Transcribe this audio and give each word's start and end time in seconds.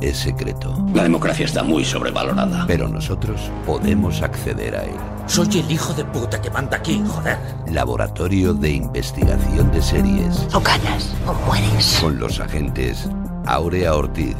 es 0.00 0.18
secreto, 0.18 0.74
La 0.94 1.02
democracia 1.02 1.44
está 1.44 1.62
muy 1.62 1.84
sobrevalorada. 1.84 2.64
pero 2.66 2.88
nosotros 2.88 3.40
podemos 3.66 4.22
acceder 4.22 4.74
a 4.76 4.84
él. 4.84 4.94
Soy 5.26 5.60
el 5.60 5.70
hijo 5.70 5.92
de 5.94 6.04
puta 6.04 6.40
que 6.40 6.50
manda 6.50 6.76
aquí, 6.78 7.02
joder. 7.06 7.38
Laboratorio 7.70 8.52
de 8.54 8.70
Investigación 8.72 9.70
de 9.70 9.80
Series. 9.82 10.46
O 10.54 10.60
ganas 10.60 11.12
o 11.26 11.34
mueres. 11.46 11.98
Con 12.00 12.18
los 12.18 12.40
agentes 12.40 13.08
Aurea 13.46 13.94
Ortiz, 13.94 14.36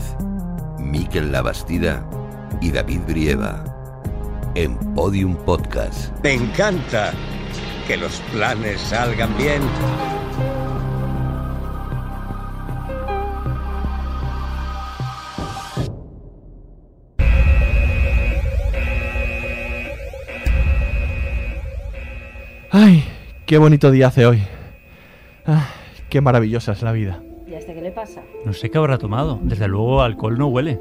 Miquel 0.78 1.30
Labastida 1.32 2.04
y 2.60 2.70
David 2.72 3.00
Brieva. 3.06 3.62
En 4.56 4.76
Podium 4.94 5.36
Podcast. 5.36 6.10
Me 6.24 6.32
encanta 6.34 7.12
que 7.86 7.96
los 7.96 8.20
planes 8.32 8.80
salgan 8.80 9.36
bien. 9.38 9.62
Ay, 22.72 23.02
qué 23.46 23.58
bonito 23.58 23.90
día 23.90 24.06
hace 24.06 24.26
hoy. 24.26 24.44
Ay, 25.44 25.64
qué 26.08 26.20
maravillosa 26.20 26.70
es 26.70 26.82
la 26.82 26.92
vida. 26.92 27.20
¿Y 27.48 27.54
a 27.54 27.58
este 27.58 27.74
qué 27.74 27.82
le 27.82 27.90
pasa? 27.90 28.22
No 28.44 28.52
sé 28.52 28.70
qué 28.70 28.78
habrá 28.78 28.96
tomado. 28.96 29.40
Desde 29.42 29.66
luego 29.66 30.02
alcohol 30.02 30.38
no 30.38 30.46
huele. 30.46 30.78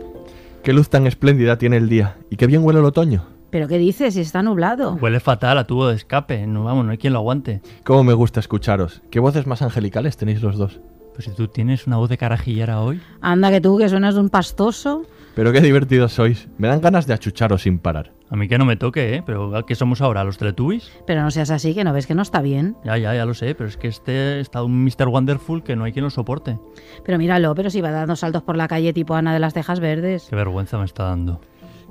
Qué 0.62 0.72
luz 0.72 0.90
tan 0.90 1.08
espléndida 1.08 1.58
tiene 1.58 1.78
el 1.78 1.90
día. 1.90 2.18
Y 2.30 2.36
qué 2.36 2.46
bien 2.46 2.64
huele 2.64 2.80
el 2.80 2.86
otoño. 2.86 3.26
¿Pero 3.50 3.68
qué 3.68 3.80
dices 3.80 4.14
si 4.14 4.20
está 4.20 4.44
nublado? 4.44 5.00
Huele 5.02 5.20
fatal 5.20 5.58
a 5.58 5.64
tubo 5.64 5.88
de 5.88 5.96
escape. 5.96 6.46
No, 6.46 6.64
vamos, 6.64 6.86
no 6.86 6.92
hay 6.92 7.00
quien 7.00 7.14
lo 7.14 7.20
aguante. 7.20 7.62
Cómo 7.84 8.04
me 8.04 8.14
gusta 8.14 8.40
escucharos. 8.40 9.02
Qué 9.10 9.20
voces 9.20 9.48
más 9.48 9.64
angelicales 9.64 10.16
tenéis 10.16 10.44
los 10.44 10.58
dos. 10.58 10.80
Pues 11.16 11.26
si 11.26 11.32
tú 11.32 11.48
tienes 11.48 11.88
una 11.88 11.98
voz 11.98 12.10
de 12.10 12.20
carajillera 12.20 12.82
hoy. 12.82 13.02
Anda 13.20 13.50
que 13.50 13.62
tú, 13.62 13.80
que 13.80 13.90
suenas 13.90 14.14
de 14.14 14.22
un 14.22 14.30
pastoso. 14.30 15.06
Pero 15.40 15.54
qué 15.54 15.62
divertidos 15.62 16.12
sois. 16.12 16.50
Me 16.58 16.68
dan 16.68 16.82
ganas 16.82 17.08
de 17.08 17.14
achucharos 17.14 17.62
sin 17.62 17.80
parar. 17.80 18.12
A 18.30 18.36
mí 18.36 18.50
que 18.50 18.58
no 18.58 18.66
me 18.66 18.76
toque, 18.76 19.16
¿eh? 19.16 19.24
Pero 19.26 19.66
¿qué 19.66 19.74
somos 19.74 20.02
ahora? 20.02 20.26
¿Los 20.26 20.38
Teletubbies? 20.38 20.92
Pero 21.08 21.22
no 21.22 21.32
seas 21.32 21.50
así, 21.50 21.74
que 21.74 21.86
no 21.86 21.94
ves 21.94 22.08
que 22.08 22.14
no 22.14 22.24
está 22.24 22.42
bien. 22.42 22.76
Ya, 22.84 22.98
ya, 22.98 23.16
ya 23.16 23.26
lo 23.26 23.34
sé, 23.34 23.56
pero 23.56 23.70
es 23.70 23.78
que 23.78 23.88
este 23.88 24.42
está 24.42 24.64
un 24.64 24.84
Mr. 24.84 25.08
Wonderful 25.08 25.64
que 25.64 25.78
no 25.78 25.86
hay 25.86 25.94
quien 25.94 26.04
lo 26.04 26.10
soporte. 26.10 26.60
Pero 27.06 27.18
míralo, 27.18 27.56
pero 27.56 27.70
si 27.70 27.80
va 27.80 27.90
dando 27.90 28.18
saltos 28.18 28.44
por 28.44 28.58
la 28.58 28.68
calle 28.68 28.92
tipo 28.92 29.16
Ana 29.16 29.34
de 29.34 29.40
las 29.40 29.54
Tejas 29.54 29.80
Verdes. 29.80 30.28
Qué 30.30 30.36
vergüenza 30.36 30.78
me 30.78 30.84
está 30.84 31.06
dando. 31.06 31.40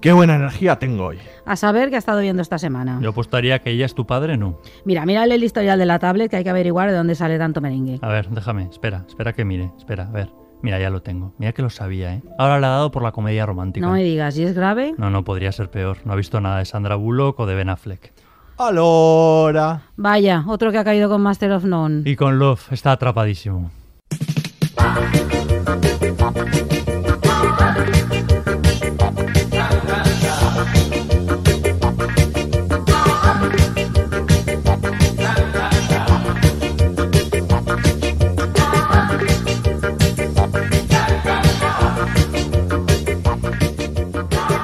Qué 0.02 0.12
buena 0.12 0.36
energía 0.36 0.78
tengo 0.78 1.06
hoy. 1.06 1.18
A 1.46 1.56
saber 1.56 1.88
qué 1.88 1.96
ha 1.96 2.00
estado 2.00 2.20
viendo 2.20 2.42
esta 2.42 2.58
semana. 2.58 2.98
Yo 3.00 3.08
apostaría 3.08 3.60
que 3.60 3.70
ella 3.70 3.86
es 3.86 3.94
tu 3.94 4.06
padre, 4.06 4.36
¿no? 4.36 4.60
Mira, 4.84 5.06
mírale 5.06 5.36
el 5.36 5.42
historial 5.42 5.78
de 5.78 5.86
la 5.86 5.98
tablet 5.98 6.30
que 6.30 6.36
hay 6.36 6.44
que 6.44 6.50
averiguar 6.50 6.90
de 6.90 6.96
dónde 6.98 7.14
sale 7.14 7.38
tanto 7.38 7.62
merengue. 7.62 7.98
A 8.02 8.08
ver, 8.08 8.28
déjame, 8.28 8.64
espera, 8.64 9.06
espera 9.08 9.32
que 9.32 9.46
mire, 9.46 9.72
espera, 9.78 10.02
a 10.02 10.10
ver. 10.10 10.47
Mira, 10.62 10.78
ya 10.80 10.90
lo 10.90 11.02
tengo. 11.02 11.32
Mira 11.38 11.52
que 11.52 11.62
lo 11.62 11.70
sabía, 11.70 12.14
¿eh? 12.14 12.22
Ahora 12.38 12.58
le 12.58 12.66
ha 12.66 12.70
dado 12.70 12.90
por 12.90 13.02
la 13.02 13.12
comedia 13.12 13.46
romántica. 13.46 13.86
No 13.86 13.92
me 13.92 14.02
digas, 14.02 14.36
¿y 14.36 14.42
es 14.44 14.54
grave? 14.54 14.94
no, 14.98 15.10
no, 15.10 15.24
podría 15.24 15.52
ser 15.52 15.70
peor. 15.70 15.98
No 16.04 16.12
ha 16.12 16.16
visto 16.16 16.40
nada 16.40 16.58
de 16.58 16.64
Sandra 16.64 16.96
Bullock 16.96 17.38
o 17.40 17.46
de 17.46 17.54
Ben 17.54 17.68
Affleck. 17.68 18.12
¡Alora! 18.58 19.82
Vaya, 19.96 20.44
otro 20.48 20.72
que 20.72 20.78
ha 20.78 20.84
caído 20.84 21.08
con 21.08 21.22
Master 21.22 21.52
of 21.52 21.64
None. 21.64 22.02
Y 22.04 22.16
con 22.16 22.40
Love 22.40 22.72
está 22.72 22.90
atrapadísimo. 22.90 23.70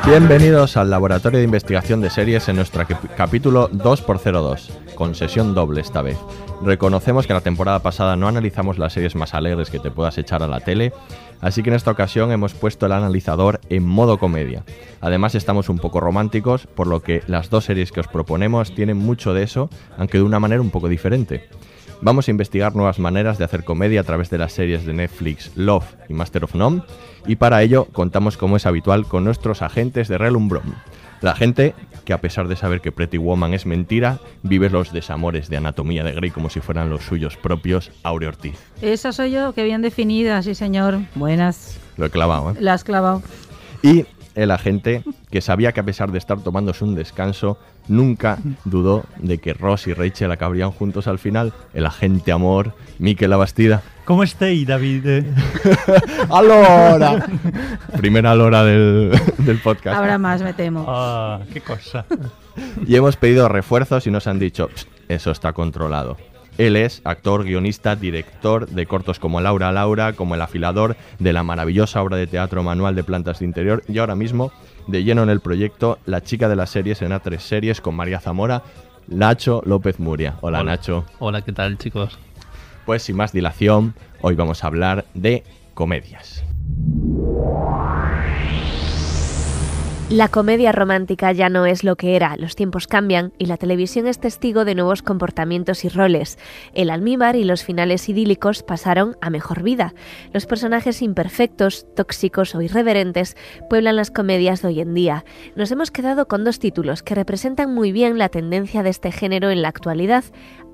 Bienvenidos 0.06 0.76
al 0.76 0.90
Laboratorio 0.90 1.38
de 1.38 1.44
Investigación 1.46 2.00
de 2.02 2.10
Series 2.10 2.48
en 2.50 2.56
nuestro 2.56 2.86
cap- 2.86 3.02
capítulo 3.16 3.70
2x02, 3.70 4.68
con 4.94 5.14
sesión 5.14 5.54
doble 5.54 5.80
esta 5.80 6.02
vez. 6.02 6.18
Reconocemos 6.62 7.26
que 7.26 7.32
la 7.32 7.40
temporada 7.40 7.78
pasada 7.80 8.14
no 8.14 8.28
analizamos 8.28 8.78
las 8.78 8.92
series 8.92 9.14
más 9.14 9.32
alegres 9.32 9.70
que 9.70 9.78
te 9.78 9.90
puedas 9.90 10.18
echar 10.18 10.42
a 10.42 10.46
la 10.46 10.60
tele, 10.60 10.92
así 11.40 11.62
que 11.62 11.70
en 11.70 11.76
esta 11.76 11.90
ocasión 11.90 12.32
hemos 12.32 12.52
puesto 12.52 12.84
el 12.84 12.92
analizador 12.92 13.60
en 13.70 13.84
modo 13.86 14.18
comedia. 14.18 14.62
Además 15.00 15.34
estamos 15.34 15.70
un 15.70 15.78
poco 15.78 16.00
románticos, 16.00 16.66
por 16.66 16.86
lo 16.86 17.00
que 17.02 17.22
las 17.26 17.48
dos 17.48 17.64
series 17.64 17.90
que 17.90 18.00
os 18.00 18.08
proponemos 18.08 18.74
tienen 18.74 18.98
mucho 18.98 19.32
de 19.32 19.42
eso, 19.42 19.70
aunque 19.96 20.18
de 20.18 20.24
una 20.24 20.38
manera 20.38 20.60
un 20.60 20.70
poco 20.70 20.88
diferente. 20.88 21.48
Vamos 22.00 22.28
a 22.28 22.30
investigar 22.30 22.74
nuevas 22.76 22.98
maneras 22.98 23.38
de 23.38 23.44
hacer 23.44 23.64
comedia 23.64 24.00
a 24.00 24.04
través 24.04 24.30
de 24.30 24.38
las 24.38 24.52
series 24.52 24.84
de 24.84 24.92
Netflix 24.92 25.52
Love 25.56 25.86
y 26.08 26.14
Master 26.14 26.44
of 26.44 26.54
None, 26.54 26.82
y 27.26 27.36
para 27.36 27.62
ello 27.62 27.86
contamos 27.92 28.36
como 28.36 28.56
es 28.56 28.66
habitual 28.66 29.06
con 29.06 29.24
nuestros 29.24 29.62
agentes 29.62 30.08
de 30.08 30.18
Relum 30.18 30.48
Brom. 30.48 30.74
La 31.22 31.34
gente 31.34 31.74
que 32.04 32.12
a 32.12 32.20
pesar 32.20 32.48
de 32.48 32.56
saber 32.56 32.82
que 32.82 32.92
Pretty 32.92 33.16
Woman 33.16 33.54
es 33.54 33.64
mentira, 33.64 34.18
vive 34.42 34.68
los 34.68 34.92
desamores 34.92 35.48
de 35.48 35.56
Anatomía 35.56 36.04
de 36.04 36.12
Grey 36.12 36.30
como 36.30 36.50
si 36.50 36.60
fueran 36.60 36.90
los 36.90 37.04
suyos 37.04 37.36
propios, 37.38 37.90
Aure 38.02 38.26
Ortiz. 38.26 38.58
Esa 38.82 39.12
soy 39.12 39.30
yo, 39.30 39.54
qué 39.54 39.64
bien 39.64 39.80
definida, 39.80 40.42
sí 40.42 40.54
señor. 40.54 40.98
Buenas. 41.14 41.78
Lo 41.96 42.06
he 42.06 42.10
clavado, 42.10 42.50
¿eh? 42.50 42.56
La 42.60 42.74
has 42.74 42.84
clavado. 42.84 43.22
Y 43.82 44.04
el 44.34 44.50
agente 44.50 45.02
que 45.34 45.40
sabía 45.40 45.72
que 45.72 45.80
a 45.80 45.82
pesar 45.82 46.12
de 46.12 46.18
estar 46.18 46.38
tomándose 46.38 46.84
un 46.84 46.94
descanso, 46.94 47.58
nunca 47.88 48.38
dudó 48.64 49.02
de 49.16 49.38
que 49.38 49.52
Ross 49.52 49.88
y 49.88 49.92
Rachel 49.92 50.30
acabarían 50.30 50.70
juntos 50.70 51.08
al 51.08 51.18
final. 51.18 51.52
El 51.74 51.86
agente 51.86 52.30
amor, 52.30 52.72
Mikel 53.00 53.30
Labastida. 53.30 53.82
¿Cómo 54.04 54.22
estáis, 54.22 54.64
David? 54.64 55.24
¡Alora! 56.30 57.26
Primera 57.96 58.30
alora 58.30 58.62
del, 58.62 59.10
del 59.38 59.58
podcast. 59.58 59.98
Habrá 59.98 60.18
más, 60.18 60.40
me 60.40 60.52
temo. 60.52 60.84
Ah, 60.86 61.40
qué 61.52 61.60
cosa. 61.60 62.06
Y 62.86 62.94
hemos 62.94 63.16
pedido 63.16 63.48
refuerzos 63.48 64.06
y 64.06 64.12
nos 64.12 64.28
han 64.28 64.38
dicho, 64.38 64.68
"Psst, 64.72 64.88
eso 65.08 65.32
está 65.32 65.52
controlado. 65.52 66.16
Él 66.58 66.76
es 66.76 67.02
actor, 67.02 67.42
guionista, 67.42 67.96
director 67.96 68.68
de 68.68 68.86
cortos 68.86 69.18
como 69.18 69.40
Laura 69.40 69.72
Laura, 69.72 70.12
como 70.12 70.36
El 70.36 70.42
afilador, 70.42 70.96
de 71.18 71.32
la 71.32 71.42
maravillosa 71.42 72.00
obra 72.00 72.16
de 72.16 72.28
teatro 72.28 72.62
Manual 72.62 72.94
de 72.94 73.02
Plantas 73.02 73.40
de 73.40 73.46
Interior 73.46 73.82
y 73.88 73.98
ahora 73.98 74.14
mismo 74.14 74.52
de 74.86 75.04
lleno 75.04 75.22
en 75.22 75.30
el 75.30 75.40
proyecto 75.40 75.98
La 76.06 76.22
chica 76.22 76.48
de 76.48 76.56
las 76.56 76.70
series 76.70 77.02
en 77.02 77.12
A3 77.12 77.38
Series 77.38 77.80
con 77.80 77.94
María 77.94 78.20
Zamora, 78.20 78.62
Nacho 79.06 79.62
López 79.64 79.98
Muria. 80.00 80.36
Hola, 80.40 80.60
Hola. 80.60 80.72
Nacho. 80.72 81.04
Hola, 81.18 81.42
¿qué 81.42 81.52
tal, 81.52 81.78
chicos? 81.78 82.18
Pues 82.86 83.02
sin 83.02 83.16
más 83.16 83.32
dilación, 83.32 83.94
hoy 84.20 84.34
vamos 84.34 84.64
a 84.64 84.66
hablar 84.66 85.04
de 85.14 85.42
comedias. 85.74 86.44
La 90.10 90.28
comedia 90.28 90.70
romántica 90.70 91.32
ya 91.32 91.48
no 91.48 91.64
es 91.64 91.82
lo 91.82 91.96
que 91.96 92.14
era, 92.14 92.36
los 92.36 92.56
tiempos 92.56 92.86
cambian 92.86 93.32
y 93.38 93.46
la 93.46 93.56
televisión 93.56 94.06
es 94.06 94.18
testigo 94.18 94.66
de 94.66 94.74
nuevos 94.74 95.00
comportamientos 95.00 95.82
y 95.86 95.88
roles. 95.88 96.38
El 96.74 96.90
almíbar 96.90 97.36
y 97.36 97.44
los 97.44 97.64
finales 97.64 98.06
idílicos 98.10 98.62
pasaron 98.62 99.16
a 99.22 99.30
mejor 99.30 99.62
vida. 99.62 99.94
Los 100.34 100.44
personajes 100.44 101.00
imperfectos, 101.00 101.86
tóxicos 101.96 102.54
o 102.54 102.60
irreverentes 102.60 103.34
pueblan 103.70 103.96
las 103.96 104.10
comedias 104.10 104.60
de 104.60 104.68
hoy 104.68 104.80
en 104.80 104.92
día. 104.92 105.24
Nos 105.56 105.70
hemos 105.70 105.90
quedado 105.90 106.28
con 106.28 106.44
dos 106.44 106.58
títulos 106.58 107.02
que 107.02 107.14
representan 107.14 107.74
muy 107.74 107.90
bien 107.90 108.18
la 108.18 108.28
tendencia 108.28 108.82
de 108.82 108.90
este 108.90 109.10
género 109.10 109.48
en 109.48 109.62
la 109.62 109.68
actualidad. 109.68 110.24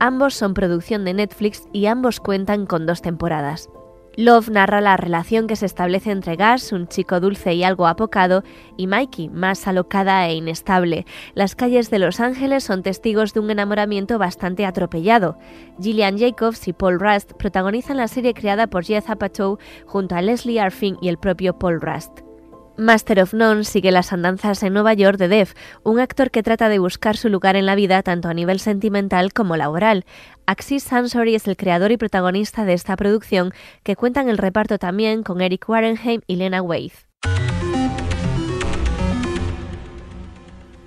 Ambos 0.01 0.35
son 0.35 0.55
producción 0.55 1.05
de 1.05 1.15
Netflix 1.15 1.69
y 1.73 1.87
ambos 1.87 2.19
cuentan 2.19 2.67
con 2.67 2.85
dos 2.85 3.01
temporadas. 3.01 3.71
Love 4.17 4.51
narra 4.51 4.81
la 4.81 4.97
relación 4.97 5.47
que 5.47 5.57
se 5.57 5.67
establece 5.67 6.11
entre 6.11 6.37
Gus, 6.37 6.73
un 6.73 6.89
chico 6.89 7.21
dulce 7.21 7.55
y 7.55 7.65
algo 7.65 7.87
apocado, 7.87 8.43
y 8.77 8.87
Mikey, 8.87 9.29
más 9.29 9.67
alocada 9.67 10.27
e 10.29 10.35
inestable. 10.35 11.07
Las 11.35 11.55
calles 11.55 11.91
de 11.91 12.01
Los 12.01 12.21
Ángeles 12.21 12.65
son 12.65 12.83
testigos 12.83 13.33
de 13.33 13.41
un 13.41 13.51
enamoramiento 13.51 14.19
bastante 14.19 14.67
atropellado. 14.67 15.39
Gillian 15.81 16.19
Jacobs 16.19 16.67
y 16.69 16.73
Paul 16.73 16.99
Rust 16.99 17.33
protagonizan 17.35 17.97
la 17.97 18.09
serie 18.09 18.35
creada 18.35 18.67
por 18.67 18.85
Jeff 18.85 19.09
Apatow 19.09 19.59
junto 19.87 20.17
a 20.17 20.23
Leslie 20.23 20.61
Arfin 20.61 20.97
y 21.01 21.09
el 21.09 21.19
propio 21.19 21.59
Paul 21.59 21.81
Rust. 21.81 22.30
Master 22.81 23.21
of 23.21 23.35
None 23.35 23.65
sigue 23.65 23.93
las 23.93 24.13
andanzas 24.13 24.63
en 24.63 24.73
Nueva 24.73 24.95
York 24.95 25.19
de 25.19 25.29
Dev, 25.29 25.49
un 25.85 26.01
actor 26.01 26.31
que 26.31 26.43
trata 26.43 26.71
de 26.71 26.79
buscar 26.79 27.17
su 27.19 27.29
lugar 27.29 27.55
en 27.57 27.67
la 27.67 27.75
vida 27.75 28.03
tanto 28.03 28.29
a 28.29 28.35
nivel 28.35 28.59
sentimental 28.59 29.35
como 29.35 29.57
laboral. 29.59 30.07
Axis 30.47 30.85
Sansori 30.85 31.35
es 31.35 31.47
el 31.47 31.59
creador 31.59 31.93
y 31.93 31.99
protagonista 31.99 32.65
de 32.65 32.73
esta 32.73 32.97
producción, 32.97 33.53
que 33.83 33.97
cuenta 33.97 34.23
en 34.23 34.31
el 34.31 34.39
reparto 34.39 34.79
también 34.79 35.23
con 35.23 35.43
Eric 35.43 35.69
Warenheim 35.69 36.23
y 36.27 36.37
Lena 36.37 36.63
Waithe. 36.63 36.97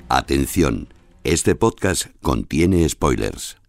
Atención, 0.10 0.88
Este 1.24 1.56
podcast 1.56 2.08
contiene 2.22 2.90
spoilers. 2.90 3.63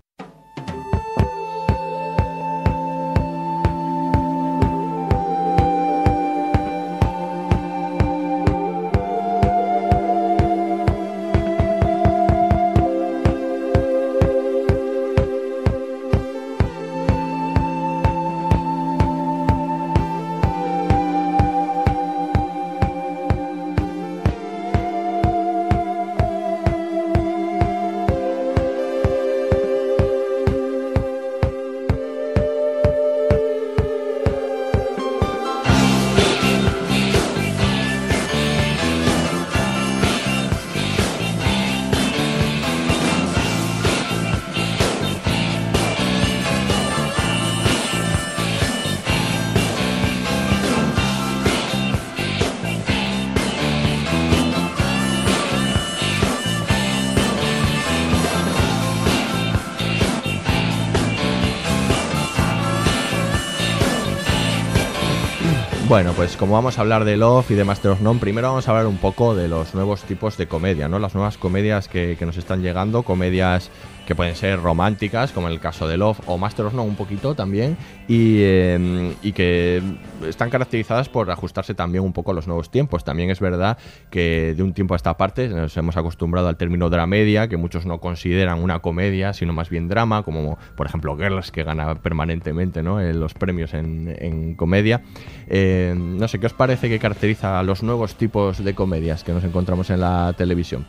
Pues 66.16 66.36
como 66.36 66.52
vamos 66.52 66.78
a 66.78 66.82
hablar 66.82 67.04
de 67.04 67.16
Love 67.16 67.50
y 67.50 67.54
de 67.54 67.64
Master 67.64 67.92
of 67.92 68.00
None, 68.00 68.20
primero 68.20 68.48
vamos 68.48 68.68
a 68.68 68.70
hablar 68.70 68.86
un 68.86 68.98
poco 68.98 69.34
de 69.34 69.48
los 69.48 69.74
nuevos 69.74 70.02
tipos 70.02 70.36
de 70.36 70.46
comedia, 70.46 70.88
¿no? 70.88 70.98
Las 70.98 71.14
nuevas 71.14 71.38
comedias 71.38 71.88
que, 71.88 72.16
que 72.16 72.26
nos 72.26 72.36
están 72.36 72.62
llegando, 72.62 73.02
comedias 73.02 73.70
que 74.06 74.14
pueden 74.14 74.36
ser 74.36 74.60
románticas, 74.60 75.32
como 75.32 75.48
en 75.48 75.54
el 75.54 75.60
caso 75.60 75.88
de 75.88 75.96
Love 75.96 76.20
o 76.26 76.38
Master 76.38 76.66
of 76.66 76.74
None 76.74 76.88
un 76.88 76.96
poquito 76.96 77.34
también, 77.34 77.76
y, 78.08 78.38
eh, 78.40 79.14
y, 79.22 79.32
que 79.32 79.82
están 80.26 80.50
caracterizadas 80.50 81.08
por 81.08 81.30
ajustarse 81.30 81.74
también 81.74 82.04
un 82.04 82.12
poco 82.12 82.30
a 82.30 82.34
los 82.34 82.46
nuevos 82.46 82.70
tiempos. 82.70 83.04
También 83.04 83.30
es 83.30 83.40
verdad 83.40 83.78
que 84.10 84.54
de 84.56 84.62
un 84.62 84.74
tiempo 84.74 84.94
a 84.94 84.96
esta 84.96 85.16
parte 85.16 85.48
nos 85.48 85.76
hemos 85.76 85.96
acostumbrado 85.96 86.48
al 86.48 86.56
término 86.56 86.90
dramedia, 86.90 87.48
que 87.48 87.56
muchos 87.56 87.86
no 87.86 88.00
consideran 88.00 88.62
una 88.62 88.80
comedia, 88.80 89.32
sino 89.32 89.52
más 89.52 89.70
bien 89.70 89.88
drama, 89.88 90.22
como 90.22 90.58
por 90.76 90.86
ejemplo 90.86 91.16
Girls, 91.16 91.50
que 91.50 91.64
gana 91.64 91.94
permanentemente 91.94 92.82
¿no? 92.82 93.00
los 93.00 93.34
premios 93.34 93.74
en, 93.74 94.14
en 94.18 94.54
comedia. 94.54 95.02
Eh, 95.46 95.94
no 95.96 96.28
sé, 96.28 96.38
¿qué 96.38 96.46
os 96.46 96.52
parece 96.52 96.88
que 96.88 96.98
caracteriza 96.98 97.58
a 97.58 97.62
los 97.62 97.82
nuevos 97.82 98.16
tipos 98.16 98.62
de 98.62 98.74
comedias 98.74 99.24
que 99.24 99.32
nos 99.32 99.44
encontramos 99.44 99.90
en 99.90 100.00
la 100.00 100.34
televisión? 100.36 100.86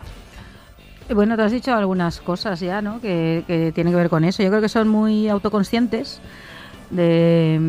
Bueno, 1.13 1.35
te 1.35 1.43
has 1.43 1.51
dicho 1.51 1.73
algunas 1.73 2.19
cosas 2.19 2.59
ya, 2.59 2.81
¿no? 2.81 2.99
Que, 2.99 3.43
que 3.45 3.71
tienen 3.71 3.93
que 3.93 3.97
ver 3.97 4.09
con 4.09 4.23
eso. 4.23 4.41
Yo 4.41 4.49
creo 4.49 4.61
que 4.61 4.69
son 4.69 4.87
muy 4.87 5.29
autoconscientes 5.29 6.19
de 6.89 7.59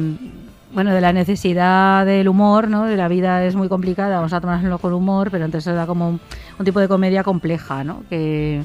bueno, 0.72 0.92
de 0.92 1.00
la 1.00 1.12
necesidad 1.12 2.04
del 2.04 2.28
humor, 2.28 2.68
¿no? 2.68 2.84
De 2.84 2.96
la 2.96 3.08
vida 3.08 3.44
es 3.44 3.54
muy 3.54 3.68
complicada, 3.68 4.16
vamos 4.16 4.34
a 4.34 4.40
tomárnoslo 4.42 4.78
con 4.78 4.92
humor, 4.92 5.30
pero 5.30 5.44
entonces 5.44 5.74
da 5.74 5.86
como 5.86 6.08
un, 6.08 6.20
un 6.58 6.64
tipo 6.64 6.80
de 6.80 6.86
comedia 6.88 7.22
compleja, 7.22 7.82
¿no? 7.84 8.02
Que, 8.10 8.62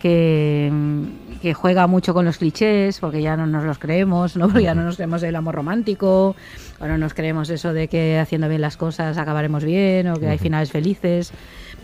que, 0.00 0.72
que, 1.40 1.54
juega 1.54 1.86
mucho 1.86 2.12
con 2.12 2.24
los 2.24 2.38
clichés, 2.38 2.98
porque 2.98 3.22
ya 3.22 3.36
no 3.36 3.46
nos 3.46 3.62
los 3.62 3.78
creemos, 3.78 4.36
¿no? 4.36 4.48
Porque 4.48 4.64
ya 4.64 4.74
no 4.74 4.82
nos 4.82 4.96
creemos 4.96 5.22
el 5.22 5.36
amor 5.36 5.54
romántico, 5.54 6.34
o 6.80 6.86
no 6.86 6.98
nos 6.98 7.14
creemos 7.14 7.50
eso 7.50 7.72
de 7.72 7.88
que 7.88 8.18
haciendo 8.18 8.48
bien 8.48 8.60
las 8.60 8.76
cosas 8.76 9.16
acabaremos 9.16 9.64
bien, 9.64 10.08
o 10.08 10.16
que 10.16 10.28
hay 10.28 10.38
finales 10.38 10.72
felices. 10.72 11.32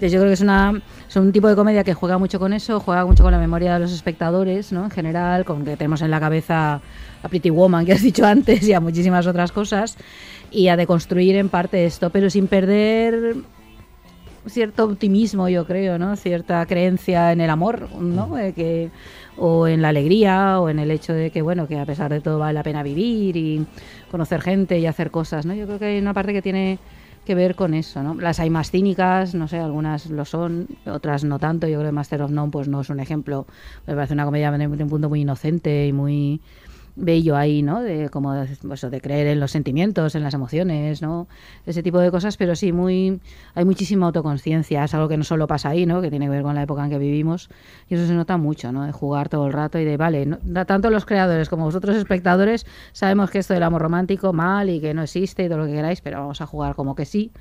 Entonces 0.01 0.13
yo 0.13 0.21
creo 0.21 0.31
que 0.31 0.35
es, 0.35 0.41
una, 0.41 0.81
es 1.07 1.15
un 1.17 1.31
tipo 1.31 1.47
de 1.47 1.55
comedia 1.55 1.85
que 1.85 1.93
juega 1.93 2.17
mucho 2.17 2.39
con 2.39 2.55
eso, 2.55 2.81
juega 2.81 3.05
mucho 3.05 3.23
con 3.23 3.33
la 3.33 3.39
memoria 3.39 3.75
de 3.75 3.81
los 3.81 3.93
espectadores, 3.93 4.73
¿no? 4.73 4.85
En 4.85 4.91
general, 4.91 5.45
con 5.45 5.63
que 5.63 5.77
tenemos 5.77 6.01
en 6.01 6.11
la 6.11 6.19
cabeza 6.19 6.81
a 7.23 7.29
Pretty 7.29 7.51
Woman, 7.51 7.85
que 7.85 7.93
has 7.93 8.01
dicho 8.03 8.25
antes, 8.25 8.67
y 8.67 8.73
a 8.73 8.81
muchísimas 8.81 9.27
otras 9.27 9.53
cosas, 9.53 9.99
y 10.51 10.69
a 10.69 10.77
deconstruir 10.79 11.37
en 11.37 11.51
parte 11.51 11.85
esto, 11.85 12.09
pero 12.09 12.31
sin 12.31 12.47
perder 12.47 13.37
cierto 14.47 14.85
optimismo, 14.85 15.51
yo 15.51 15.67
creo, 15.67 15.99
¿no? 15.99 16.17
Cierta 16.17 16.65
creencia 16.65 17.31
en 17.33 17.43
el 17.43 17.51
amor, 17.51 17.95
¿no? 18.01 18.39
Eh, 18.39 18.55
que, 18.55 18.91
o 19.37 19.69
en 19.69 19.83
la 19.83 19.91
alegría, 19.91 20.61
o 20.61 20.71
en 20.71 20.79
el 20.79 20.91
hecho 20.91 21.13
de 21.13 21.31
que, 21.31 21.43
bueno, 21.43 21.69
que 21.69 21.79
a 21.79 21.85
pesar 21.85 22.11
de 22.11 22.23
todo 22.23 22.39
vale 22.39 22.55
la 22.55 22.63
pena 22.63 22.83
vivir 22.83 23.37
y 23.37 23.67
conocer 24.11 24.41
gente 24.41 24.79
y 24.79 24.87
hacer 24.87 25.11
cosas, 25.11 25.45
¿no? 25.45 25.53
Yo 25.53 25.67
creo 25.67 25.79
que 25.79 25.85
hay 25.85 25.99
una 25.99 26.15
parte 26.15 26.33
que 26.33 26.41
tiene 26.41 26.79
que 27.31 27.37
ver 27.37 27.55
con 27.55 27.75
eso, 27.75 28.03
¿no? 28.03 28.15
Las 28.15 28.41
hay 28.41 28.51
más 28.51 28.73
cínicas, 28.73 29.37
no 29.37 29.47
sé, 29.47 29.61
algunas 29.61 30.11
lo 30.11 30.25
son, 30.25 30.67
otras 30.85 31.23
no 31.23 31.39
tanto. 31.39 31.69
Yo 31.69 31.79
creo 31.79 31.91
que 31.91 31.93
Master 31.93 32.23
of 32.23 32.33
None 32.33 32.51
pues 32.51 32.67
no 32.67 32.81
es 32.81 32.91
un 32.91 32.99
ejemplo, 32.99 33.47
me 33.87 33.95
parece 33.95 34.15
una 34.15 34.25
comedia 34.25 34.51
de 34.51 34.67
un 34.67 34.89
punto 34.89 35.09
muy 35.09 35.21
inocente 35.21 35.87
y 35.87 35.93
muy 35.93 36.41
bello 37.01 37.37
ahí, 37.37 37.63
¿no? 37.63 37.81
De 37.81 38.11
como 38.11 38.35
pues, 38.63 38.89
de 38.89 39.01
creer 39.01 39.27
en 39.27 39.41
los 39.41 39.51
sentimientos, 39.51 40.15
en 40.15 40.23
las 40.23 40.35
emociones, 40.35 41.03
¿no? 41.03 41.27
Ese 41.67 41.83
tipo 41.83 41.99
de 41.99 42.11
cosas, 42.11 42.37
pero 42.37 42.55
sí 42.55 42.73
muy 42.73 43.21
hay 43.55 43.65
muchísima 43.65 44.07
autoconciencia, 44.07 44.85
es 44.85 44.95
algo 44.95 45.09
que 45.09 45.17
no 45.17 45.25
solo 45.25 45.47
pasa 45.47 45.71
ahí, 45.71 45.87
¿no? 45.87 46.01
Que 46.01 46.11
tiene 46.11 46.27
que 46.27 46.31
ver 46.31 46.43
con 46.43 46.55
la 46.55 46.63
época 46.63 46.85
en 46.85 46.91
que 46.91 46.99
vivimos 46.99 47.51
y 47.89 47.95
eso 47.95 48.07
se 48.07 48.15
nota 48.15 48.37
mucho, 48.37 48.73
¿no? 48.73 48.85
De 48.85 48.93
jugar 48.93 49.29
todo 49.29 49.47
el 49.47 49.53
rato 49.53 49.79
y 49.79 49.85
de 49.85 49.97
vale, 49.97 50.27
no, 50.27 50.39
tanto 50.67 50.91
los 50.91 51.07
creadores 51.07 51.49
como 51.49 51.65
vosotros 51.65 51.97
espectadores 51.97 52.67
sabemos 52.93 53.31
que 53.31 53.39
esto 53.39 53.55
del 53.55 53.63
amor 53.63 53.83
romántico 53.83 54.33
mal 54.33 54.71
y 54.71 54.81
que 54.81 54.95
no 54.95 55.03
existe 55.03 55.45
y 55.45 55.49
todo 55.49 55.59
lo 55.59 55.67
que 55.67 55.73
queráis, 55.73 56.01
pero 56.01 56.21
vamos 56.21 56.41
a 56.41 56.47
jugar 56.47 56.75
como 56.75 56.95
que 56.95 57.05
sí. 57.05 57.33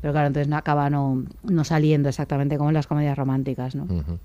Pero 0.00 0.12
claro, 0.12 0.26
entonces 0.26 0.52
acaba 0.52 0.90
no, 0.90 1.24
no 1.44 1.62
saliendo 1.62 2.08
exactamente 2.08 2.56
como 2.58 2.70
en 2.70 2.74
las 2.74 2.88
comedias 2.88 3.16
románticas, 3.16 3.76
¿no? 3.76 3.84
Uh. 3.84 4.18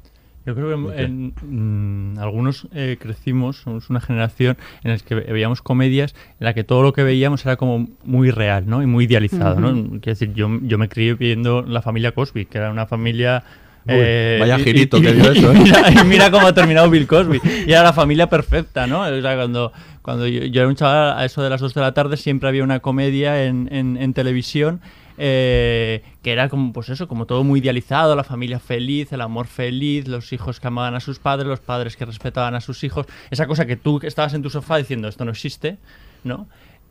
Yo 0.48 0.56
creo 0.56 0.70
que 0.70 1.02
en, 1.02 1.34
en 1.44 2.16
algunos 2.22 2.70
eh, 2.74 2.96
crecimos, 2.98 3.58
somos 3.58 3.90
una 3.90 4.00
generación 4.00 4.56
en 4.82 4.92
la 4.92 4.98
que 4.98 5.14
veíamos 5.14 5.62
comedias 5.62 6.16
en 6.40 6.46
la 6.46 6.54
que 6.54 6.64
todo 6.64 6.84
lo 6.84 6.94
que 6.94 7.04
veíamos 7.04 7.46
era 7.46 7.58
como 7.58 7.90
muy 8.06 8.32
real, 8.32 8.64
¿no? 8.66 8.82
Y 8.82 8.86
muy 8.86 9.04
idealizado, 9.04 9.56
uh 9.56 9.60
-huh. 9.60 9.76
¿no? 9.76 9.90
Quiero 10.00 10.14
decir, 10.18 10.34
yo, 10.34 10.50
yo 10.62 10.78
me 10.78 10.88
crié 10.88 11.16
viendo 11.16 11.64
la 11.64 11.82
familia 11.82 12.14
Cosby, 12.14 12.46
que 12.46 12.60
era 12.60 12.72
una 12.72 12.86
familia... 12.86 13.44
Uy, 13.84 13.96
eh, 13.96 14.38
vaya 14.40 14.58
girito 14.60 15.00
y, 15.00 15.02
que 15.02 15.14
dio 15.14 15.32
eso, 15.32 15.52
¿eh? 15.52 15.60
Mira, 15.64 15.92
y 15.92 16.06
mira 16.06 16.32
cómo 16.32 16.48
ha 16.48 16.54
terminado 16.54 16.90
Bill 16.90 17.08
Cosby. 17.08 17.42
Y 17.68 17.72
era 17.72 17.84
la 17.84 17.94
familia 17.94 18.30
perfecta, 18.30 18.88
¿no? 18.88 19.02
O 19.02 19.22
sea, 19.22 19.36
cuando, 19.36 19.74
cuando 20.02 20.28
yo, 20.28 20.46
yo, 20.46 20.62
era 20.62 20.70
un 20.70 20.76
chaval, 20.76 21.20
a 21.20 21.26
eso 21.26 21.44
de 21.44 21.50
las 21.50 21.60
2 21.60 21.74
de 21.74 21.82
la 21.82 21.94
tarde, 21.94 22.16
siempre 22.16 22.48
había 22.48 22.64
una 22.64 22.80
comedia 22.80 23.44
en, 23.44 23.68
en, 23.70 23.98
en 23.98 24.14
televisión 24.14 24.80
eh, 25.18 26.04
que 26.22 26.32
era 26.32 26.50
como, 26.50 26.74
pues 26.74 26.90
eso, 26.90 27.08
como 27.08 27.26
todo 27.26 27.44
muy 27.44 27.60
idealizado, 27.60 28.16
la 28.16 28.24
familia 28.24 28.60
feliz, 28.60 29.12
el 29.12 29.22
amor 29.22 29.48
feliz, 29.48 30.08
los 30.08 30.32
hijos 30.34 30.60
que 30.60 30.68
amaban 30.68 30.96
a 30.96 31.00
sus 31.00 31.20
padres, 31.20 31.48
los 31.48 31.60
padres 31.60 31.98
que 31.98 32.06
respetaban 32.06 32.56
a 32.56 32.62
sus 32.62 32.84
hijos, 32.84 33.08
esa 33.32 33.48
cosa 33.48 33.66
que 33.66 33.76
tú 33.76 34.00
estabas 34.04 34.34
en 34.34 34.44
tu 34.44 34.50
sofá 34.50 34.78
diciendo 34.78 35.08
esto 35.08 35.26
no 35.26 35.32
existe, 35.32 35.78
¿no? 36.24 36.48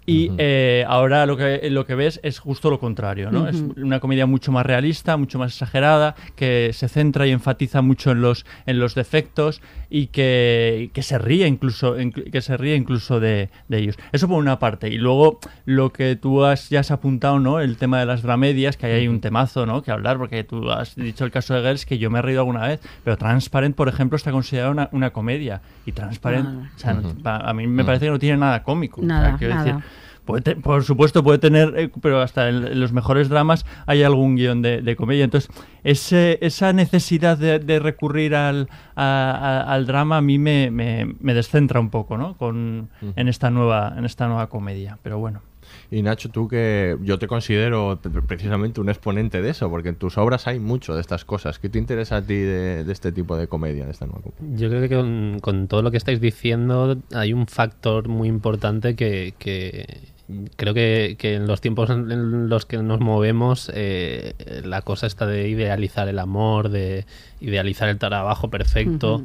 Y 0.06 0.28
uh 0.28 0.32
-huh. 0.32 0.36
eh, 0.38 0.84
ahora 0.86 1.26
lo 1.26 1.36
que, 1.36 1.68
lo 1.68 1.84
que 1.84 1.96
ves 1.96 2.20
es 2.22 2.38
justo 2.38 2.70
lo 2.70 2.78
contrario, 2.78 3.32
¿no? 3.32 3.40
Uh 3.40 3.46
-huh. 3.46 3.50
Es 3.50 3.78
una 3.82 3.98
comedia 3.98 4.24
mucho 4.26 4.52
más 4.52 4.64
realista, 4.64 5.16
mucho 5.16 5.38
más 5.38 5.52
exagerada, 5.52 6.14
que 6.36 6.70
se 6.72 6.88
centra 6.88 7.26
y 7.26 7.32
enfatiza 7.32 7.82
mucho 7.82 8.12
en 8.12 8.20
los, 8.20 8.46
en 8.66 8.78
los 8.78 8.94
defectos 8.94 9.60
y 9.90 10.08
que, 10.08 10.90
que 10.92 11.02
se 11.02 11.18
ríe 11.18 11.46
incluso, 11.48 11.96
que 12.32 12.40
se 12.40 12.56
ríe 12.56 12.76
incluso 12.76 13.18
de, 13.18 13.50
de, 13.68 13.78
ellos. 13.78 13.96
Eso 14.12 14.28
por 14.28 14.38
una 14.38 14.58
parte. 14.58 14.88
Y 14.88 14.98
luego 14.98 15.40
lo 15.64 15.92
que 15.92 16.16
tú 16.16 16.44
has, 16.44 16.70
ya 16.70 16.80
has 16.80 16.90
apuntado, 16.90 17.40
¿no? 17.40 17.60
El 17.60 17.76
tema 17.76 17.98
de 17.98 18.06
las 18.06 18.22
dramedias, 18.22 18.76
que 18.76 18.86
ahí 18.86 18.92
hay 18.92 19.08
un 19.08 19.20
temazo, 19.20 19.66
¿no? 19.66 19.82
Que 19.82 19.90
hablar, 19.90 20.18
porque 20.18 20.44
tú 20.44 20.70
has 20.70 20.94
dicho 20.94 21.24
el 21.24 21.32
caso 21.32 21.54
de 21.54 21.62
Girls, 21.62 21.84
que 21.84 21.98
yo 21.98 22.10
me 22.10 22.20
he 22.20 22.22
reído 22.22 22.40
alguna 22.40 22.66
vez, 22.66 22.80
pero 23.02 23.16
Transparent, 23.16 23.74
por 23.74 23.88
ejemplo, 23.88 24.16
está 24.16 24.30
considerada 24.30 24.70
una, 24.70 24.88
una 24.92 25.10
comedia. 25.10 25.62
Y 25.84 25.92
Transparent, 25.92 26.46
ah. 26.46 26.70
o 26.74 26.78
sea, 26.78 26.94
uh 26.94 27.02
-huh. 27.02 27.40
a 27.44 27.52
mí 27.52 27.66
me 27.66 27.84
parece 27.84 28.06
que 28.06 28.10
no 28.10 28.18
tiene 28.18 28.36
nada 28.38 28.62
cómico. 28.62 29.02
Nada, 29.02 29.34
o 29.34 29.38
sea, 29.38 29.48
nada. 29.48 29.64
Decir, 29.64 29.82
Puede 30.26 30.56
por 30.56 30.82
supuesto 30.82 31.22
puede 31.22 31.38
tener, 31.38 31.72
eh, 31.76 31.90
pero 32.02 32.20
hasta 32.20 32.48
en, 32.48 32.66
en, 32.66 32.80
los 32.80 32.92
mejores 32.92 33.28
dramas 33.28 33.64
hay 33.86 34.02
algún 34.02 34.36
guion 34.36 34.60
de, 34.60 34.82
de 34.82 34.96
comedia. 34.96 35.24
Entonces, 35.24 35.48
ese, 35.84 36.38
esa 36.42 36.72
necesidad 36.72 37.38
de, 37.38 37.60
de 37.60 37.78
recurrir 37.78 38.34
al, 38.34 38.68
a, 38.96 39.30
a, 39.30 39.72
al, 39.72 39.86
drama 39.86 40.18
a 40.18 40.20
mí 40.20 40.38
me, 40.38 40.70
me, 40.70 41.14
me, 41.20 41.32
descentra 41.32 41.78
un 41.78 41.90
poco, 41.90 42.18
¿no? 42.18 42.36
Con, 42.36 42.90
en, 43.14 43.28
esta 43.28 43.50
nueva, 43.50 43.94
en 43.96 44.04
esta 44.04 44.26
nueva 44.26 44.48
comedia. 44.48 44.98
Pero 45.02 45.18
bueno. 45.18 45.42
Y 45.90 46.02
Nacho, 46.02 46.30
tú 46.30 46.48
que 46.48 46.96
yo 47.02 47.18
te 47.18 47.26
considero 47.28 48.00
precisamente 48.26 48.80
un 48.80 48.88
exponente 48.88 49.42
de 49.42 49.50
eso, 49.50 49.70
porque 49.70 49.90
en 49.90 49.96
tus 49.96 50.18
obras 50.18 50.46
hay 50.46 50.58
mucho 50.58 50.94
de 50.94 51.00
estas 51.00 51.24
cosas. 51.24 51.58
¿Qué 51.58 51.68
te 51.68 51.78
interesa 51.78 52.16
a 52.16 52.22
ti 52.22 52.34
de, 52.34 52.84
de 52.84 52.92
este 52.92 53.12
tipo 53.12 53.36
de 53.36 53.46
comedia, 53.46 53.84
de 53.84 53.92
esta 53.92 54.06
nueva 54.06 54.22
comedia? 54.22 54.56
Yo 54.56 54.68
creo 54.68 54.80
que 54.80 54.96
con, 54.96 55.38
con, 55.40 55.68
todo 55.68 55.82
lo 55.82 55.90
que 55.90 55.96
estáis 55.96 56.20
diciendo 56.20 56.98
hay 57.12 57.32
un 57.32 57.46
factor 57.46 58.08
muy 58.08 58.28
importante 58.28 58.96
que, 58.96 59.34
que 59.38 60.15
creo 60.56 60.74
que, 60.74 61.16
que 61.18 61.34
en 61.34 61.46
los 61.46 61.60
tiempos 61.60 61.90
en 61.90 62.48
los 62.48 62.66
que 62.66 62.78
nos 62.78 63.00
movemos, 63.00 63.70
eh, 63.74 64.34
la 64.64 64.82
cosa 64.82 65.06
está 65.06 65.26
de 65.26 65.48
idealizar 65.48 66.08
el 66.08 66.18
amor, 66.18 66.68
de 66.68 67.06
idealizar 67.40 67.88
el 67.88 67.98
trabajo 67.98 68.50
perfecto. 68.50 69.22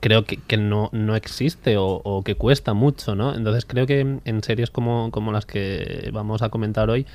Creo 0.00 0.24
que, 0.24 0.36
que 0.36 0.58
no, 0.58 0.90
no 0.92 1.16
existe 1.16 1.78
o, 1.78 1.86
o 1.86 2.22
que 2.22 2.34
cuesta 2.34 2.74
mucho, 2.74 3.14
¿no? 3.14 3.34
Entonces 3.34 3.64
creo 3.64 3.86
que 3.86 4.18
en 4.24 4.42
series 4.42 4.70
como, 4.70 5.10
como 5.10 5.32
las 5.32 5.46
que 5.46 6.10
vamos 6.12 6.42
a 6.42 6.50
comentar 6.50 6.90
hoy, 6.90 7.06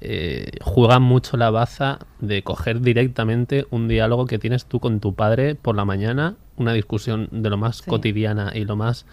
eh, 0.00 0.50
juega 0.60 0.98
mucho 0.98 1.36
la 1.36 1.50
baza 1.50 2.00
de 2.20 2.42
coger 2.42 2.80
directamente 2.80 3.66
un 3.70 3.88
diálogo 3.88 4.26
que 4.26 4.38
tienes 4.38 4.66
tú 4.66 4.80
con 4.80 5.00
tu 5.00 5.14
padre 5.14 5.54
por 5.54 5.76
la 5.76 5.84
mañana, 5.84 6.34
una 6.56 6.72
discusión 6.72 7.28
de 7.30 7.48
lo 7.48 7.56
más 7.56 7.80
cotidiana 7.80 8.52
y 8.54 8.64
lo 8.64 8.76
más 8.76 9.06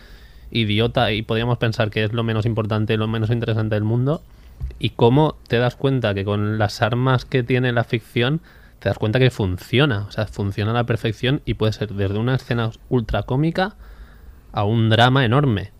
idiota 0.51 1.11
y 1.11 1.21
podríamos 1.21 1.57
pensar 1.57 1.89
que 1.89 2.03
es 2.03 2.13
lo 2.13 2.23
menos 2.23 2.45
importante, 2.45 2.97
lo 2.97 3.07
menos 3.07 3.29
interesante 3.29 3.75
del 3.75 3.83
mundo 3.83 4.21
y 4.79 4.91
cómo 4.91 5.35
te 5.47 5.57
das 5.57 5.75
cuenta 5.75 6.13
que 6.13 6.25
con 6.25 6.57
las 6.57 6.81
armas 6.81 7.25
que 7.25 7.43
tiene 7.43 7.71
la 7.71 7.83
ficción 7.83 8.41
te 8.79 8.89
das 8.89 8.97
cuenta 8.97 9.19
que 9.19 9.29
funciona, 9.29 10.05
o 10.07 10.11
sea, 10.11 10.25
funciona 10.25 10.71
a 10.71 10.73
la 10.73 10.85
perfección 10.85 11.41
y 11.45 11.53
puede 11.53 11.73
ser 11.73 11.93
desde 11.93 12.17
una 12.17 12.35
escena 12.35 12.71
ultra 12.89 13.23
cómica 13.23 13.75
a 14.51 14.63
un 14.63 14.89
drama 14.89 15.23
enorme. 15.23 15.71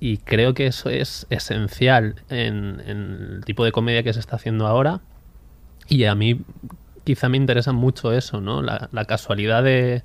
Y 0.00 0.16
creo 0.16 0.54
que 0.54 0.66
eso 0.66 0.88
es 0.88 1.26
esencial 1.28 2.14
en, 2.30 2.82
en, 2.86 3.34
el 3.36 3.44
tipo 3.44 3.62
de 3.62 3.72
comedia 3.72 4.02
que 4.02 4.14
se 4.14 4.18
está 4.18 4.36
haciendo 4.36 4.66
ahora. 4.66 5.00
Y 5.86 6.04
a 6.04 6.14
mí 6.14 6.40
quizá 7.04 7.28
me 7.28 7.36
interesa 7.36 7.72
mucho 7.72 8.14
eso, 8.14 8.40
¿no? 8.40 8.62
La, 8.62 8.88
la 8.90 9.04
casualidad 9.04 9.62
de, 9.62 10.02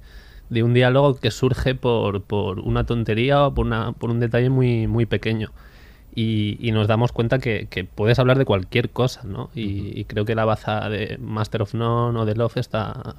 de, 0.50 0.64
un 0.64 0.74
diálogo 0.74 1.16
que 1.16 1.32
surge 1.32 1.76
por, 1.76 2.22
por 2.24 2.60
una 2.60 2.86
tontería 2.86 3.46
o 3.48 3.54
por, 3.54 3.66
una, 3.66 3.94
por 3.94 4.10
un 4.10 4.20
detalle 4.20 4.50
muy, 4.50 4.88
muy 4.88 5.06
pequeño. 5.06 5.52
Y, 6.14 6.58
y, 6.66 6.72
nos 6.72 6.88
damos 6.88 7.12
cuenta 7.12 7.40
que, 7.40 7.68
que, 7.70 7.84
puedes 7.84 8.20
hablar 8.20 8.38
de 8.38 8.46
cualquier 8.46 8.90
cosa, 8.90 9.24
¿no? 9.26 9.50
Y, 9.54 10.00
y, 10.00 10.06
creo 10.06 10.24
que 10.24 10.34
la 10.34 10.46
baza 10.46 10.88
de 10.90 11.18
Master 11.20 11.64
of 11.64 11.74
None 11.74 12.18
o 12.18 12.26
de 12.26 12.36
Love 12.36 12.56
está 12.58 13.16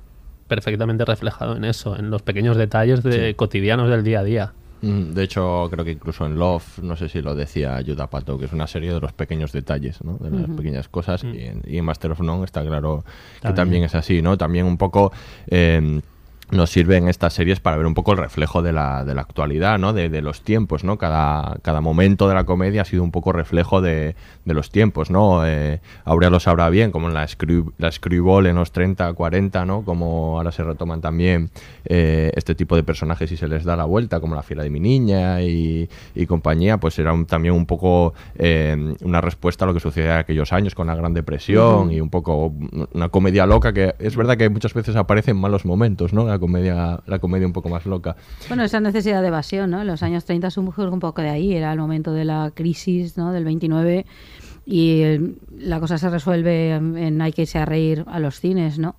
perfectamente 0.48 1.04
reflejado 1.04 1.56
en 1.56 1.64
eso, 1.64 1.96
en 1.98 2.10
los 2.10 2.22
pequeños 2.22 2.56
detalles 2.56 3.02
de, 3.02 3.28
sí. 3.28 3.34
cotidianos 3.34 3.90
del 3.90 4.02
día 4.02 4.20
a 4.20 4.24
día. 4.24 4.52
Mm, 4.82 5.14
de 5.14 5.24
hecho, 5.24 5.68
creo 5.70 5.84
que 5.84 5.92
incluso 5.92 6.26
en 6.26 6.38
Love, 6.38 6.78
no 6.82 6.96
sé 6.96 7.08
si 7.08 7.22
lo 7.22 7.34
decía 7.34 7.80
Yuda 7.80 8.08
Pato, 8.08 8.38
que 8.38 8.44
es 8.44 8.52
una 8.52 8.66
serie 8.66 8.92
de 8.92 9.00
los 9.00 9.12
pequeños 9.12 9.52
detalles, 9.52 10.02
¿no? 10.04 10.18
de 10.18 10.30
las 10.30 10.42
uh 10.42 10.52
-huh. 10.52 10.56
pequeñas 10.56 10.88
cosas. 10.88 11.24
Uh 11.24 11.28
-huh. 11.28 11.34
y, 11.34 11.44
en, 11.44 11.62
y, 11.66 11.78
en, 11.78 11.84
Master 11.84 12.12
of 12.12 12.20
None 12.20 12.44
está 12.44 12.62
claro 12.64 13.04
que 13.42 13.52
también 13.52 13.84
es 13.84 13.94
así, 13.94 14.22
¿no? 14.22 14.36
También 14.36 14.66
un 14.66 14.76
poco. 14.76 15.12
Eh, 15.48 16.00
nos 16.50 16.70
sirven 16.70 17.08
estas 17.08 17.34
series 17.34 17.58
para 17.58 17.76
ver 17.76 17.86
un 17.86 17.94
poco 17.94 18.12
el 18.12 18.18
reflejo 18.18 18.62
de 18.62 18.72
la, 18.72 19.04
de 19.04 19.14
la 19.14 19.22
actualidad, 19.22 19.78
¿no? 19.78 19.92
De, 19.92 20.08
de, 20.08 20.22
los 20.22 20.42
tiempos, 20.42 20.84
¿no? 20.84 20.96
Cada, 20.96 21.56
cada 21.62 21.80
momento 21.80 22.28
de 22.28 22.34
la 22.34 22.44
comedia 22.44 22.82
ha 22.82 22.84
sido 22.84 23.02
un 23.02 23.10
poco 23.10 23.32
reflejo 23.32 23.80
de, 23.80 24.14
de 24.44 24.54
los 24.54 24.70
tiempos, 24.70 25.10
¿no? 25.10 25.44
Eh, 25.44 25.80
Aurea 26.04 26.30
lo 26.30 26.38
sabrá 26.38 26.70
bien, 26.70 26.92
como 26.92 27.08
en 27.08 27.14
la, 27.14 27.26
screw, 27.26 27.72
la 27.78 27.90
Screwball 27.90 28.46
en 28.46 28.56
los 28.56 28.70
30, 28.70 29.12
40, 29.12 29.66
¿no? 29.66 29.82
Como 29.82 30.36
ahora 30.36 30.52
se 30.52 30.62
retoman 30.62 31.00
también 31.00 31.50
eh, 31.84 32.30
este 32.36 32.54
tipo 32.54 32.76
de 32.76 32.84
personajes 32.84 33.30
y 33.32 33.36
se 33.36 33.48
les 33.48 33.64
da 33.64 33.74
la 33.74 33.84
vuelta, 33.84 34.20
como 34.20 34.36
la 34.36 34.42
fiera 34.44 34.62
de 34.62 34.70
mi 34.70 34.78
niña 34.78 35.42
y, 35.42 35.88
y 36.14 36.26
compañía, 36.26 36.78
pues 36.78 36.96
era 37.00 37.12
un, 37.12 37.26
también 37.26 37.54
un 37.54 37.66
poco 37.66 38.14
eh, 38.36 38.94
una 39.02 39.20
respuesta 39.20 39.64
a 39.64 39.68
lo 39.68 39.74
que 39.74 39.80
sucedía 39.80 40.14
en 40.14 40.18
aquellos 40.18 40.52
años 40.52 40.76
con 40.76 40.86
la 40.86 40.94
Gran 40.94 41.12
Depresión 41.12 41.88
uh 41.88 41.90
-huh. 41.90 41.94
y 41.94 42.00
un 42.00 42.10
poco 42.10 42.52
una 42.92 43.08
comedia 43.08 43.46
loca 43.46 43.72
que 43.72 43.96
es 43.98 44.16
verdad 44.16 44.36
que 44.36 44.48
muchas 44.48 44.74
veces 44.74 44.94
aparece 44.94 45.32
en 45.32 45.38
malos 45.38 45.64
momentos, 45.64 46.12
¿no? 46.12 46.35
La 46.36 46.40
comedia, 46.40 47.00
la 47.06 47.18
comedia 47.18 47.46
un 47.46 47.52
poco 47.52 47.68
más 47.68 47.86
loca. 47.86 48.16
Bueno, 48.48 48.62
esa 48.62 48.78
necesidad 48.80 49.22
de 49.22 49.28
evasión, 49.28 49.70
¿no? 49.70 49.80
En 49.80 49.86
los 49.86 50.02
años 50.02 50.24
30 50.24 50.50
surge 50.50 50.82
un 50.82 51.00
poco 51.00 51.22
de 51.22 51.30
ahí, 51.30 51.54
era 51.54 51.72
el 51.72 51.78
momento 51.78 52.12
de 52.12 52.24
la 52.24 52.52
crisis, 52.54 53.16
¿no? 53.16 53.32
Del 53.32 53.44
29 53.44 54.04
y 54.66 55.02
la 55.56 55.78
cosa 55.78 55.96
se 55.96 56.10
resuelve 56.10 56.72
en 56.72 57.22
hay 57.22 57.32
que 57.32 57.42
irse 57.42 57.58
a 57.58 57.64
reír 57.64 58.04
a 58.08 58.18
los 58.18 58.40
cines, 58.40 58.78
¿no? 58.78 58.96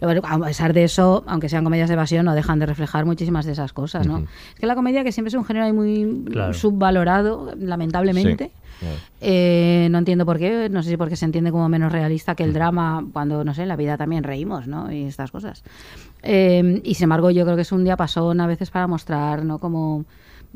a 0.00 0.38
pesar 0.38 0.72
de 0.72 0.84
eso, 0.84 1.24
aunque 1.26 1.48
sean 1.48 1.64
comedias 1.64 1.88
de 1.88 1.94
evasión, 1.94 2.24
no 2.24 2.34
dejan 2.34 2.60
de 2.60 2.66
reflejar 2.66 3.04
muchísimas 3.04 3.44
de 3.46 3.52
esas 3.52 3.72
cosas, 3.72 4.06
¿no? 4.06 4.18
Uh 4.18 4.20
-huh. 4.20 4.28
Es 4.54 4.60
que 4.60 4.66
la 4.66 4.76
comedia, 4.76 5.02
que 5.02 5.10
siempre 5.10 5.28
es 5.28 5.34
un 5.34 5.44
género 5.44 5.72
muy 5.74 6.24
claro. 6.30 6.54
subvalorado, 6.54 7.52
lamentablemente, 7.58 8.52
sí. 8.80 8.86
Eh, 9.20 9.88
no 9.90 9.98
entiendo 9.98 10.24
por 10.24 10.38
qué, 10.38 10.68
no 10.70 10.84
sé 10.84 10.90
si 10.90 10.96
porque 10.96 11.16
se 11.16 11.24
entiende 11.24 11.50
como 11.50 11.68
menos 11.68 11.90
realista 11.90 12.36
que 12.36 12.44
el 12.44 12.52
drama, 12.52 13.04
cuando, 13.12 13.42
no 13.42 13.54
sé, 13.54 13.62
en 13.62 13.68
la 13.68 13.76
vida 13.76 13.96
también 13.96 14.22
reímos, 14.22 14.68
¿no? 14.68 14.92
Y 14.92 15.04
estas 15.04 15.32
cosas. 15.32 15.64
Eh, 16.22 16.80
y 16.84 16.94
sin 16.94 17.04
embargo, 17.04 17.30
yo 17.30 17.44
creo 17.44 17.56
que 17.56 17.62
es 17.62 17.72
un 17.72 17.84
día 17.84 17.96
pasón 17.96 18.40
a 18.40 18.46
veces 18.46 18.70
para 18.70 18.86
mostrar, 18.86 19.44
¿no? 19.44 19.58
Como 19.58 20.04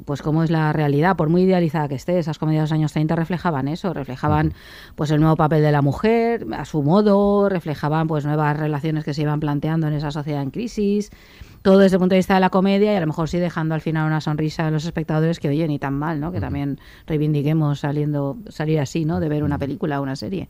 pues 0.04 0.22
cómo 0.22 0.42
es 0.42 0.50
la 0.50 0.72
realidad, 0.72 1.16
por 1.16 1.28
muy 1.28 1.42
idealizada 1.42 1.88
que 1.88 1.94
esté, 1.94 2.18
esas 2.18 2.38
comedias 2.38 2.62
de 2.62 2.64
los 2.64 2.72
años 2.72 2.92
30 2.92 3.14
reflejaban 3.14 3.68
eso, 3.68 3.92
reflejaban 3.92 4.54
pues 4.94 5.10
el 5.10 5.20
nuevo 5.20 5.36
papel 5.36 5.62
de 5.62 5.72
la 5.72 5.82
mujer 5.82 6.46
a 6.56 6.64
su 6.64 6.82
modo, 6.82 7.48
reflejaban 7.48 8.08
pues 8.08 8.24
nuevas 8.24 8.58
relaciones 8.58 9.04
que 9.04 9.14
se 9.14 9.22
iban 9.22 9.40
planteando 9.40 9.88
en 9.88 9.94
esa 9.94 10.10
sociedad 10.10 10.42
en 10.42 10.50
crisis, 10.50 11.10
todo 11.62 11.78
desde 11.78 11.96
el 11.96 12.00
punto 12.00 12.14
de 12.14 12.18
vista 12.18 12.34
de 12.34 12.40
la 12.40 12.50
comedia 12.50 12.92
y 12.92 12.96
a 12.96 13.00
lo 13.00 13.06
mejor 13.06 13.28
sí 13.28 13.38
dejando 13.38 13.74
al 13.74 13.80
final 13.80 14.06
una 14.06 14.20
sonrisa 14.20 14.66
a 14.66 14.70
los 14.70 14.84
espectadores 14.84 15.38
que 15.38 15.48
oye 15.48 15.66
ni 15.68 15.78
tan 15.78 15.94
mal, 15.94 16.20
¿no? 16.20 16.32
Que 16.32 16.40
también 16.40 16.80
reivindiquemos 17.06 17.80
saliendo 17.80 18.36
salir 18.48 18.80
así, 18.80 19.04
¿no? 19.04 19.20
De 19.20 19.28
ver 19.28 19.44
una 19.44 19.58
película 19.58 20.00
o 20.00 20.02
una 20.02 20.16
serie. 20.16 20.48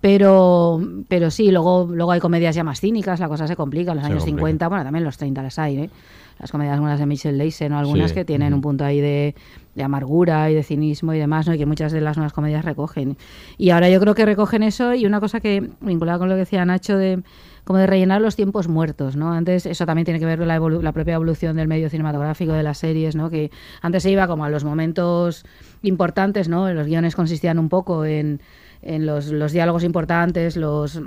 Pero, 0.00 0.80
pero 1.08 1.30
sí, 1.30 1.50
luego, 1.50 1.88
luego 1.90 2.12
hay 2.12 2.20
comedias 2.20 2.54
ya 2.54 2.64
más 2.64 2.80
cínicas, 2.80 3.20
la 3.20 3.28
cosa 3.28 3.46
se 3.46 3.56
complica. 3.56 3.92
En 3.92 3.98
los 3.98 4.04
se 4.04 4.12
años 4.12 4.24
complica. 4.24 4.46
50, 4.48 4.68
bueno, 4.68 4.84
también 4.84 5.04
los 5.04 5.16
30 5.16 5.42
las 5.42 5.58
hay, 5.58 5.78
¿eh? 5.78 5.90
Las 6.38 6.50
comedias 6.50 6.78
buenas 6.80 6.98
de 6.98 7.06
Michelle 7.06 7.36
Leisen, 7.36 7.72
¿no? 7.72 7.78
Algunas 7.78 8.10
sí. 8.10 8.14
que 8.14 8.24
tienen 8.24 8.52
uh 8.52 8.52
-huh. 8.52 8.56
un 8.56 8.62
punto 8.62 8.84
ahí 8.84 9.00
de, 9.00 9.34
de, 9.74 9.82
amargura 9.82 10.50
y 10.50 10.54
de 10.54 10.62
cinismo 10.62 11.14
y 11.14 11.18
demás, 11.18 11.46
¿no? 11.46 11.54
Y 11.54 11.58
que 11.58 11.66
muchas 11.66 11.92
de 11.92 12.00
las 12.00 12.16
nuevas 12.16 12.32
comedias 12.32 12.64
recogen. 12.64 13.16
Y 13.56 13.70
ahora 13.70 13.88
yo 13.88 14.00
creo 14.00 14.14
que 14.14 14.24
recogen 14.24 14.62
eso 14.62 14.94
y 14.94 15.06
una 15.06 15.20
cosa 15.20 15.40
que, 15.40 15.70
vinculada 15.80 16.18
con 16.18 16.28
lo 16.28 16.34
que 16.34 16.40
decía 16.40 16.64
Nacho, 16.64 16.96
de 16.96 17.22
como 17.64 17.78
de 17.78 17.86
rellenar 17.86 18.20
los 18.20 18.36
tiempos 18.36 18.68
muertos, 18.68 19.16
¿no? 19.16 19.32
Antes 19.32 19.64
eso 19.64 19.86
también 19.86 20.04
tiene 20.04 20.20
que 20.20 20.26
ver 20.26 20.38
con 20.38 20.48
la, 20.48 20.58
la, 20.58 20.92
propia 20.92 21.14
evolución 21.14 21.56
del 21.56 21.66
medio 21.66 21.88
cinematográfico 21.88 22.52
de 22.52 22.62
las 22.62 22.78
series, 22.78 23.16
¿no? 23.16 23.30
Que 23.30 23.50
antes 23.80 24.02
se 24.02 24.10
iba 24.10 24.26
como 24.26 24.44
a 24.44 24.50
los 24.50 24.64
momentos 24.64 25.44
importantes, 25.82 26.48
¿no? 26.48 26.70
Los 26.72 26.86
guiones 26.86 27.16
consistían 27.16 27.58
un 27.58 27.70
poco 27.70 28.04
en, 28.04 28.42
en 28.82 29.06
los, 29.06 29.28
los 29.28 29.52
diálogos 29.52 29.82
importantes, 29.82 30.56
los 30.56 31.00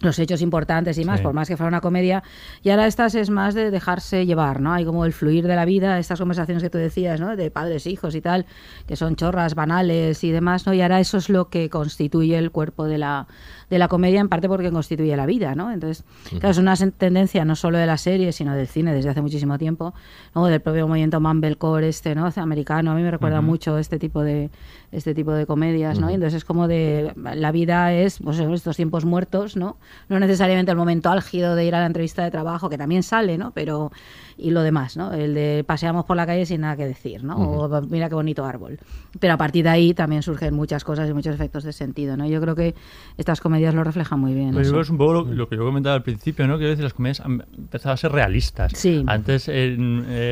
los 0.00 0.18
hechos 0.18 0.42
importantes 0.42 0.98
y 0.98 1.04
más, 1.04 1.18
sí. 1.18 1.22
por 1.22 1.34
más 1.34 1.48
que 1.48 1.56
fuera 1.56 1.68
una 1.68 1.80
comedia. 1.80 2.22
Y 2.62 2.70
ahora 2.70 2.86
estas 2.86 3.14
es 3.14 3.30
más 3.30 3.54
de 3.54 3.70
dejarse 3.70 4.26
llevar, 4.26 4.60
¿no? 4.60 4.72
Hay 4.72 4.84
como 4.84 5.04
el 5.04 5.12
fluir 5.12 5.46
de 5.46 5.56
la 5.56 5.64
vida, 5.64 5.98
estas 5.98 6.18
conversaciones 6.18 6.62
que 6.62 6.70
tú 6.70 6.78
decías, 6.78 7.20
¿no? 7.20 7.36
De 7.36 7.50
padres, 7.50 7.86
hijos 7.86 8.14
y 8.14 8.20
tal, 8.20 8.46
que 8.86 8.96
son 8.96 9.16
chorras, 9.16 9.54
banales 9.54 10.24
y 10.24 10.30
demás, 10.30 10.66
¿no? 10.66 10.74
Y 10.74 10.82
ahora 10.82 11.00
eso 11.00 11.18
es 11.18 11.28
lo 11.28 11.48
que 11.48 11.68
constituye 11.68 12.38
el 12.38 12.50
cuerpo 12.50 12.86
de 12.86 12.98
la, 12.98 13.26
de 13.70 13.78
la 13.78 13.88
comedia, 13.88 14.20
en 14.20 14.28
parte 14.28 14.48
porque 14.48 14.70
constituye 14.70 15.16
la 15.16 15.26
vida, 15.26 15.54
¿no? 15.54 15.70
Entonces, 15.70 16.04
uh 16.04 16.34
-huh. 16.34 16.40
claro, 16.40 16.50
es 16.50 16.58
una 16.58 16.74
tendencia 16.76 17.44
no 17.44 17.54
solo 17.54 17.78
de 17.78 17.86
la 17.86 17.96
serie, 17.96 18.32
sino 18.32 18.54
del 18.54 18.66
cine 18.66 18.92
desde 18.92 19.10
hace 19.10 19.22
muchísimo 19.22 19.56
tiempo, 19.58 19.94
¿no? 20.34 20.46
Del 20.46 20.60
propio 20.60 20.88
movimiento 20.88 21.20
Mumblecore 21.20 21.88
este, 21.88 22.14
¿no? 22.14 22.28
Americano, 22.36 22.90
a 22.90 22.94
mí 22.94 23.02
me 23.02 23.10
recuerda 23.10 23.38
uh 23.38 23.42
-huh. 23.42 23.46
mucho 23.46 23.78
este 23.78 23.98
tipo 23.98 24.22
de 24.22 24.50
este 24.92 25.14
tipo 25.14 25.32
de 25.32 25.46
comedias, 25.46 26.00
¿no? 26.00 26.06
Uh 26.06 26.08
-huh. 26.08 26.12
Y 26.12 26.14
entonces 26.14 26.38
es 26.38 26.44
como 26.44 26.66
de 26.66 27.12
la 27.16 27.52
vida 27.52 27.92
es 27.92 28.18
pues 28.18 28.40
estos 28.40 28.76
tiempos 28.76 29.04
muertos, 29.04 29.56
¿no? 29.56 29.76
No 30.08 30.18
necesariamente 30.18 30.72
el 30.72 30.76
momento 30.76 31.10
álgido 31.10 31.54
de 31.54 31.64
ir 31.64 31.74
a 31.74 31.80
la 31.80 31.86
entrevista 31.86 32.24
de 32.24 32.30
trabajo, 32.30 32.68
que 32.68 32.76
también 32.78 33.02
sale, 33.02 33.38
¿no? 33.38 33.52
Pero 33.52 33.92
y 34.36 34.50
lo 34.50 34.62
demás, 34.62 34.96
¿no? 34.96 35.12
El 35.12 35.34
de 35.34 35.64
paseamos 35.66 36.06
por 36.06 36.16
la 36.16 36.26
calle 36.26 36.46
sin 36.46 36.62
nada 36.62 36.76
que 36.76 36.86
decir, 36.86 37.22
¿no? 37.22 37.36
Uh 37.36 37.68
-huh. 37.68 37.82
O 37.82 37.82
mira 37.88 38.08
qué 38.08 38.14
bonito 38.14 38.44
árbol. 38.44 38.78
Pero 39.20 39.34
a 39.34 39.36
partir 39.36 39.64
de 39.64 39.70
ahí 39.70 39.94
también 39.94 40.22
surgen 40.22 40.54
muchas 40.54 40.82
cosas 40.82 41.08
y 41.08 41.12
muchos 41.12 41.34
efectos 41.34 41.62
de 41.62 41.72
sentido, 41.72 42.16
¿no? 42.16 42.26
Yo 42.26 42.40
creo 42.40 42.54
que 42.54 42.74
estas 43.16 43.40
comedias 43.40 43.59
lo 43.72 43.84
reflejan 43.84 44.20
muy 44.20 44.34
bien. 44.34 44.52
Pues 44.52 44.68
es 44.68 44.90
un 44.90 44.98
poco 44.98 45.12
lo, 45.12 45.24
lo, 45.24 45.48
que 45.48 45.56
yo 45.56 45.64
comentaba 45.64 45.94
al 45.94 46.02
principio, 46.02 46.46
¿no? 46.46 46.54
A 46.54 46.56
veces 46.56 46.80
las 46.80 46.94
comedias 46.94 47.20
han 47.20 47.44
empezado 47.56 47.92
a 47.92 47.96
ser 47.96 48.12
realistas. 48.12 48.72
Sí. 48.74 49.04
Antes 49.06 49.48
eh, 49.48 49.76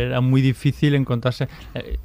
era 0.06 0.20
muy 0.20 0.40
difícil 0.42 0.94
encontrarse... 0.94 1.48
Eh, 1.74 1.98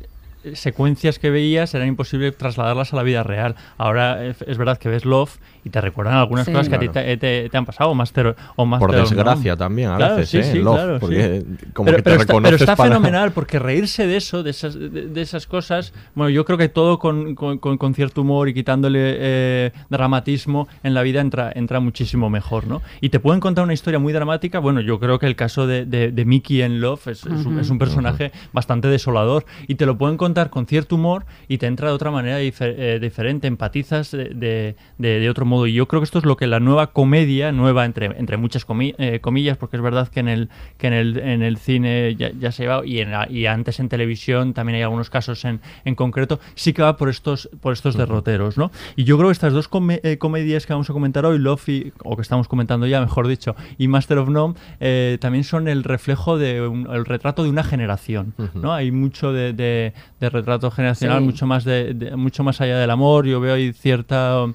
secuencias 0.56 1.20
que 1.20 1.30
veías 1.30 1.74
era 1.74 1.86
imposible 1.86 2.34
trasladarlas 2.34 2.92
a 2.92 2.98
la 2.98 3.04
vida 3.04 3.24
real. 3.24 3.56
Ahora 3.78 4.26
es 4.26 4.58
verdad 4.58 4.78
que 4.78 4.90
ves 4.90 5.06
Love 5.06 5.38
y 5.66 5.70
te 5.70 5.80
recuerdan 5.80 6.16
algunas 6.16 6.46
sí, 6.46 6.52
cosas 6.52 6.68
que 6.68 6.78
claro. 6.78 6.92
a 6.92 6.94
ti 6.94 7.00
te, 7.00 7.18
te, 7.18 7.50
te, 7.50 7.58
han 7.58 7.66
pasado 7.66 7.90
o 7.92 7.96
más 7.96 8.12
ter, 8.12 8.36
o 8.56 8.66
más 8.66 8.80
por 8.80 8.92
desgracia 8.92 9.56
también 9.56 9.92
a 9.92 9.96
claro, 9.98 10.16
veces 10.18 10.30
sí, 10.30 10.38
¿eh? 10.50 10.52
sí, 10.54 10.60
Love, 10.60 10.76
claro, 10.76 11.00
porque 11.00 11.44
sí. 11.48 11.66
como 11.74 11.86
pero, 11.86 11.98
que 11.98 12.04
te 12.04 12.10
pero 12.10 12.22
está, 12.22 12.42
pero 12.42 12.56
está 12.58 12.76
para... 12.76 12.90
fenomenal 12.90 13.32
porque 13.32 13.60
reírse 13.60 14.06
de 14.08 14.18
eso 14.18 14.44
de 14.44 14.50
esas, 14.50 14.74
de, 14.78 14.90
de, 14.90 15.22
esas 15.22 15.48
cosas 15.48 15.94
bueno 16.16 16.30
yo 16.30 16.44
creo 16.44 16.58
que 16.58 16.68
todo 16.68 17.00
con, 17.00 17.36
con, 17.36 17.58
con 17.60 17.94
cierto 17.94 18.22
humor 18.22 18.50
y 18.50 18.54
quitándole 18.54 19.00
eh, 19.18 19.72
dramatismo 19.90 20.68
en 20.84 20.94
la 20.94 21.02
vida 21.04 21.22
entra 21.22 21.52
entra 21.56 21.80
muchísimo 21.80 22.30
mejor 22.30 22.68
no 22.68 22.82
y 23.00 23.10
te 23.10 23.20
pueden 23.20 23.40
contar 23.40 23.64
una 23.64 23.74
historia 23.74 24.00
muy 24.00 24.12
dramática 24.12 24.60
bueno 24.60 24.82
yo 24.82 25.00
creo 25.00 25.20
que 25.20 25.28
el 25.28 25.36
caso 25.36 25.68
de, 25.68 25.86
de, 25.86 26.12
de 26.12 26.26
Mickey 26.26 26.62
en 26.62 26.82
Love 26.82 27.08
es, 27.08 27.24
uh 27.26 27.30
-huh. 27.30 27.40
es, 27.40 27.46
un, 27.46 27.60
es 27.60 27.70
un, 27.70 27.78
personaje 27.80 28.26
uh 28.34 28.38
-huh. 28.38 28.50
bastante 28.52 28.88
desolador 28.90 29.46
y 29.68 29.76
te 29.76 29.86
lo 29.86 29.98
pueden 29.98 30.18
contar 30.18 30.34
contar 30.34 30.50
con 30.50 30.66
cierto 30.66 30.96
humor 30.96 31.26
y 31.50 31.58
te 31.60 31.68
entra 31.68 31.90
de 31.90 31.94
otra 31.94 32.10
manera 32.10 32.40
difer- 32.40 32.74
eh, 32.78 32.98
diferente, 33.00 33.46
empatizas 33.46 34.10
de, 34.12 34.30
de- 34.34 34.76
de- 34.98 35.20
de 35.20 35.30
otro 35.30 35.46
modo. 35.46 35.53
Y 35.68 35.74
yo 35.74 35.88
creo 35.88 36.02
que 36.02 36.06
esto 36.06 36.20
es 36.20 36.26
lo 36.26 36.38
que 36.38 36.48
la 36.48 36.60
nueva 36.60 36.88
comedia, 36.88 37.52
nueva 37.52 37.86
entre, 37.86 38.06
entre 38.20 38.38
muchas 38.38 38.68
comi- 38.68 38.96
eh, 38.98 39.20
comillas, 39.22 39.58
porque 39.58 39.78
es 39.78 39.84
verdad 39.84 40.08
que 40.08 40.20
en 40.20 40.28
el, 40.28 40.50
que 40.78 40.88
en 40.88 40.94
el, 40.94 41.18
en 41.20 41.42
el 41.42 41.58
cine 41.58 42.16
ya, 42.18 42.32
ya 42.40 42.52
se 42.52 42.68
va 42.68 42.86
y, 42.86 43.00
en 43.00 43.12
la- 43.12 43.28
y 43.30 43.46
antes 43.46 43.80
en 43.80 43.90
televisión 43.90 44.54
también 44.54 44.78
hay 44.78 44.82
algunos 44.84 45.10
casos 45.10 45.44
en, 45.46 45.62
en 45.86 45.96
concreto, 45.96 46.40
sí 46.56 46.74
que 46.74 46.82
va 46.82 46.98
por 46.98 47.10
estos, 47.10 47.50
por 47.62 47.74
estos 47.74 47.96
derroteros, 47.98 48.58
¿no? 48.58 48.72
Y 48.96 49.04
yo 49.04 49.18
creo 49.18 49.30
que 49.30 49.34
estas 49.34 49.54
dos 49.54 49.70
eh, 50.04 50.18
comedias 50.18 50.66
que 50.66 50.74
vamos 50.74 50.90
a 50.90 50.94
comentar 50.94 51.26
hoy, 51.26 51.38
Love 51.40 51.70
y- 51.70 51.94
o 52.04 52.16
que 52.16 52.22
estamos 52.22 52.48
comentando 52.48 52.88
ya, 52.88 53.00
mejor 53.02 53.28
dicho, 53.28 53.56
y 53.78 53.88
Master 53.88 54.18
of 54.20 54.30
None, 54.30 54.56
eh, 54.80 55.18
también 55.22 55.44
son 55.44 55.68
el 55.68 55.84
reflejo 55.84 56.38
de 56.38 56.62
un- 56.68 56.88
el 56.92 57.06
retrato 57.06 57.44
de 57.44 57.50
una 57.50 57.64
generación, 57.64 58.34
¿no? 58.54 58.74
Hay 58.74 58.92
mucho 58.92 59.32
de, 59.34 59.54
de- 59.54 59.94
de 60.20 60.30
retrato 60.30 60.72
generacional, 60.72 61.20
Sí. 61.20 61.26
mucho 61.26 61.46
más 61.48 61.64
de, 61.66 61.94
de- 61.94 62.16
mucho 62.16 62.44
más 62.44 62.62
allá 62.62 62.78
del 62.78 62.90
amor. 62.90 63.26
Yo 63.26 63.40
veo 63.40 63.54
ahí 63.56 63.74
cierta 63.74 64.46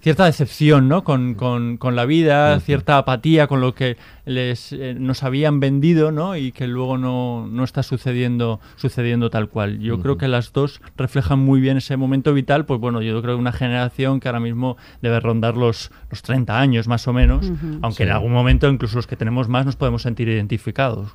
cierta 0.00 0.24
decepción 0.24 0.88
¿no? 0.88 1.04
con, 1.04 1.34
con- 1.34 1.76
con 1.76 1.94
la 1.96 2.04
vida, 2.06 2.58
cierta 2.60 2.98
apatía 2.98 3.46
con 3.46 3.60
lo 3.60 3.74
que 3.74 3.96
les 4.24 4.72
eh, 4.72 4.94
nos 4.98 5.22
habían 5.22 5.60
vendido 5.60 6.10
¿no? 6.12 6.36
y 6.36 6.52
que 6.52 6.66
luego 6.66 6.96
no, 6.98 7.46
no 7.50 7.64
está 7.64 7.82
sucediendo 7.82 8.60
sucediendo 8.76 9.30
tal 9.30 9.48
cual. 9.48 9.78
Yo 9.80 10.00
creo 10.00 10.16
que 10.18 10.28
las 10.28 10.52
dos 10.52 10.80
reflejan 10.96 11.38
muy 11.38 11.60
bien 11.60 11.76
ese 11.76 11.96
momento 11.96 12.32
vital, 12.32 12.64
pues 12.66 12.80
bueno, 12.80 13.02
yo 13.02 13.20
creo 13.22 13.34
que 13.36 13.40
una 13.40 13.52
generación 13.52 14.20
que 14.20 14.28
ahora 14.28 14.40
mismo 14.40 14.76
debe 15.02 15.20
rondar 15.20 15.56
los, 15.56 15.90
los 16.10 16.22
30 16.22 16.58
años 16.58 16.88
más 16.88 17.06
o 17.08 17.12
menos, 17.12 17.50
aunque 17.82 17.98
Sí. 17.98 18.02
en 18.04 18.10
algún 18.10 18.32
momento 18.32 18.68
incluso 18.68 18.96
los 18.96 19.06
que 19.06 19.16
tenemos 19.16 19.48
más 19.48 19.66
nos 19.66 19.76
podemos 19.76 20.02
sentir 20.02 20.28
identificados. 20.28 21.14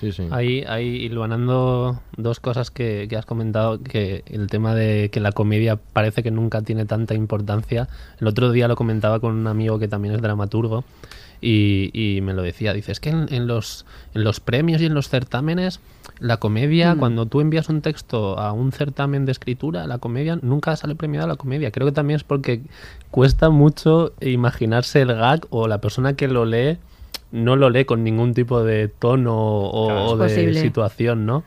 Sí, 0.00 0.12
sí. 0.12 0.28
Ahí, 0.30 0.64
ahí 0.68 0.86
hilvanando 1.04 2.00
dos 2.16 2.40
cosas 2.40 2.70
que, 2.70 3.06
que 3.08 3.16
has 3.16 3.26
comentado, 3.26 3.82
que 3.82 4.22
el 4.26 4.46
tema 4.48 4.74
de 4.74 5.10
que 5.10 5.20
la 5.20 5.32
comedia 5.32 5.76
parece 5.76 6.22
que 6.22 6.30
nunca 6.30 6.62
tiene 6.62 6.84
tanta 6.84 7.14
importancia. 7.14 7.88
El 8.20 8.26
otro 8.26 8.50
día 8.52 8.68
lo 8.68 8.76
comentaba 8.76 9.20
con 9.20 9.34
un 9.34 9.46
amigo 9.46 9.78
que 9.78 9.88
también 9.88 10.14
es 10.14 10.22
dramaturgo 10.22 10.84
y, 11.40 11.90
y 11.92 12.20
me 12.22 12.32
lo 12.32 12.42
decía, 12.42 12.72
dice, 12.72 12.92
es 12.92 13.00
que 13.00 13.10
en, 13.10 13.26
en 13.32 13.46
los, 13.46 13.84
en 14.14 14.24
los 14.24 14.40
premios 14.40 14.80
y 14.80 14.86
en 14.86 14.94
los 14.94 15.08
certámenes, 15.08 15.80
la 16.18 16.38
comedia, 16.38 16.94
Mm. 16.94 16.98
cuando 16.98 17.26
tú 17.26 17.40
envías 17.40 17.68
un 17.68 17.82
texto 17.82 18.38
a 18.38 18.52
un 18.52 18.72
certamen 18.72 19.26
de 19.26 19.32
escritura, 19.32 19.86
la 19.86 19.98
comedia 19.98 20.38
nunca 20.40 20.74
sale 20.76 20.94
premiada 20.94 21.26
la 21.26 21.36
comedia. 21.36 21.70
Creo 21.70 21.86
que 21.86 21.92
también 21.92 22.16
es 22.16 22.24
porque 22.24 22.62
cuesta 23.10 23.50
mucho 23.50 24.12
imaginarse 24.20 25.02
el 25.02 25.14
gag 25.14 25.46
o 25.50 25.68
la 25.68 25.80
persona 25.80 26.14
que 26.14 26.28
lo 26.28 26.44
lee 26.46 26.78
no 27.32 27.56
lo 27.56 27.70
lee 27.70 27.84
con 27.84 28.04
ningún 28.04 28.34
tipo 28.34 28.62
de 28.62 28.88
tono 28.88 29.34
o, 29.36 29.86
Claro, 29.86 30.04
es 30.06 30.12
o 30.12 30.16
de 30.16 30.28
posible. 30.28 30.60
situación, 30.60 31.26
¿no? 31.26 31.44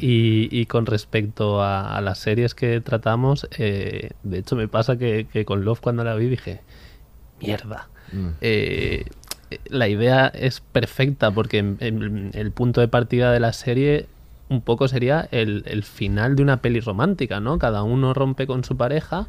y, 0.00 0.48
y 0.50 0.66
con 0.66 0.86
respecto 0.86 1.62
a, 1.62 1.96
a 1.96 2.00
las 2.00 2.18
series 2.18 2.54
que 2.54 2.80
tratamos, 2.80 3.46
eh, 3.58 4.10
de 4.22 4.38
hecho 4.38 4.56
me 4.56 4.66
pasa 4.68 4.96
que, 4.96 5.26
que 5.32 5.44
con 5.44 5.64
Love 5.64 5.80
cuando 5.80 6.02
la 6.04 6.14
vi 6.14 6.26
dije, 6.28 6.60
mierda. 7.40 7.88
Mm. 8.12 8.28
Eh, 8.40 9.04
la 9.68 9.88
idea 9.88 10.26
es 10.28 10.60
perfecta 10.60 11.30
porque 11.30 11.58
en- 11.58 11.76
en- 11.80 12.30
el 12.34 12.50
punto 12.52 12.80
de 12.80 12.88
partida 12.88 13.32
de 13.32 13.40
la 13.40 13.52
serie 13.52 14.06
un 14.48 14.60
poco 14.62 14.88
sería 14.88 15.28
el, 15.30 15.62
el 15.66 15.82
final 15.84 16.34
de 16.34 16.42
una 16.42 16.56
peli 16.60 16.80
romántica, 16.80 17.38
¿no? 17.40 17.58
Cada 17.58 17.82
uno 17.84 18.14
rompe 18.14 18.46
con 18.48 18.64
su 18.64 18.76
pareja 18.76 19.28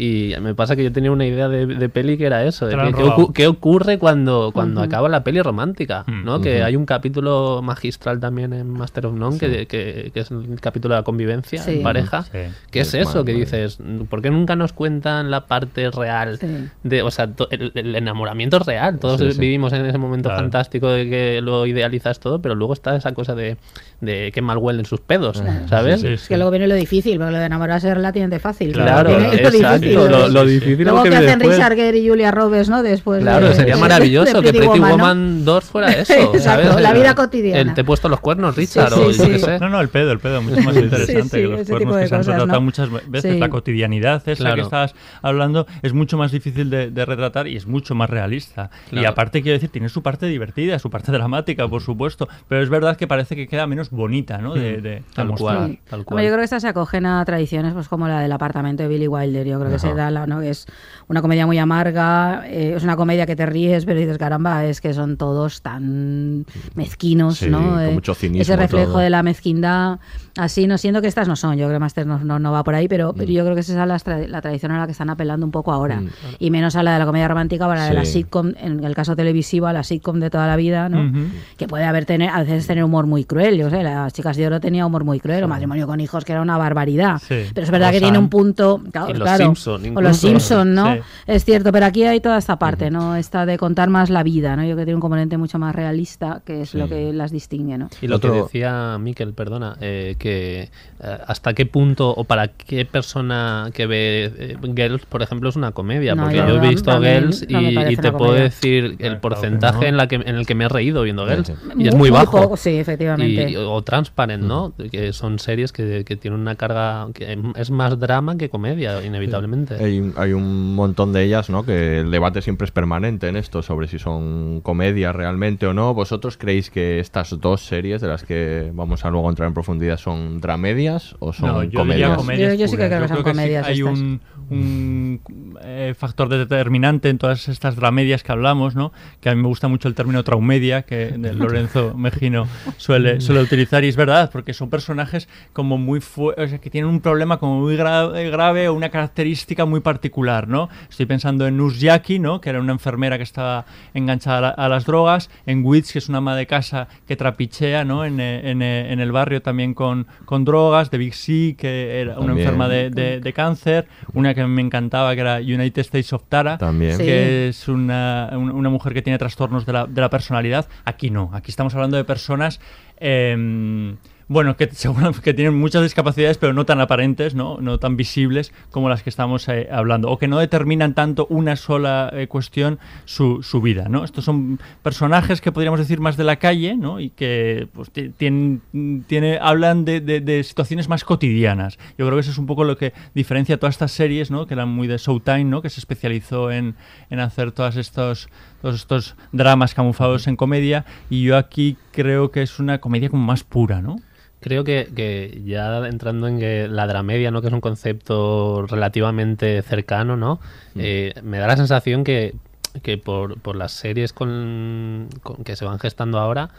y 0.00 0.32
me 0.40 0.54
pasa 0.54 0.76
que 0.76 0.84
yo 0.84 0.92
tenía 0.92 1.10
una 1.10 1.26
idea 1.26 1.48
de, 1.48 1.66
de 1.66 1.88
peli 1.88 2.16
que 2.16 2.26
era 2.26 2.44
eso, 2.44 2.66
de 2.66 2.76
que- 2.76 2.92
qué, 2.94 3.02
ocu- 3.02 3.32
qué 3.32 3.46
ocurre 3.48 3.98
cuando, 3.98 4.50
cuando 4.54 4.80
acaba 4.80 5.08
la 5.08 5.24
peli 5.24 5.42
romántica, 5.42 6.04
Mm. 6.06 6.24
¿no? 6.24 6.40
Que 6.40 6.62
hay 6.62 6.76
un 6.76 6.86
capítulo 6.86 7.60
magistral 7.62 8.20
también 8.20 8.52
en 8.52 8.70
Master 8.70 9.06
of 9.06 9.14
None 9.14 9.38
que, 9.38 9.66
que- 9.66 10.12
que 10.14 10.20
es 10.20 10.30
el 10.30 10.60
capítulo 10.60 10.94
de 10.94 11.00
la 11.00 11.04
convivencia 11.04 11.60
Sí. 11.62 11.78
en 11.78 11.82
pareja. 11.82 12.22
Sí. 12.22 12.38
¿Qué 12.70 12.80
es 12.80 12.94
Es 12.94 13.08
eso? 13.08 13.24
Que 13.24 13.32
dices, 13.34 13.78
¿por 14.08 14.22
qué 14.22 14.30
nunca 14.30 14.54
nos 14.54 14.72
cuentan 14.72 15.30
la 15.32 15.46
parte 15.46 15.90
real? 15.90 16.38
Sí. 16.38 16.46
de, 16.84 17.02
o 17.02 17.10
sea, 17.10 17.26
to- 17.34 17.50
el, 17.50 17.72
el 17.74 17.96
enamoramiento 17.96 18.58
es 18.58 18.66
real. 18.66 18.98
Todos 19.00 19.20
Sí, 19.20 19.32
sí. 19.32 19.40
vivimos 19.40 19.72
en 19.72 19.84
ese 19.84 19.98
momento 19.98 20.28
Claro. 20.28 20.42
fantástico 20.42 20.88
de 20.88 21.10
que 21.10 21.40
lo 21.42 21.66
idealizas 21.66 22.20
todo, 22.20 22.40
pero 22.40 22.54
luego 22.54 22.72
está 22.72 22.94
esa 22.94 23.12
cosa 23.14 23.34
de, 23.34 23.56
de 24.00 24.30
que 24.32 24.42
mal 24.42 24.58
huelen 24.58 24.84
sus 24.84 25.00
pedos, 25.00 25.42
¿sabes? 25.68 26.00
Sí, 26.00 26.06
sí, 26.06 26.12
Es 26.14 26.28
que 26.28 26.36
luego 26.36 26.50
viene 26.52 26.68
lo 26.68 26.74
difícil, 26.76 27.18
porque 27.18 27.32
lo 27.32 27.38
de 27.38 27.46
enamorarse 27.46 27.88
es 27.88 27.94
relativamente 27.94 28.38
fácil. 28.38 28.72
Claro, 28.72 29.10
lo 29.10 29.32
exacto. 29.32 29.50
difícil. 29.78 29.94
Lo, 29.94 30.28
lo 30.28 30.42
Sí, 30.44 30.48
sí. 30.48 30.54
difícil 30.54 30.80
es 30.80 30.86
Luego 30.86 31.02
que 31.02 31.10
que 31.10 31.16
hacen 31.16 31.38
después. 31.40 31.56
Richard 31.56 31.74
Gere 31.74 31.98
y 31.98 32.08
Julia 32.08 32.30
Roberts, 32.30 32.68
¿no? 32.68 32.82
Después 32.82 33.22
Claro, 33.22 33.48
de- 33.48 33.54
sería 33.54 33.74
de- 33.74 33.80
maravilloso 33.80 34.40
que 34.40 34.52
Pretty 34.52 34.78
¿no? 34.78 34.88
Woman 34.90 35.44
2 35.44 35.64
fuera 35.64 35.88
eso. 35.92 36.12
Exacto, 36.12 36.38
¿sabes? 36.38 36.80
la 36.80 36.92
vida 36.92 37.14
cotidiana. 37.14 37.60
El 37.60 37.74
te 37.74 37.80
he 37.80 37.84
puesto 37.84 38.08
los 38.08 38.20
cuernos, 38.20 38.54
Richard, 38.56 38.92
Sí, 38.92 39.00
o 39.00 39.12
sí, 39.12 39.18
yo 39.18 39.26
qué 39.26 39.38
sí. 39.38 39.44
sé. 39.44 39.58
No, 39.58 39.68
no, 39.68 39.80
el 39.80 39.88
pedo, 39.88 40.12
el 40.12 40.20
pedo, 40.20 40.42
mucho 40.42 40.60
más 40.62 40.76
interesante 40.76 41.22
sí, 41.22 41.30
que 41.30 41.42
los 41.48 41.66
cuernos 41.68 41.96
que 41.96 42.06
se 42.08 42.14
han 42.14 42.20
cosas, 42.20 42.26
retratado 42.34 42.60
¿no? 42.60 42.64
muchas 42.64 42.88
veces. 43.08 43.32
Sí. 43.32 43.38
La 43.40 43.48
cotidianidad 43.48 44.22
esa 44.28 44.34
Claro. 44.42 44.54
que 44.56 44.62
estás 44.62 44.94
hablando 45.22 45.66
es 45.82 45.92
mucho 45.92 46.16
más 46.16 46.30
difícil 46.30 46.70
de, 46.70 46.90
de 46.90 47.04
retratar 47.04 47.48
y 47.48 47.56
es 47.56 47.66
mucho 47.66 47.94
más 47.96 48.08
realista. 48.08 48.70
Y 48.88 48.90
Claro. 48.90 49.08
aparte, 49.08 49.42
quiero 49.42 49.54
decir, 49.54 49.70
tiene 49.70 49.88
su 49.88 50.02
parte 50.02 50.26
divertida, 50.26 50.78
su 50.78 50.88
parte 50.90 51.10
dramática, 51.12 51.66
por 51.68 51.82
supuesto, 51.82 52.28
pero 52.48 52.62
es 52.62 52.68
verdad 52.70 52.96
que 52.96 53.06
parece 53.06 53.34
que 53.34 53.48
queda 53.48 53.66
menos 53.66 53.87
bonita, 53.90 54.38
¿no? 54.38 54.54
De, 54.54 54.80
de- 54.80 54.80
de 54.80 55.02
Tal 55.14 55.28
cual, 55.34 55.78
tal 55.88 56.00
Hombre, 56.00 56.04
cual. 56.04 56.24
yo 56.24 56.28
creo 56.30 56.38
que 56.38 56.44
estas 56.44 56.62
se 56.62 56.68
acogen 56.68 57.06
a 57.06 57.24
tradiciones 57.24 57.72
pues 57.74 57.88
como 57.88 58.08
la 58.08 58.20
del 58.20 58.32
apartamento 58.32 58.82
de 58.82 58.88
Billy 58.88 59.08
Wilder. 59.08 59.46
Yo 59.46 59.58
creo 59.58 59.70
que 59.70 59.78
se 59.78 59.92
da 59.94 60.10
la, 60.10 60.26
¿no? 60.26 60.40
que 60.40 60.50
es 60.50 60.66
una 61.08 61.22
comedia 61.22 61.46
muy 61.46 61.58
amarga, 61.58 62.44
eh, 62.46 62.74
es 62.76 62.82
una 62.84 62.96
comedia 62.96 63.26
que 63.26 63.36
te 63.36 63.46
ríes, 63.46 63.84
pero 63.84 63.98
dices, 64.00 64.18
caramba, 64.18 64.64
es 64.64 64.80
que 64.80 64.92
son 64.94 65.16
todos 65.16 65.62
tan 65.62 66.44
mezquinos, 66.74 67.38
Sí, 67.38 67.50
¿no? 67.50 67.58
con 67.74 67.80
Eh, 67.80 67.90
mucho 67.92 68.14
cinismo 68.14 68.42
Ese 68.42 68.56
reflejo 68.56 68.92
todo. 68.92 68.98
de 68.98 69.10
la 69.10 69.22
mezquindad, 69.22 69.98
así, 70.36 70.66
no 70.66 70.78
siento 70.78 71.00
que 71.00 71.08
estas 71.08 71.28
no 71.28 71.36
son. 71.36 71.56
Yo 71.56 71.66
creo 71.66 71.76
que 71.76 71.80
Master 71.80 72.06
no, 72.06 72.18
no, 72.18 72.38
no 72.38 72.52
va 72.52 72.64
por 72.64 72.74
ahí, 72.74 72.88
pero, 72.88 73.12
Mm. 73.12 73.16
pero 73.16 73.32
yo 73.32 73.42
creo 73.44 73.54
que 73.54 73.60
esa 73.60 73.72
es 73.82 73.88
la, 73.88 73.96
tra- 73.98 74.26
la 74.26 74.40
tradición 74.40 74.72
a 74.72 74.78
la 74.78 74.86
que 74.86 74.92
están 74.92 75.10
apelando 75.10 75.44
un 75.46 75.52
poco 75.52 75.72
ahora. 75.72 76.02
Y 76.38 76.50
menos 76.50 76.76
a 76.76 76.82
la 76.82 76.92
de 76.94 76.98
la 76.98 77.06
comedia 77.06 77.28
romántica, 77.28 77.66
para 77.66 77.80
la 77.82 77.88
de 77.88 77.94
la 77.94 78.04
sitcom, 78.04 78.52
en 78.60 78.84
el 78.84 78.94
caso 78.94 79.16
televisivo, 79.16 79.66
a 79.66 79.72
la 79.72 79.82
sitcom 79.82 80.20
de 80.20 80.30
toda 80.30 80.46
la 80.46 80.56
vida, 80.56 80.88
¿no? 80.88 81.10
Que 81.56 81.66
puede 81.68 81.84
haber 81.84 82.04
tener, 82.04 82.30
a 82.30 82.40
veces 82.40 82.66
tener 82.66 82.84
humor 82.84 83.06
muy 83.06 83.24
cruel. 83.24 83.56
Yo 83.58 83.70
sé, 83.70 83.77
las 83.82 84.12
chicas 84.12 84.36
de 84.36 84.46
oro 84.46 84.60
tenía 84.60 84.86
humor 84.86 85.04
muy 85.04 85.20
cruel, 85.20 85.44
o 85.44 85.48
matrimonio 85.48 85.86
con 85.86 86.00
hijos, 86.00 86.24
que 86.24 86.32
era 86.32 86.42
una 86.42 86.56
barbaridad. 86.58 87.18
Sí. 87.18 87.44
Pero 87.54 87.64
es 87.64 87.70
verdad 87.70 87.88
O 87.88 87.92
que 87.92 88.00
Sam. 88.00 88.06
tiene 88.08 88.18
un 88.18 88.28
punto. 88.28 88.80
Claro, 88.92 89.10
Y 89.10 89.12
los 89.14 89.22
claro, 89.22 89.44
Simpson, 89.44 89.96
O 89.96 90.00
los. 90.00 90.16
Simpson, 90.16 90.74
¿no? 90.74 90.94
Sí. 90.94 91.00
Es 91.26 91.44
cierto, 91.44 91.72
pero 91.72 91.86
aquí 91.86 92.04
hay 92.04 92.20
toda 92.20 92.38
esta 92.38 92.58
parte, 92.58 92.90
¿no? 92.90 93.16
Esta 93.16 93.46
de 93.46 93.58
contar 93.58 93.88
más 93.90 94.10
la 94.10 94.22
vida, 94.22 94.56
¿no? 94.56 94.62
Yo 94.62 94.68
creo 94.68 94.76
que 94.78 94.84
tiene 94.84 94.94
un 94.96 95.00
componente 95.00 95.36
mucho 95.36 95.58
más 95.58 95.74
realista, 95.74 96.42
que 96.44 96.62
es 96.62 96.70
Sí. 96.70 96.78
lo 96.78 96.88
que 96.88 97.12
las 97.12 97.30
distingue, 97.30 97.78
¿no? 97.78 97.88
Y 98.00 98.06
lo 98.08 98.16
Otro- 98.16 98.32
que 98.32 98.42
decía 98.42 98.96
Miquel, 98.98 99.32
perdona, 99.34 99.76
eh, 99.80 100.16
que 100.18 100.70
eh, 101.00 101.18
hasta 101.26 101.54
qué 101.54 101.66
punto 101.66 102.10
o 102.14 102.24
para 102.24 102.48
qué 102.48 102.84
persona 102.84 103.70
que 103.72 103.86
ve 103.86 104.32
eh, 104.36 104.56
Girls, 104.74 105.06
por 105.06 105.22
ejemplo, 105.22 105.48
es 105.48 105.56
una 105.56 105.72
comedia. 105.72 106.14
No, 106.14 106.22
porque 106.24 106.36
yo 106.38 106.48
yo 106.48 106.62
he 106.62 106.68
visto 106.68 106.90
a 106.90 106.98
mí 107.00 107.06
Girls 107.06 107.42
y, 107.48 107.96
te 107.96 108.10
puedo 108.12 108.26
comedia. 108.32 108.42
decir 108.44 108.84
el 108.84 108.96
Claro 108.96 109.14
que 109.14 109.20
porcentaje 109.20 109.80
no. 109.80 109.86
en, 109.86 109.96
la 109.96 110.08
que, 110.08 110.16
en 110.16 110.28
el 110.36 110.46
que 110.46 110.54
me 110.54 110.64
he 110.64 110.68
reído 110.68 111.02
viendo 111.02 111.26
Girls. 111.26 111.46
Sí. 111.48 111.52
Y 111.78 111.88
es 111.88 111.94
muy 111.94 112.10
bajo. 112.10 112.40
poco, 112.42 112.56
sí, 112.56 112.70
efectivamente. 112.78 113.50
Y- 113.50 113.56
o 113.72 113.82
Transparent, 113.82 114.42
¿no? 114.44 114.72
Que 114.90 115.12
son 115.12 115.38
series 115.38 115.72
que, 115.72 116.04
que 116.04 116.16
tienen 116.16 116.40
una 116.40 116.54
carga 116.56 117.08
que 117.14 117.38
es 117.56 117.70
más 117.70 117.98
drama 117.98 118.36
que 118.36 118.48
comedia, 118.48 119.04
inevitablemente. 119.04 119.74
Hay, 119.82 120.12
hay 120.16 120.32
un 120.32 120.74
montón 120.74 121.12
de 121.12 121.24
ellas, 121.24 121.50
¿no? 121.50 121.64
Que 121.64 122.00
el 122.00 122.10
debate 122.10 122.42
siempre 122.42 122.64
es 122.64 122.70
permanente 122.70 123.28
en 123.28 123.36
esto 123.36 123.62
sobre 123.62 123.88
si 123.88 123.98
son 123.98 124.60
comedias 124.62 125.14
realmente 125.14 125.66
o 125.66 125.74
no. 125.74 125.94
¿Vosotros 125.94 126.36
creéis 126.36 126.70
que 126.70 126.98
estas 127.00 127.38
dos 127.40 127.62
series 127.64 128.00
de 128.00 128.08
las 128.08 128.24
que 128.24 128.70
vamos 128.74 129.04
a 129.04 129.10
luego 129.10 129.28
entrar 129.28 129.48
en 129.48 129.54
profundidad 129.54 129.98
son 129.98 130.40
dramedias 130.40 131.14
o 131.18 131.32
son 131.32 131.48
No, 131.48 131.62
yo 131.64 131.78
comedias? 131.80 132.16
comedias. 132.16 132.54
Yo- 132.54 132.58
yo 132.60 132.68
sí 132.68 132.76
que 132.76 132.86
creo 132.88 133.02
que 133.02 133.08
son 133.08 133.16
sí 133.18 133.22
comedias 133.22 133.66
hay 133.66 133.78
estas. 133.80 133.98
un, 133.98 134.20
un, 134.50 135.20
eh, 135.62 135.94
factor 135.96 136.28
determinante 136.28 137.08
en 137.08 137.18
todas 137.18 137.48
estas 137.48 137.76
dramedias 137.76 138.22
que 138.22 138.32
hablamos, 138.32 138.74
¿no? 138.74 138.92
Que 139.20 139.28
a 139.30 139.34
mí 139.34 139.42
me 139.42 139.48
gusta 139.48 139.68
mucho 139.68 139.88
el 139.88 139.94
término 139.94 140.22
traumedia 140.24 140.82
que 140.82 141.06
de 141.18 141.34
Lorenzo 141.34 141.94
Mejino 141.94 142.46
suele, 142.76 143.20
suele 143.20 143.42
utilizar 143.42 143.57
y 143.84 143.88
es 143.88 143.96
verdad, 143.96 144.30
porque 144.32 144.52
son 144.54 144.70
personajes 144.70 145.28
como 145.52 145.78
muy 145.78 146.00
fu- 146.00 146.30
o 146.30 146.46
sea, 146.48 146.58
que 146.58 146.70
tienen 146.70 146.90
un 146.90 147.00
problema 147.00 147.38
como 147.38 147.60
muy 147.60 147.76
gra- 147.76 148.10
grave 148.30 148.68
o 148.68 148.74
una 148.74 148.90
característica 148.90 149.64
muy 149.64 149.80
particular, 149.80 150.48
¿no? 150.48 150.68
Estoy 150.88 151.06
pensando 151.06 151.46
en 151.46 151.56
Nurjaki, 151.56 152.18
¿no? 152.18 152.40
Que 152.40 152.50
era 152.50 152.60
una 152.60 152.72
enfermera 152.72 153.16
que 153.16 153.22
estaba 153.24 153.66
enganchada 153.94 154.38
a, 154.38 154.40
la- 154.40 154.48
a 154.50 154.68
las 154.68 154.84
drogas, 154.84 155.30
en 155.46 155.64
Witz, 155.64 155.92
que 155.92 155.98
es 155.98 156.08
una 156.08 156.18
ama 156.18 156.36
de 156.36 156.46
casa 156.46 156.88
que 157.06 157.16
trapichea, 157.16 157.84
¿no? 157.84 158.04
En, 158.04 158.20
eh, 158.20 158.50
en, 158.50 158.62
eh, 158.62 158.92
en 158.92 159.00
el 159.00 159.12
barrio 159.12 159.42
también 159.42 159.74
con, 159.74 160.06
con 160.24 160.44
drogas, 160.44 160.90
de 160.90 160.98
Big 160.98 161.14
C, 161.14 161.56
que 161.58 162.00
era 162.00 162.12
una 162.18 162.26
También. 162.28 162.38
enferma 162.46 162.68
de, 162.68 162.90
de- 162.90 163.20
de 163.20 163.32
cáncer, 163.32 163.86
una 164.12 164.34
que 164.34 164.44
me 164.46 164.62
encantaba 164.62 165.14
que 165.14 165.20
era 165.20 165.36
United 165.38 165.80
States 165.80 166.12
of 166.12 166.22
Tara, 166.28 166.58
También. 166.58 166.96
Sí. 166.96 167.02
que 167.04 167.48
es 167.48 167.68
una, 167.68 168.30
un- 168.32 168.50
una 168.50 168.68
mujer 168.70 168.94
que 168.94 169.02
tiene 169.02 169.18
trastornos 169.18 169.66
de 169.66 169.72
la, 169.72 169.86
de 169.86 170.00
la 170.00 170.10
personalidad. 170.10 170.66
Aquí 170.84 171.10
no, 171.10 171.30
aquí 171.32 171.50
estamos 171.50 171.74
hablando 171.74 171.96
de 171.96 172.04
personas 172.04 172.60
em, 173.00 173.96
bueno, 174.30 174.58
que 174.58 174.66
seguro 174.72 175.12
tienen 175.32 175.54
muchas 175.58 175.82
discapacidades, 175.82 176.36
pero 176.36 176.52
no 176.52 176.66
tan 176.66 176.80
aparentes, 176.82 177.34
¿no? 177.34 177.58
No 177.62 177.78
tan 177.78 177.96
visibles 177.96 178.52
como 178.70 178.90
las 178.90 179.02
que 179.02 179.08
estamos 179.08 179.48
eh, 179.48 179.68
hablando. 179.72 180.10
O 180.10 180.18
que 180.18 180.28
no 180.28 180.38
determinan 180.38 180.92
tanto 180.94 181.26
una 181.30 181.56
sola 181.56 182.10
eh, 182.12 182.26
cuestión 182.28 182.78
su, 183.06 183.42
vida, 183.62 183.86
¿no? 183.88 184.04
Estos 184.04 184.24
son 184.26 184.60
personajes 184.82 185.40
que 185.40 185.50
podríamos 185.50 185.80
decir 185.80 186.00
más 186.00 186.18
de 186.18 186.24
la 186.24 186.36
calle, 186.36 186.76
¿no? 186.76 187.00
Y 187.00 187.08
que 187.08 187.68
pues, 187.72 187.90
ti- 187.90 188.10
tienen, 188.10 188.60
tiene, 189.06 189.38
hablan 189.40 189.86
de, 189.86 190.02
de- 190.02 190.20
de 190.20 190.44
situaciones 190.44 190.90
más 190.90 191.04
cotidianas. 191.04 191.78
Yo 191.96 192.04
creo 192.04 192.16
que 192.16 192.20
eso 192.20 192.30
es 192.30 192.38
un 192.38 192.46
poco 192.46 192.64
lo 192.64 192.76
que 192.76 192.92
diferencia 193.14 193.58
todas 193.58 193.76
estas 193.76 193.92
series, 193.92 194.30
¿no? 194.30 194.46
Que 194.46 194.52
eran 194.52 194.68
muy 194.68 194.88
de 194.88 194.98
Showtime, 194.98 195.44
¿no? 195.44 195.62
Que 195.62 195.70
se 195.70 195.80
especializó 195.80 196.50
en, 196.52 196.74
en 197.08 197.20
hacer 197.20 197.52
todas 197.52 197.76
estos, 197.76 198.28
todos 198.62 198.76
estos 198.76 199.16
dramas 199.32 199.74
camuflados 199.74 200.26
en 200.26 200.36
comedia. 200.36 200.84
Y 201.10 201.22
yo 201.22 201.36
aquí 201.36 201.76
creo 201.92 202.30
que 202.30 202.42
es 202.42 202.58
una 202.58 202.78
comedia 202.80 203.08
como 203.08 203.24
más 203.24 203.44
pura, 203.44 203.80
¿no? 203.80 203.96
Creo 204.40 204.62
que, 204.62 204.88
que 204.94 205.42
ya 205.44 205.86
entrando 205.88 206.28
en 206.28 206.38
que 206.38 206.68
la 206.68 206.86
dramedia, 206.86 207.32
¿no? 207.32 207.40
que 207.40 207.48
es 207.48 207.52
un 207.52 207.60
concepto 207.60 208.64
relativamente 208.68 209.62
cercano, 209.62 210.16
¿no? 210.16 210.38
Eh, 210.76 211.12
me 211.24 211.38
da 211.38 211.48
la 211.48 211.56
sensación 211.56 212.04
que, 212.04 212.34
que 212.82 212.98
por, 212.98 213.40
por 213.40 213.56
las 213.56 213.72
series 213.72 214.12
con, 214.12 215.08
con- 215.24 215.42
que 215.42 215.56
se 215.56 215.64
van 215.64 215.80
gestando 215.80 216.20
ahora, 216.20 216.50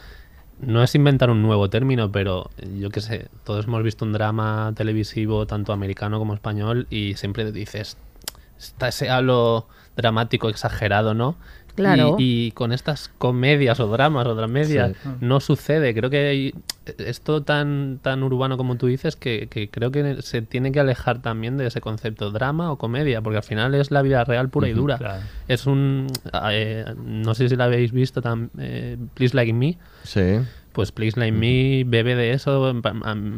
no 0.60 0.84
es 0.84 0.94
inventar 0.94 1.30
un 1.30 1.42
nuevo 1.42 1.70
término, 1.70 2.12
pero 2.12 2.50
yo 2.78 2.90
qué 2.90 3.00
sé, 3.00 3.28
todos 3.46 3.66
hemos 3.66 3.82
visto 3.82 4.04
un 4.04 4.12
drama 4.12 4.74
televisivo, 4.76 5.48
tanto 5.48 5.72
americano 5.72 6.20
como 6.20 6.34
español, 6.34 6.86
y 6.90 7.14
siempre 7.14 7.50
dices, 7.54 7.96
está 8.60 8.90
ese 8.90 9.10
halo 9.10 9.68
dramático 9.96 10.50
exagerado, 10.50 11.14
¿no? 11.14 11.38
Claro. 11.80 12.16
Y, 12.20 12.48
y 12.48 12.52
con 12.52 12.72
estas 12.72 13.10
comedias 13.18 13.80
o 13.80 13.88
dramas 13.88 14.26
o 14.28 14.36
dramedias 14.36 14.92
Sí. 15.02 15.10
no 15.22 15.40
sucede. 15.40 15.94
Creo 15.94 16.10
que 16.10 16.28
hay- 16.28 16.54
es 16.98 17.22
todo 17.22 17.44
tan, 17.44 18.00
tan 18.02 18.24
urbano 18.24 18.58
como 18.58 18.76
tú 18.76 18.88
dices 18.88 19.16
que, 19.16 19.48
que 19.48 19.70
creo 19.70 19.92
que 19.92 20.22
se 20.24 20.42
tiene 20.42 20.72
que 20.72 20.80
alejar 20.80 21.22
también 21.22 21.56
de 21.58 21.68
ese 21.68 21.82
concepto 21.82 22.32
drama 22.32 22.72
o 22.72 22.78
comedia, 22.78 23.22
porque 23.22 23.38
al 23.38 23.44
final 23.44 23.76
es 23.76 23.92
la 23.92 24.02
vida 24.02 24.24
real 24.24 24.50
pura 24.50 24.68
y 24.70 24.74
dura. 24.74 24.98
Claro. 24.98 25.22
Es 25.48 25.68
un... 25.68 26.08
eh, 26.52 26.86
no 26.98 27.36
sé 27.36 27.48
si 27.48 27.56
la 27.56 27.66
habéis 27.66 27.92
visto, 27.92 28.22
tam- 28.22 28.50
eh, 28.58 28.98
Please 29.14 29.36
Like 29.36 29.54
Me. 29.54 29.78
Sí. 30.04 30.40
Pues 30.74 30.92
Please 30.92 31.20
Like 31.20 31.36
Me 31.36 31.84
bebe 31.86 32.16
de 32.16 32.32
eso. 32.32 32.74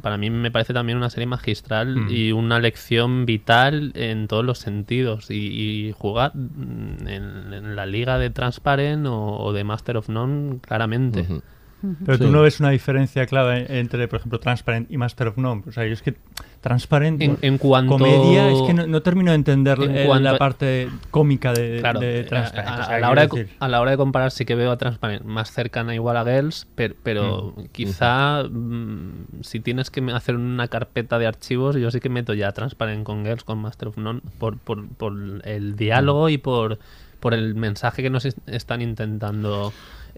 Para 0.01 0.17
mí 0.17 0.29
me 0.29 0.51
parece 0.51 0.73
también 0.73 0.97
una 0.97 1.09
serie 1.09 1.27
magistral 1.27 1.95
Mm. 1.95 2.07
y 2.09 2.31
una 2.33 2.59
lección 2.59 3.25
vital 3.25 3.91
en 3.95 4.27
todos 4.27 4.43
los 4.45 4.59
sentidos. 4.59 5.31
Y, 5.31 5.35
y 5.87 5.91
jugar 5.97 6.33
en, 6.35 7.53
en 7.53 7.75
la 7.75 7.85
liga 7.85 8.17
de 8.17 8.29
Transparent 8.29 9.05
o, 9.07 9.37
o 9.37 9.53
de 9.53 9.63
Master 9.63 9.97
of 9.97 10.09
None, 10.09 10.59
claramente. 10.59 11.25
Pero 12.05 12.17
Sí. 12.17 12.23
tú 12.25 12.31
no 12.31 12.41
ves 12.43 12.59
una 12.59 12.69
diferencia 12.69 13.25
clave 13.25 13.65
entre, 13.79 14.07
por 14.07 14.19
ejemplo, 14.19 14.39
Transparent 14.39 14.91
y 14.91 14.97
Master 14.97 15.27
of 15.29 15.37
None. 15.37 15.63
O 15.67 15.71
sea, 15.71 15.85
yo 15.85 15.93
es 15.93 16.01
que 16.01 16.15
Transparent, 16.61 17.19
En- 17.21 17.37
en 17.41 17.57
cuanto- 17.57 17.93
comedia, 17.93 18.51
es 18.51 18.61
que 18.61 18.73
no, 18.75 18.85
no 18.85 19.01
termino 19.01 19.31
de 19.31 19.35
entender 19.35 19.79
En 19.81 19.97
eh, 19.97 20.03
cuanto- 20.05 20.31
la 20.31 20.37
parte 20.37 20.89
cómica 21.09 21.53
de, 21.53 21.79
Claro, 21.79 21.99
de 21.99 22.19
eh, 22.19 22.23
Transparent. 22.25 22.69
a, 22.69 22.81
O 22.81 22.85
sea, 22.85 22.95
a 22.95 22.99
la 22.99 23.09
hora 23.09 23.25
de, 23.25 23.47
a 23.59 23.67
la 23.67 23.81
hora 23.81 23.91
de 23.91 23.97
comparar 23.97 24.29
sí 24.31 24.45
que 24.45 24.53
veo 24.53 24.69
a 24.71 24.77
Transparent 24.77 25.23
más 25.25 25.51
cercana 25.51 25.95
igual 25.95 26.17
a 26.17 26.23
Girls, 26.23 26.67
pero, 26.75 26.93
pero 27.01 27.55
quizá 27.71 28.43
mm, 28.43 29.41
si 29.41 29.59
tienes 29.59 29.89
que 29.89 30.01
hacer 30.13 30.35
una 30.35 30.67
carpeta 30.67 31.17
de 31.17 31.25
archivos, 31.25 31.75
yo 31.77 31.89
sí 31.89 31.99
que 31.99 32.09
meto 32.09 32.35
ya 32.35 32.51
Transparent 32.51 33.03
con 33.03 33.25
Girls, 33.25 33.43
con 33.43 33.57
Master 33.59 33.87
of 33.87 33.97
None, 33.97 34.21
por, 34.37 34.57
por, 34.59 34.87
por 34.87 35.13
el 35.43 35.75
diálogo 35.75 36.29
y 36.29 36.37
por, 36.37 36.77
por 37.19 37.33
el 37.33 37.55
mensaje 37.55 38.03
que 38.03 38.11
nos 38.11 38.25
es- 38.25 38.35
están 38.45 38.81
intentando 38.83 39.73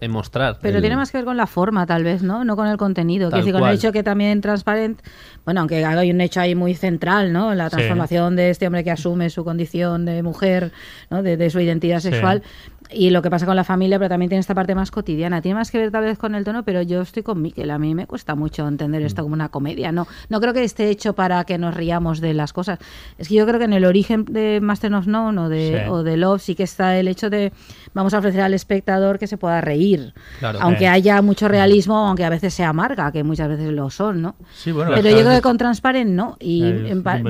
mostrar. 0.08 0.58
Pero 0.60 0.76
El- 0.78 0.82
tiene 0.82 0.96
más 0.96 1.10
que 1.10 1.18
ver 1.18 1.24
con 1.24 1.36
la 1.36 1.46
forma, 1.46 1.86
tal 1.86 2.04
vez, 2.04 2.22
¿no? 2.22 2.44
No 2.44 2.56
con 2.56 2.66
el 2.66 2.76
contenido. 2.76 3.30
Tal 3.30 3.40
decir, 3.40 3.52
con 3.52 3.66
el 3.68 3.74
hecho 3.74 3.92
que 3.92 4.02
también 4.02 4.40
Transparent, 4.40 5.00
bueno, 5.44 5.60
aunque 5.60 5.84
hay 5.84 6.10
un 6.10 6.20
hecho 6.20 6.40
ahí 6.40 6.54
muy 6.54 6.74
central, 6.74 7.32
¿no? 7.32 7.54
La 7.54 7.68
Sí. 7.70 7.76
transformación 7.76 8.36
de 8.36 8.50
este 8.50 8.66
hombre 8.66 8.84
que 8.84 8.90
asume 8.90 9.30
su 9.30 9.44
condición 9.44 10.04
de 10.04 10.22
mujer, 10.22 10.72
¿no? 11.10 11.22
De, 11.22 11.36
de 11.36 11.50
su 11.50 11.60
identidad 11.60 12.00
Sí. 12.00 12.10
sexual. 12.10 12.42
Y 12.90 13.08
lo 13.10 13.22
que 13.22 13.30
pasa 13.30 13.46
con 13.46 13.56
la 13.56 13.64
familia, 13.64 13.98
pero 13.98 14.10
también 14.10 14.28
tiene 14.28 14.40
esta 14.40 14.54
parte 14.54 14.74
más 14.74 14.90
cotidiana. 14.90 15.40
Tiene 15.40 15.54
más 15.58 15.70
que 15.70 15.78
ver 15.78 15.90
tal 15.90 16.04
vez 16.04 16.18
con 16.18 16.34
el 16.34 16.44
tono, 16.44 16.64
pero 16.64 16.82
yo 16.82 17.00
estoy 17.00 17.22
con 17.22 17.40
Miquel. 17.40 17.70
A 17.70 17.78
mí 17.78 17.94
me 17.94 18.06
cuesta 18.06 18.34
mucho 18.34 18.68
entender 18.68 19.00
esto 19.02 19.22
Mm. 19.22 19.24
como 19.24 19.32
una 19.34 19.48
comedia. 19.48 19.90
No, 19.90 20.06
no 20.28 20.40
creo 20.40 20.52
que 20.52 20.62
esté 20.64 20.90
hecho 20.90 21.14
para 21.14 21.42
que 21.44 21.56
nos 21.56 21.74
riamos 21.74 22.20
de 22.20 22.34
las 22.34 22.52
cosas. 22.52 22.78
Es 23.16 23.28
que 23.28 23.34
yo 23.36 23.46
creo 23.46 23.58
que 23.58 23.64
en 23.64 23.72
el 23.72 23.86
origen 23.86 24.26
de 24.26 24.60
Master 24.60 24.92
of 24.94 25.06
None 25.06 25.40
o 25.40 25.48
de, 25.48 25.82
Sí. 25.84 25.90
o 25.90 26.02
de 26.02 26.18
Love 26.18 26.42
sí 26.42 26.54
que 26.54 26.62
está 26.64 26.98
el 26.98 27.08
hecho 27.08 27.30
de 27.30 27.52
vamos 27.94 28.12
a 28.14 28.18
ofrecer 28.18 28.40
al 28.42 28.54
espectador 28.54 29.18
que 29.18 29.26
se 29.26 29.36
pueda 29.38 29.60
reír. 29.60 30.12
Claro. 30.38 30.58
Aunque 30.60 30.84
Eh. 30.84 30.88
haya 30.88 31.22
mucho 31.22 31.48
realismo, 31.48 31.96
aunque 32.06 32.24
a 32.24 32.30
veces 32.30 32.52
sea 32.52 32.68
amarga, 32.70 33.10
que 33.12 33.24
muchas 33.24 33.48
veces 33.48 33.72
lo 33.72 33.88
son, 33.90 34.20
¿no? 34.22 34.34
Sí, 34.54 34.72
bueno, 34.72 34.92
Pero 34.94 35.10
yo 35.10 35.18
creo 35.20 35.30
que 35.30 35.40
con 35.40 35.56
Transparent 35.58 36.10
no. 36.10 36.36
Y 36.40 36.62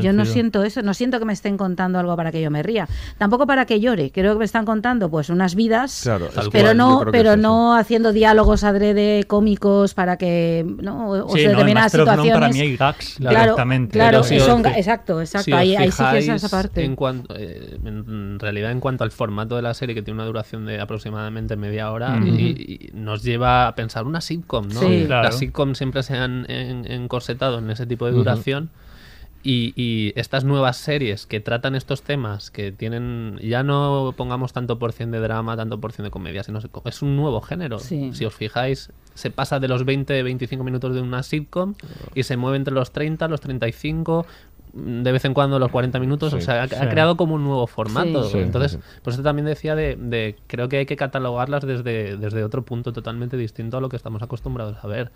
yo 0.02 0.12
no 0.12 0.24
siento 0.24 0.64
eso, 0.64 0.82
no 0.82 0.94
siento 0.94 1.18
que 1.18 1.24
me 1.24 1.32
estén 1.32 1.56
contando 1.56 1.98
algo 1.98 2.16
para 2.16 2.32
que 2.32 2.40
yo 2.42 2.50
me 2.50 2.62
ría. 2.62 2.88
Tampoco 3.18 3.46
para 3.46 3.66
que 3.66 3.78
llore. 3.80 4.10
Creo 4.10 4.32
que 4.34 4.38
me 4.40 4.44
están 4.44 4.64
contando 4.64 5.10
pues 5.10 5.28
unas 5.30 5.54
vidas, 5.54 6.00
Claro, 6.02 6.28
pero 6.50 6.74
no, 6.74 7.04
pero 7.12 7.32
es 7.32 7.38
no 7.38 7.76
haciendo 7.76 8.12
diálogos 8.12 8.64
adrede 8.64 9.24
cómicos 9.24 9.94
para 9.94 10.16
que 10.16 10.64
no 10.80 11.08
o, 11.10 11.26
o 11.26 11.28
Sí, 11.34 11.40
se 11.40 11.44
no, 11.46 11.50
determinadas 11.52 11.92
situaciones. 11.92 12.32
para 12.32 12.48
mí 12.48 12.60
hay 12.60 12.76
gags 12.76 13.16
Claro, 13.16 13.38
directamente. 13.40 13.98
claro, 13.98 14.22
si 14.22 14.40
son 14.40 14.64
exacto, 14.66 15.20
exacto. 15.20 15.44
Si 15.44 15.52
ahí, 15.52 15.76
ahí 15.76 15.90
sí 15.90 16.02
que 16.10 16.18
es 16.18 16.28
esa 16.28 16.48
parte. 16.48 16.84
En, 16.84 16.96
cuanto, 16.96 17.34
eh, 17.36 17.78
en 17.84 18.38
realidad, 18.38 18.70
en 18.70 18.80
cuanto 18.80 19.04
al 19.04 19.10
formato 19.10 19.56
de 19.56 19.62
la 19.62 19.74
serie, 19.74 19.94
que 19.94 20.02
tiene 20.02 20.18
una 20.20 20.26
duración 20.26 20.53
de 20.60 20.80
aproximadamente 20.80 21.56
media 21.56 21.90
hora, 21.90 22.18
y, 22.24 22.30
y 22.30 22.90
nos 22.94 23.22
lleva 23.22 23.66
a 23.68 23.74
pensar 23.74 24.04
una 24.06 24.20
sitcom, 24.20 24.68
¿no? 24.68 24.80
Sí. 24.80 25.04
Claro. 25.06 25.24
Las 25.24 25.38
sitcoms 25.38 25.78
siempre 25.78 26.02
se 26.02 26.16
han 26.16 26.48
en- 26.50 26.90
encorsetado 26.90 27.58
en 27.58 27.70
ese 27.70 27.86
tipo 27.86 28.06
de 28.06 28.12
duración. 28.12 28.70
Y, 29.46 29.74
y 29.76 30.14
estas 30.18 30.42
nuevas 30.44 30.78
series 30.78 31.26
que 31.26 31.38
tratan 31.38 31.74
estos 31.74 32.00
temas, 32.02 32.50
que 32.50 32.72
tienen, 32.72 33.38
ya 33.42 33.62
no 33.62 34.14
pongamos 34.16 34.54
tanto 34.54 34.78
porción 34.78 35.10
de 35.10 35.20
drama, 35.20 35.54
tanto 35.54 35.78
porción 35.82 36.06
de 36.06 36.10
comedia, 36.10 36.42
sino 36.42 36.60
es 36.86 37.02
un 37.02 37.14
nuevo 37.14 37.42
género. 37.42 37.78
Sí. 37.78 38.10
Si 38.14 38.24
os 38.24 38.34
fijáis, 38.34 38.90
se 39.12 39.30
pasa 39.30 39.60
de 39.60 39.68
los 39.68 39.84
20-25 39.84 40.64
minutos 40.64 40.94
de 40.94 41.02
una 41.02 41.22
sitcom 41.22 41.74
y 42.14 42.22
se 42.22 42.38
mueve 42.38 42.56
entre 42.56 42.72
los 42.72 42.90
30, 42.92 43.28
los 43.28 43.42
35, 43.42 44.24
de 44.76 45.12
vez 45.12 45.24
en 45.24 45.34
cuando 45.34 45.58
los 45.58 45.70
40 45.70 46.00
minutos. 46.00 46.30
Sí. 46.32 46.38
o 46.38 46.40
sea, 46.40 46.64
ha, 46.64 46.68
creado 46.88 47.16
como 47.16 47.34
un 47.36 47.44
nuevo 47.44 47.66
formato. 47.66 48.24
Sí. 48.24 48.32
Sí, 48.32 48.38
Entonces, 48.38 48.72
sí. 48.72 48.78
por 49.02 49.12
eso 49.12 49.22
también 49.22 49.46
decía 49.46 49.74
de, 49.76 49.96
de- 49.96 50.36
creo 50.48 50.68
que 50.68 50.78
hay 50.78 50.86
que 50.86 50.96
catalogarlas 50.96 51.64
desde, 51.64 52.16
desde 52.16 52.42
otro 52.42 52.62
punto 52.64 52.92
totalmente 52.92 53.36
distinto 53.36 53.76
a 53.76 53.80
lo 53.80 53.88
que 53.88 53.96
estamos 53.96 54.22
acostumbrados 54.22 54.76
a 54.82 54.86
ver. 54.88 55.12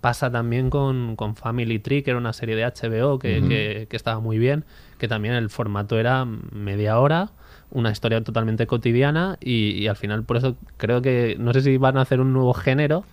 Pasa 0.00 0.30
también 0.30 0.70
con, 0.70 1.16
con 1.16 1.36
Family 1.36 1.78
Tree, 1.78 2.02
que 2.02 2.10
era 2.10 2.18
una 2.18 2.32
serie 2.32 2.56
de 2.56 2.64
HBO 2.64 3.18
que, 3.18 3.42
que- 3.48 3.86
que 3.88 3.96
estaba 3.96 4.20
muy 4.20 4.38
bien, 4.38 4.64
que 4.98 5.08
también 5.08 5.34
el 5.34 5.50
formato 5.50 5.98
era 5.98 6.24
media 6.24 6.98
hora, 6.98 7.30
una 7.70 7.90
historia 7.90 8.22
totalmente 8.22 8.66
cotidiana 8.66 9.38
y, 9.40 9.70
y 9.72 9.86
al 9.88 9.96
final 9.96 10.22
por 10.24 10.36
eso 10.36 10.56
creo 10.76 11.02
que 11.02 11.36
no 11.38 11.52
sé 11.52 11.60
si 11.62 11.76
van 11.76 11.96
a 11.98 12.02
hacer 12.02 12.20
un 12.20 12.32
nuevo 12.32 12.54
género. 12.54 13.04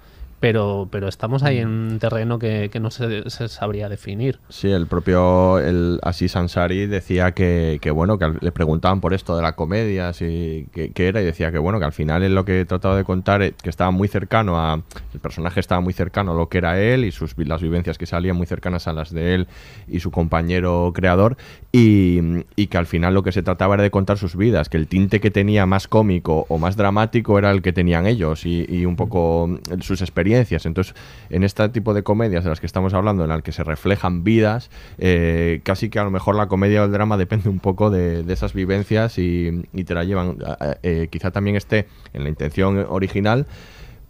Pero, 0.43 0.89
pero 0.91 1.07
estamos 1.07 1.41
ahí 1.43 1.59
en 1.59 1.69
un 1.69 1.99
terreno 1.99 2.37
que, 2.37 2.69
que 2.69 2.81
no 2.81 2.91
se, 2.91 3.29
se 3.29 3.47
sabría 3.47 3.87
definir. 3.87 4.41
Sí, 4.49 4.69
el 4.69 4.87
propio 4.87 5.57
el 5.57 6.01
Aziz 6.03 6.35
Ansari 6.35 6.85
decía 6.85 7.31
que, 7.31 7.79
que, 7.81 7.91
bueno, 7.91 8.17
que 8.17 8.29
le 8.41 8.51
preguntaban 8.51 8.99
por 8.99 9.13
esto 9.13 9.37
de 9.37 9.41
la 9.41 9.53
comedia, 9.53 10.11
si, 10.11 10.67
que, 10.73 10.91
que 10.91 11.07
era, 11.07 11.21
y 11.21 11.23
decía 11.23 11.53
que 11.53 11.59
bueno, 11.59 11.79
que 11.79 11.85
al 11.85 11.93
final 11.93 12.23
es 12.23 12.31
lo 12.31 12.43
que 12.43 12.65
trataba 12.65 12.97
de 12.97 13.05
contar, 13.05 13.41
eh, 13.41 13.53
que 13.63 13.69
estaba 13.69 13.91
muy 13.91 14.09
cercano 14.09 14.59
a, 14.59 14.83
el 15.13 15.19
personaje 15.21 15.61
estaba 15.61 15.79
muy 15.79 15.93
cercano 15.93 16.33
a 16.33 16.35
lo 16.35 16.49
que 16.49 16.57
era 16.57 16.77
él 16.77 17.05
y 17.05 17.13
sus 17.13 17.37
las 17.37 17.61
vivencias 17.61 17.97
que 17.97 18.05
salían 18.05 18.35
muy 18.35 18.45
cercanas 18.45 18.89
a 18.89 18.91
las 18.91 19.13
de 19.13 19.35
él 19.35 19.47
y 19.87 20.01
su 20.01 20.11
compañero 20.11 20.91
creador, 20.93 21.37
y, 21.75 22.67
que 22.67 22.77
al 22.77 22.85
final 22.85 23.15
lo 23.15 23.23
que 23.23 23.31
se 23.31 23.41
trataba 23.41 23.73
era 23.73 23.83
de 23.83 23.89
contar 23.89 24.19
sus 24.19 24.35
vidas, 24.35 24.69
que 24.69 24.77
el 24.77 24.87
tinte 24.87 25.19
que 25.19 25.31
tenía 25.31 25.65
más 25.65 25.87
cómico 25.87 26.45
o 26.47 26.59
más 26.59 26.77
dramático 26.77 27.39
era 27.39 27.49
el 27.49 27.63
que 27.63 27.73
tenían 27.73 28.05
ellos 28.05 28.45
y, 28.45 28.85
un 28.85 28.95
poco 28.95 29.47
mm, 29.47 29.81
sus 29.81 30.01
experiencias. 30.01 30.67
Entonces, 30.67 30.93
en 31.31 31.43
este 31.43 31.67
tipo 31.69 31.95
de 31.95 32.03
comedias 32.03 32.43
de 32.43 32.51
las 32.51 32.59
que 32.59 32.67
estamos 32.67 32.93
hablando, 32.93 33.23
en 33.23 33.29
las 33.29 33.41
que 33.41 33.51
se 33.51 33.63
reflejan 33.63 34.23
vidas, 34.23 34.69
eh, 34.99 35.61
casi 35.63 35.89
que 35.89 35.97
a 35.97 36.03
lo 36.03 36.11
mejor 36.11 36.35
la 36.35 36.47
comedia 36.47 36.83
o 36.83 36.85
el 36.85 36.91
drama 36.91 37.17
depende 37.17 37.49
un 37.49 37.59
poco 37.59 37.89
de, 37.89 38.23
esas 38.31 38.53
vivencias 38.53 39.17
y, 39.17 39.63
y 39.73 39.83
te 39.83 39.95
la 39.95 40.03
llevan. 40.03 40.37
eh, 40.83 41.07
quizá 41.09 41.31
también 41.31 41.55
esté 41.55 41.87
en 42.13 42.21
la 42.21 42.29
intención 42.29 42.85
original. 42.87 43.47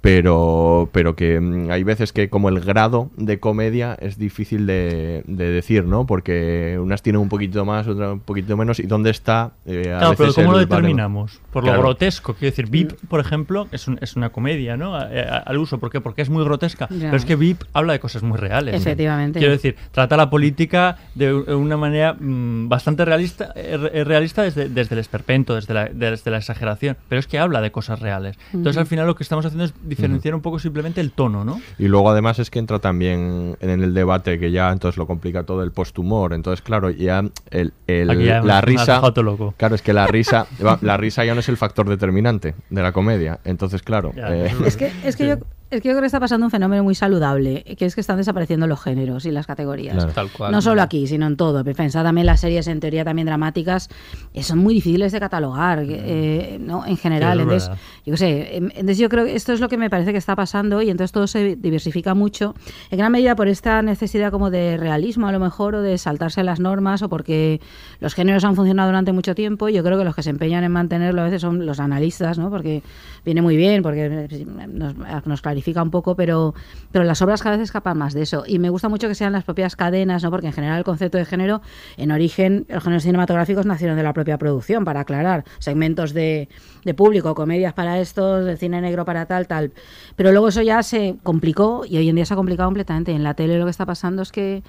Pero, 0.04 0.90
pero 0.92 1.16
que 1.16 1.40
mm, 1.40 1.72
hay 1.72 1.84
veces 1.86 2.12
que 2.12 2.30
como 2.30 2.50
el 2.50 2.60
grado 2.60 3.10
de 3.16 3.40
comedia 3.40 3.96
es 4.02 4.18
difícil 4.18 4.68
de, 4.68 5.24
de 5.28 5.50
decir, 5.50 5.86
¿no? 5.86 6.06
Porque 6.06 6.78
unas 6.78 7.02
tienen 7.02 7.22
un 7.22 7.30
poquito 7.30 7.64
más, 7.64 7.88
otras 7.88 8.12
un 8.12 8.20
poquito 8.20 8.58
menos. 8.58 8.82
¿Y 8.82 8.84
dónde 8.84 9.12
está? 9.12 9.54
eh, 9.66 9.94
a 9.96 10.00
Claro, 10.00 10.16
pero 10.18 10.34
¿cómo 10.34 10.48
lo 10.48 10.58
baremo? 10.58 10.76
determinamos? 10.76 11.40
Por 11.54 11.64
lo 11.64 11.70
Claro. 11.70 11.84
grotesco. 11.84 12.34
Quiero 12.34 12.52
decir, 12.52 12.70
VIP, 12.70 12.92
por 13.08 13.22
ejemplo, 13.22 13.70
es, 13.72 13.88
un- 13.88 13.98
es 14.02 14.18
una 14.18 14.30
comedia, 14.30 14.76
¿no? 14.76 14.94
A- 14.94 15.04
a- 15.04 15.38
al 15.38 15.58
uso. 15.58 15.80
¿Por 15.80 15.90
qué? 15.90 16.02
Porque 16.02 16.22
es 16.22 16.30
muy 16.30 16.44
grotesca. 16.44 16.90
Ya. 16.90 17.06
Pero 17.06 17.16
es 17.16 17.24
que 17.24 17.38
VIP 17.38 17.64
habla 17.72 17.94
de 17.94 18.02
cosas 18.02 18.24
muy 18.24 18.38
reales. 18.38 18.76
Efectivamente. 18.76 19.40
Quiero 19.40 19.54
decir, 19.54 19.78
trata 19.92 20.18
la 20.18 20.30
política 20.30 20.98
de 21.16 21.34
una 21.34 21.78
manera 21.78 22.14
mm, 22.20 22.68
bastante 22.68 23.06
realista, 23.06 23.54
eh, 23.56 23.80
eh, 23.94 24.04
realista 24.04 24.44
desde, 24.44 24.68
desde 24.68 24.96
el 24.96 25.00
esperpento, 25.00 25.56
desde 25.56 25.74
la, 25.74 25.86
desde 25.86 26.30
la 26.30 26.40
exageración. 26.40 26.98
Pero 27.08 27.20
es 27.20 27.26
que 27.28 27.40
habla 27.40 27.62
de 27.62 27.72
cosas 27.72 28.02
reales. 28.02 28.38
Entonces, 28.54 28.78
al 28.78 28.86
final, 28.86 29.08
lo 29.08 29.16
que 29.16 29.24
estamos 29.24 29.46
haciendo 29.46 29.64
es 29.64 29.74
diferenciar 29.96 30.36
un 30.36 30.42
poco 30.42 30.60
simplemente 30.60 31.02
el 31.02 31.12
tono, 31.12 31.44
¿no? 31.46 31.62
Y 31.78 31.88
luego 31.88 32.10
además 32.10 32.40
es 32.40 32.50
que 32.50 32.60
entra 32.60 32.80
también 32.80 33.56
en 33.60 33.70
el 33.84 33.94
debate 33.94 34.40
que 34.40 34.52
ya 34.52 34.72
entonces 34.72 34.98
lo 34.98 35.08
complica 35.08 35.44
todo 35.44 35.64
el 35.64 35.72
posthumor. 35.72 36.34
Entonces, 36.34 36.62
claro, 36.62 36.90
ya 36.90 37.24
el, 37.52 37.74
el- 37.88 38.10
Aquí 38.10 38.26
ya 38.26 38.42
la 38.42 38.62
risa. 38.62 39.02
loco. 39.16 39.54
Claro, 39.58 39.76
es 39.76 39.82
que 39.82 39.94
la 39.94 40.08
risa, 40.08 40.48
la 40.82 40.98
risa 40.98 41.24
ya 41.26 41.34
no 41.34 41.40
es 41.40 41.50
el 41.50 41.58
factor 41.58 41.88
determinante 41.90 42.56
de 42.70 42.82
la 42.82 42.92
comedia. 42.92 43.40
Entonces, 43.44 43.82
claro. 43.82 44.12
eh, 44.16 44.52
Es 44.66 44.78
que, 44.78 44.92
es 45.04 45.16
que 45.16 45.28
yo 45.28 45.36
es 45.76 45.82
que 45.82 45.90
yo 45.90 45.94
creo 45.94 46.02
que 46.02 46.08
está 46.08 46.20
pasando 46.20 46.46
un 46.46 46.52
fenómeno 46.52 46.84
muy 46.84 46.96
saludable, 46.96 47.64
que 47.78 47.86
es 47.86 47.96
que 47.96 48.02
están 48.02 48.18
desapareciendo 48.18 48.68
los 48.68 48.82
géneros 48.82 49.26
y 49.26 49.32
las 49.32 49.48
categorías. 49.48 49.96
Claro. 49.96 50.12
Tal 50.14 50.30
cual. 50.32 50.52
No 50.52 50.62
solo 50.62 50.82
aquí, 50.82 51.08
sino 51.08 51.28
en 51.28 51.38
todo. 51.38 51.64
Pensad 51.64 52.04
también 52.04 52.28
las 52.28 52.40
series 52.40 52.68
en 52.68 52.80
teoría 52.80 53.04
también 53.04 53.26
dramáticas, 53.26 53.90
eh, 54.34 54.44
son 54.44 54.60
muy 54.60 54.76
difíciles 54.76 55.12
de 55.12 55.20
catalogar, 55.20 55.84
eh, 55.88 56.58
¿no? 56.62 56.86
En 56.86 56.98
general. 56.98 57.38
Sí, 57.38 57.42
es 57.42 57.44
entonces, 57.44 57.84
yo 58.06 58.18
sé, 58.18 58.58
em, 58.58 58.70
entonces 58.72 58.98
yo 58.98 59.10
creo 59.10 59.26
que 59.26 59.36
esto 59.36 59.54
es 59.54 59.60
lo 59.60 59.70
que 59.70 59.78
me 59.78 59.90
parece 59.90 60.12
que 60.12 60.18
está 60.18 60.36
pasando 60.36 60.82
y 60.82 60.90
entonces 60.90 61.12
todo 61.12 61.28
se 61.28 61.56
diversifica 61.56 62.14
mucho, 62.14 62.56
en 62.92 62.98
gran 63.00 63.12
medida 63.12 63.36
por 63.36 63.48
esta 63.48 63.82
necesidad 63.82 64.32
como 64.32 64.50
de 64.50 64.78
realismo 64.78 65.28
a 65.28 65.32
lo 65.32 65.40
mejor, 65.40 65.76
o 65.76 65.82
de 65.82 65.98
saltarse 65.98 66.44
las 66.44 66.60
normas, 66.60 67.02
o 67.02 67.10
porque 67.10 67.62
los 68.00 68.14
géneros 68.14 68.44
han 68.44 68.56
funcionado 68.56 68.90
durante 68.90 69.12
mucho 69.12 69.36
tiempo. 69.36 69.70
y 69.70 69.74
Yo 69.74 69.84
creo 69.84 69.98
que 69.98 70.04
los 70.04 70.16
que 70.16 70.24
se 70.24 70.30
empeñan 70.30 70.64
en 70.64 70.72
mantenerlo 70.72 71.22
a 71.22 71.26
veces 71.26 71.42
son 71.42 71.66
los 71.66 71.80
analistas, 71.80 72.38
¿no? 72.38 72.50
Porque 72.50 72.84
viene 73.26 73.42
muy 73.42 73.58
bien, 73.58 73.82
porque 73.82 74.06
eh, 74.06 74.46
nos, 74.68 74.96
nos 75.26 75.42
clarifica 75.42 75.63
un 75.68 75.92
poco, 75.92 76.16
pero, 76.16 76.54
pero 76.92 77.06
las 77.06 77.22
obras 77.22 77.42
cada 77.42 77.58
vez 77.58 77.64
escapan 77.64 77.98
más 77.98 78.14
de 78.14 78.22
eso. 78.24 78.44
Y 78.46 78.60
me 78.60 78.70
gusta 78.70 78.90
mucho 78.90 79.08
que 79.08 79.16
sean 79.16 79.32
las 79.32 79.44
propias 79.44 79.76
cadenas, 79.76 80.24
¿no? 80.24 80.30
Porque 80.30 80.48
en 80.48 80.54
general 80.54 80.78
el 80.78 80.84
concepto 80.84 81.18
de 81.18 81.26
género, 81.26 81.62
en 81.98 82.12
origen, 82.12 82.66
los 82.70 82.84
géneros 82.84 83.04
cinematográficos 83.04 83.66
nacieron 83.66 83.98
de 83.98 84.04
la 84.04 84.14
propia 84.14 84.38
producción, 84.38 84.86
para 84.86 85.02
aclarar 85.02 85.46
segmentos 85.60 86.14
de, 86.14 86.50
de 86.84 86.94
público, 86.94 87.36
comedias 87.36 87.74
para 87.74 88.00
estos, 88.00 88.46
de 88.46 88.58
cine 88.58 88.82
negro 88.82 89.06
para 89.06 89.26
tal, 89.26 89.48
tal. 89.48 89.72
Pero 90.16 90.32
luego 90.32 90.50
eso 90.50 90.62
ya 90.62 90.84
se 90.84 91.16
complicó 91.24 91.86
y 91.88 91.98
hoy 91.98 92.10
en 92.10 92.16
día 92.16 92.26
se 92.26 92.34
ha 92.34 92.38
complicado 92.38 92.68
completamente. 92.68 93.12
En 93.12 93.24
la 93.24 93.34
tele 93.34 93.58
lo 93.58 93.66
que 93.66 93.72
está 93.72 93.86
pasando 93.86 94.22
es 94.22 94.32
que, 94.32 94.64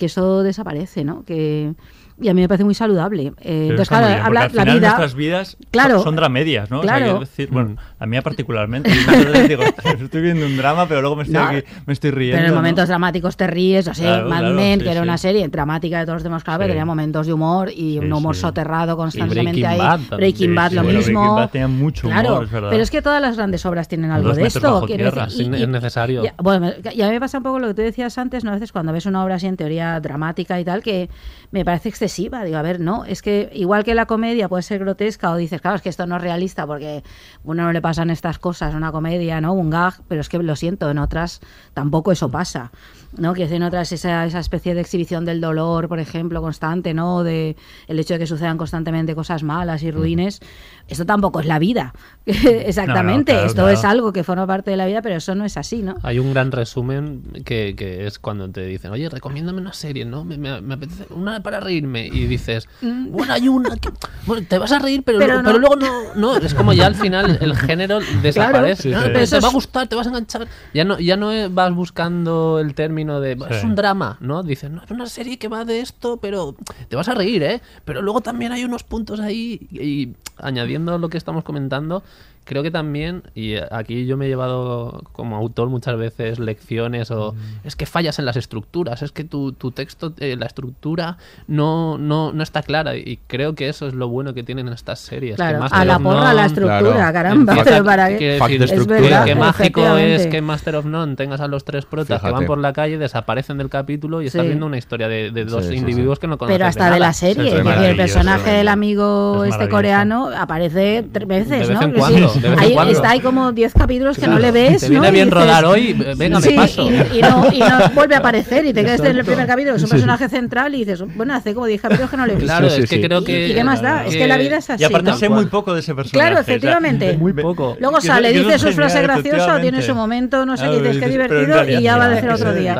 que 0.00 0.06
eso 0.06 0.42
desaparece, 0.42 1.04
¿no? 1.04 1.24
Que, 1.24 1.74
y 2.22 2.28
a 2.28 2.34
mí 2.34 2.42
me 2.42 2.48
parece 2.48 2.64
muy 2.64 2.74
saludable. 2.74 3.32
Eh, 3.40 3.68
entonces, 3.70 3.88
claro, 3.88 4.08
bien, 4.08 4.20
habla 4.20 4.40
la 4.40 4.44
al 4.44 4.50
final 4.50 4.66
vida. 4.74 4.88
nuestras 4.88 5.14
vidas 5.14 5.56
Claro. 5.70 5.94
son, 5.96 6.02
son 6.04 6.16
dramedias, 6.16 6.70
¿no? 6.70 6.80
O 6.80 6.82
sea, 6.82 6.96
Claro. 6.98 7.20
decir, 7.20 7.48
bueno, 7.50 7.76
a 7.98 8.04
mí 8.04 8.20
particularmente. 8.20 8.90
yo 8.90 9.48
digo, 9.48 9.62
"Ostras, 9.62 10.00
estoy 10.02 10.20
viendo 10.20 10.44
un 10.44 10.54
drama, 10.58 10.86
pero 10.86 11.00
luego 11.00 11.16
me 11.16 11.22
estoy, 11.22 11.38
No. 11.40 11.46
aquí- 11.48 11.64
me 11.86 11.92
estoy 11.94 12.10
riendo. 12.10 12.36
Pero 12.36 12.48
en 12.48 12.54
¿no? 12.54 12.60
momentos 12.60 12.88
dramáticos 12.88 13.38
te 13.38 13.46
ríes, 13.46 13.88
o 13.88 13.94
sea, 13.94 14.06
Claro, 14.16 14.28
Mad 14.28 14.38
claro, 14.40 14.54
Men, 14.54 14.78
sí, 14.80 14.84
que 14.84 14.90
era 14.90 15.00
sí. 15.00 15.04
una 15.04 15.16
serie 15.16 15.48
dramática 15.48 15.98
de 16.00 16.04
todos 16.04 16.16
los 16.16 16.22
demás, 16.22 16.44
claro, 16.44 16.58
pero 16.58 16.68
Sí. 16.68 16.72
tenía 16.72 16.84
momentos 16.84 17.26
de 17.26 17.32
humor 17.32 17.70
y 17.74 17.98
un 17.98 18.12
humor 18.12 18.34
sí. 18.34 18.42
soterrado 18.42 18.98
constantemente 18.98 19.60
Breaking 19.62 19.64
ahí. 19.66 19.78
Bad 19.78 19.90
también. 20.00 20.16
Breaking 20.18 20.54
Bad 20.54 20.68
sí, 20.68 20.74
lo 20.74 20.82
bueno, 20.82 20.98
mismo. 20.98 21.20
Breaking 21.20 21.36
Bad 21.36 21.50
tenía 21.50 21.68
mucho 21.68 22.06
humor, 22.08 22.20
claro, 22.20 22.42
es 22.42 22.50
verdad. 22.50 22.68
pero 22.70 22.82
es 22.82 22.90
que 22.90 23.00
todas 23.00 23.22
las 23.22 23.36
grandes 23.36 23.64
obras 23.64 23.88
tienen 23.88 24.10
algo 24.10 24.28
Dos 24.28 24.36
de 24.36 24.46
esto. 24.46 24.82
quiero 24.86 25.04
tierra. 25.10 25.24
decir, 25.24 25.54
Es 25.54 25.68
necesario. 25.68 26.22
ya- 26.22 26.34
bueno, 26.36 26.66
me- 26.66 26.92
y 26.94 27.00
a 27.00 27.06
mí 27.06 27.12
me 27.12 27.20
pasa 27.20 27.38
un 27.38 27.44
poco 27.44 27.58
lo 27.60 27.68
que 27.68 27.74
tú 27.74 27.80
decías 27.80 28.18
antes, 28.18 28.44
¿no? 28.44 28.50
A 28.50 28.54
veces 28.54 28.72
cuando 28.72 28.92
ves 28.92 29.06
una 29.06 29.24
obra 29.24 29.36
así 29.36 29.46
en 29.46 29.56
teoría 29.56 29.89
dramática 29.98 30.60
y 30.60 30.64
tal, 30.64 30.82
que 30.82 31.10
me 31.50 31.64
parece 31.64 31.88
excesiva. 31.88 32.44
Digo, 32.44 32.58
a 32.58 32.62
ver, 32.62 32.78
no, 32.78 33.04
es 33.04 33.22
que 33.22 33.50
igual 33.52 33.82
que 33.82 33.94
la 33.94 34.06
comedia 34.06 34.48
puede 34.48 34.62
ser 34.62 34.78
grotesca 34.78 35.32
o 35.32 35.36
dices, 35.36 35.60
claro, 35.60 35.76
es 35.76 35.82
que 35.82 35.88
esto 35.88 36.06
no 36.06 36.16
es 36.16 36.22
realista 36.22 36.66
porque 36.66 37.02
uno 37.42 37.64
no 37.64 37.72
le 37.72 37.82
pasan 37.82 38.10
estas 38.10 38.38
cosas, 38.38 38.74
una 38.74 38.92
comedia, 38.92 39.40
¿no? 39.40 39.54
Un 39.54 39.70
gag, 39.70 39.94
pero 40.06 40.20
es 40.20 40.28
que 40.28 40.38
lo 40.38 40.54
siento, 40.54 40.90
en 40.90 40.98
otras 40.98 41.40
tampoco 41.74 42.12
eso 42.12 42.30
pasa. 42.30 42.70
¿No? 43.16 43.34
Que 43.34 43.44
en 43.44 43.62
otras 43.62 43.92
esa, 43.92 44.24
esa 44.26 44.38
especie 44.38 44.74
de 44.74 44.80
exhibición 44.80 45.24
del 45.24 45.40
dolor, 45.40 45.88
por 45.88 45.98
ejemplo, 46.00 46.40
constante, 46.40 46.94
¿no? 46.94 47.22
De 47.24 47.56
el 47.88 47.98
hecho 47.98 48.14
de 48.14 48.20
que 48.20 48.26
sucedan 48.26 48.56
constantemente 48.58 49.14
cosas 49.14 49.42
malas 49.42 49.82
y 49.82 49.90
ruines. 49.90 50.40
Esto 50.88 51.06
tampoco 51.06 51.40
es 51.40 51.46
la 51.46 51.58
vida. 51.58 51.92
Exactamente. 52.26 53.10
No, 53.10 53.16
no, 53.18 53.24
claro, 53.24 53.46
Esto 53.46 53.62
claro. 53.62 53.70
es 53.78 53.84
algo 53.84 54.12
que 54.12 54.24
forma 54.24 54.46
parte 54.46 54.70
de 54.70 54.76
la 54.76 54.86
vida, 54.86 55.02
pero 55.02 55.16
eso 55.16 55.34
no 55.34 55.44
es 55.44 55.56
así, 55.56 55.82
¿no? 55.82 55.96
Hay 56.02 56.18
un 56.18 56.32
gran 56.32 56.52
resumen 56.52 57.22
que, 57.44 57.74
que 57.76 58.06
es 58.06 58.18
cuando 58.18 58.48
te 58.50 58.64
dicen, 58.66 58.90
oye, 58.92 59.08
recomiéndame 59.08 59.60
una 59.60 59.72
serie, 59.72 60.04
¿no? 60.04 60.24
Me, 60.24 60.36
me- 60.38 60.60
me 60.60 60.74
apetece 60.74 61.06
una 61.10 61.42
para 61.42 61.60
reírme. 61.60 62.06
Y 62.06 62.26
dices, 62.26 62.68
bueno, 62.82 63.32
hay 63.32 63.48
una 63.48 63.76
que... 63.76 63.90
Bueno, 64.26 64.46
te 64.48 64.58
vas 64.58 64.72
a 64.72 64.78
reír, 64.78 65.02
pero, 65.04 65.18
Mm. 65.18 65.20
Pero 65.20 65.32
luego, 65.32 65.42
no. 65.42 65.48
pero 65.48 65.58
luego 65.58 66.14
no, 66.14 66.38
no. 66.38 66.46
Es 66.46 66.54
como 66.54 66.72
ya 66.72 66.86
al 66.86 66.94
final 66.94 67.38
el 67.40 67.56
género 67.56 67.98
desaparece. 68.22 68.82
sí, 68.84 68.88
No, 68.90 68.98
sí. 69.02 69.04
pero 69.06 69.18
Eso 69.20 69.36
te 69.36 69.42
va 69.42 69.48
a 69.48 69.52
gustar, 69.52 69.88
te 69.88 69.96
vas 69.96 70.06
a 70.06 70.10
enganchar. 70.10 70.46
Ya 70.74 70.84
no, 70.84 70.98
ya 70.98 71.16
no 71.16 71.30
vas 71.50 71.74
buscando 71.74 72.58
el 72.60 72.74
término 72.74 72.99
de, 73.04 73.38
es 73.50 73.64
un 73.64 73.74
drama, 73.74 74.16
¿no? 74.20 74.42
Dices, 74.42 74.70
no, 74.70 74.82
es 74.82 74.90
una 74.90 75.06
serie 75.06 75.38
que 75.38 75.48
va 75.48 75.64
de 75.64 75.80
esto, 75.80 76.18
pero 76.18 76.54
te 76.88 76.96
vas 76.96 77.08
a 77.08 77.14
reír, 77.14 77.42
¿eh? 77.42 77.60
Pero 77.84 78.02
luego 78.02 78.20
también 78.20 78.52
hay 78.52 78.64
unos 78.64 78.84
puntos 78.84 79.20
ahí 79.20 79.68
y 79.70 80.14
añadiendo 80.36 80.98
lo 80.98 81.08
que 81.08 81.18
estamos 81.18 81.44
comentando, 81.44 82.02
creo 82.50 82.64
que 82.64 82.72
también, 82.72 83.22
y 83.36 83.54
aquí 83.70 84.06
yo 84.06 84.16
me 84.16 84.26
he 84.26 84.28
llevado 84.28 85.04
como 85.12 85.36
autor 85.36 85.68
muchas 85.68 85.96
veces 85.96 86.40
lecciones 86.40 87.12
o 87.12 87.36
es 87.62 87.76
que 87.76 87.86
fallas 87.86 88.18
en 88.18 88.24
las 88.24 88.34
estructuras, 88.36 89.02
es 89.02 89.12
que 89.12 89.22
tu, 89.22 89.52
tu 89.52 89.70
texto, 89.70 90.12
eh, 90.18 90.34
la 90.36 90.46
estructura 90.46 91.16
no, 91.46 91.96
no, 91.96 92.32
no 92.32 92.42
está 92.42 92.62
clara 92.64 92.96
y 92.96 93.20
creo 93.28 93.54
que 93.54 93.68
eso 93.68 93.86
es 93.86 93.94
lo 93.94 94.08
bueno 94.08 94.34
que 94.34 94.42
tienen 94.42 94.66
estas 94.66 94.98
series. 94.98 95.36
que 95.36 95.36
Claro, 95.36 95.60
Master 95.60 95.80
a 95.80 95.84
la 95.84 95.98
porra, 96.00 96.20
None 96.22 96.34
la 96.34 96.46
estructura, 96.46 96.80
Claro. 96.80 97.12
caramba, 97.12 97.52
empieza- 97.52 97.70
pero 97.70 97.84
para 97.84 98.08
qué. 98.18 98.24
decir, 98.58 98.62
Es 98.64 98.86
verdad, 98.88 99.24
qué 99.26 99.34
mágico 99.36 99.96
es 99.96 100.26
que 100.26 100.38
en 100.38 100.44
Master 100.44 100.74
of 100.74 100.86
None 100.86 101.14
tengas 101.14 101.40
a 101.40 101.46
los 101.46 101.64
tres 101.64 101.84
protas 101.86 102.20
que 102.20 102.30
van 102.32 102.46
por 102.46 102.58
la 102.58 102.72
calle, 102.72 102.98
desaparecen 102.98 103.58
del 103.58 103.68
capítulo 103.70 104.22
y 104.22 104.26
estás 104.26 104.42
Sí. 104.42 104.48
viendo 104.48 104.66
una 104.66 104.76
historia 104.76 105.06
de, 105.06 105.30
de 105.30 105.44
dos 105.44 105.64
Sí, 105.66 105.70
sí, 105.74 105.76
individuos 105.76 106.18
que 106.18 106.26
no 106.26 106.36
conoces 106.36 106.56
Pero 106.58 106.66
hasta 106.66 106.84
de, 106.86 106.90
nada. 106.90 106.98
la 106.98 107.12
serie, 107.12 107.42
Sí, 107.44 107.48
es 107.48 107.54
es 107.60 107.64
decir, 107.64 107.84
el 107.84 107.96
personaje 107.96 108.50
es 108.50 108.56
del 108.56 108.68
amigo 108.68 109.44
es 109.44 109.52
este 109.52 109.68
coreano 109.68 110.30
aparece 110.36 111.04
tres 111.12 111.28
veces, 111.28 111.50
De 111.50 111.58
vez 111.58 111.70
¿no? 111.70 111.82
en 111.82 111.92
Que 111.92 111.98
cuando, 111.98 112.39
sí, 112.40 112.42
de 112.42 112.48
vez 112.50 112.58
en 112.58 112.64
ahí 112.64 112.72
cuando. 112.74 112.92
está 112.92 113.10
ahí 113.10 113.20
como 113.20 113.52
10 113.52 113.74
capítulos 113.74 114.18
que 114.18 114.26
no 114.28 114.38
le 114.38 114.50
ves, 114.50 114.80
te 114.80 114.86
¿no? 114.88 114.92
viene 115.00 115.08
Y 115.08 115.12
bien 115.12 115.28
dices- 115.30 115.40
rodar 115.42 115.64
hoy, 115.64 115.92
venga, 116.16 116.40
Sí, 116.40 116.50
me 116.50 116.56
paso. 116.56 116.90
Y, 116.90 117.18
y 117.18 117.22
no, 117.22 117.46
y 117.52 117.58
no 117.58 117.78
vuelve 117.94 118.14
a 118.14 118.18
aparecer 118.18 118.64
y 118.66 118.72
te 118.72 118.82
quedas 118.84 119.00
en 119.00 119.16
el 119.18 119.24
primer 119.24 119.46
capítulo, 119.46 119.76
es 119.76 119.82
un 119.82 119.88
personaje 119.90 120.28
central 120.28 120.74
y 120.74 120.78
dices, 120.84 121.02
bueno, 121.14 121.34
hace 121.34 121.54
como 121.54 121.66
10 121.66 121.80
capítulos 121.80 122.10
que 122.10 122.16
no 122.16 122.26
le 122.26 122.34
visto. 122.34 122.46
Claro, 122.46 122.68
Sí, 122.70 122.76
sí, 122.76 122.82
es 122.82 122.90
que 122.90 122.96
sí. 122.96 123.02
creo 123.02 123.20
¿Y- 123.20 123.24
que... 123.24 123.48
¿Y 123.48 123.54
qué 123.54 123.64
más 123.64 123.82
da? 123.82 124.04
Es 124.06 124.16
que 124.16 124.26
la 124.26 124.36
vida 124.36 124.56
es 124.56 124.70
así, 124.70 124.82
Y 124.82 124.86
aparte 124.86 125.10
¿no? 125.10 125.16
sé 125.16 125.28
muy 125.28 125.46
poco 125.46 125.74
de 125.74 125.80
ese 125.80 125.94
personaje. 125.94 126.18
Claro, 126.18 126.40
o 126.40 126.44
sea, 126.44 126.54
efectivamente. 126.54 127.16
Muy 127.16 127.32
poco. 127.32 127.76
Luego 127.80 128.00
sale, 128.00 128.32
dice 128.32 128.58
su 128.58 128.72
frase 128.72 129.02
graciosa, 129.02 129.60
tiene 129.60 129.82
su 129.82 129.94
momento, 129.94 130.46
no 130.46 130.56
sé 130.56 130.64
qué, 130.70 130.80
dices 130.82 131.02
en 131.02 131.10
divertido 131.10 131.68
y 131.68 131.82
ya 131.82 131.96
va 131.96 132.04
a 132.04 132.08
no. 132.08 132.14
decir 132.14 132.30
otro 132.30 132.52
día. 132.54 132.74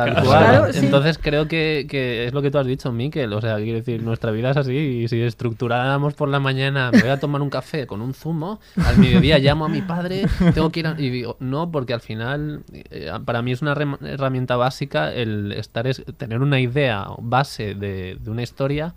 Entonces 0.73 1.17
creo 1.21 1.47
que, 1.47 2.25
es 2.27 2.33
lo 2.33 2.41
que 2.41 2.51
tú 2.51 2.57
has 2.57 2.65
dicho, 2.67 2.91
Miquel. 2.91 3.31
O 3.33 3.41
sea, 3.41 3.57
quiero 3.57 3.77
decir, 3.79 4.01
nuestra 4.03 4.31
vida 4.31 4.51
es 4.51 4.57
así. 4.57 4.71
Y 4.75 5.07
si 5.07 5.21
estructuráramos 5.21 6.13
por 6.13 6.29
la 6.29 6.39
mañana, 6.39 6.91
me 6.91 7.01
voy 7.01 7.09
a 7.09 7.19
tomar 7.19 7.41
un 7.41 7.49
café 7.49 7.87
con 7.87 8.01
un 8.01 8.13
zumo, 8.13 8.59
al 8.85 8.97
mediodía 8.97 9.37
llamo 9.51 9.65
a 9.65 9.69
mi 9.69 9.81
padre, 9.81 10.25
tengo 10.53 10.71
que 10.71 10.81
ir 10.81 10.87
a... 10.87 10.95
Y 10.97 11.09
digo, 11.11 11.37
no, 11.39 11.71
porque 11.71 11.93
al 11.93 12.01
final, 12.01 12.63
eh, 12.71 13.11
para 13.25 13.41
mí 13.41 13.51
es 13.51 13.61
una 13.61 13.73
herramienta 13.73 14.55
básica 14.55 15.13
el 15.13 15.51
estar 15.51 15.87
es, 15.87 16.03
tener 16.17 16.41
una 16.41 16.59
idea 16.59 17.07
base 17.19 17.75
de, 17.75 18.17
de 18.19 18.29
una 18.29 18.43
historia 18.43 18.95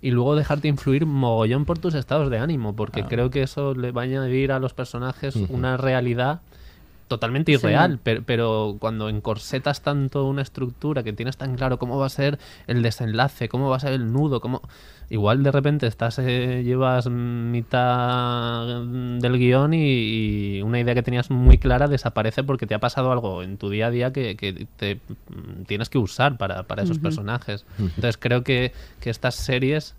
y 0.00 0.10
luego 0.10 0.36
dejarte 0.36 0.68
influir 0.68 1.06
mogollón 1.06 1.64
por 1.64 1.78
tus 1.78 1.94
estados 1.94 2.30
de 2.30 2.38
ánimo, 2.38 2.76
porque 2.76 3.04
creo 3.04 3.30
que 3.30 3.42
eso 3.42 3.74
le 3.74 3.92
va 3.92 4.02
a 4.02 4.04
añadir 4.04 4.52
a 4.52 4.58
los 4.58 4.74
personajes 4.74 5.34
una 5.48 5.76
realidad 5.76 6.40
totalmente 7.08 7.52
Sí. 7.52 7.58
irreal, 7.58 7.98
pero, 8.02 8.22
pero 8.26 8.76
cuando 8.78 9.08
encorsetas 9.08 9.80
tanto 9.82 10.26
una 10.26 10.42
estructura 10.42 11.02
que 11.02 11.12
tienes 11.12 11.36
tan 11.36 11.56
claro 11.56 11.78
cómo 11.78 11.98
va 11.98 12.06
a 12.06 12.10
ser 12.10 12.38
el 12.66 12.82
desenlace, 12.82 13.48
cómo 13.48 13.68
va 13.70 13.76
a 13.76 13.80
ser 13.80 13.92
el 13.92 14.12
nudo, 14.12 14.40
cómo 14.40 14.60
igual 15.08 15.42
de 15.44 15.52
repente 15.52 15.86
estás 15.86 16.18
eh, 16.18 16.62
llevas 16.64 17.08
mitad 17.76 18.66
del 19.20 19.38
guion 19.38 19.74
y, 19.74 20.56
y 20.58 20.62
una 20.62 20.80
idea 20.80 20.94
que 20.94 21.02
tenías 21.02 21.30
muy 21.30 21.58
clara 21.58 21.88
desaparece 21.88 22.42
porque 22.42 22.66
te 22.66 22.74
ha 22.74 22.80
pasado 22.80 23.12
algo 23.12 23.42
en 23.42 23.56
tu 23.56 23.70
día 23.70 23.86
a 23.86 23.90
día 23.90 24.12
que, 24.12 24.36
que 24.36 24.66
te 24.76 24.96
mm, 24.96 25.62
tienes 25.66 25.88
que 25.88 25.98
usar 25.98 26.36
para, 26.38 26.64
para 26.64 26.82
esos 26.82 26.98
personajes. 26.98 27.64
Entonces 27.78 28.16
creo 28.18 28.42
que, 28.42 28.72
que 29.00 29.10
estas 29.10 29.34
series 29.34 29.94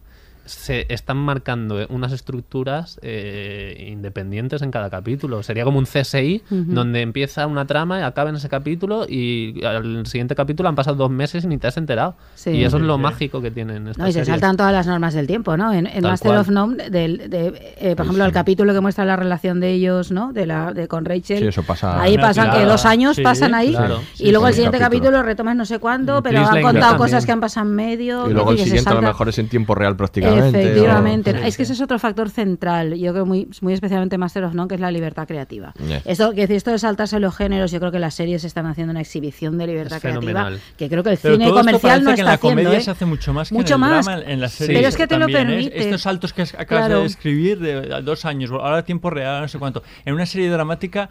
se 0.48 0.86
están 0.90 1.18
marcando 1.18 1.82
eh, 1.82 1.88
unas 1.90 2.12
estructuras 2.12 3.00
eh, 3.04 3.88
independientes 3.92 4.62
en 4.62 4.72
cada 4.72 4.90
capítulo. 4.90 5.44
Sería 5.44 5.64
como 5.64 5.78
un 5.80 5.86
CSI 5.86 6.44
donde 6.50 7.02
empieza 7.02 7.46
una 7.48 7.66
trama 7.68 8.00
y 8.00 8.04
acaba 8.04 8.30
en 8.30 8.38
ese 8.38 8.50
capítulo 8.50 9.06
y 9.08 9.64
al 9.66 10.06
siguiente 10.08 10.36
capítulo 10.36 10.70
han 10.70 10.76
pasado 10.76 10.96
dos 10.98 11.12
meses 11.12 11.44
y 11.44 11.48
ni 11.48 11.58
te 11.58 11.68
has 11.68 11.78
enterado. 11.78 12.16
Sí. 12.36 12.52
y 12.52 12.64
eso 12.64 12.78
es 12.78 12.84
lo 12.84 12.96
Sí. 12.96 13.02
mágico 13.02 13.42
que 13.42 13.52
tienen 13.52 13.88
estas 13.90 13.98
No, 14.02 14.08
y 14.08 14.12
se 14.12 14.20
series. 14.20 14.28
saltan 14.30 14.58
todas 14.58 14.74
las 14.74 14.88
normas 14.88 15.14
del 15.14 15.28
tiempo, 15.28 15.58
¿no? 15.58 15.72
En, 15.74 15.86
en 15.88 16.02
Master 16.04 16.30
cual. 16.32 16.40
of 16.42 16.50
None, 16.50 16.90
de, 16.90 17.76
eh, 17.80 17.96
por 17.96 18.06
ejemplo, 18.06 18.26
el 18.26 18.32
capítulo 18.32 18.74
que 18.74 18.80
muestra 18.82 19.06
la 19.06 19.16
relación 19.16 19.60
de 19.60 19.72
ellos, 19.74 20.12
¿no? 20.12 20.34
De 20.34 20.46
la 20.46 20.74
de 20.74 20.88
con 20.88 21.06
Rachel. 21.06 21.40
Sí, 21.40 21.48
eso 21.48 21.64
pasa. 21.64 22.02
Ahí 22.02 22.18
pasan 22.18 22.46
Claro. 22.46 22.60
que 22.62 22.66
dos 22.66 22.86
años 22.86 23.16
Sí, 23.16 23.22
pasan 23.24 23.54
ahí 23.54 23.72
claro. 23.72 24.00
y 24.16 24.18
Sí, 24.18 24.32
luego 24.32 24.46
sí, 24.46 24.50
el 24.50 24.56
siguiente 24.56 24.80
capítulo. 24.80 24.88
capítulo 25.12 25.24
retomas 25.24 25.56
no 25.56 25.66
sé 25.66 25.80
cuándo, 25.80 26.24
pero 26.24 26.40
Please 26.42 26.58
han 26.58 26.64
contado 26.64 26.98
cosas 26.98 27.12
también. 27.12 27.26
que 27.26 27.32
han 27.34 27.40
pasado 27.42 27.68
en 27.68 27.76
medio. 27.76 28.30
Y 28.30 28.34
luego 28.34 28.52
el 28.52 28.60
siguiente 28.60 28.90
a 28.90 28.94
lo 28.94 29.02
mejor 29.02 29.30
es 29.30 29.38
en 29.40 29.50
tiempo 29.50 29.76
real 29.76 29.96
prácticamente. 29.98 30.37
Efectivamente. 30.40 31.30
Efectivamente. 31.32 31.32
o- 31.32 31.48
es 31.48 31.58
que 31.58 31.64
ese 31.64 31.74
es 31.74 31.82
otro 31.82 32.00
factor 32.00 32.30
central, 32.30 32.94
yo 32.96 33.12
creo 33.14 33.26
muy, 33.26 33.48
muy 33.62 33.74
especialmente 33.74 34.18
Master 34.18 34.44
of 34.46 34.54
None, 34.54 34.68
que 34.68 34.76
es 34.76 34.82
la 34.82 34.92
libertad 34.92 35.28
creativa. 35.28 35.74
Esto, 36.06 36.32
que 36.32 36.42
decir, 36.42 36.56
esto 36.58 36.72
de 36.72 36.80
saltarse 36.80 37.20
los 37.20 37.36
géneros, 37.36 37.72
yo 37.72 37.80
creo 37.80 37.92
que 37.92 38.00
las 38.00 38.14
series 38.14 38.44
están 38.44 38.66
haciendo 38.66 38.92
una 38.92 39.02
exhibición 39.02 39.58
de 39.58 39.68
libertad 39.68 39.98
Es 39.98 40.02
creativa, 40.02 40.22
fenomenal. 40.22 40.60
que 40.78 40.90
creo 40.90 41.04
que 41.04 41.12
el 41.12 41.18
Pero 41.18 41.36
cine 41.36 41.50
comercial 41.50 42.04
no 42.04 42.10
que 42.10 42.12
en 42.12 42.20
está 42.20 42.24
la 42.24 42.34
haciendo. 42.34 42.62
comedia 42.64 42.78
¿eh? 42.78 42.82
se 42.82 42.92
hace 42.92 43.06
mucho 43.06 43.34
más 43.34 43.50
que 43.50 43.56
Mucho 43.56 43.76
en 43.76 43.84
el 43.84 43.90
más. 43.90 44.06
drama, 44.06 44.22
en, 44.24 44.30
en 44.32 44.42
la 44.42 44.50
Sí. 44.50 44.58
serie. 44.58 44.76
Pero 44.78 44.88
es 44.90 44.96
que 44.98 45.08
te 45.08 45.18
lo 45.20 45.28
¿eh? 45.28 45.32
permite. 45.32 45.80
Estos 45.80 46.02
saltos 46.02 46.34
que 46.34 46.42
acabas 46.44 46.66
Claro. 46.88 47.00
de 47.02 47.06
escribir 47.08 47.60
de 47.60 48.02
dos 48.04 48.26
años, 48.26 48.52
ahora 48.52 48.84
tiempo 48.84 49.10
real, 49.10 49.42
no 49.42 49.48
sé 49.48 49.58
cuánto. 49.60 49.84
En 50.06 50.14
una 50.14 50.26
serie 50.26 50.50
dramática, 50.50 51.10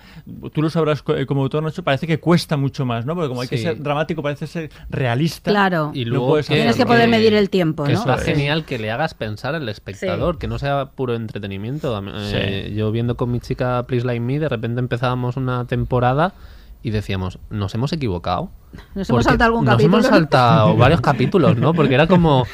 tú 0.52 0.62
lo 0.62 0.70
sabrás 0.70 1.02
co- 1.02 1.14
como 1.26 1.42
autor, 1.42 1.62
Nacho, 1.62 1.82
parece 1.82 2.06
que 2.06 2.18
cuesta 2.18 2.56
mucho 2.56 2.84
más, 2.84 3.04
¿no? 3.06 3.14
Porque 3.14 3.28
como 3.28 3.40
hay 3.42 3.48
que 3.48 3.58
ser 3.58 3.82
dramático, 3.82 4.22
parece 4.22 4.46
ser 4.46 4.70
realista. 4.90 5.50
Claro. 5.50 5.90
Y 5.94 6.04
no 6.04 6.10
luego 6.12 6.34
que- 6.34 6.40
hacer- 6.40 6.56
Tienes 6.56 6.76
que 6.76 6.86
poder 6.86 7.08
medir 7.08 7.34
el 7.34 7.50
tiempo, 7.50 7.84
que 7.84 7.92
¿no? 7.92 7.98
está 7.98 8.18
genial 8.18 8.64
que 8.64 8.78
le 8.78 8.90
hagas 8.90 9.14
pensar 9.16 9.54
al 9.54 9.68
espectador, 9.68 10.38
que 10.38 10.48
no 10.48 10.58
sea 10.58 10.90
puro 10.94 11.14
entretenimiento. 11.14 12.02
Eh, 12.06 12.72
Yo 12.76 12.90
viendo 12.92 13.16
con 13.16 13.30
mi 13.32 13.40
chica 13.40 13.84
Please 13.86 14.06
Like 14.06 14.20
Me, 14.20 14.38
de 14.38 14.48
repente 14.48 14.80
empezábamos 14.80 15.36
una 15.36 15.64
temporada 15.66 16.34
y 16.82 16.90
decíamos, 16.90 17.38
nos 17.50 17.74
hemos 17.74 17.92
equivocado. 17.92 18.50
Nos 18.94 19.10
hemos 19.10 19.24
saltado 19.24 19.48
algún 19.50 19.64
nos 19.64 19.74
capítulo. 19.74 19.96
hemos 19.98 20.06
saltado 20.08 20.76
varios 20.78 21.00
capítulos, 21.00 21.56
¿no? 21.56 21.74
Porque 21.74 21.94
era 21.94 22.06
como, 22.06 22.46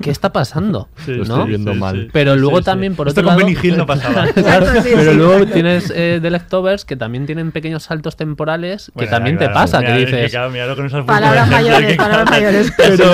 ¿qué 0.00 0.10
está 0.10 0.32
pasando? 0.32 0.88
Sí, 1.04 1.12
¿no? 1.12 1.22
estoy 1.22 1.48
viendo 1.48 1.74
mal. 1.74 2.10
Pero 2.12 2.36
luego 2.36 2.56
Sí, 2.58 2.62
sí. 2.62 2.64
también, 2.66 2.94
por 2.94 3.08
Esto 3.08 3.20
otro 3.20 3.30
con 3.30 3.38
lado... 3.38 3.46
Benny 3.54 3.58
Hill 3.66 3.76
no 3.76 3.86
pasaba. 3.86 4.26
Claro, 4.34 4.66
Exacto, 4.66 4.82
sí, 4.82 4.90
pero 4.94 5.10
sí, 5.12 5.16
luego 5.16 5.46
tienes 5.46 5.92
eh, 5.94 6.18
The 6.22 6.30
Leftovers 6.30 6.84
que 6.84 6.96
también 6.96 7.26
tienen 7.26 7.52
pequeños 7.52 7.82
saltos 7.84 8.16
temporales 8.16 8.86
que 8.86 8.92
Bueno, 8.94 9.10
también 9.10 9.36
claro, 9.36 9.52
te 9.52 9.54
pasa, 9.54 9.78
mira, 9.80 9.94
que 9.96 10.02
es 10.02 10.10
dices... 10.32 10.76
con 10.76 10.86
esas 10.86 11.04
Palabras 11.04 11.48
mayores, 11.50 11.86
que 11.90 11.94
palabras 11.96 12.30
mayores. 12.30 12.72
Pero, 12.76 13.04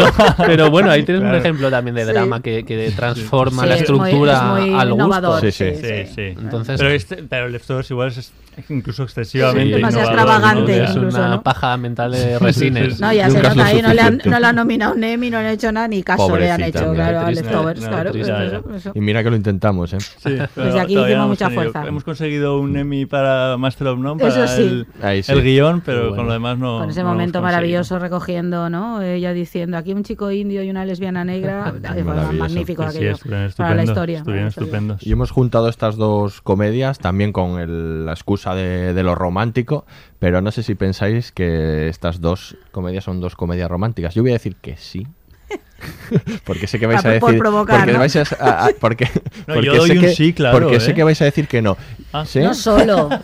pero 0.46 0.70
bueno, 0.70 0.90
ahí 0.90 1.02
tienes 1.04 1.20
Claro. 1.22 1.36
un 1.36 1.40
ejemplo 1.40 1.70
también 1.70 1.94
de 1.94 2.04
Sí. 2.06 2.12
drama 2.12 2.40
que, 2.40 2.64
que 2.64 2.92
transforma 2.94 3.62
Sí, 3.62 3.68
la 3.68 3.74
es 3.76 3.90
muy- 3.90 3.98
estructura 4.08 4.32
es 4.36 4.42
muy 4.42 4.74
al 4.80 4.88
gusto. 4.90 4.94
innovador, 4.94 5.40
Sí, 5.40 5.52
sí. 5.52 5.72
Sí. 6.14 6.22
Entonces, 6.38 6.76
pero, 6.78 6.90
este, 6.90 7.16
pero 7.22 7.48
Leftovers 7.48 7.90
igual 7.90 8.08
es 8.08 8.32
incluso 8.68 9.02
excesivamente 9.02 9.64
Sí, 9.66 9.72
demasiado 9.74 10.12
innovador, 10.12 10.34
extravagante, 10.34 10.78
¿no? 10.78 11.08
es 11.08 11.14
una 11.14 11.42
paja 11.42 11.76
mental 11.76 12.12
de 12.12 12.38
resines. 12.46 13.00
No, 13.00 13.12
ya 13.12 13.30
se 13.30 13.42
nota 13.42 13.66
ahí, 13.66 13.82
no 13.82 13.92
le, 13.94 14.00
han, 14.00 14.20
no 14.24 14.38
le 14.40 14.46
han 14.46 14.56
nominado 14.56 14.94
un 14.94 15.04
Emmy, 15.04 15.30
no 15.30 15.40
le 15.40 15.48
han 15.48 15.52
hecho 15.54 15.72
nada, 15.72 15.88
ni 15.88 16.02
caso 16.02 16.37
le 16.37 16.50
han 16.50 16.59
Pobrecita, 16.61 16.78
hecho, 16.80 16.92
mira, 16.92 17.09
claro, 17.11 17.26
a. 17.26 17.30
Leftovers, 17.30 17.80
No, 17.82 17.88
claro. 17.88 18.12
triste, 18.12 18.32
eso- 18.32 18.40
ya. 18.40 18.46
eso- 18.59 18.74
eso. 18.76 18.92
Y 18.94 19.00
mira 19.00 19.22
que 19.22 19.30
lo 19.30 19.37
intentamos, 19.37 19.92
¿eh? 19.92 19.98
Sí, 20.00 20.30
Desde 20.56 20.80
aquí 20.80 20.92
hicimos 20.98 21.06
mucha 21.06 21.16
hemos 21.24 21.38
tenido- 21.38 21.54
fuerza. 21.72 21.88
Hemos 21.88 22.04
conseguido 22.04 22.61
un 22.61 22.76
Emmy 22.76 23.06
para 23.06 23.56
Master 23.56 23.88
of 23.88 23.98
None, 23.98 24.20
para 24.20 24.44
Eso 24.44 24.56
sí. 24.56 24.62
el, 25.02 25.22
sí. 25.24 25.32
el 25.32 25.42
guion, 25.42 25.80
pero 25.85 26.00
bueno. 26.02 26.16
con 26.16 26.26
lo 26.26 26.32
demás 26.32 26.59
no. 26.59 26.78
Con 26.80 26.90
ese 26.90 27.04
momento 27.04 27.40
maravilloso 27.42 27.98
recogiendo, 27.98 28.68
¿no? 28.70 29.02
Ella 29.02 29.32
diciendo, 29.32 29.76
aquí 29.76 29.92
un 29.92 30.04
chico 30.04 30.30
indio 30.30 30.62
y 30.62 30.70
una 30.70 30.85
lesbiana 30.85 31.24
negra. 31.24 31.74
Magnífico 32.38 32.82
aquello. 32.82 33.16
para 33.56 33.74
la 33.74 33.85
historia. 33.85 34.22
Estupendos. 34.48 35.04
Y 35.06 35.12
hemos 35.12 35.30
juntado 35.30 35.68
estas 35.68 35.96
dos 35.96 36.40
comedias 36.42 36.98
también 36.98 37.32
con 37.32 37.59
el- 37.61 38.06
la 38.06 38.12
excusa 38.12 38.54
de, 38.54 38.92
de 38.94 39.02
lo 39.02 39.14
romántico, 39.14 39.87
pero 40.18 40.40
no 40.40 40.50
sé 40.50 40.62
si 40.62 40.74
pensáis 40.74 41.33
que 41.33 41.88
estas 41.88 42.20
dos 42.20 42.57
comedias 42.72 43.05
son 43.05 43.20
dos 43.20 43.37
comedias 43.37 43.70
románticas. 43.70 44.14
Yo 44.14 44.22
voy 44.22 44.31
a 44.31 44.35
decir 44.35 44.57
que 44.57 44.76
sí. 44.76 45.07
porque 46.44 46.66
sé 46.66 46.79
que 46.79 46.87
vais 46.87 47.05
a 47.05 47.18
por 47.20 47.29
decir 47.31 47.38
provocar, 47.38 47.79
porque 47.81 47.92
¿no? 47.92 47.98
vais 47.98 48.16
a, 48.16 48.22
a- 48.40 48.66
a- 48.66 48.70
porque, 48.81 49.05
No, 49.46 49.55
porque 49.55 49.66
yo 49.66 49.76
doy 49.76 49.88
sé 49.90 49.94
un 49.98 50.00
que, 50.00 50.14
sí, 50.14 50.33
claro, 50.33 50.59
porque 50.59 50.76
¿eh? 50.76 50.81
sé 50.81 50.94
que 50.94 51.05
vais 51.05 51.20
a 51.20 51.24
decir 51.26 51.46
que 51.48 51.62
no. 51.62 51.76
Ah. 52.20 52.24
¿Sí? 52.26 52.40
No 52.40 52.55
solo. 52.55 53.09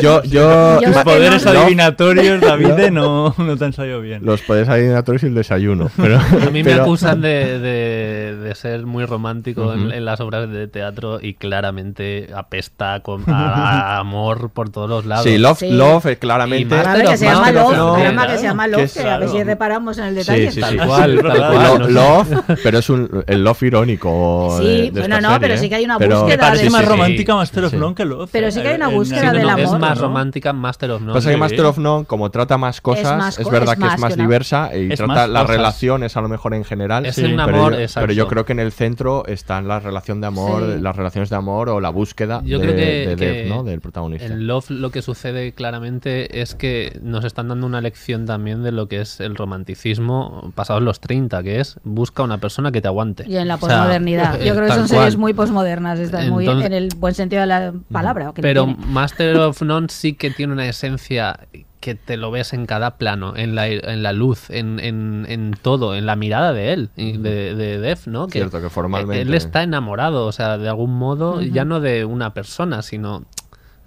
Yo, 0.00 0.22
yo, 0.24 0.80
Yo 0.80 0.80
Los 0.80 0.80
creo 0.80 0.92
que 0.98 1.04
poderes 1.04 1.44
no. 1.44 1.50
adivinatorios, 1.52 2.40
David, 2.42 2.90
no, 2.90 3.34
no 3.36 3.56
te 3.56 3.64
han 3.64 3.72
salido 3.72 4.00
bien. 4.00 4.24
los 4.24 4.42
poderes 4.42 4.68
adivinatorios 4.68 5.22
y 5.22 5.26
el 5.26 5.34
desayuno. 5.34 5.90
Pero, 5.96 6.18
A 6.18 6.50
mí 6.50 6.62
me 6.62 6.70
pero- 6.70 6.82
acusan 6.82 7.20
de, 7.20 7.58
de- 7.58 8.36
de 8.36 8.54
ser 8.54 8.84
muy 8.86 9.04
romántico 9.04 9.72
en- 9.72 9.86
Ujú. 9.86 9.90
en, 9.92 10.04
las 10.04 10.20
obras 10.20 10.50
de 10.50 10.66
teatro 10.68 11.18
y 11.22 11.34
claramente 11.34 12.28
apesta 12.34 13.00
con, 13.00 13.24
a, 13.28 13.94
a 13.96 13.98
amor 13.98 14.50
por 14.50 14.70
todos 14.70 14.88
los 14.88 15.04
lados. 15.06 15.24
Sí, 15.24 15.38
Love, 15.38 15.58
Sí. 15.58 15.70
Love, 15.70 16.06
eh, 16.06 16.16
claramente. 16.18 16.74
Y 16.74 16.78
más- 16.78 17.02
que 17.02 17.16
se 17.16 17.24
llama 17.26 17.52
Love, 17.52 18.26
que 18.28 18.38
se 18.38 18.42
llama 18.44 18.66
Love, 18.66 18.92
que 18.92 19.00
a 19.08 19.18
ver 19.18 19.28
si 19.28 19.42
reparamos 19.42 19.98
en 19.98 20.04
el 20.04 20.14
detalle. 20.14 20.46
Sí, 20.50 20.54
sí, 20.56 20.60
Tal 20.60 20.72
sí. 20.80 20.86
cual, 20.86 21.12
Sí, 21.20 21.22
tal 21.26 21.36
cual. 21.52 21.78
Lo- 21.80 21.88
Love, 21.90 22.28
pero 22.62 22.78
es 22.78 22.90
un, 22.90 23.24
el 23.26 23.44
Love 23.44 23.62
irónico. 23.62 24.56
Sí, 24.58 24.64
de- 24.66 24.90
de 24.90 25.00
bueno, 25.00 25.16
no, 25.20 25.28
serie, 25.28 25.40
pero 25.40 25.54
¿eh? 25.54 25.58
sí 25.58 25.68
que 25.68 25.74
hay 25.76 25.84
una 25.84 25.98
Pero- 25.98 26.20
búsqueda 26.22 26.36
Me 26.36 26.42
parece 26.50 26.70
más 26.70 26.80
sí, 26.80 26.86
sí. 26.86 26.92
romántica 26.92 27.34
Master 27.34 27.64
of. 27.64 27.72
None 27.74 27.94
que 27.94 28.04
Love. 28.04 28.25
Pero 28.32 28.50
sí 28.50 28.60
que 28.62 28.68
hay 28.68 28.76
una 28.76 28.88
búsqueda 28.88 29.20
Sí, 29.20 29.26
no, 29.26 29.32
del 29.32 29.42
no, 29.42 29.48
amor, 29.50 29.60
es 29.64 29.80
más 29.80 29.96
¿no? 29.98 30.02
romántica 30.08 30.52
Master 30.52 30.90
of 30.92 31.00
None. 31.02 31.12
Pasa 31.14 31.30
que. 31.30 31.36
Master 31.36 31.64
of 31.66 31.78
None, 31.78 32.04
como 32.06 32.30
trata 32.30 32.58
más 32.58 32.80
cosas, 32.80 33.16
más 33.18 33.38
es, 33.38 33.48
verdad 33.48 33.74
es 33.74 33.80
que 33.80 33.94
es 33.94 34.00
más 34.00 34.14
que 34.16 34.22
diversa 34.22 34.70
y 34.76 34.92
Es 34.92 34.98
trata 34.98 35.26
las 35.26 35.42
cosas. 35.42 35.56
relaciones 35.56 36.16
a 36.16 36.20
lo 36.20 36.28
mejor 36.28 36.54
en 36.54 36.64
general. 36.64 37.06
Es 37.06 37.14
Sí. 37.16 37.24
un 37.24 37.30
pero, 37.36 37.42
amor, 37.42 37.72
yo, 37.74 37.80
exacto. 37.80 38.04
pero 38.06 38.12
yo 38.12 38.28
creo 38.28 38.44
que 38.44 38.52
en 38.52 38.60
el 38.60 38.72
centro 38.72 39.24
están 39.26 39.68
la 39.68 39.80
relación 39.80 40.20
de 40.20 40.26
amor, 40.26 40.62
Sí. 40.76 40.80
las 40.82 40.96
relaciones 40.96 41.30
de 41.30 41.36
amor 41.36 41.68
o 41.68 41.80
la 41.80 41.90
búsqueda 41.90 42.42
Yo 42.44 42.58
de, 42.58 42.64
creo 42.64 42.76
que, 42.76 42.82
de 43.08 43.16
que 43.16 43.26
Dev, 43.44 43.48
¿no? 43.48 43.62
del 43.64 43.80
protagonista. 43.80 44.26
En 44.26 44.46
Love 44.46 44.70
lo 44.70 44.90
que 44.90 45.02
sucede 45.02 45.52
claramente 45.52 46.40
es 46.40 46.54
que 46.54 46.98
nos 47.02 47.24
están 47.24 47.48
dando 47.48 47.66
una 47.66 47.80
lección 47.80 48.26
también 48.26 48.62
de 48.62 48.72
lo 48.72 48.88
que 48.88 49.00
es 49.00 49.20
el 49.20 49.34
romanticismo 49.36 50.52
pasados 50.54 50.82
los 50.82 51.00
30, 51.00 51.42
que 51.42 51.60
es 51.60 51.78
busca 51.84 52.22
una 52.22 52.38
persona 52.38 52.72
que 52.72 52.80
te 52.80 52.88
aguante. 52.88 53.24
Y 53.26 53.36
en 53.36 53.48
la 53.48 53.56
O 53.56 53.58
sea, 53.58 53.68
posmodernidad. 53.78 54.40
Yo 54.40 54.54
creo 54.54 54.66
que 54.68 54.74
son 54.74 54.88
series 54.88 55.16
muy 55.16 55.34
posmodernas, 55.34 55.98
estas 55.98 56.26
muy 56.28 56.46
en 56.48 56.72
el 56.72 56.88
buen 56.96 57.14
sentido 57.14 57.40
de 57.40 57.46
la 57.46 57.72
palabra. 57.92 58.15
Que 58.34 58.42
Pero. 58.42 58.66
Master 58.66 59.36
of 59.38 59.62
None 59.62 59.88
sí 59.90 60.14
que 60.14 60.30
tiene 60.30 60.52
una 60.52 60.66
esencia 60.68 61.40
que 61.80 61.94
te 61.94 62.16
lo 62.16 62.30
ves 62.32 62.52
en 62.52 62.66
cada 62.66 62.96
plano, 62.96 63.36
en 63.36 63.54
la, 63.54 63.68
en 63.68 64.02
la 64.02 64.12
luz, 64.12 64.50
en, 64.50 64.80
en, 64.80 65.24
en 65.28 65.52
todo, 65.60 65.94
en 65.94 66.04
la 66.06 66.16
mirada 66.16 66.52
de 66.52 66.72
él, 66.72 66.90
de, 66.96 67.54
de 67.54 67.78
Dev, 67.78 67.98
¿no? 68.06 68.28
Cierto, 68.28 68.60
que 68.60 68.70
formalmente- 68.70 69.22
Él 69.22 69.34
está 69.34 69.62
enamorado, 69.62 70.26
o 70.26 70.32
sea, 70.32 70.58
de 70.58 70.68
algún 70.68 70.94
modo, 70.98 71.40
ya 71.42 71.64
no 71.64 71.78
de 71.80 72.04
una 72.04 72.34
persona, 72.34 72.82
sino 72.82 73.24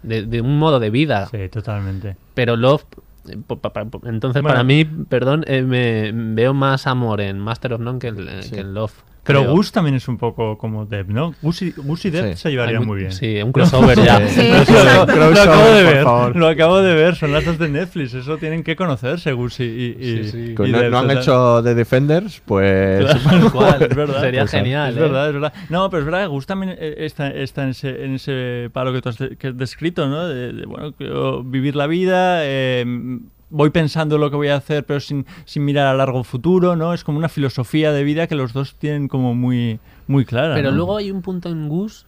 de, 0.03 0.25
de 0.25 0.39
un 0.39 0.57
modo 0.59 0.79
de 0.79 0.89
vida. 0.91 1.27
Sí, 1.29 1.49
totalmente. 1.49 2.15
Pero 2.35 2.55
Love. 2.55 2.85
eh, 3.27 3.37
Entonces, 4.05 4.41
Bueno. 4.41 4.47
para 4.47 4.63
mí, 4.63 4.85
perdón, 4.85 5.43
eh, 5.47 5.61
me 5.63 6.11
veo 6.13 6.53
más 6.53 6.87
amor 6.87 7.19
en 7.19 7.37
Master 7.39 7.73
of 7.73 7.81
None 7.81 7.99
que, 7.99 8.07
en- 8.07 8.29
eh, 8.29 8.43
Sí. 8.43 8.51
que 8.51 8.61
en 8.61 8.73
Love. 8.75 8.93
Pero 9.29 9.41
creo. 9.43 9.51
Gus 9.53 9.71
también 9.71 9.95
es 9.95 10.07
un 10.07 10.17
poco 10.17 10.57
como 10.57 10.85
Dev, 10.85 11.07
¿no? 11.09 11.33
Gus 11.41 11.61
y, 11.61 11.71
Gus 11.71 12.03
y 12.05 12.09
Dev 12.09 12.31
Sí. 12.31 12.37
se 12.37 12.49
llevarían 12.51 12.85
muy 12.85 12.97
bien. 12.99 13.11
Sí, 13.11 13.41
un 13.41 13.51
crossover 13.53 13.97
ya. 14.03 14.27
Sí. 14.27 14.41
Sí, 14.65 14.73
Lo, 14.73 15.01
acabo 15.41 15.69
de 15.69 15.83
ver, 15.83 16.35
lo 16.35 16.47
acabo 16.47 16.81
de 16.81 16.93
ver, 16.95 17.15
son 17.15 17.31
las 17.31 17.45
dos 17.45 17.57
de 17.59 17.69
Netflix, 17.69 18.13
eso 18.13 18.37
tienen 18.37 18.63
que 18.63 18.75
conocerse 18.75 19.31
Gus 19.31 19.59
y, 19.59 19.63
y, 19.63 19.97
y- 19.99 20.23
Sí, 20.23 20.31
sí. 20.31 20.37
y 20.49 20.53
Pues 20.55 20.69
no, 20.71 20.79
Dev, 20.79 20.91
no 20.91 20.99
han 20.99 21.11
hecho 21.11 21.61
The 21.63 21.75
Defenders, 21.75 22.41
pues... 22.45 23.05
Claro, 23.21 23.49
cual. 23.53 23.81
es 23.83 23.95
verdad. 23.95 24.21
Sería 24.21 24.41
Pues, 24.41 24.51
genial, 24.51 24.91
Es 24.91 24.97
¿eh? 24.97 24.99
verdad, 25.01 25.27
es 25.27 25.33
verdad. 25.33 25.53
No, 25.69 25.89
pero 25.89 25.99
es 26.01 26.05
verdad, 26.05 26.27
Gus 26.27 26.45
también 26.45 26.75
eh, 26.77 26.95
está, 26.97 27.29
está 27.29 27.63
en, 27.63 27.69
ese, 27.69 28.03
en 28.03 28.15
ese 28.15 28.69
palo 28.73 28.91
que 28.91 29.01
tú 29.01 29.09
has 29.09 29.17
de- 29.17 29.35
que 29.37 29.47
has 29.47 29.57
descrito, 29.57 30.07
¿no? 30.07 30.27
De, 30.27 30.51
de, 30.53 30.65
bueno, 30.65 31.43
vivir 31.43 31.75
la 31.75 31.87
vida, 31.87 32.39
eh, 32.43 32.85
voy 33.49 33.69
pensando 33.69 34.17
lo 34.17 34.29
que 34.29 34.35
voy 34.35 34.47
a 34.49 34.55
hacer, 34.55 34.85
pero 34.85 34.99
sin, 34.99 35.25
sin 35.45 35.65
mirar 35.65 35.87
a 35.87 35.93
largo 35.93 36.23
futuro, 36.23 36.75
¿no? 36.75 36.93
Es 36.93 37.03
como 37.03 37.17
una 37.17 37.29
filosofía 37.29 37.91
de 37.91 38.03
vida 38.03 38.27
que 38.27 38.35
los 38.35 38.53
dos 38.53 38.75
tienen 38.75 39.07
como 39.07 39.35
muy, 39.35 39.79
muy 40.07 40.25
clara. 40.25 40.55
Pero 40.55 40.71
¿no? 40.71 40.77
luego 40.77 40.97
hay 40.97 41.11
un 41.11 41.21
punto 41.21 41.49
en 41.49 41.69
Gus 41.69 42.07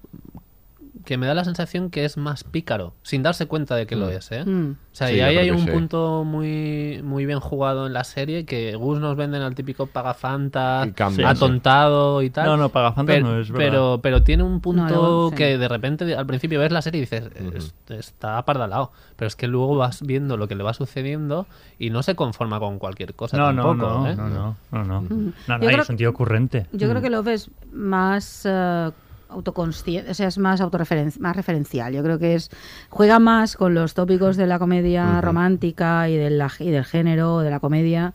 que 1.05 1.17
me 1.17 1.27
da 1.27 1.33
la 1.33 1.43
sensación 1.43 1.89
que 1.89 2.05
es 2.05 2.17
más 2.17 2.43
pícaro, 2.43 2.93
sin 3.03 3.23
darse 3.23 3.45
cuenta 3.47 3.75
de 3.75 3.85
que 3.87 3.95
lo 3.95 4.07
Mm. 4.07 4.09
es, 4.09 4.31
¿eh? 4.31 4.45
Mm. 4.45 4.71
O 4.71 4.95
sea, 4.95 5.07
Sí, 5.07 5.15
y 5.15 5.21
ahí 5.21 5.37
hay 5.37 5.51
un 5.51 5.59
sí. 5.65 5.69
punto 5.71 6.23
muy, 6.25 7.01
muy 7.03 7.25
bien 7.25 7.39
jugado 7.39 7.87
en 7.87 7.93
la 7.93 8.03
serie 8.03 8.45
que 8.45 8.75
Gus 8.75 8.99
nos 8.99 9.15
venden 9.15 9.41
al 9.41 9.55
típico 9.55 9.87
pagafanta, 9.87 10.87
cambia, 10.95 11.29
atontado 11.29 12.21
y 12.21 12.29
tal. 12.29 12.45
No, 12.45 12.57
no, 12.57 12.69
Pagafantas 12.69 13.15
pero, 13.15 13.27
no 13.27 13.39
es 13.39 13.51
verdad. 13.51 13.65
pero, 13.65 13.99
pero 14.01 14.23
tiene 14.23 14.43
un 14.43 14.59
punto 14.61 15.31
que 15.35 15.57
de 15.57 15.67
repente 15.67 16.15
al 16.15 16.25
principio 16.25 16.59
ves 16.59 16.71
la 16.71 16.81
serie 16.81 16.99
y 16.99 17.01
dices, 17.01 17.23
"Es- 17.53 17.73
está 17.89 18.37
apardalado. 18.37 18.91
Pero 19.15 19.27
es 19.27 19.35
que 19.35 19.47
luego 19.47 19.75
vas 19.77 20.01
viendo 20.01 20.37
lo 20.37 20.47
que 20.47 20.55
le 20.55 20.63
va 20.63 20.73
sucediendo 20.73 21.47
y 21.79 21.89
no 21.89 22.03
se 22.03 22.15
conforma 22.15 22.59
con 22.59 22.79
cualquier 22.79 23.13
cosa 23.13 23.37
No, 23.37 23.51
no, 23.53 23.63
tampoco. 23.69 23.91
no, 23.99 24.07
¿eh? 24.09 24.15
no, 24.15 24.29
no, 24.29 24.55
no, 24.71 24.83
no. 24.83 25.01
No, 25.01 25.33
no, 25.47 25.59
creo- 25.59 25.79
un 25.79 25.85
sentido 25.85 26.09
ocurrente. 26.11 26.67
Yo 26.73 26.87
creo 26.89 26.99
Mm. 26.99 27.03
que 27.03 27.09
Love 27.09 27.27
es 27.29 27.49
más 27.71 28.43
eh, 28.45 28.91
autoconsciente, 29.31 30.11
o 30.11 30.13
sea, 30.13 30.27
es 30.27 30.37
más 30.37 30.61
autorreferen- 30.61 31.17
más 31.19 31.35
referencial. 31.35 31.93
Yo 31.93 32.03
creo 32.03 32.19
que 32.19 32.35
es 32.35 32.49
juega 32.89 33.17
más 33.19 33.55
con 33.55 33.73
los 33.73 33.93
tópicos 33.93 34.37
de 34.37 34.45
la 34.47 34.59
comedia 34.59 35.21
romántica 35.21 36.09
y, 36.09 36.17
de 36.17 36.29
la- 36.29 36.51
y 36.59 36.69
del 36.69 36.85
género, 36.85 37.39
de 37.39 37.49
la 37.49 37.59
comedia, 37.59 38.13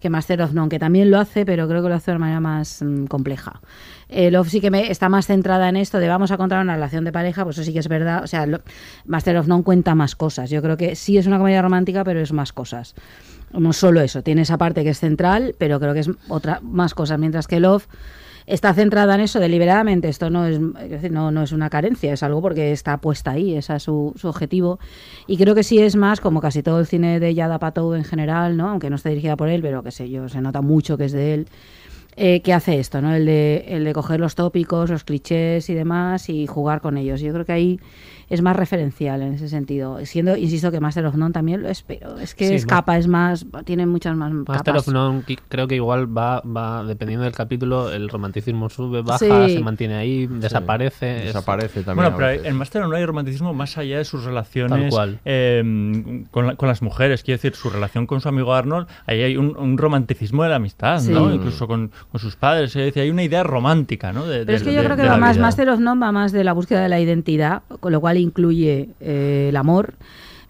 que 0.00 0.10
Master 0.10 0.42
of 0.42 0.52
None, 0.52 0.68
que 0.68 0.78
también 0.78 1.10
lo 1.10 1.18
hace, 1.18 1.44
pero 1.44 1.66
creo 1.66 1.82
que 1.82 1.88
lo 1.88 1.94
hace 1.94 2.10
de 2.12 2.16
una 2.16 2.26
manera 2.26 2.40
más 2.40 2.82
mm, 2.82 3.06
compleja. 3.06 3.60
Eh, 4.08 4.30
Love 4.30 4.48
sí 4.48 4.60
que 4.60 4.70
me, 4.70 4.90
está 4.90 5.08
más 5.08 5.26
centrada 5.26 5.68
en 5.68 5.76
esto 5.76 5.98
de 5.98 6.08
vamos 6.08 6.30
a 6.30 6.36
contar 6.36 6.62
una 6.62 6.74
relación 6.74 7.04
de 7.04 7.12
pareja, 7.12 7.44
pues 7.44 7.56
eso 7.58 7.64
sí 7.64 7.72
que 7.72 7.80
es 7.80 7.88
verdad. 7.88 8.22
O 8.22 8.26
sea, 8.26 8.46
lo- 8.46 8.60
Master 9.06 9.36
of 9.38 9.48
None 9.48 9.64
cuenta 9.64 9.94
más 9.94 10.14
cosas. 10.16 10.50
Yo 10.50 10.62
creo 10.62 10.76
que 10.76 10.94
sí 10.96 11.18
es 11.18 11.26
una 11.26 11.38
comedia 11.38 11.62
romántica, 11.62 12.04
pero 12.04 12.20
es 12.20 12.32
más 12.32 12.52
cosas. 12.52 12.94
No 13.52 13.72
solo 13.72 14.00
eso, 14.02 14.22
tiene 14.22 14.42
esa 14.42 14.58
parte 14.58 14.84
que 14.84 14.90
es 14.90 14.98
central, 15.00 15.54
pero 15.58 15.80
creo 15.80 15.94
que 15.94 16.00
es 16.00 16.10
otra 16.28 16.60
más 16.62 16.94
cosas. 16.94 17.18
Mientras 17.18 17.46
que 17.46 17.58
Love 17.60 17.86
está 18.48 18.74
centrada 18.74 19.14
en 19.14 19.20
eso 19.20 19.40
deliberadamente. 19.40 20.08
Esto 20.08 20.30
no 20.30 20.46
es, 20.46 20.58
no, 21.10 21.30
no 21.30 21.42
es 21.42 21.52
una 21.52 21.70
carencia, 21.70 22.12
es 22.12 22.22
algo 22.22 22.42
porque 22.42 22.72
está 22.72 22.98
puesta 22.98 23.32
ahí, 23.32 23.54
ese 23.56 23.76
es 23.76 23.82
su, 23.82 24.12
su 24.16 24.28
objetivo. 24.28 24.78
Y 25.26 25.36
creo 25.36 25.54
que 25.54 25.62
sí 25.62 25.78
es 25.78 25.96
más, 25.96 26.20
como 26.20 26.40
casi 26.40 26.62
todo 26.62 26.80
el 26.80 26.86
cine 26.86 27.20
de 27.20 27.34
Yada 27.34 27.58
Patou 27.58 27.94
en 27.94 28.04
general, 28.04 28.56
¿no? 28.56 28.68
aunque 28.70 28.90
no 28.90 28.96
esté 28.96 29.10
dirigida 29.10 29.36
por 29.36 29.48
él, 29.48 29.62
pero 29.62 29.82
que 29.82 29.90
sé 29.90 30.08
yo, 30.10 30.28
se 30.28 30.40
nota 30.40 30.62
mucho 30.62 30.96
que 30.98 31.04
es 31.06 31.12
de 31.12 31.34
él. 31.34 31.48
eh, 32.16 32.42
que 32.42 32.52
hace 32.52 32.78
esto, 32.80 33.00
¿no? 33.00 33.14
El 33.14 33.26
de, 33.26 33.64
el 33.68 33.84
de 33.84 33.92
coger 33.92 34.18
los 34.20 34.34
tópicos, 34.34 34.90
los 34.90 35.04
clichés 35.04 35.70
y 35.70 35.74
demás 35.74 36.28
y 36.28 36.46
jugar 36.48 36.80
con 36.80 36.96
ellos. 36.98 37.20
Yo 37.20 37.32
creo 37.32 37.44
que 37.44 37.52
ahí 37.52 37.80
es 38.30 38.42
más 38.42 38.56
referencial 38.56 39.22
en 39.22 39.34
ese 39.34 39.48
sentido. 39.48 39.98
Siendo, 40.04 40.36
insisto, 40.36 40.70
que 40.70 40.80
Master 40.80 41.06
of 41.06 41.14
None 41.16 41.32
también 41.32 41.62
lo 41.62 41.68
es, 41.68 41.82
pero 41.82 42.18
es 42.18 42.34
que 42.34 42.48
Sí, 42.48 42.54
escapa, 42.54 42.98
es 42.98 43.08
más, 43.08 43.46
tiene 43.64 43.86
muchas 43.86 44.16
más 44.16 44.32
Master 44.32 44.56
capas. 44.74 44.88
of 44.88 44.94
None 44.94 45.22
creo 45.48 45.66
que 45.66 45.76
igual 45.76 46.16
va, 46.16 46.40
va, 46.42 46.84
dependiendo 46.84 47.24
del 47.24 47.32
capítulo, 47.34 47.92
el 47.92 48.08
romanticismo 48.08 48.68
sube, 48.68 49.02
baja, 49.02 49.18
Sí. 49.46 49.54
se 49.54 49.60
mantiene 49.60 49.94
ahí, 49.94 50.26
desaparece. 50.26 51.18
es- 51.18 51.24
Desaparece 51.26 51.82
también. 51.82 52.10
Bueno, 52.12 52.16
pero 52.16 52.44
en 52.44 52.56
Master 52.56 52.86
no 52.86 52.94
hay 52.94 53.04
romanticismo 53.04 53.54
más 53.54 53.76
allá 53.78 53.98
de 53.98 54.04
sus 54.04 54.24
relaciones 54.24 54.80
Tal 54.80 54.90
cual. 54.90 55.18
eh, 55.24 56.24
con, 56.30 56.46
la- 56.48 56.56
con 56.56 56.68
las 56.68 56.82
mujeres. 56.82 57.22
Quiero 57.22 57.36
decir, 57.38 57.54
su 57.54 57.70
relación 57.70 58.06
con 58.06 58.20
su 58.20 58.28
amigo 58.28 58.52
Arnold, 58.54 58.86
ahí 59.06 59.22
hay 59.22 59.36
un, 59.36 59.56
un 59.56 59.78
romanticismo 59.78 60.42
de 60.42 60.48
la 60.50 60.56
amistad, 60.56 61.00
Sí. 61.00 61.12
¿no? 61.12 61.32
Incluso 61.32 61.66
con, 61.66 61.90
con 62.10 62.20
sus 62.20 62.36
padres. 62.36 62.74
Es 62.76 62.84
decir, 62.84 63.02
hay 63.02 63.10
una 63.10 63.22
idea 63.22 63.42
romántica, 63.42 64.12
¿no? 64.12 64.26
De- 64.26 64.44
Pero 64.44 64.56
es 64.56 64.62
que 64.62 64.72
yo 64.72 64.80
de- 64.80 64.84
creo 64.86 64.96
que 64.96 65.06
va 65.06 65.16
más. 65.16 65.38
Master 65.38 65.70
of 65.70 65.80
None 65.80 66.00
va 66.00 66.12
más 66.12 66.32
de 66.32 66.44
la 66.44 66.52
búsqueda 66.52 66.82
de 66.82 66.88
la 66.88 67.00
identidad, 67.00 67.62
con 67.80 67.92
lo 67.92 68.00
cual 68.00 68.17
incluye 68.18 68.90
eh, 69.00 69.46
el 69.50 69.56
amor, 69.56 69.94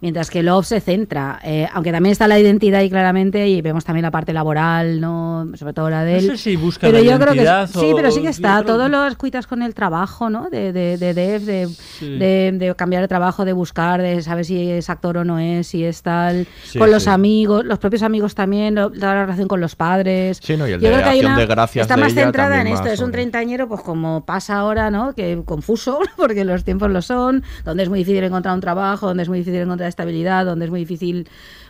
mientras 0.01 0.30
que 0.30 0.42
Love 0.42 0.66
se 0.66 0.80
centra, 0.80 1.40
eh, 1.42 1.68
aunque 1.72 1.92
también 1.92 2.12
está 2.12 2.28
la 2.28 2.38
identidad 2.38 2.80
ahí 2.80 2.90
claramente 2.90 3.49
y 3.49 3.61
vemos 3.62 3.84
también 3.84 4.03
la 4.03 4.11
parte 4.11 4.32
laboral, 4.32 5.01
no 5.01 5.46
sobre 5.55 5.72
todo 5.72 5.90
la 5.90 6.05
de 6.05 6.12
No 6.12 6.18
él. 6.18 6.26
sé 6.30 6.36
si 6.36 6.57
busca 6.57 6.86
pero 6.86 6.99
la 6.99 7.05
yo 7.05 7.18
creo 7.18 7.34
que 7.34 7.66
sí, 7.78 7.92
pero 7.96 8.11
sí 8.11 8.22
que 8.22 8.28
está, 8.28 8.62
creo- 8.62 8.76
todos 8.76 8.90
los 8.90 9.16
cuitas 9.16 9.46
con 9.46 9.62
el 9.62 9.74
trabajo, 9.74 10.30
¿no? 10.30 10.49
De, 10.51 10.72
de, 10.72 10.96
de 10.99 11.14
Dev, 11.14 11.42
de, 11.42 11.68
Sí. 11.68 12.18
de, 12.18 12.53
de 12.55 12.74
cambiar 12.76 13.03
de 13.03 13.09
trabajo, 13.09 13.44
de 13.44 13.53
buscar, 13.53 14.01
de 14.01 14.22
saber 14.22 14.44
si 14.44 14.70
es 14.70 14.88
actor 14.90 15.18
o 15.18 15.24
no 15.24 15.38
es, 15.38 15.66
si 15.66 15.84
es 15.84 16.03
tal, 16.03 16.46
Sí, 16.64 16.78
con 16.78 16.90
los 16.90 17.09
amigos, 17.09 17.64
los 17.64 17.78
propios 17.78 18.03
amigos 18.03 18.34
también, 18.34 18.74
toda 18.76 18.90
la 19.14 19.22
relación 19.26 19.49
con 19.49 19.61
los 19.61 19.74
padres. 19.76 20.38
Sí, 20.42 20.57
no, 20.57 20.66
y 20.68 20.72
el 20.72 20.80
Yo 20.80 20.88
de 20.88 20.94
creo 20.94 21.05
que 21.05 21.11
hay 21.11 21.18
acción 21.18 21.32
una- 21.32 21.40
de 21.40 21.46
gracias 21.46 21.82
está 21.84 21.96
de 21.96 22.01
más 22.03 22.12
ella 22.12 22.22
centrada 22.22 22.61
en 22.61 22.66
esto, 22.68 22.84
más 22.84 22.92
es 22.92 23.01
un 23.01 23.11
treintañero, 23.12 23.68
pues 23.68 23.80
como 23.82 24.24
pasa 24.24 24.59
ahora, 24.59 24.90
¿no? 24.90 25.14
Que 25.14 25.42
confuso, 25.44 25.99
porque 26.16 26.44
los 26.44 26.64
tiempos 26.64 26.90
lo 26.90 27.03
son, 27.03 27.42
donde 27.64 27.82
es 27.82 27.88
muy 27.88 28.01
difícil 28.01 28.22
encontrar 28.24 28.55
un 28.55 28.61
trabajo, 28.61 29.07
donde 29.09 29.22
es 29.24 29.28
muy 29.28 29.38
difícil 29.38 29.61
encontrar 29.61 29.88
estabilidad, 29.89 30.45
donde 30.47 30.64
es 30.66 30.70
muy 30.70 30.80
difícil 30.80 31.28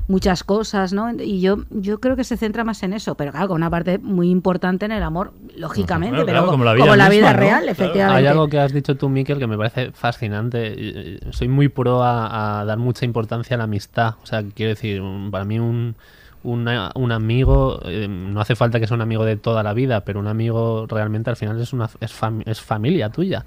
muchas 0.08 0.42
cosas, 0.42 0.92
¿no? 0.92 1.10
Y 1.12 1.40
yo, 1.40 1.58
yo 1.70 2.00
creo 2.00 2.16
que 2.16 2.24
se 2.24 2.36
centra 2.38 2.64
más 2.64 2.82
en 2.82 2.94
eso, 2.94 3.14
pero 3.14 3.30
claro, 3.30 3.48
con 3.48 3.56
una 3.56 3.68
parte 3.70 3.98
muy 3.98 4.30
importante 4.30 4.86
en 4.86 4.92
el 4.92 5.02
amor, 5.02 5.32
lógicamente, 5.56 6.16
pero 6.16 6.26
claro, 6.26 6.46
como 6.46 6.64
la 6.64 6.76
como 6.76 6.92
vida 6.92 7.32
real, 7.34 7.62
Claro. 7.64 7.70
efectivamente. 7.70 8.18
Hay 8.18 8.26
algo 8.26 8.48
que 8.48 8.58
has 8.58 8.72
dicho 8.72 8.96
tú, 8.96 9.08
Miquel, 9.10 9.38
que 9.38 9.46
me 9.46 9.56
parece 9.58 9.92
fascinante. 9.92 10.68
Y 10.72 11.18
Soy 11.32 11.48
muy 11.48 11.68
pro 11.68 12.02
a, 12.02 12.60
a 12.60 12.64
dar 12.64 12.78
mucha 12.78 13.04
importancia 13.04 13.54
a 13.54 13.58
la 13.58 13.64
amistad. 13.64 14.14
O 14.22 14.26
sea, 14.26 14.42
quiero 14.54 14.70
decir, 14.70 15.02
para 15.30 15.44
mí 15.44 15.58
un, 15.58 15.94
una- 16.42 16.90
un 16.94 17.12
amigo, 17.12 17.80
eh, 17.84 18.08
no 18.08 18.40
hace 18.40 18.56
falta 18.56 18.80
que 18.80 18.86
sea 18.86 18.94
un 18.94 19.02
amigo 19.02 19.24
de 19.26 19.36
toda 19.36 19.62
la 19.62 19.74
vida, 19.74 20.04
pero 20.06 20.20
un 20.20 20.26
amigo 20.26 20.86
realmente 20.88 21.28
al 21.28 21.36
final 21.36 21.60
es, 21.60 21.74
una, 21.74 21.90
es, 22.00 22.18
fam- 22.18 22.42
es 22.46 22.60
familia 22.62 23.10
tuya. 23.10 23.44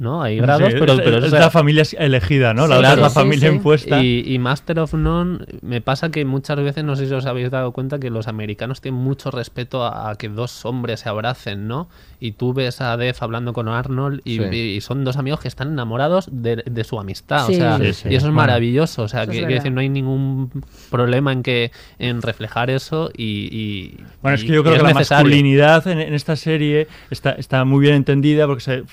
¿No? 0.00 0.22
Hay 0.22 0.38
grados, 0.38 0.72
Sí, 0.72 0.76
pero, 0.80 0.94
es, 0.94 1.00
pero 1.02 1.18
es 1.18 1.24
es 1.26 1.30
la 1.32 1.50
familia 1.50 1.84
elegida, 1.98 2.52
¿no? 2.54 2.66
La 2.66 2.78
otra 2.78 2.92
es 2.94 2.98
la 2.98 3.10
familia 3.10 3.48
impuesta. 3.50 4.02
Y, 4.02 4.24
y 4.26 4.38
Master 4.40 4.80
of 4.80 4.94
None, 4.94 5.44
me 5.62 5.80
pasa 5.80 6.10
que 6.10 6.24
muchas 6.24 6.56
veces, 6.58 6.82
no 6.82 6.96
sé 6.96 7.06
si 7.06 7.14
os 7.14 7.26
habéis 7.26 7.50
dado 7.50 7.70
cuenta, 7.72 8.00
que 8.00 8.10
los 8.10 8.26
americanos 8.26 8.80
tienen 8.80 9.00
mucho 9.00 9.30
respeto 9.30 9.84
a, 9.84 10.10
a 10.10 10.14
que 10.16 10.28
dos 10.28 10.64
hombres 10.64 11.00
se 11.00 11.08
abracen, 11.08 11.68
¿no? 11.68 11.88
Y 12.18 12.32
tú 12.32 12.52
ves 12.54 12.80
a 12.80 12.96
Def 12.96 13.22
hablando 13.22 13.52
con 13.52 13.68
Arnold 13.68 14.20
y, 14.24 14.38
Sí. 14.38 14.56
y 14.56 14.80
son 14.80 15.04
dos 15.04 15.16
amigos 15.16 15.40
que 15.40 15.48
están 15.48 15.68
enamorados 15.72 16.28
de, 16.32 16.56
de 16.56 16.84
su 16.84 16.98
amistad, 16.98 17.46
Sí. 17.46 17.54
o 17.54 17.56
sea, 17.58 17.78
Sí, 17.78 17.92
sí. 17.92 18.08
y 18.08 18.14
eso 18.14 18.16
es 18.16 18.22
Bueno. 18.24 18.36
maravilloso, 18.36 19.02
o 19.02 19.08
sea, 19.08 19.26
que, 19.26 19.32
es 19.32 19.38
quiero 19.46 19.54
decir, 19.54 19.70
no 19.72 19.80
hay 19.80 19.88
ningún 19.90 20.50
problema 20.90 21.32
en 21.32 21.42
que 21.42 21.70
en 21.98 22.22
reflejar 22.22 22.70
eso 22.70 23.10
y, 23.16 23.48
y- 23.52 23.96
Bueno, 24.22 24.34
es 24.36 24.42
que 24.42 24.48
yo 24.48 24.62
creo 24.62 24.76
que 24.76 24.82
la 24.82 24.92
necesario. 24.94 25.24
masculinidad 25.24 25.86
en, 25.88 26.00
en 26.00 26.14
esta 26.14 26.36
serie 26.36 26.88
está, 27.10 27.32
está 27.32 27.64
muy 27.64 27.80
bien 27.80 27.94
entendida 27.96 28.46
porque 28.46 28.62
se 28.62 28.84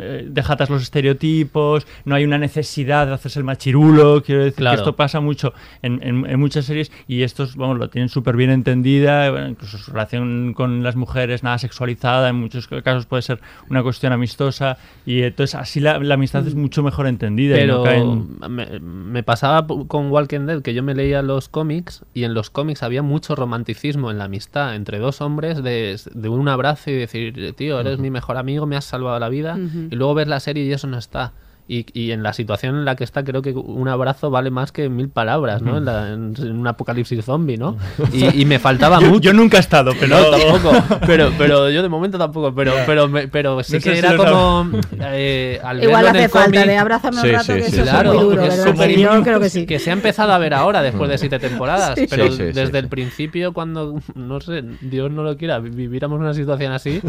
eh, 0.00 0.26
deja 0.28 0.47
atrás 0.50 0.70
los 0.70 0.82
estereotipos, 0.82 1.86
no 2.04 2.14
hay 2.14 2.24
una 2.24 2.38
necesidad 2.38 3.06
de 3.06 3.14
hacerse 3.14 3.38
el 3.38 3.44
machirulo, 3.44 4.22
quiero 4.24 4.42
decir 4.44 4.56
Claro. 4.58 4.76
que 4.76 4.80
esto 4.82 4.96
pasa 4.96 5.20
mucho 5.20 5.52
en, 5.82 6.00
en- 6.02 6.26
en 6.26 6.40
muchas 6.40 6.64
series 6.64 6.90
y 7.06 7.22
estos, 7.22 7.56
vamos, 7.56 7.78
lo 7.78 7.88
tienen 7.88 8.08
súper 8.08 8.36
bien 8.36 8.50
entendida, 8.50 9.30
bueno, 9.30 9.48
incluso 9.48 9.78
su 9.78 9.90
relación 9.92 10.52
con 10.54 10.82
las 10.82 10.96
mujeres 10.96 11.42
nada 11.42 11.58
sexualizada, 11.58 12.28
en 12.28 12.36
muchos 12.36 12.68
casos 12.68 13.06
puede 13.06 13.22
ser 13.22 13.40
una 13.70 13.82
cuestión 13.82 14.12
amistosa 14.12 14.78
y 15.06 15.22
entonces 15.22 15.54
así 15.54 15.80
la, 15.80 15.98
la 15.98 16.14
amistad 16.14 16.46
es 16.46 16.54
mucho 16.54 16.82
mejor 16.82 17.06
entendida. 17.06 17.62
y 17.62 17.66
no 17.66 17.82
Pero 17.82 17.84
cae 17.84 17.98
en- 17.98 18.54
me, 18.54 18.78
me 18.80 19.22
pasaba 19.22 19.66
con 19.86 20.10
Walking 20.10 20.46
Dead 20.46 20.62
que 20.62 20.74
yo 20.74 20.82
me 20.82 20.94
leía 20.94 21.22
los 21.22 21.48
cómics 21.48 22.04
y 22.14 22.24
en 22.24 22.34
los 22.34 22.50
cómics 22.50 22.82
había 22.82 23.02
mucho 23.02 23.34
romanticismo 23.34 24.10
en 24.10 24.18
la 24.18 24.24
amistad 24.24 24.74
entre 24.74 24.98
dos 24.98 25.20
hombres 25.20 25.62
de, 25.62 25.98
de 26.14 26.28
un 26.28 26.48
abrazo 26.48 26.90
y 26.90 26.94
decir, 26.94 27.54
tío, 27.56 27.80
eres 27.80 27.98
mi 27.98 28.10
mejor 28.10 28.36
amigo, 28.36 28.66
me 28.66 28.76
has 28.76 28.84
salvado 28.84 29.18
la 29.18 29.28
vida. 29.28 29.54
Ujú. 29.54 29.88
Y 29.90 29.96
luego 29.96 30.14
ves 30.14 30.28
la 30.28 30.37
serie 30.40 30.64
y 30.64 30.72
eso 30.72 30.86
no 30.86 30.98
está. 30.98 31.32
Y, 31.70 31.84
y 31.92 32.12
en 32.12 32.22
la 32.22 32.32
situación 32.32 32.76
en 32.76 32.86
la 32.86 32.96
que 32.96 33.04
está, 33.04 33.22
creo 33.24 33.42
que 33.42 33.50
un 33.52 33.88
abrazo 33.88 34.30
vale 34.30 34.50
más 34.50 34.72
que 34.72 34.88
mil 34.88 35.10
palabras, 35.10 35.60
¿no? 35.60 35.76
En, 35.76 35.84
la- 35.84 36.08
en- 36.14 36.34
en 36.38 36.58
un 36.58 36.66
apocalipsis 36.66 37.22
zombie, 37.22 37.58
¿no? 37.58 37.76
Y, 38.14 38.40
y 38.40 38.44
me 38.46 38.58
faltaba 38.58 38.98
yo, 39.00 39.08
mucho. 39.08 39.20
yo 39.20 39.32
nunca 39.34 39.58
he 39.58 39.60
estado, 39.60 39.92
pero 40.00 40.16
No, 40.18 40.30
tampoco. 40.30 40.98
Pero, 41.06 41.30
pero 41.36 41.68
yo 41.70 41.82
de 41.82 41.88
momento 41.90 42.16
tampoco. 42.18 42.54
Pero, 42.54 42.72
pero, 42.86 43.06
me- 43.08 43.28
pero 43.28 43.62
sí 43.62 43.74
No 43.74 43.80
sé 43.80 43.90
que 43.90 43.92
si 43.96 43.98
era 43.98 44.16
como. 44.16 44.70
eh, 45.00 45.60
al 45.62 45.82
Igual 45.84 46.06
en 46.06 46.10
hace 46.16 46.24
el 46.24 46.30
falta 46.30 46.64
de 46.64 46.76
abrázame 46.78 47.16
un 47.18 47.22
Sí, 47.22 47.32
rato, 47.32 47.44
sí, 47.44 47.52
que 47.52 47.60
sí, 47.60 47.66
eso 47.66 47.76
sí. 47.76 47.82
es 47.82 47.88
Claro, 47.90 48.14
muy 48.14 48.22
duro, 48.22 48.42
es 48.44 48.54
Sí, 48.54 49.00
yo 49.02 49.22
creo 49.22 49.40
que 49.40 49.50
sí. 49.50 49.66
se 49.78 49.90
ha 49.90 49.92
empezado 49.92 50.32
a 50.32 50.38
ver 50.38 50.54
ahora 50.54 50.80
después 50.82 51.10
de 51.10 51.18
siete 51.18 51.38
temporadas, 51.38 51.98
Sí. 51.98 52.06
pero 52.08 52.24
Sí, 52.26 52.30
sí, 52.30 52.36
sí, 52.38 52.42
desde 52.44 52.70
sí. 52.70 52.76
el 52.78 52.88
principio 52.88 53.52
cuando 53.52 54.00
no 54.14 54.40
sé, 54.40 54.64
Dios 54.80 55.10
no 55.10 55.22
lo 55.22 55.36
quiera, 55.36 55.58
vi- 55.58 55.70
viviéramos 55.70 56.18
una 56.18 56.32
situación 56.34 56.72
así, 56.72 57.00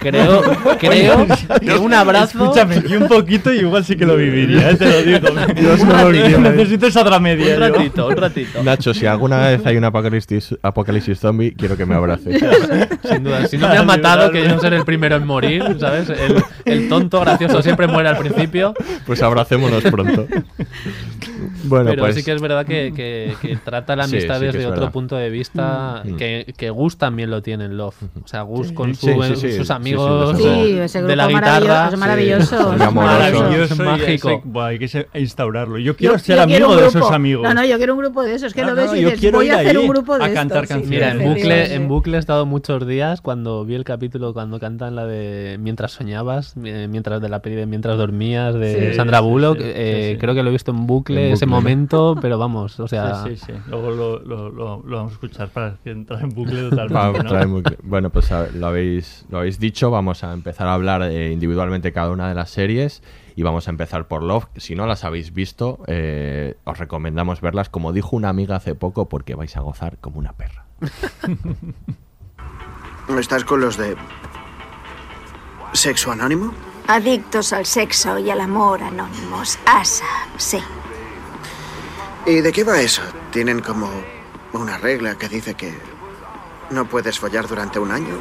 creo, 0.00 0.42
creo 0.80 1.26
que 1.60 1.78
un 1.78 1.94
abrazo 1.94 2.42
Escúchame, 2.44 2.82
y 2.88 2.96
un 2.96 3.06
poquito 3.08 3.52
y 3.52 3.58
igual 3.60 3.84
sí 3.84 3.96
que 4.00 4.06
lo 4.06 4.16
viviría, 4.16 4.70
¿eh? 4.70 4.74
te 4.76 4.84
lo 4.86 5.02
digo. 5.02 5.28
Dios 5.60 5.84
no 5.84 6.10
lo. 6.10 6.10
Necesito 6.50 6.88
esa 6.88 7.02
otra 7.02 7.20
media. 7.20 7.54
un 7.54 7.60
yo. 7.60 7.68
ratito, 7.68 8.06
un 8.08 8.16
ratito. 8.16 8.62
Nacho, 8.64 8.92
si 8.94 9.06
alguna 9.06 9.38
vez 9.48 9.64
hay 9.64 9.76
un 9.76 9.84
apocalipsis, 9.84 10.56
apocalipsis 10.62 11.20
zombie, 11.20 11.52
quiero 11.54 11.76
que 11.76 11.86
me 11.86 11.94
abraces. 11.94 12.40
Sin 13.08 13.22
duda, 13.24 13.46
si 13.46 13.56
no 13.58 13.68
me 13.68 13.76
han 13.76 13.86
matado, 13.86 14.30
que 14.32 14.42
yo 14.42 14.48
no 14.48 14.58
seré 14.60 14.76
el 14.78 14.84
primero 14.84 15.14
en 15.16 15.26
morir, 15.26 15.62
¿sabes? 15.78 16.08
El, 16.10 16.42
el 16.64 16.88
tonto 16.88 17.20
gracioso 17.20 17.62
siempre 17.62 17.86
muere 17.86 18.08
al 18.08 18.18
principio. 18.18 18.74
Pues 19.06 19.22
abracémonos 19.22 19.82
pronto. 19.84 20.26
Bueno, 21.64 21.90
pero 21.90 22.02
pues 22.04 22.14
sí 22.16 22.22
que 22.24 22.32
es 22.32 22.40
verdad 22.40 22.66
que, 22.66 22.92
que- 22.94 23.34
que 23.40 23.56
trata 23.56 23.94
la 23.96 24.04
Sí, 24.06 24.16
amistad 24.16 24.38
sí 24.40 24.46
desde 24.46 24.60
es 24.60 24.64
otro 24.66 24.80
verdad. 24.80 24.92
punto 24.92 25.16
de 25.16 25.30
vista 25.30 26.02
Mm. 26.04 26.16
que, 26.16 26.54
que 26.56 26.70
Gus 26.70 26.96
también 26.98 27.30
lo 27.30 27.42
tiene 27.42 27.66
en 27.66 27.76
Love. 27.76 27.96
O 28.24 28.28
sea, 28.28 28.42
Gus 28.42 28.72
con 28.72 28.94
Sí, 28.94 29.12
su- 29.12 29.22
sí, 29.22 29.34
sí, 29.36 29.50
sí, 29.50 29.56
sus 29.58 29.66
sí, 29.66 29.72
amigos 29.72 30.36
sí, 30.36 30.42
Sí, 30.42 30.72
de- 30.74 30.84
ese 30.84 30.98
de 31.02 31.04
grupo 31.04 31.16
la 31.16 31.28
maravilloso, 31.28 31.60
guitarra. 31.60 31.88
es 31.92 31.98
maravilloso. 31.98 32.72
Muy 32.72 32.82
es. 32.86 32.92
Maravilloso 32.94 33.74
y 33.74 33.89
mágico. 33.98 34.30
ese- 34.30 34.40
buah, 34.44 34.66
hay 34.66 34.78
que 34.78 35.06
instaurarlo. 35.14 35.78
Yo 35.78 35.96
quiero 35.96 36.14
Yo- 36.14 36.18
ser 36.18 36.36
yo 36.38 36.44
quiero 36.46 36.66
amigo 36.66 36.80
de 36.80 36.88
esos 36.88 37.10
amigos. 37.10 37.42
No, 37.44 37.54
no, 37.54 37.64
yo 37.64 37.76
quiero 37.78 37.94
un 37.94 38.00
grupo 38.00 38.22
de 38.22 38.34
esos. 38.34 38.54
Que 38.54 38.62
No, 38.62 38.68
lo 38.70 38.74
ves 38.76 38.86
no, 38.90 38.96
y 38.96 39.00
yo 39.00 39.06
dices, 39.08 39.20
quiero 39.20 39.38
voy 39.38 39.46
ir 39.46 39.52
a 39.52 39.58
hacer 39.58 39.78
un 39.78 39.88
grupo 39.88 40.18
de 40.18 40.24
a 40.24 40.26
estos. 40.28 40.38
cantar 40.40 40.66
canciones. 40.68 40.88
Mira, 40.90 41.10
en 41.12 41.18
bucle, 41.34 41.74
en 41.74 41.88
bucle 41.88 42.16
he 42.16 42.20
estado 42.20 42.46
muchos 42.46 42.86
días 42.86 43.20
cuando 43.20 43.64
vi 43.64 43.74
el 43.74 43.84
capítulo 43.84 44.32
cuando 44.32 44.58
cantan 44.60 44.96
la 44.96 45.06
de 45.06 45.58
Mientras 45.60 45.92
soñabas, 45.92 46.54
eh, 46.64 46.86
mientras 46.90 47.20
de 47.20 47.28
la 47.28 47.40
peli 47.42 47.56
de 47.56 47.66
Mientras 47.66 47.96
dormías 47.98 48.54
de 48.54 48.90
Sí, 48.90 48.96
Sandra 48.96 49.20
Bullock. 49.20 49.58
sí, 49.58 49.64
sí, 49.64 49.70
eh, 49.74 50.10
sí. 50.14 50.18
Creo 50.18 50.34
que 50.34 50.42
lo 50.42 50.48
he 50.48 50.52
visto 50.52 50.70
en 50.70 50.86
bucle, 50.86 51.28
En 51.28 51.32
ese 51.34 51.44
bucle. 51.46 51.54
momento, 51.60 52.16
pero 52.20 52.38
vamos, 52.38 52.78
o 52.80 52.88
sea, 52.88 53.24
Sí, 53.24 53.36
sí, 53.36 53.44
sí. 53.46 53.52
Luego 53.68 53.90
lo, 53.90 54.18
lo, 54.20 54.50
lo, 54.50 54.82
lo 54.84 54.96
vamos 54.96 55.12
a 55.12 55.14
escuchar 55.14 55.48
para 55.48 55.76
que 55.82 55.90
entre 55.90 56.16
en 56.18 56.28
bucle 56.30 56.68
totalmente. 56.70 57.76
Bueno, 57.82 58.10
pues 58.10 58.30
a- 58.32 58.48
lo 58.54 58.66
habéis, 58.66 59.24
lo 59.30 59.38
habéis 59.38 59.58
dicho, 59.60 59.90
vamos 59.90 60.24
a 60.24 60.32
empezar 60.32 60.66
a 60.68 60.74
hablar 60.74 61.02
eh, 61.02 61.32
individualmente 61.32 61.92
cada 61.92 62.10
una 62.10 62.28
de 62.28 62.34
las 62.34 62.50
series 62.50 63.02
y 63.40 63.42
vamos 63.42 63.68
a 63.68 63.70
empezar 63.70 64.06
por 64.06 64.22
Love. 64.22 64.48
Si 64.58 64.74
no 64.74 64.86
las 64.86 65.02
habéis 65.02 65.32
visto, 65.32 65.78
eh, 65.86 66.58
os 66.64 66.76
recomendamos 66.76 67.40
verlas, 67.40 67.70
como 67.70 67.94
dijo 67.94 68.14
una 68.14 68.28
amiga 68.28 68.56
hace 68.56 68.74
poco, 68.74 69.08
porque 69.08 69.34
vais 69.34 69.56
a 69.56 69.60
gozar 69.60 69.96
como 69.96 70.18
una 70.18 70.34
perra. 70.34 70.66
¿Estás 73.18 73.44
con 73.44 73.62
los 73.62 73.78
de... 73.78 73.96
¿Sexo 75.72 76.12
anónimo? 76.12 76.52
Adictos 76.86 77.54
al 77.54 77.64
sexo 77.64 78.18
y 78.18 78.28
al 78.28 78.42
amor 78.42 78.82
anónimos. 78.82 79.58
ASA, 79.64 80.04
sí. 80.36 80.58
¿Y 82.26 82.42
de 82.42 82.52
qué 82.52 82.62
va 82.62 82.78
eso? 82.78 83.00
¿Tienen 83.32 83.60
como 83.60 83.88
una 84.52 84.76
regla 84.76 85.16
que 85.16 85.30
dice 85.30 85.54
que 85.54 85.72
no 86.68 86.84
puedes 86.84 87.18
follar 87.18 87.48
durante 87.48 87.78
un 87.78 87.90
año? 87.90 88.18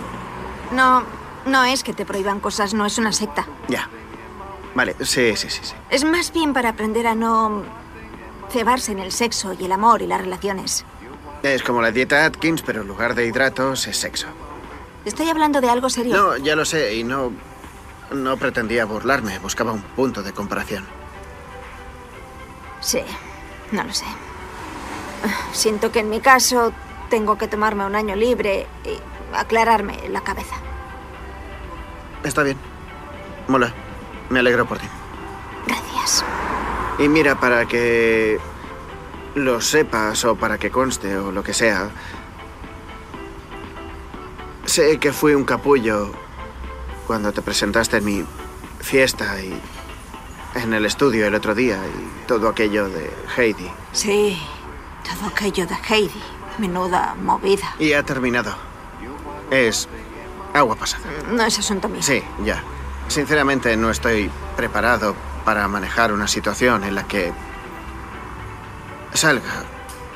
No, 0.72 1.04
no 1.46 1.66
es 1.66 1.84
que 1.84 1.92
te 1.92 2.06
prohíban 2.06 2.40
cosas, 2.40 2.74
no 2.74 2.86
es 2.86 2.98
una 2.98 3.12
secta. 3.12 3.46
Ya. 3.68 3.90
Vale, 4.76 4.96
sí, 5.00 5.36
sí, 5.36 5.50
sí, 5.50 5.60
sí. 5.64 5.74
Es 5.90 6.04
más 6.04 6.32
bien 6.32 6.54
para 6.54 6.70
aprender 6.70 7.08
a 7.08 7.16
no 7.16 7.64
cebarse 8.52 8.92
en 8.92 9.00
el 9.00 9.12
sexo 9.12 9.54
y 9.54 9.66
el 9.66 9.72
amor 9.72 10.02
y 10.02 10.08
las 10.08 10.22
relaciones. 10.22 10.86
Es 11.44 11.64
como 11.64 11.82
la 11.82 11.92
dieta 11.92 12.26
Atkins, 12.26 12.62
pero 12.62 12.82
en 12.82 12.88
lugar 12.88 13.16
de 13.16 13.26
hidratos 13.26 13.88
es 13.88 13.98
sexo. 13.98 14.28
Estoy 15.06 15.30
hablando 15.30 15.62
de 15.62 15.70
algo 15.70 15.90
serio. 15.90 16.16
No, 16.16 16.38
ya 16.38 16.56
lo 16.56 16.66
sé, 16.66 16.96
y 16.96 17.04
no... 17.04 17.32
No 18.12 18.38
pretendía 18.38 18.86
burlarme, 18.86 19.38
buscaba 19.38 19.72
un 19.72 19.84
punto 19.84 20.24
de 20.24 20.34
comparación. 20.34 20.84
Sí, 22.82 23.02
no 23.72 23.84
lo 23.84 23.94
sé. 23.94 24.06
Siento 25.52 25.92
que 25.92 26.00
en 26.00 26.10
mi 26.10 26.20
caso 26.20 26.74
tengo 27.12 27.38
que 27.38 27.48
tomarme 27.48 27.86
un 27.86 27.96
año 27.96 28.16
libre 28.16 28.66
y 28.84 28.98
aclararme 29.36 30.10
la 30.10 30.22
cabeza. 30.22 30.56
Está 32.24 32.42
bien. 32.42 32.58
Mola. 33.48 33.72
Me 34.30 34.40
alegro 34.40 34.66
por 34.66 34.78
ti. 34.78 34.88
Gracias. 35.68 36.24
Y 37.00 37.08
mira, 37.08 37.40
para 37.40 37.66
que 37.66 38.40
lo 39.36 39.62
sepas 39.62 40.24
o 40.26 40.36
para 40.36 40.58
que 40.58 40.70
conste 40.70 41.18
o 41.18 41.32
lo 41.32 41.44
que 41.44 41.54
sea, 41.54 41.90
sé 44.66 45.00
que 45.00 45.14
fui 45.14 45.34
un 45.34 45.46
capullo 45.46 46.12
cuando 47.08 47.32
te 47.32 47.42
presentaste 47.42 47.98
en 47.98 48.06
mi 48.06 48.26
fiesta 48.80 49.42
y 49.42 49.60
en 50.56 50.74
el 50.74 50.86
estudio 50.86 51.26
el 51.26 51.36
otro 51.36 51.56
día 51.56 51.80
y 51.86 52.28
todo 52.28 52.50
aquello 52.50 52.90
de 52.90 53.12
Heidi. 53.36 53.70
Sí, 53.92 54.40
todo 55.04 55.30
aquello 55.30 55.66
de 55.66 55.76
Heidi. 55.88 56.22
Menuda 56.58 57.16
movida. 57.16 57.76
Y 57.80 57.94
ha 57.94 58.04
terminado. 58.04 58.54
Es 59.50 59.88
agua 60.54 60.76
pasada. 60.76 61.06
No 61.32 61.44
es 61.44 61.58
asunto 61.58 61.88
mío. 61.88 62.04
Sí, 62.04 62.22
ya. 62.44 62.62
Sinceramente 63.10 63.76
no 63.76 63.90
estoy 63.90 64.32
preparado 64.56 65.16
para 65.44 65.68
manejar 65.68 66.14
una 66.14 66.28
situación 66.28 66.84
en 66.84 66.96
la 66.96 67.04
que 67.04 67.34
salga 69.14 69.64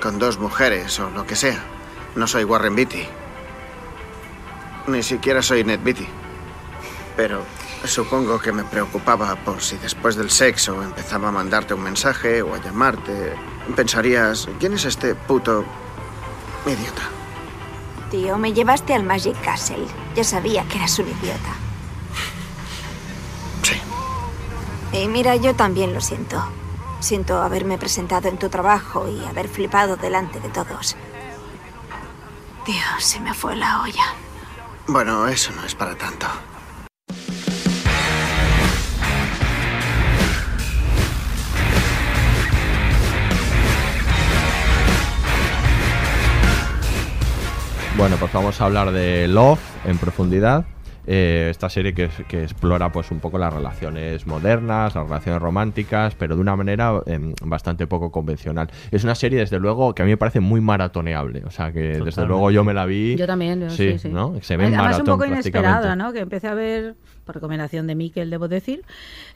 con 0.01 0.19
dos 0.19 0.37
mujeres 0.37 0.99
o 0.99 1.09
lo 1.09 1.25
que 1.25 1.35
sea. 1.35 1.61
No 2.15 2.27
soy 2.27 2.43
Warren 2.43 2.75
Beatty. 2.75 3.05
Ni 4.87 5.01
siquiera 5.03 5.41
soy 5.41 5.63
Ned 5.63 5.79
Beatty. 5.83 6.07
Pero 7.17 7.43
supongo 7.85 8.39
que 8.39 8.51
me 8.51 8.63
preocupaba 8.63 9.35
por 9.37 9.61
si 9.61 9.77
después 9.77 10.15
del 10.15 10.29
sexo 10.29 10.81
empezaba 10.83 11.29
a 11.29 11.31
mandarte 11.31 11.73
un 11.73 11.81
mensaje 11.81 12.41
o 12.41 12.53
a 12.53 12.61
llamarte. 12.61 13.33
Pensarías, 13.75 14.47
¿quién 14.59 14.73
es 14.73 14.85
este 14.85 15.15
puto 15.15 15.65
idiota? 16.65 17.03
Tío, 18.11 18.37
me 18.37 18.53
llevaste 18.53 18.93
al 18.93 19.03
Magic 19.03 19.39
Castle. 19.41 19.87
Ya 20.15 20.23
sabía 20.23 20.63
que 20.67 20.77
eras 20.77 20.99
un 20.99 21.07
idiota. 21.07 21.55
Sí. 23.63 23.75
Y 24.93 25.07
mira, 25.07 25.35
yo 25.35 25.55
también 25.55 25.91
lo 25.91 26.01
siento. 26.01 26.41
Siento 26.99 27.41
haberme 27.41 27.77
presentado 27.79 28.29
en 28.29 28.37
tu 28.37 28.49
trabajo 28.49 29.09
y 29.09 29.25
haber 29.25 29.47
flipado 29.47 29.97
delante 29.97 30.39
de 30.39 30.49
todos. 30.49 30.95
Tío, 32.63 32.83
se 32.99 33.19
me 33.19 33.33
fue 33.33 33.55
la 33.55 33.81
olla. 33.81 34.13
Bueno, 34.87 35.27
eso 35.27 35.51
no 35.55 35.65
es 35.65 35.73
para 35.73 35.95
tanto. 35.95 36.27
Bueno, 47.97 48.17
pues 48.17 48.31
vamos 48.31 48.61
a 48.61 48.65
hablar 48.65 48.91
de 48.91 49.27
Love 49.27 49.59
en 49.85 49.97
profundidad. 49.97 50.65
Eh, 51.05 51.47
esta 51.49 51.69
serie 51.69 51.93
que, 51.93 52.09
que, 52.27 52.43
explora 52.43 52.91
pues 52.91 53.11
un 53.11 53.19
poco 53.19 53.37
las 53.37 53.53
relaciones 53.53 54.25
modernas, 54.25 54.95
las 54.95 55.03
relaciones 55.03 55.41
románticas, 55.41 56.15
pero 56.15 56.35
de 56.35 56.41
una 56.41 56.55
manera 56.55 57.01
eh, 57.05 57.33
bastante 57.43 57.87
poco 57.87 58.11
convencional. 58.11 58.69
Es 58.89 59.03
una 59.03 59.15
serie, 59.15 59.39
desde 59.39 59.59
luego, 59.59 59.93
que 59.93 60.01
a 60.01 60.05
mí 60.05 60.11
me 60.11 60.17
parece 60.17 60.39
muy 60.39 60.61
maratoneable. 60.61 61.43
O 61.45 61.51
sea, 61.51 61.71
que 61.71 61.79
Totalmente. 61.79 62.05
desde 62.05 62.25
luego 62.25 62.51
yo 62.51 62.63
me 62.63 62.73
la 62.73 62.85
vi. 62.85 63.15
Yo 63.17 63.27
también, 63.27 63.61
yo, 63.61 63.69
sí, 63.69 63.93
sí, 63.93 63.99
sí, 63.99 64.09
¿no? 64.09 64.35
Se 64.41 64.55
ve 64.55 64.65
Además, 64.65 64.83
maratón, 64.83 65.09
un 65.09 65.17
poco 65.17 65.25
inesperada, 65.25 65.95
¿no? 65.95 66.13
Que 66.13 66.19
empecé 66.19 66.47
a 66.47 66.53
ver 66.53 66.95
por 67.23 67.35
recomendación 67.35 67.87
de 67.87 67.95
Miquel, 67.95 68.29
debo 68.29 68.47
decir. 68.47 68.83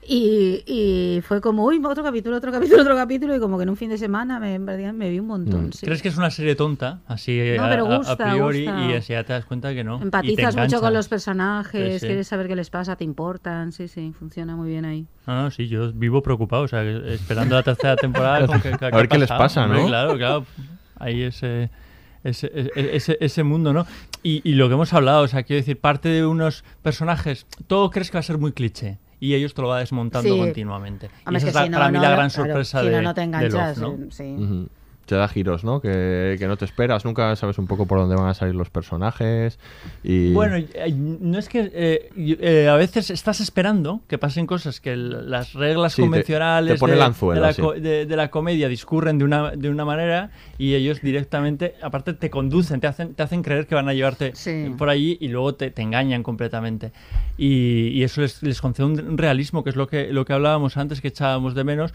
Y, 0.05 0.63
y, 0.65 1.21
fue 1.21 1.41
como, 1.41 1.65
uy, 1.65 1.81
otro 1.83 2.03
capítulo, 2.03 2.37
otro 2.37 2.51
capítulo, 2.51 2.81
otro 2.81 2.95
capítulo, 2.95 3.35
y 3.35 3.39
como 3.39 3.57
que 3.57 3.63
en 3.63 3.69
un 3.69 3.77
fin 3.77 3.89
de 3.89 3.97
semana 3.97 4.39
me, 4.39 4.59
me 4.59 5.09
vi 5.09 5.19
un 5.19 5.27
montón. 5.27 5.67
Mm. 5.67 5.73
Sí. 5.73 5.85
¿Crees 5.85 6.01
que 6.01 6.09
es 6.09 6.17
una 6.17 6.29
serie 6.29 6.55
tonta? 6.55 6.99
Así 7.07 7.39
No, 7.57 7.63
a, 7.63 7.97
gusta, 7.97 8.11
a 8.13 8.31
priori, 8.31 8.65
gusta. 8.65 8.85
y 8.85 8.93
así 8.93 9.13
ya 9.13 9.23
te 9.23 9.33
das 9.33 9.45
cuenta 9.45 9.73
que 9.73 9.83
no. 9.83 9.95
y 9.95 9.99
te 9.99 10.05
Empatizas 10.05 10.55
mucho 10.55 10.79
con 10.79 10.93
los 10.93 11.07
personajes, 11.07 11.56
Sí, 11.93 11.99
sí. 11.99 12.05
quieres 12.07 12.27
saber 12.27 12.47
qué 12.47 12.55
les 12.55 12.69
pasa, 12.69 12.95
te 12.95 13.03
importan, 13.03 13.71
sí, 13.71 13.87
sí, 13.87 14.13
funciona 14.17 14.55
muy 14.55 14.69
bien 14.69 14.85
ahí. 14.85 15.05
No, 15.25 15.43
no, 15.43 15.51
sí, 15.51 15.67
yo 15.67 15.91
vivo 15.93 16.21
preocupado, 16.21 16.63
o 16.63 16.67
sea, 16.67 16.83
esperando 16.83 17.55
la 17.55 17.63
tercera 17.63 17.95
temporada. 17.97 18.47
que- 18.61 18.71
que- 18.77 18.85
A 18.85 18.89
ver 18.89 19.05
ha 19.05 19.07
qué 19.07 19.17
les 19.17 19.29
pasa, 19.29 19.63
hombre, 19.65 19.81
¿no? 19.81 19.87
Claro, 19.87 20.17
claro. 20.17 20.45
Ahí 20.99 21.23
ese, 21.23 21.69
ese, 22.23 22.51
ese, 22.53 22.95
ese- 22.95 23.17
ese 23.19 23.43
mundo, 23.43 23.73
¿no? 23.73 23.85
Y, 24.23 24.41
y 24.49 24.53
lo 24.55 24.67
que 24.67 24.73
hemos 24.73 24.91
hablado, 24.93 25.23
o 25.23 25.27
sea, 25.27 25.43
quiero 25.43 25.59
decir, 25.61 25.79
parte 25.79 26.09
de 26.09 26.25
unos 26.25 26.63
personajes, 26.81 27.45
todo 27.67 27.89
crees 27.91 28.09
que 28.11 28.17
va 28.17 28.19
a 28.21 28.23
ser 28.23 28.37
muy 28.37 28.51
cliché. 28.51 28.97
Y 29.19 29.33
ellos 29.33 29.53
te 29.55 29.63
lo 29.63 29.67
va 29.69 29.79
desmontando 29.79 30.29
Sí. 30.31 30.37
continuamente. 30.39 31.07
Y 31.07 31.09
Hombre, 31.27 31.37
esa 31.37 31.37
es 31.37 31.43
es 31.47 31.53
que 31.53 31.59
la- 31.59 31.63
si 31.65 31.69
no, 31.71 31.77
para 31.79 31.89
mí 31.91 31.97
no, 31.97 32.03
la 32.03 32.09
gran 32.11 32.29
claro, 32.29 32.47
sorpresa 32.49 32.81
si 32.81 32.85
de, 32.87 32.95
no, 32.97 33.01
no 33.01 33.13
te 33.15 33.21
de 33.21 33.25
enganchas, 33.25 33.77
Love, 33.79 33.97
¿no? 33.99 34.03
eh, 34.05 34.07
sí. 34.11 34.35
Ujú. 34.37 34.69
Te 35.07 35.15
da 35.15 35.27
giros, 35.29 35.63
¿no? 35.63 35.79
Que, 35.79 36.35
que 36.37 36.47
no 36.47 36.57
te 36.57 36.65
esperas, 36.65 37.05
nunca 37.05 37.33
sabes 37.37 37.57
un 37.57 37.65
poco 37.65 37.85
por 37.87 37.97
dónde 37.97 38.15
van 38.15 38.27
a 38.27 38.33
salir 38.33 38.53
los 38.53 38.69
personajes. 38.69 39.57
Y... 40.03 40.33
Bueno, 40.33 40.57
eh, 40.57 40.91
no 40.93 41.39
es 41.39 41.47
que 41.47 41.71
eh, 41.73 42.09
eh, 42.17 42.67
a 42.67 42.75
veces 42.75 43.09
estás 43.09 43.39
esperando 43.39 44.01
que 44.09 44.17
pasen 44.17 44.45
cosas 44.45 44.81
que 44.81 44.97
las 44.97 45.53
reglas 45.53 45.93
Sí, 45.93 46.01
te- 46.01 46.01
convencionales 46.01 46.73
te 46.73 46.79
pone 46.79 46.91
de, 46.93 46.99
el 46.99 47.05
anzuelo, 47.05 47.41
de 47.41 47.47
la 47.47 47.53
sí. 47.53 47.61
de- 47.79 48.05
de 48.05 48.15
la 48.17 48.29
comedia 48.29 48.67
discurren 48.67 49.17
de 49.17 49.23
una, 49.23 49.51
de 49.51 49.69
una 49.69 49.85
manera 49.85 50.29
y 50.57 50.73
ellos 50.75 50.99
directamente, 51.01 51.75
aparte 51.81 52.13
te 52.13 52.29
conducen, 52.29 52.81
te 52.81 52.87
hacen, 52.87 53.13
te 53.13 53.23
hacen 53.23 53.43
creer 53.43 53.65
que 53.65 53.75
van 53.75 53.87
a 53.87 53.93
llevarte 53.93 54.31
Sí. 54.35 54.73
por 54.77 54.89
allí 54.89 55.17
y 55.21 55.29
luego 55.29 55.55
te, 55.55 55.71
te 55.71 55.81
engañan 55.83 56.21
completamente. 56.21 56.91
Y, 57.37 57.89
y 57.89 58.03
eso 58.03 58.19
les, 58.21 58.43
les 58.43 58.59
concede 58.59 58.87
un, 58.87 58.99
un 58.99 59.17
realismo, 59.17 59.63
que 59.63 59.69
es 59.69 59.75
lo 59.77 59.87
que, 59.87 60.11
lo 60.11 60.25
que 60.25 60.33
hablábamos 60.33 60.75
antes, 60.75 60.99
que 60.99 61.07
echábamos 61.09 61.55
de 61.55 61.63
menos. 61.63 61.93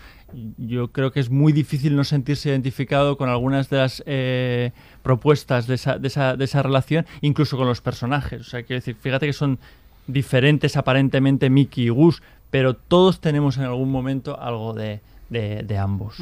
Yo 0.56 0.88
creo 0.92 1.10
que 1.12 1.20
es 1.20 1.28
muy 1.28 1.52
difícil 1.52 1.94
no 1.94 2.04
sentirse 2.04 2.48
identificado 2.48 3.01
con 3.16 3.28
algunas 3.28 3.68
de 3.70 3.76
las 3.76 4.02
eh, 4.06 4.72
propuestas 5.02 5.66
de 5.66 5.74
esa, 5.74 5.98
de, 5.98 6.08
esa, 6.08 6.36
de 6.36 6.44
esa 6.44 6.62
relación, 6.62 7.06
incluso 7.20 7.56
con 7.56 7.66
los 7.66 7.80
personajes. 7.80 8.40
O 8.40 8.44
sea, 8.44 8.62
quiero 8.62 8.80
decir, 8.80 8.96
fíjate 9.00 9.26
que 9.26 9.32
son 9.32 9.58
diferentes 10.06 10.76
aparentemente 10.76 11.50
Mickey 11.50 11.86
y 11.86 11.88
Gus, 11.88 12.22
pero 12.50 12.74
todos 12.74 13.20
tenemos 13.20 13.56
en 13.56 13.64
algún 13.64 13.90
momento 13.90 14.40
algo 14.40 14.74
de, 14.74 15.00
de, 15.30 15.78
ambos. 15.78 16.16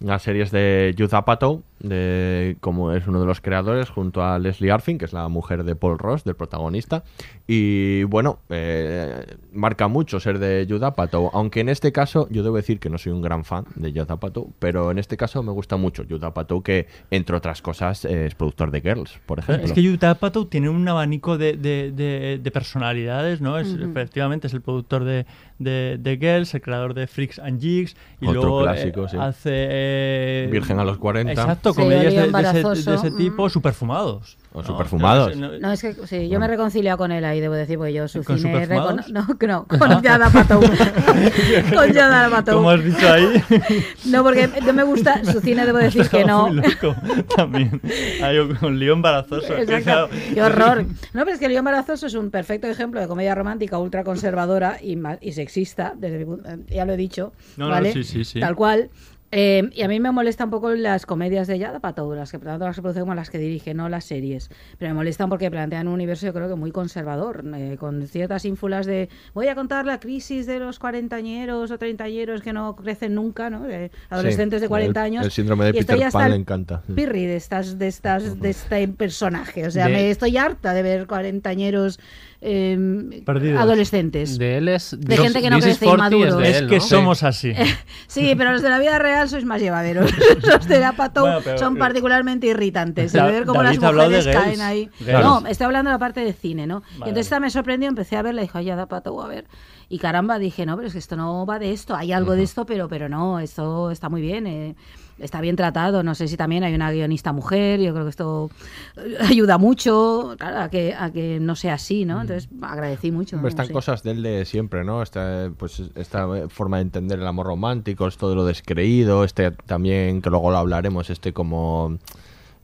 La 0.00 0.18
serie 0.18 0.42
es 0.42 0.50
de 0.50 0.94
Judd 0.96 1.14
Apatow, 1.14 1.62
de, 1.80 2.56
como 2.60 2.92
es 2.92 3.06
uno 3.06 3.20
de 3.20 3.26
los 3.26 3.40
creadores, 3.40 3.90
junto 3.90 4.22
a 4.24 4.38
Leslie 4.38 4.70
Arfin, 4.70 4.96
que 4.98 5.04
es 5.04 5.12
la 5.12 5.28
mujer 5.28 5.64
de 5.64 5.74
Paul 5.76 5.98
Ross, 5.98 6.24
del 6.24 6.34
protagonista. 6.36 7.02
Y 7.46 8.04
bueno, 8.04 8.38
eh, 8.48 9.26
marca 9.52 9.88
mucho 9.88 10.18
ser 10.20 10.38
de 10.38 10.66
Judd 10.68 10.82
Apatow, 10.84 11.30
aunque 11.34 11.60
en 11.60 11.68
este 11.68 11.92
caso 11.92 12.26
yo 12.30 12.42
debo 12.42 12.56
decir 12.56 12.78
que 12.80 12.88
no 12.88 12.96
soy 12.96 13.12
un 13.12 13.20
gran 13.20 13.44
fan 13.44 13.64
de 13.74 13.92
Judd 13.92 14.10
Apatow, 14.10 14.52
pero 14.58 14.90
en 14.90 14.98
este 14.98 15.16
caso 15.16 15.42
me 15.42 15.52
gusta 15.52 15.76
mucho 15.76 16.04
Judd 16.08 16.24
Apatow, 16.24 16.62
que 16.62 16.86
entre 17.10 17.36
otras 17.36 17.60
cosas 17.60 18.04
es 18.06 18.34
productor 18.34 18.70
de 18.70 18.80
Girls, 18.80 19.20
por 19.26 19.40
ejemplo. 19.40 19.64
Es 19.66 19.72
que 19.72 19.82
Judd 19.86 20.02
Apatow 20.04 20.46
tiene 20.46 20.68
un 20.70 20.86
abanico 20.88 21.36
de, 21.36 21.54
de- 21.56 21.92
de- 21.92 22.40
de 22.42 22.50
personalidades, 22.50 23.40
¿no? 23.40 23.58
Es. 23.58 23.74
Efectivamente 23.74 24.46
es 24.46 24.54
el 24.54 24.62
productor 24.62 25.04
de, 25.04 25.26
de, 25.58 25.98
de 26.00 26.16
Girls, 26.16 26.54
el 26.54 26.62
creador 26.62 26.94
de 26.94 27.06
Freaks 27.06 27.38
and 27.38 27.60
Jigs, 27.60 27.96
y 28.20 28.26
Otro 28.26 28.42
luego 28.42 28.70
eh, 28.70 28.92
sí. 29.08 29.16
hace... 29.18 29.50
eh, 29.52 30.48
Virgen 30.50 30.78
a 30.78 30.84
los 30.84 30.98
40. 30.98 31.32
Exacto, 31.32 31.63
Sí, 31.72 31.80
comedias 31.80 32.06
Oliver 32.12 32.32
de, 32.32 32.52
de 32.52 32.60
ese, 32.72 32.90
de 32.90 32.96
ese 32.96 33.10
tipo, 33.12 33.48
superfumados. 33.48 34.36
O 34.52 34.60
No, 34.60 34.66
superfumados. 34.68 35.36
no, 35.36 35.50
no, 35.52 35.58
No, 35.58 35.72
es 35.72 35.80
que 35.82 35.94
sí, 36.06 36.28
yo 36.28 36.38
me 36.38 36.44
he 36.46 36.48
reconciliado 36.48 36.96
con 36.98 37.10
él 37.10 37.24
ahí, 37.24 37.40
debo 37.40 37.54
decir, 37.54 37.76
porque 37.76 37.92
yo 37.92 38.06
su 38.06 38.22
¿Con 38.22 38.38
cine 38.38 38.66
recono- 38.66 39.04
No, 39.08 39.26
no, 39.46 39.66
con 39.66 40.00
Yada 40.02 40.30
Patou. 40.30 40.60
con 41.74 41.92
Yada 41.92 42.30
Patou. 42.30 42.54
¿Cómo 42.56 42.70
has 42.70 42.84
dicho 42.84 43.12
ahí? 43.12 43.42
No, 44.06 44.22
porque 44.22 44.48
no 44.64 44.72
me 44.72 44.82
gusta 44.84 45.24
su 45.24 45.40
cine, 45.40 45.66
debo 45.66 45.78
decir 45.78 46.08
que 46.08 46.24
no. 46.24 46.48
Muy 46.48 46.56
loco, 46.56 46.94
también. 47.36 47.80
Ahí 48.22 48.36
con 48.60 48.78
lío 48.78 48.92
embarazoso. 48.92 49.56
Exacto. 49.56 50.08
Qué 50.32 50.42
horror. 50.42 50.84
No, 51.12 51.24
pero 51.24 51.30
es 51.32 51.38
que 51.38 51.46
el 51.46 51.50
lío 51.52 51.58
embarazoso 51.60 52.06
es 52.06 52.14
un 52.14 52.30
perfecto 52.30 52.66
ejemplo 52.68 53.00
de 53.00 53.08
comedia 53.08 53.34
romántica 53.34 53.78
ultra 53.78 54.04
conservadora 54.04 54.78
y, 54.80 54.98
y 55.20 55.32
sexista, 55.32 55.94
desde 55.96 56.18
mi 56.18 56.24
punto- 56.26 56.48
ya 56.68 56.84
lo 56.84 56.92
he 56.92 56.96
dicho. 56.96 57.32
No, 57.56 57.66
no, 57.66 57.70
¿vale? 57.72 57.92
sí, 57.92 58.04
sí, 58.04 58.24
sí. 58.24 58.40
Tal 58.40 58.54
cual. 58.54 58.90
Eh, 59.36 59.68
y 59.72 59.82
a 59.82 59.88
mí 59.88 59.98
me 59.98 60.12
molesta 60.12 60.44
un 60.44 60.50
poco 60.50 60.70
las 60.70 61.06
comedias 61.06 61.48
de 61.48 61.58
Yada 61.58 61.80
Patou, 61.80 62.14
las 62.14 62.30
que 62.30 62.38
tanto 62.38 62.64
las 62.66 62.76
que 62.76 62.82
produce 62.82 63.00
como 63.00 63.16
las 63.16 63.30
que 63.30 63.38
dirige, 63.38 63.74
no 63.74 63.88
las 63.88 64.04
series. 64.04 64.48
Pero 64.78 64.90
me 64.90 64.94
molestan 64.94 65.28
porque 65.28 65.50
plantean 65.50 65.88
un 65.88 65.94
universo, 65.94 66.24
yo 66.26 66.32
creo 66.32 66.48
que 66.48 66.54
muy 66.54 66.70
conservador, 66.70 67.44
eh, 67.56 67.76
con 67.80 68.06
ciertas 68.06 68.44
ínfulas 68.44 68.86
de 68.86 69.08
voy 69.32 69.48
a 69.48 69.56
contar 69.56 69.86
la 69.86 69.98
crisis 69.98 70.46
de 70.46 70.60
los 70.60 70.78
cuarentañeros 70.78 71.72
o 71.72 71.78
treintañeros 71.78 72.42
que 72.42 72.52
no 72.52 72.76
crecen 72.76 73.16
nunca, 73.16 73.50
¿no? 73.50 73.64
De 73.64 73.90
adolescentes 74.08 74.60
Sí, 74.60 74.62
de 74.62 74.68
40 74.68 75.00
el- 75.00 75.06
años. 75.06 75.24
el 75.24 75.32
síndrome 75.32 75.64
de 75.64 75.70
y 75.70 75.82
Peter 75.82 76.10
Pan 76.12 76.30
le 76.30 76.36
encanta. 76.36 76.82
Pirri 76.94 77.26
de 77.26 77.34
estas, 77.36 77.76
de 77.76 77.88
estas, 77.88 78.38
de 78.40 78.50
este 78.50 78.86
personaje. 78.86 79.66
O 79.66 79.70
sea, 79.72 79.88
De- 79.88 79.94
me 79.94 80.10
estoy 80.10 80.36
harta 80.36 80.72
de 80.74 80.82
ver 80.84 81.06
cuarentañeros 81.08 81.98
eh, 82.46 83.54
adolescentes. 83.56 84.38
De 84.38 84.58
él 84.58 84.68
es. 84.68 84.96
De 84.98 85.16
gente 85.16 85.40
que 85.40 85.50
no 85.50 85.58
crece 85.58 85.84
40 85.84 86.16
inmaduros. 86.16 86.42
de 86.42 86.50
Es 86.50 86.56
él, 86.58 86.68
que 86.68 86.76
¿no? 86.76 86.80
somos 86.82 87.22
así. 87.22 87.52
Sí, 88.06 88.34
pero 88.36 88.52
los 88.52 88.62
de 88.62 88.68
la 88.68 88.78
vida 88.78 88.98
real 88.98 89.28
sois 89.28 89.44
más 89.44 89.60
llevaderos. 89.60 90.10
los 90.42 90.68
de 90.68 90.78
la 90.78 90.92
Patou 90.92 91.24
Bueno, 91.24 91.40
pero- 91.42 91.58
son 91.58 91.76
particularmente 91.76 92.46
irritantes. 92.46 93.12
Y 93.14 93.16
Da- 93.16 93.26
ver 93.26 93.44
cómo 93.44 93.62
David 93.62 93.80
las 93.80 93.92
mujeres 93.94 94.26
caen 94.28 94.60
ahí. 94.60 94.90
No, 95.00 95.44
estoy 95.46 95.64
hablando 95.64 95.90
de 95.90 95.94
la 95.94 95.98
parte 95.98 96.20
de 96.20 96.32
cine, 96.32 96.66
¿no? 96.66 96.82
y 96.92 96.94
entonces 97.08 97.26
esta 97.26 97.40
me 97.40 97.50
sorprendió, 97.50 97.88
empecé 97.88 98.16
a 98.16 98.22
verla 98.22 98.42
y 98.42 98.44
dije, 98.46 98.58
oye, 98.58 98.74
da 98.76 98.86
Patou, 98.86 99.20
a 99.22 99.26
ver. 99.28 99.46
Y 99.88 99.98
caramba, 99.98 100.38
dije, 100.38 100.66
no, 100.66 100.76
pero 100.76 100.88
es 100.88 100.92
que 100.92 100.98
esto 100.98 101.16
no 101.16 101.46
va 101.46 101.58
de 101.58 101.72
esto. 101.72 101.94
Hay 101.94 102.12
algo 102.12 102.32
de 102.32 102.42
esto, 102.42 102.66
pero, 102.66 102.88
pero 102.88 103.08
no, 103.08 103.38
esto 103.38 103.90
está 103.90 104.08
muy 104.08 104.22
bien. 104.22 104.46
eh". 104.46 104.74
está 105.18 105.40
bien 105.40 105.56
tratado. 105.56 106.02
No 106.02 106.14
sé 106.14 106.28
si 106.28 106.36
también 106.36 106.64
hay 106.64 106.74
una 106.74 106.90
guionista 106.90 107.32
mujer, 107.32 107.80
yo 107.80 107.92
creo 107.92 108.04
que 108.04 108.10
esto 108.10 108.50
eh, 108.96 109.16
ayuda 109.20 109.58
mucho 109.58 110.34
claro, 110.38 110.60
a, 110.60 110.68
que, 110.68 110.94
a 110.94 111.10
que 111.10 111.38
no 111.40 111.56
sea 111.56 111.74
así, 111.74 112.04
¿no? 112.04 112.20
Entonces 112.20 112.48
agradecí 112.62 113.12
mucho. 113.12 113.36
Hombre, 113.36 113.50
están 113.50 113.68
cosas 113.68 114.02
del 114.02 114.22
de 114.22 114.44
siempre, 114.44 114.84
¿no? 114.84 115.02
Esta, 115.02 115.50
pues, 115.56 115.82
esta 115.94 116.48
forma 116.48 116.78
de 116.78 116.82
entender 116.82 117.18
el 117.18 117.26
amor 117.26 117.46
romántico, 117.46 118.06
esto 118.06 118.28
de 118.28 118.34
lo 118.34 118.44
descreído, 118.44 119.24
este 119.24 119.50
también, 119.50 120.22
que 120.22 120.30
luego 120.30 120.50
lo 120.50 120.58
hablaremos, 120.58 121.10
este 121.10 121.32
como 121.32 121.98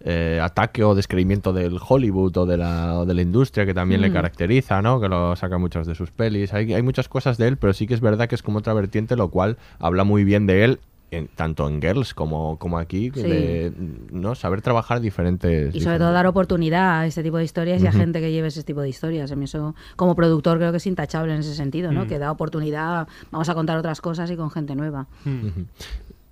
eh, 0.02 0.40
ataque 0.42 0.82
o 0.82 0.94
descreimiento 0.94 1.52
del 1.52 1.78
Hollywood 1.86 2.36
o 2.38 2.46
de 2.46 2.56
la, 2.56 2.98
o 3.00 3.04
de 3.06 3.14
la 3.14 3.22
industria 3.22 3.66
que 3.66 3.74
también 3.74 4.00
le 4.00 4.10
Mm. 4.10 4.12
caracteriza, 4.14 4.80
¿no? 4.82 5.00
Que 5.00 5.08
lo 5.08 5.36
saca 5.36 5.58
muchas 5.58 5.86
de 5.86 5.94
sus 5.94 6.10
pelis. 6.10 6.54
Hay, 6.54 6.72
hay 6.72 6.82
muchas 6.82 7.08
cosas 7.08 7.36
de 7.38 7.48
él, 7.48 7.56
pero 7.58 7.72
sí 7.72 7.86
que 7.86 7.94
es 7.94 8.00
verdad 8.00 8.28
que 8.28 8.34
es 8.34 8.42
como 8.42 8.58
otra 8.60 8.72
vertiente, 8.72 9.14
lo 9.16 9.28
cual 9.28 9.58
habla 9.78 10.04
muy 10.04 10.24
bien 10.24 10.46
de 10.46 10.64
él. 10.64 10.80
En, 11.12 11.26
tanto 11.26 11.66
en 11.68 11.82
Girls 11.82 12.14
como, 12.14 12.56
como 12.60 12.78
aquí, 12.78 13.10
Sí. 13.12 13.22
de 13.22 13.72
no 14.12 14.36
saber 14.36 14.62
trabajar 14.62 15.00
diferentes. 15.00 15.74
Y 15.74 15.80
sobre 15.80 15.98
todo 15.98 16.12
dar 16.12 16.28
oportunidad 16.28 17.00
a 17.00 17.06
este 17.06 17.24
tipo 17.24 17.36
de 17.36 17.42
historias 17.42 17.82
y 17.82 17.88
a 17.88 17.90
gente 17.92 18.20
que 18.20 18.30
lleve 18.30 18.46
ese 18.46 18.62
tipo 18.62 18.80
de 18.80 18.88
historias. 18.90 19.32
A 19.32 19.34
mí 19.34 19.46
eso, 19.46 19.74
como 19.96 20.14
productor, 20.14 20.58
creo 20.58 20.70
que 20.70 20.76
es 20.76 20.86
intachable 20.86 21.34
en 21.34 21.40
ese 21.40 21.56
sentido, 21.56 21.90
¿no? 21.90 22.04
Mm. 22.04 22.06
Que 22.06 22.20
da 22.20 22.30
oportunidad, 22.30 23.08
vamos 23.32 23.48
a 23.48 23.54
contar 23.54 23.76
otras 23.76 24.00
cosas 24.00 24.30
y 24.30 24.36
con 24.36 24.52
gente 24.52 24.76
nueva. 24.76 25.08
Ujú. 25.26 25.66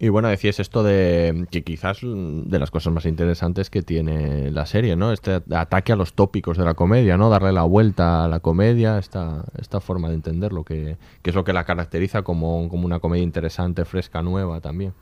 Y 0.00 0.10
bueno, 0.10 0.28
decías 0.28 0.60
esto 0.60 0.82
de 0.82 1.46
que 1.50 1.64
quizás 1.64 2.02
mm, 2.02 2.42
de 2.48 2.58
las 2.58 2.70
cosas 2.70 2.92
más 2.92 3.04
interesantes 3.04 3.68
que 3.68 3.82
tiene 3.82 4.50
la 4.52 4.64
serie, 4.66 4.94
¿no? 4.94 5.12
Este 5.12 5.42
ataque 5.50 5.92
a 5.92 5.96
los 5.96 6.14
tópicos 6.14 6.56
de 6.56 6.64
la 6.64 6.74
comedia, 6.74 7.16
¿no? 7.16 7.30
Darle 7.30 7.52
la 7.52 7.64
vuelta 7.64 8.24
a 8.24 8.28
la 8.28 8.40
comedia, 8.40 8.98
esta, 8.98 9.44
esta 9.58 9.80
forma 9.80 10.08
de 10.08 10.14
entenderlo, 10.14 10.64
que, 10.64 10.96
que 11.22 11.30
es 11.30 11.36
lo 11.36 11.44
que 11.44 11.52
la 11.52 11.64
caracteriza 11.64 12.22
como, 12.22 12.68
como 12.68 12.86
una 12.86 13.00
comedia 13.00 13.24
interesante, 13.24 13.84
fresca, 13.84 14.22
nueva 14.22 14.60
también. 14.60 14.92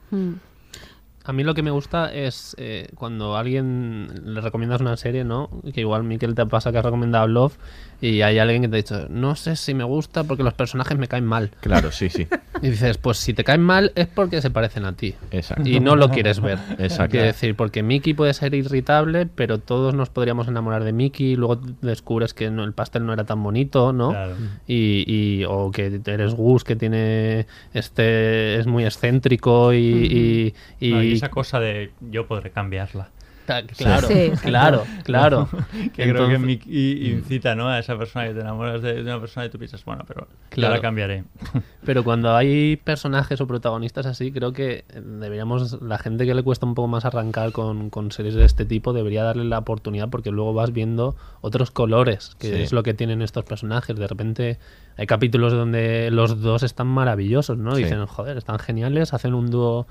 A 1.27 1.33
mí 1.33 1.43
lo 1.45 1.55
que 1.55 1.63
me 1.63 1.71
gusta 1.71 2.13
es 2.15 2.55
eh, 2.59 2.89
cuando 2.95 3.37
a 3.37 3.41
alguien 3.41 4.09
le 4.25 4.41
recomiendas 4.41 4.81
una 4.81 4.97
serie, 4.97 5.25
¿no? 5.25 5.51
Que 5.75 5.81
igual, 5.81 6.05
Miquel, 6.05 6.35
te 6.35 6.47
pasa 6.47 6.71
que 6.73 6.79
has 6.79 6.85
recomendado 6.85 7.27
Love 7.27 7.57
y 8.01 8.21
hay 8.21 8.39
alguien 8.39 8.61
que 8.63 8.69
te 8.69 8.75
ha 8.75 8.77
dicho, 8.77 9.07
no 9.09 9.37
sé 9.37 9.57
si 9.57 9.73
me 9.73 9.83
gusta 9.85 10.25
porque 10.25 10.43
los 10.43 10.53
personajes 10.55 10.99
me 10.99 11.09
caen 11.09 11.25
mal. 11.25 11.51
Claro, 11.61 11.91
sí, 11.93 12.09
sí. 12.11 12.27
Y 12.63 12.71
dices, 12.71 12.97
pues 12.97 13.19
si 13.19 13.35
te 13.35 13.45
caen 13.45 13.61
mal 13.61 13.93
es 13.97 14.07
porque 14.07 14.41
se 14.41 14.49
parecen 14.51 14.87
a 14.87 14.95
ti. 14.95 15.15
Exacto. 15.31 15.69
Y 15.69 15.79
no 15.79 15.95
lo 15.95 16.09
quieres 16.09 16.41
ver. 16.41 16.59
Exacto. 16.79 17.11
Quiero 17.11 17.27
decir, 17.27 17.55
porque 17.55 17.83
Mickey 17.83 18.15
puede 18.15 18.33
ser 18.33 18.55
irritable, 18.55 19.27
pero 19.27 19.59
todos 19.59 19.93
nos 19.95 20.09
podríamos 20.09 20.49
enamorar 20.49 20.83
de 20.83 20.93
Mickey 20.95 21.33
y 21.33 21.37
luego 21.37 21.61
descubres 21.83 22.33
que 22.33 22.51
no, 22.51 22.65
el 22.65 22.73
pastel 22.73 23.05
no 23.05 23.13
era 23.13 23.25
tan 23.25 23.43
bonito, 23.43 23.93
¿no? 23.93 24.09
Claro. 24.11 24.35
Y, 24.67 25.05
y- 25.07 25.45
o 25.45 25.71
que 25.71 26.01
eres 26.07 26.35
Gus, 26.35 26.65
que 26.65 26.77
tiene 26.77 27.47
este 27.75 28.59
es 28.59 28.67
muy 28.67 28.85
excéntrico 28.85 29.73
y... 29.75 29.77
y- 29.79 30.55
y- 30.81 30.91
No, 30.93 31.03
y 31.03 31.16
esa 31.17 31.31
cosa 31.31 31.61
de 31.61 31.93
yo 32.01 32.27
podré 32.27 32.51
cambiarla. 32.51 33.11
Claro, 33.77 34.09
Sí. 34.09 34.33
claro, 34.43 34.83
claro. 35.05 35.49
que 35.95 36.11
creo 36.11 36.27
que 36.29 36.35
incita 37.15 37.55
¿no? 37.55 37.69
a 37.69 37.79
esa 37.79 37.97
persona 37.97 38.27
que 38.27 38.35
te 38.35 38.41
enamoras 38.41 38.83
de, 38.83 38.95
de 38.95 39.03
una 39.03 39.21
persona 39.21 39.47
y 39.47 39.51
tú 39.51 39.59
piensas, 39.59 39.85
bueno, 39.85 40.03
pero 40.05 40.27
ya 40.27 40.49
Claro. 40.51 40.75
la 40.75 40.81
cambiaré. 40.81 41.23
Pero 41.85 42.03
cuando 42.03 42.35
hay 42.35 42.75
personajes 42.77 43.41
o 43.41 43.47
protagonistas 43.47 44.05
así, 44.07 44.33
creo 44.33 44.53
que 44.53 44.85
deberíamos, 45.01 45.81
la 45.81 45.97
gente 45.99 46.27
que 46.27 46.35
le 46.35 46.43
cuesta 46.43 46.67
un 46.67 46.75
poco 46.75 46.89
más 46.89 47.05
arrancar 47.05 47.53
con, 47.53 47.89
con 47.89 48.11
series 48.11 48.35
de 48.35 48.45
este 48.45 48.65
tipo, 48.65 48.93
debería 48.93 49.23
darle 49.23 49.45
la 49.45 49.59
oportunidad 49.59 50.09
porque 50.11 50.33
luego 50.33 50.53
vas 50.53 50.73
viendo 50.73 51.15
otros 51.41 51.71
colores, 51.71 52.35
que 52.41 52.49
Sí. 52.49 52.63
es 52.63 52.73
lo 52.73 52.83
que 52.83 52.95
tienen 52.95 53.23
estos 53.23 53.45
personajes. 53.45 53.95
De 53.95 54.09
repente 54.09 54.59
hay 54.97 55.07
capítulos 55.07 55.53
donde 55.53 56.11
los 56.11 56.41
dos 56.41 56.65
están 56.65 56.89
maravillosos, 56.89 57.57
¿no? 57.59 57.77
Sí. 57.77 57.85
Dicen, 57.85 58.05
joder, 58.07 58.39
están 58.39 58.59
geniales, 58.59 59.15
hacen 59.15 59.35
un 59.35 59.51
dúo 59.53 59.87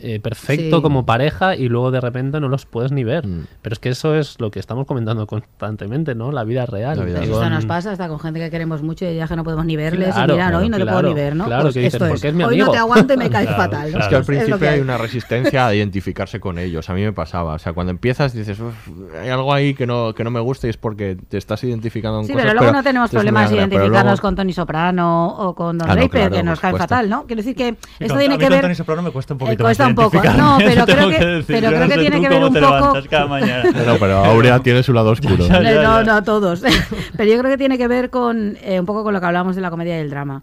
eh, 0.00 0.20
perfecto 0.20 0.76
Sí. 0.76 0.82
como 0.82 1.04
pareja 1.06 1.56
y 1.56 1.68
luego 1.68 1.90
de 1.90 2.00
repente 2.00 2.40
no 2.40 2.48
los 2.48 2.66
puedes 2.66 2.92
ni 2.92 3.04
ver. 3.04 3.26
Mm. 3.26 3.46
Pero 3.62 3.72
es 3.72 3.78
que 3.78 3.88
eso 3.90 4.14
es 4.14 4.36
lo 4.40 4.50
que 4.50 4.58
estamos 4.60 4.86
comentando 4.86 5.26
constantemente, 5.26 6.14
¿no? 6.14 6.32
La 6.32 6.44
vida 6.44 6.66
real. 6.66 6.98
La 6.98 7.04
vida 7.04 7.18
Y 7.18 7.20
real. 7.22 7.30
Esto 7.30 7.40
con- 7.40 7.50
nos 7.52 7.66
pasa 7.66 7.92
hasta 7.92 8.08
con 8.08 8.18
gente 8.20 8.40
que 8.40 8.50
queremos 8.50 8.82
mucho 8.82 9.04
y 9.06 9.16
ya 9.16 9.26
que 9.26 9.36
no 9.36 9.44
podemos 9.44 9.64
ni 9.66 9.76
verles 9.76 10.14
Claro, 10.14 10.34
y 10.34 10.36
miran, 10.36 10.54
hoy 10.54 10.68
no 10.68 10.76
te 10.78 10.84
puedo 10.86 11.02
ni 11.02 11.14
ver, 11.14 11.36
¿no? 11.36 11.44
claro, 11.46 11.62
Pues 11.62 11.74
que 11.74 11.86
es, 11.86 11.96
porque 11.96 12.28
es 12.28 12.34
mi 12.34 12.44
hoy 12.44 12.56
no 12.58 12.64
amigo. 12.64 12.72
te 12.72 12.78
aguanto 12.78 13.14
y 13.14 13.16
me 13.16 13.30
caes 13.30 13.46
Claro, 13.48 13.62
fatal. 13.62 13.84
¿no? 13.86 13.90
claro. 13.90 14.04
Es 14.04 14.08
que 14.08 14.16
al 14.16 14.24
principio 14.24 14.58
que 14.58 14.68
hay 14.68 14.80
una 14.80 14.98
resistencia 14.98 15.66
a 15.66 15.74
identificarse 15.74 16.40
con 16.40 16.58
ellos. 16.58 16.88
A 16.90 16.94
mí 16.94 17.02
me 17.02 17.12
pasaba. 17.12 17.54
O 17.54 17.58
sea, 17.58 17.72
cuando 17.72 17.90
empiezas 17.90 18.32
dices, 18.32 18.58
"Uf, 18.60 18.74
hay 19.20 19.28
algo 19.30 19.52
ahí 19.52 19.74
que 19.74 19.86
no, 19.86 20.14
que 20.14 20.24
no 20.24 20.30
me 20.30 20.40
gusta 20.40 20.66
y 20.66 20.70
es 20.70 20.76
porque 20.76 21.16
te 21.28 21.38
estás 21.38 21.62
identificando 21.64 22.18
con 22.18 22.26
Sí, 22.26 22.32
cosas. 22.32 22.46
pero 22.48 22.58
luego 22.60 22.72
no 22.76 22.82
tenemos 22.82 23.10
problemas 23.10 23.50
identificarnos 23.52 24.02
luego- 24.04 24.22
con 24.22 24.36
Tony 24.36 24.52
Soprano 24.52 25.28
o 25.38 25.54
con 25.54 25.78
Don 25.78 25.88
Ah, 25.90 25.94
no, 25.94 26.00
Draper, 26.00 26.20
claro, 26.20 26.36
que 26.36 26.42
nos 26.42 26.60
caen 26.60 26.74
supuesto. 26.74 26.94
fatal, 26.94 27.08
¿no? 27.10 27.26
Quiero 27.26 27.42
decir 27.42 27.56
que 27.56 27.76
esto 27.98 28.16
tiene 28.18 28.38
que 28.38 28.48
ver... 28.48 28.60
Tony 28.62 28.74
Soprano 28.74 29.02
me 29.02 29.10
cuesta 29.10 29.34
un 29.34 29.38
Eh, 29.38 29.44
poquito 29.44 29.64
cuesta 29.94 30.32
más 30.32 30.32
un 30.32 30.38
poco. 30.38 30.38
identificarme, 30.38 30.42
No, 30.42 30.58
pero 30.58 30.86
creo 30.86 31.08
que- 31.10 31.44
pero 31.46 31.68
creo 31.68 31.80
no 31.80 31.88
que 31.88 31.98
tiene 31.98 32.20
que 32.20 32.28
ver 32.28 32.44
un 32.44 32.52
te 32.52 32.60
poco- 32.60 32.74
levantas 32.76 33.08
cada 33.08 33.26
mañana. 33.28 33.64
No, 33.86 33.96
pero 33.98 34.24
Aurea 34.24 34.58
tiene 34.60 34.82
su 34.82 34.92
lado 34.92 35.10
oscuro. 35.10 35.46
No, 35.48 36.02
no, 36.04 36.22
todos. 36.22 36.62
Pero 37.16 37.30
yo 37.30 37.38
creo 37.38 37.50
que 37.50 37.58
tiene 37.58 37.78
que 37.78 37.88
ver 37.88 38.10
con 38.10 38.56
eh, 38.62 38.78
un 38.80 38.86
poco 38.86 39.02
con 39.02 39.12
lo 39.14 39.20
que 39.20 39.26
hablábamos 39.26 39.56
de 39.56 39.62
la 39.62 39.70
comedia 39.70 39.96
y 39.98 40.00
el 40.00 40.10
drama. 40.10 40.42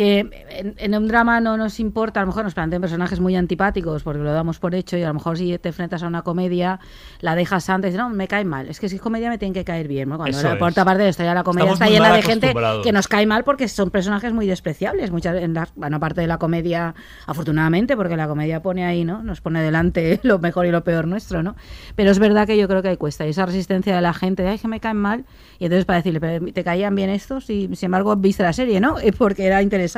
Que 0.00 0.20
en, 0.48 0.74
en 0.78 0.94
un 0.94 1.08
drama 1.08 1.40
no 1.40 1.58
nos 1.58 1.78
importa, 1.78 2.20
a 2.20 2.22
lo 2.22 2.28
mejor 2.28 2.44
nos 2.44 2.54
plantean 2.54 2.80
personajes 2.80 3.20
muy 3.20 3.36
antipáticos 3.36 4.02
porque 4.02 4.22
lo 4.22 4.32
damos 4.32 4.58
por 4.58 4.74
hecho 4.74 4.96
y 4.96 5.02
a 5.02 5.08
lo 5.08 5.14
mejor 5.14 5.36
si 5.36 5.58
te 5.58 5.68
enfrentas 5.68 6.02
a 6.02 6.06
una 6.06 6.22
comedia 6.22 6.80
la 7.20 7.34
dejas 7.34 7.68
antes 7.68 7.94
no, 7.94 8.08
me 8.08 8.26
cae 8.26 8.44
mal. 8.44 8.68
Es 8.68 8.80
que 8.80 8.88
si 8.88 8.96
es 8.96 9.02
comedia 9.02 9.28
me 9.28 9.36
tienen 9.36 9.52
que 9.52 9.64
caer 9.64 9.88
bien. 9.88 10.08
¿no? 10.08 10.16
Cuando 10.16 10.38
Eso 10.38 10.48
la 10.48 10.58
por 10.58 10.70
otra 10.70 10.84
parte 10.84 11.02
de 11.02 11.10
historia 11.10 11.32
de 11.32 11.34
la 11.34 11.44
comedia 11.44 11.72
Estamos 11.72 11.90
está 11.90 12.04
llena 12.04 12.16
de 12.16 12.22
gente 12.22 12.54
que 12.82 12.92
nos 12.92 13.08
cae 13.08 13.26
mal 13.26 13.44
porque 13.44 13.68
son 13.68 13.90
personajes 13.90 14.32
muy 14.32 14.46
despreciables. 14.46 15.10
Muchas, 15.10 15.36
en 15.36 15.54
la, 15.54 15.68
bueno, 15.76 16.00
parte 16.00 16.22
de 16.22 16.26
la 16.26 16.38
comedia, 16.38 16.94
afortunadamente, 17.26 17.96
porque 17.96 18.16
la 18.16 18.26
comedia 18.26 18.62
pone 18.62 18.86
ahí, 18.86 19.04
¿no? 19.04 19.22
Nos 19.22 19.40
pone 19.40 19.62
delante 19.62 20.20
lo 20.22 20.38
mejor 20.38 20.66
y 20.66 20.70
lo 20.70 20.82
peor 20.82 21.06
nuestro, 21.06 21.42
¿no? 21.42 21.56
Pero 21.94 22.10
es 22.10 22.18
verdad 22.18 22.46
que 22.46 22.56
yo 22.56 22.68
creo 22.68 22.82
que 22.82 22.88
ahí 22.88 22.96
cuesta. 22.96 23.26
Y 23.26 23.30
esa 23.30 23.44
resistencia 23.44 23.94
de 23.94 24.00
la 24.00 24.14
gente, 24.14 24.42
de, 24.42 24.48
ay, 24.50 24.58
que 24.58 24.68
me 24.68 24.80
caen 24.80 24.96
mal. 24.96 25.24
Y 25.58 25.64
entonces 25.64 25.84
para 25.84 25.98
decirle, 25.98 26.20
"Pero 26.20 26.52
te 26.52 26.64
caían 26.64 26.94
bien 26.94 27.10
estos 27.10 27.50
y 27.50 27.68
sin 27.74 27.86
embargo 27.86 28.16
viste 28.16 28.42
la 28.42 28.52
serie, 28.52 28.80
¿no? 28.80 28.94
Porque 29.18 29.44
era 29.44 29.62
interesante. 29.62 29.89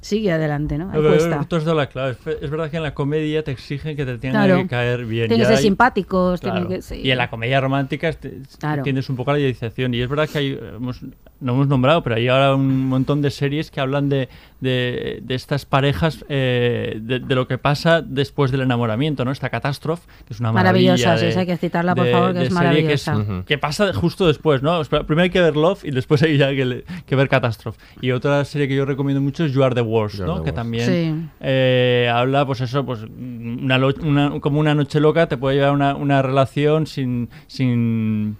Sigue 0.00 0.32
adelante, 0.32 0.78
¿no? 0.78 0.90
Ahí 0.92 1.02
cuesta. 1.02 1.44
Tú 1.46 1.56
has 1.56 1.64
dado 1.64 1.76
la 1.76 1.88
clave. 1.88 2.16
Es 2.40 2.48
verdad 2.50 2.70
que 2.70 2.78
en 2.78 2.82
la 2.82 2.94
comedia 2.94 3.44
te 3.44 3.50
exigen 3.50 3.96
que 3.96 4.06
te 4.06 4.16
tengan 4.18 4.46
Claro. 4.46 4.62
que 4.62 4.68
caer 4.68 5.04
bien. 5.04 5.28
Tienen 5.28 5.46
que 5.46 5.52
ser 5.54 5.62
simpáticos, 5.62 6.40
Claro. 6.40 6.60
tienen 6.66 6.76
que... 6.76 6.82
sí. 6.82 6.96
Y 7.02 7.10
en 7.10 7.18
la 7.18 7.28
comedia 7.28 7.60
romántica 7.60 8.10
Claro. 8.58 8.82
tienes 8.82 9.10
un 9.10 9.16
poco 9.16 9.32
la 9.32 9.38
idealización. 9.38 9.92
Y 9.94 10.00
es 10.00 10.08
verdad 10.08 10.28
que 10.28 10.38
hay, 10.38 10.58
hemos- 10.76 11.00
no 11.40 11.52
hemos 11.54 11.68
nombrado, 11.68 12.02
pero 12.02 12.16
hay 12.16 12.28
ahora 12.28 12.54
un 12.54 12.86
montón 12.86 13.22
de 13.22 13.30
series 13.30 13.70
que 13.70 13.80
hablan 13.80 14.08
de, 14.08 14.28
de, 14.60 15.20
de 15.22 15.34
estas 15.34 15.64
parejas, 15.64 16.24
eh, 16.28 16.98
de, 17.00 17.18
de 17.20 17.34
lo 17.34 17.48
que 17.48 17.56
pasa 17.58 18.02
después 18.02 18.50
del 18.50 18.60
enamoramiento, 18.60 19.24
¿no? 19.24 19.30
Esta 19.32 19.48
catástrofe, 19.48 20.06
que 20.26 20.34
es 20.34 20.40
una 20.40 20.52
Maravillosa, 20.52 21.08
maravilla. 21.08 21.16
sí, 21.18 21.24
de- 21.24 21.30
esa 21.30 21.40
hay 21.40 21.46
que 21.46 21.56
citarla, 21.56 21.94
por 21.94 22.04
de- 22.04 22.12
favor, 22.12 22.32
que 22.34 22.42
es 22.42 22.52
serie 22.54 22.58
que 22.58 22.64
maravillosa. 23.08 23.44
Que 23.46 23.58
pasa 23.58 23.92
justo 23.94 24.26
después, 24.26 24.62
¿no? 24.62 24.82
Primero 24.84 25.22
hay 25.22 25.30
que 25.30 25.40
ver 25.40 25.56
Love 25.56 25.84
y 25.84 25.90
después 25.92 26.22
hay 26.22 26.36
ya 26.36 26.50
que, 26.50 26.64
le- 26.64 26.84
que 27.06 27.16
ver 27.16 27.28
Catastrophe. 27.28 27.78
Y 28.00 28.10
otra 28.10 28.44
serie 28.44 28.68
que 28.68 28.76
yo 28.76 28.84
recomiendo 28.84 29.20
mucho 29.20 29.44
es 29.44 29.52
You 29.52 29.62
Are 29.64 29.74
the 29.74 29.80
Worst, 29.80 30.16
You 30.18 30.24
Are 30.24 30.32
¿no? 30.32 30.38
the 30.38 30.44
Que 30.44 30.50
Worst. 30.50 30.56
también 30.56 30.86
Sí. 30.86 31.28
eh, 31.40 32.10
habla, 32.12 32.44
pues 32.44 32.60
eso, 32.60 32.84
pues 32.84 33.00
una, 33.02 33.78
lo- 33.78 33.94
una- 34.02 34.40
como 34.40 34.60
una 34.60 34.74
noche 34.74 35.00
loca 35.00 35.26
te 35.26 35.36
puede 35.36 35.56
llevar 35.56 35.72
una, 35.72 35.94
una 35.96 36.20
relación 36.22 36.86
sin, 36.86 37.28
sin 37.46 38.36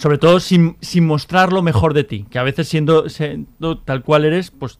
sobre 0.00 0.16
todo 0.16 0.40
sin, 0.40 0.78
sin 0.80 1.06
mostrar 1.06 1.52
lo 1.52 1.60
mejor 1.60 1.92
de 1.92 2.04
ti, 2.04 2.24
que 2.30 2.38
a 2.38 2.42
veces 2.42 2.68
siendo, 2.68 3.10
siendo 3.10 3.76
tal 3.76 4.02
cual 4.02 4.24
eres, 4.24 4.50
pues 4.50 4.78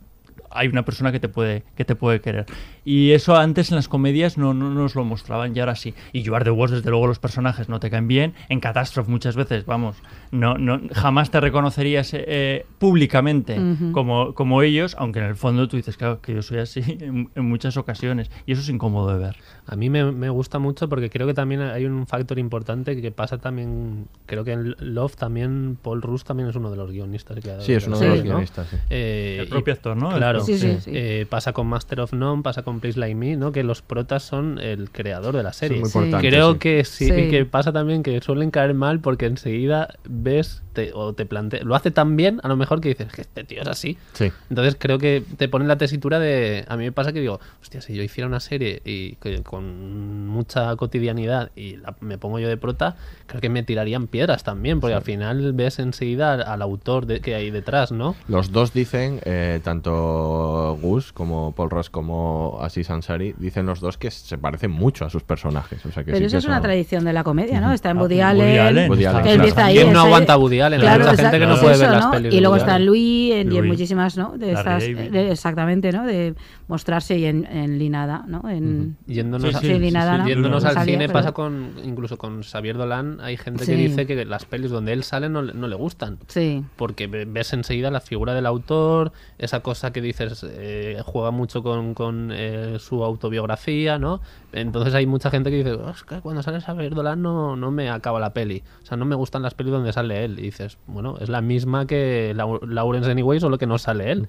hay 0.51 0.69
una 0.69 0.85
persona 0.85 1.13
que 1.13 1.21
te 1.21 1.29
puede 1.29 1.63
que 1.77 1.85
te 1.85 1.95
puede 1.95 2.21
querer. 2.21 2.47
Y 2.85 3.13
eso 3.13 3.37
antes 3.37 3.71
en 3.71 3.77
las 3.77 3.89
comedias 3.89 4.39
no, 4.39 4.55
no 4.55 4.71
nos 4.71 4.95
lo 4.95 5.05
mostraban 5.05 5.55
y 5.57 5.61
ahora 5.61 5.75
sí. 5.77 5.95
Y 6.13 6.23
You 6.23 6.35
Are 6.35 6.45
the 6.45 6.51
Worst, 6.51 6.75
desde 6.75 6.91
luego 6.91 7.07
los 7.07 7.19
personajes 7.19 7.69
no 7.69 7.79
te 7.81 7.91
caen 7.91 8.09
bien. 8.09 8.35
En 8.49 8.61
Catastrophe 8.61 9.11
muchas 9.11 9.37
veces, 9.37 9.67
vamos, 9.67 9.97
no, 10.31 10.57
no 10.59 10.81
jamás 10.93 11.31
te 11.31 11.41
reconocerías 11.41 12.11
eh, 12.15 12.65
públicamente 12.79 13.59
Ujú. 13.61 13.93
como, 13.93 14.35
como 14.35 14.63
ellos, 14.63 14.97
aunque 14.99 15.21
en 15.21 15.27
el 15.27 15.37
fondo 15.37 15.69
tú 15.69 15.77
dices, 15.77 15.97
claro, 15.97 16.21
que 16.21 16.35
yo 16.35 16.43
soy 16.43 16.59
así 16.59 16.81
en, 17.01 17.31
en 17.35 17.45
muchas 17.49 17.77
ocasiones. 17.77 18.31
Y 18.47 18.53
eso 18.53 18.63
es 18.63 18.69
incómodo 18.69 19.13
de 19.13 19.19
ver. 19.19 19.37
A 19.67 19.77
mí 19.77 19.89
me, 19.91 20.11
me 20.11 20.29
gusta 20.31 20.59
mucho 20.59 20.89
porque 20.89 21.11
creo 21.11 21.27
que 21.27 21.35
también 21.35 21.61
hay 21.61 21.85
un 21.85 22.07
factor 22.07 22.39
importante 22.39 23.01
que 23.01 23.11
pasa 23.13 23.39
también, 23.39 24.09
creo 24.27 24.43
que 24.45 24.53
en 24.53 24.75
Love 24.81 25.15
también, 25.17 25.79
Paul 25.81 26.03
Rudd 26.03 26.23
también 26.23 26.49
es 26.49 26.57
uno 26.57 26.71
de 26.71 26.77
los 26.77 26.91
guionistas. 26.91 27.39
Que 27.41 27.61
Sí, 27.61 27.75
es 27.75 27.87
uno 27.87 27.99
de 27.99 28.09
los 28.09 28.19
¿no? 28.19 28.25
guionistas, 28.25 28.69
sí. 28.69 28.77
Eh, 28.91 29.39
El 29.43 29.49
propio 29.49 29.75
actor, 29.75 29.97
¿no? 29.97 30.09
Claro, 30.11 30.39
Sí, 30.45 30.59
sí, 30.59 30.76
sí. 30.80 30.91
Eh, 30.95 31.26
pasa 31.28 31.53
con 31.53 31.66
Master 31.66 32.01
of 32.01 32.12
None, 32.12 32.43
pasa 32.43 32.62
con 32.62 32.80
Please 32.80 32.99
Like 32.99 33.14
Me, 33.14 33.36
¿no? 33.36 33.53
Que 33.53 33.62
los 33.64 33.82
protas 33.82 34.22
son 34.22 34.59
el 34.59 34.91
creador 34.91 35.36
de 35.36 35.43
la 35.43 35.53
serie. 35.53 35.80
muy 35.80 35.88
Sí. 35.88 35.99
importante. 35.99 36.28
Creo 36.28 36.53
sí. 36.55 36.59
que 36.59 36.84
sí, 36.84 37.07
Sí. 37.07 37.30
que 37.30 37.45
pasa 37.45 37.72
también 37.72 38.03
que 38.03 38.20
suelen 38.20 38.51
caer 38.51 38.74
mal 38.74 39.01
porque 39.01 39.26
enseguida 39.26 39.95
ves 40.09 40.62
te- 40.72 40.93
o 40.95 41.12
te 41.14 41.26
plantea, 41.26 41.62
lo 41.64 41.74
hace 41.74 41.91
tan 41.91 42.16
bien 42.16 42.41
a 42.45 42.49
lo 42.49 42.57
mejor 42.57 42.80
que 42.80 42.91
dices 42.91 43.12
que 43.12 43.22
este 43.22 43.43
tío 43.45 43.61
es 43.62 43.68
así. 43.68 43.99
Sí. 44.12 44.30
Entonces 44.51 44.76
creo 44.78 44.99
que 44.99 45.24
te 45.36 45.49
ponen 45.49 45.66
la 45.68 45.76
tesitura 45.78 46.18
de. 46.20 46.64
A 46.68 46.76
mí 46.76 46.84
me 46.84 46.93
pasa 46.93 47.12
que 47.12 47.20
digo, 47.20 47.41
hostia, 47.61 47.80
si 47.80 47.95
yo 47.95 48.03
hiciera 48.03 48.28
una 48.28 48.41
serie 48.41 48.80
y 48.84 49.16
que- 49.16 49.43
con 49.43 50.28
mucha 50.28 50.74
cotidianidad 50.76 51.51
y 51.57 51.76
la- 51.76 51.95
me 52.01 52.18
pongo 52.18 52.38
yo 52.38 52.49
de 52.49 52.57
prota, 52.57 52.97
creo 53.26 53.41
que 53.41 53.49
me 53.49 53.62
tirarían 53.62 54.07
piedras 54.07 54.45
también, 54.45 54.80
porque 54.80 54.95
al 54.95 55.03
final 55.03 55.53
ves 55.55 55.78
enseguida 55.78 56.34
al, 56.34 56.43
al 56.43 56.62
autor 56.62 57.07
de, 57.07 57.20
que 57.20 57.34
hay 57.34 57.51
detrás, 57.51 57.91
¿no? 57.93 58.14
Los 58.28 58.53
dos 58.53 58.72
dicen, 58.72 59.20
eh, 59.24 59.61
tanto 59.64 59.91
tanto 60.31 60.78
Gus 60.81 61.12
como 61.12 61.53
Paul 61.55 61.70
Ross 61.70 61.91
como 61.91 62.59
Aziz 62.62 62.91
Ansari 62.91 63.35
dicen 63.39 63.66
los 63.66 63.81
dos 63.81 63.99
que 63.99 64.11
se 64.11 64.39
parecen 64.39 64.70
mucho 64.70 65.05
a 65.05 65.11
sus 65.11 65.22
personajes. 65.22 65.85
O 65.87 65.91
sea 65.93 66.05
que 66.05 66.12
Pero 66.12 66.18
sí 66.18 66.24
eso 66.26 66.35
que 66.35 66.39
es 66.39 66.45
una 66.47 66.57
son- 66.57 66.62
tradición 66.62 67.05
de 67.05 67.12
la 67.12 67.24
comedia, 67.24 67.61
¿no? 67.61 67.72
Está 67.72 67.91
en 67.91 67.99
Ah, 67.99 68.01
Woody 68.03 68.14
Woody 68.16 68.20
Allen, 68.22 68.61
Allen, 68.61 68.91
Woody 68.91 69.05
Allen, 69.05 69.16
que 69.18 69.22
claro. 69.28 69.37
empieza 69.43 69.64
ahí. 69.66 69.74
¿Quién 69.76 69.93
no 69.93 69.99
ese- 70.01 70.07
aguanta 70.07 70.37
Woody 70.39 70.61
Allen? 70.61 70.81
Hay 70.81 70.87
Claro, 70.87 71.05
gente 71.16 71.39
que 71.39 71.47
no 71.47 71.61
puede 71.61 71.72
eso, 71.74 71.83
ver 71.83 71.91
las 71.91 72.05
¿no? 72.05 72.11
pelis 72.12 72.35
Y 72.35 72.41
luego 72.41 72.57
está 72.57 72.74
Allen. 72.74 72.87
Louis 72.87 73.33
en, 73.35 73.53
y 73.53 73.57
en 73.59 73.66
muchísimas, 73.66 74.16
¿no? 74.16 74.37
De 74.37 74.53
estas, 74.53 74.83
exactamente, 74.85 75.93
¿no? 75.93 76.07
De 76.07 76.35
mostrarse 76.68 77.18
y 77.18 77.24
en, 77.26 77.47
en 77.47 77.78
Linada, 77.78 78.24
¿no? 78.26 78.49
En, 78.49 78.97
Yéndonos, 79.07 79.57
sí, 79.57 79.78
Linada, 79.78 80.18
¿no? 80.18 80.28
yéndonos 80.28 80.62
No 80.64 80.70
al 80.70 80.85
cine 80.85 80.99
pero- 81.07 81.12
pasa 81.12 81.33
con 81.33 81.72
incluso 81.85 82.16
con 82.18 82.43
Xavier 82.43 82.76
Dolan 82.76 83.18
hay 83.20 83.37
gente 83.37 83.61
que 83.66 83.72
Sí. 83.72 83.74
dice 83.76 84.07
que 84.07 84.24
las 84.24 84.45
pelis 84.45 84.70
donde 84.70 84.93
él 84.93 85.03
sale 85.03 85.28
no, 85.28 85.43
le- 85.43 85.55
no 85.55 85.66
le 85.66 85.76
gustan 85.76 86.18
Sí. 86.28 86.64
porque 86.76 87.07
ve- 87.07 87.24
ves 87.24 87.53
enseguida 87.53 87.91
la 87.91 88.01
figura 88.01 88.35
del 88.35 88.47
autor 88.47 89.12
esa 89.39 89.61
cosa 89.61 89.93
que 89.93 90.01
eh, 90.45 91.03
juega 91.05 91.31
mucho 91.31 91.62
con, 91.62 91.95
con, 91.95 92.31
eh, 92.33 92.79
su 92.79 93.03
autobiografía 93.05 93.99
no 93.99 94.21
entonces 94.53 94.95
hay 94.95 95.07
mucha 95.07 95.31
gente 95.31 95.51
que 95.51 95.57
dice 95.59 95.73
"Oh, 95.75 95.91
es 95.91 96.03
que 96.05 96.21
cuando 96.21 96.43
sale 96.43 96.61
Xavier 96.61 96.95
Dolan 96.95 97.23
no, 97.23 97.57
no 97.57 97.71
me 97.71 97.91
acaba 97.91 98.19
la 98.21 98.33
peli 98.33 98.63
o 98.83 98.87
sea 98.87 98.97
no 98.97 99.05
me 99.05 99.15
gustan 99.15 99.43
las 99.43 99.55
pelis 99.55 99.73
donde 99.73 99.93
sale 99.93 100.25
él 100.25 100.39
y 100.39 100.43
dices 100.43 100.79
bueno 100.87 101.17
es 101.21 101.29
la 101.29 101.41
misma 101.41 101.87
que 101.87 102.35
Lawrence 102.35 103.11
Anyway 103.11 103.39
solo 103.41 103.59
que 103.59 103.67
no 103.67 103.79
sale 103.79 104.11
él 104.13 104.27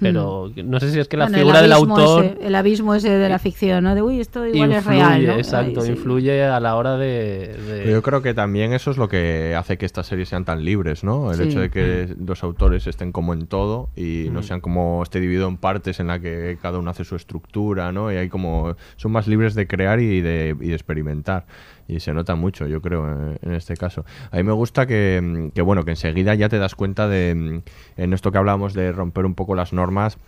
pero 0.00 0.50
no 0.64 0.80
sé 0.80 0.90
si 0.90 0.98
es 0.98 1.08
que 1.08 1.16
la 1.18 1.26
Bueno, 1.26 1.38
figura 1.38 1.60
del 1.62 1.72
autor 1.72 2.24
ese- 2.24 2.46
el 2.46 2.54
abismo 2.54 2.94
ese 2.94 3.10
de 3.10 3.28
la 3.28 3.38
ficción, 3.38 3.84
¿no? 3.84 3.94
De, 3.94 4.00
uy, 4.00 4.18
esto 4.20 4.46
igual 4.46 4.72
es 4.72 4.86
real, 4.86 5.26
¿no? 5.26 5.32
exacto, 5.34 5.80
Ay, 5.80 5.86
sí. 5.86 5.92
influye 5.92 6.42
a 6.44 6.58
la 6.58 6.76
hora 6.76 6.96
de... 6.96 7.86
yo 7.92 8.00
creo 8.02 8.22
que 8.22 8.32
también 8.32 8.72
eso 8.72 8.90
es 8.90 8.96
lo 8.96 9.08
que 9.08 9.54
hace 9.54 9.76
que 9.76 9.84
estas 9.84 10.06
series 10.06 10.30
sean 10.30 10.46
tan 10.46 10.64
libres, 10.64 11.04
¿no? 11.04 11.30
El 11.32 11.36
Sí. 11.36 11.42
hecho 11.44 11.60
de 11.60 11.70
que 11.70 12.14
los 12.24 12.42
autores 12.42 12.86
estén 12.86 13.12
como 13.12 13.34
en 13.34 13.46
todo 13.46 13.90
y 13.94 14.28
no 14.32 14.40
Mm. 14.40 14.42
sean 14.42 14.60
como 14.62 15.02
esté 15.02 15.20
dividido 15.20 15.48
en 15.48 15.58
partes 15.58 16.00
en 16.00 16.06
la 16.06 16.18
que 16.18 16.58
cada 16.62 16.78
uno 16.78 16.90
hace 16.90 17.04
su 17.04 17.14
estructura, 17.16 17.92
¿no? 17.92 18.10
Y 18.10 18.16
hay 18.16 18.30
como 18.30 18.76
son 18.96 19.12
más 19.12 19.26
libres 19.26 19.54
de 19.54 19.59
crear 19.66 20.00
y 20.00 20.20
de, 20.20 20.56
y 20.60 20.68
de 20.68 20.74
experimentar 20.74 21.46
y 21.88 22.00
se 22.00 22.12
nota 22.12 22.36
mucho, 22.36 22.66
yo 22.66 22.80
creo, 22.80 23.36
en, 23.42 23.52
este 23.52 23.76
caso. 23.76 24.04
A 24.30 24.36
mí 24.36 24.44
me 24.44 24.52
gusta 24.52 24.86
que, 24.86 25.50
que 25.54 25.62
bueno, 25.62 25.84
que 25.84 25.90
enseguida 25.90 26.34
ya 26.34 26.48
te 26.48 26.58
das 26.58 26.74
cuenta 26.74 27.08
de 27.08 27.62
en 27.96 28.12
esto 28.12 28.30
que 28.30 28.38
hablábamos 28.38 28.74
de 28.74 28.92
romper 28.92 29.24
un 29.26 29.34
poco 29.34 29.54
las 29.54 29.72
normas 29.72 30.18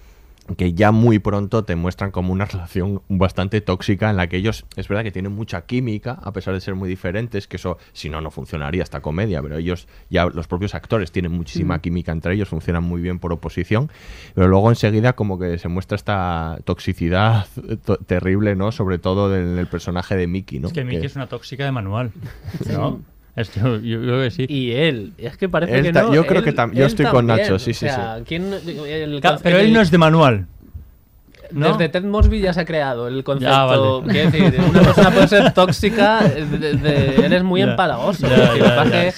que 0.57 0.75
ya 0.75 0.91
muy 0.91 1.19
pronto 1.21 1.65
te 1.65 1.77
muestran 1.77 2.11
como 2.11 2.33
una 2.33 2.45
relación 2.47 3.01
bastante 3.09 3.61
tóxica 3.61 4.11
en 4.11 4.17
la 4.17 4.27
que 4.27 4.37
ellos, 4.39 4.65
es 4.77 4.89
verdad 4.89 5.05
que 5.05 5.13
tienen 5.13 5.33
mucha 5.33 5.67
química, 5.67 6.19
a 6.23 6.33
pesar 6.33 6.53
de 6.55 6.61
ser 6.61 6.75
muy 6.75 6.89
diferentes, 6.89 7.47
que 7.47 7.57
eso, 7.57 7.79
si 7.93 8.09
no, 8.09 8.21
no 8.21 8.31
funcionaría 8.31 8.83
esta 8.83 9.01
comedia, 9.01 9.41
pero 9.41 9.57
ellos, 9.57 9.87
ya 10.11 10.27
los 10.27 10.49
propios 10.49 10.75
actores 10.75 11.13
tienen 11.13 11.33
muchísima 11.33 11.77
Mm. 11.77 11.81
química 11.81 12.13
entre 12.13 12.35
ellos, 12.35 12.49
funcionan 12.49 12.83
muy 12.83 13.01
bien 13.01 13.19
por 13.19 13.33
oposición, 13.33 13.91
pero 14.35 14.49
luego 14.49 14.69
enseguida 14.71 15.13
como 15.15 15.39
que 15.39 15.59
se 15.59 15.69
muestra 15.69 15.97
esta 15.97 16.59
toxicidad 16.65 17.47
to- 17.85 17.97
terrible, 17.99 18.57
¿no? 18.57 18.73
Sobre 18.73 18.99
todo 18.99 19.35
en 19.37 19.59
el 19.59 19.67
personaje 19.69 20.17
de 20.17 20.27
Mickey, 20.27 20.59
¿no? 20.59 20.67
Es 20.69 20.73
que 20.75 20.85
Mickey 20.85 21.01
Que- 21.03 21.07
es 21.07 21.17
una 21.17 21.29
tóxica 21.29 21.65
de 21.65 21.73
manual. 21.73 22.11
¿No? 22.73 23.01
Es 23.35 23.55
yo, 23.55 23.79
yo 23.81 24.01
creo 24.01 24.21
que 24.23 24.31
sí. 24.31 24.47
Y 24.49 24.73
él, 24.73 25.13
es 25.17 25.37
que 25.39 25.49
parece 25.49 25.75
Él 25.79 25.85
que 25.85 25.93
no. 25.93 26.13
yo 26.15 26.27
creo 26.27 26.41
él- 26.41 26.45
que 26.45 26.55
tam- 26.55 26.73
yo 26.75 26.85
estoy 26.85 27.07
con 27.07 27.27
también, 27.27 27.49
Nacho, 27.49 27.59
sí, 27.59 27.71
o 27.71 27.75
sí, 27.75 27.81
sea, 27.87 28.17
sí. 28.19 28.25
¿quién- 28.27 28.53
el 28.53 29.21
conce- 29.23 29.41
pero 29.43 29.59
él 29.59 29.67
el- 29.67 29.73
no 29.73 29.81
es 29.81 29.91
de 29.91 29.99
manual. 29.99 30.47
¿No? 31.53 31.73
Desde 31.77 31.89
Ted 31.89 32.05
Mosby 32.05 32.41
ya 32.41 32.53
se 32.53 32.61
ha 32.61 32.65
creado 32.65 33.09
el 33.09 33.23
concepto. 33.25 33.53
Ya, 33.53 33.65
vale. 33.65 34.13
Quiero 34.13 34.31
decir, 34.31 34.61
una 34.71 34.81
persona 34.83 35.11
puede 35.11 35.29
ser 35.29 35.53
tóxica, 35.53 36.23
de- 36.25 36.75
de- 36.77 37.27
él 37.27 37.33
es 37.33 37.43
muy 37.43 37.63
empalagoso. 37.63 38.27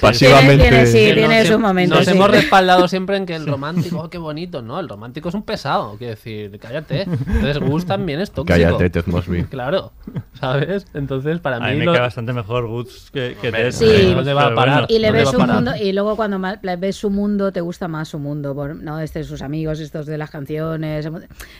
Pasivamente- 0.01 0.62
Tiene- 0.68 0.87
sí, 0.87 0.99
que 1.07 1.14
tiene 1.14 1.39
nos 1.41 1.47
sus 1.49 1.57
hem- 1.57 1.61
momentos, 1.61 1.99
Nos 1.99 2.07
sí. 2.07 2.12
hemos 2.12 2.30
respaldado 2.30 2.89
siempre 2.89 3.16
en 3.16 3.26
que 3.26 3.35
el 3.35 3.47
romántico, 3.47 3.99
oh, 4.01 4.11
qué 4.11 4.18
bonito, 4.18 4.62
¿no? 4.62 4.80
El 4.80 4.89
romántico 4.89 5.28
es 5.28 5.35
un 5.35 5.43
pesado, 5.43 5.97
quiero 5.99 6.12
decir, 6.14 6.59
cállate. 6.59 7.03
Entonces 7.03 7.59
Gus 7.59 7.87
también 7.87 8.20
es 8.20 8.30
tóxico. 8.30 8.55
Cállate, 8.59 8.91
Ted 8.91 9.07
Mosby. 9.07 9.45
Claro, 9.45 9.93
¿sabes? 10.39 10.87
Entonces 10.95 11.39
para 11.41 11.57
A 11.57 11.61
mí 11.61 11.72
mí 11.72 11.78
me 11.80 11.85
lo- 11.87 11.93
cae 11.93 12.01
bastante 12.03 12.32
mejor 12.32 12.66
Goods 12.66 13.11
que, 13.12 13.37
que 13.41 13.53
Ted. 13.53 13.72
Sí. 13.72 13.87
pero 13.89 14.11
¿Dónde 14.16 14.32
va 14.35 14.47
a 14.47 14.55
parar? 14.55 14.87
Y 14.89 14.99
le 14.99 15.09
¿Dónde 15.09 15.24
ves 15.24 15.32
parar? 15.32 15.55
mundo 15.57 15.72
y 15.80 15.93
luego 15.93 16.16
cuando 16.16 16.39
ves 16.78 16.97
su 16.97 17.11
mundo 17.11 17.53
te 17.53 17.61
gusta 17.61 17.89
más 17.89 18.09
su 18.09 18.18
mundo, 18.18 18.55
por- 18.55 18.74
no 18.76 19.01
este 19.01 19.24
sus 19.24 19.43
amigos, 19.43 19.80
estos 19.80 20.07
de 20.07 20.18
las 20.18 20.30
canciones, 20.30 21.09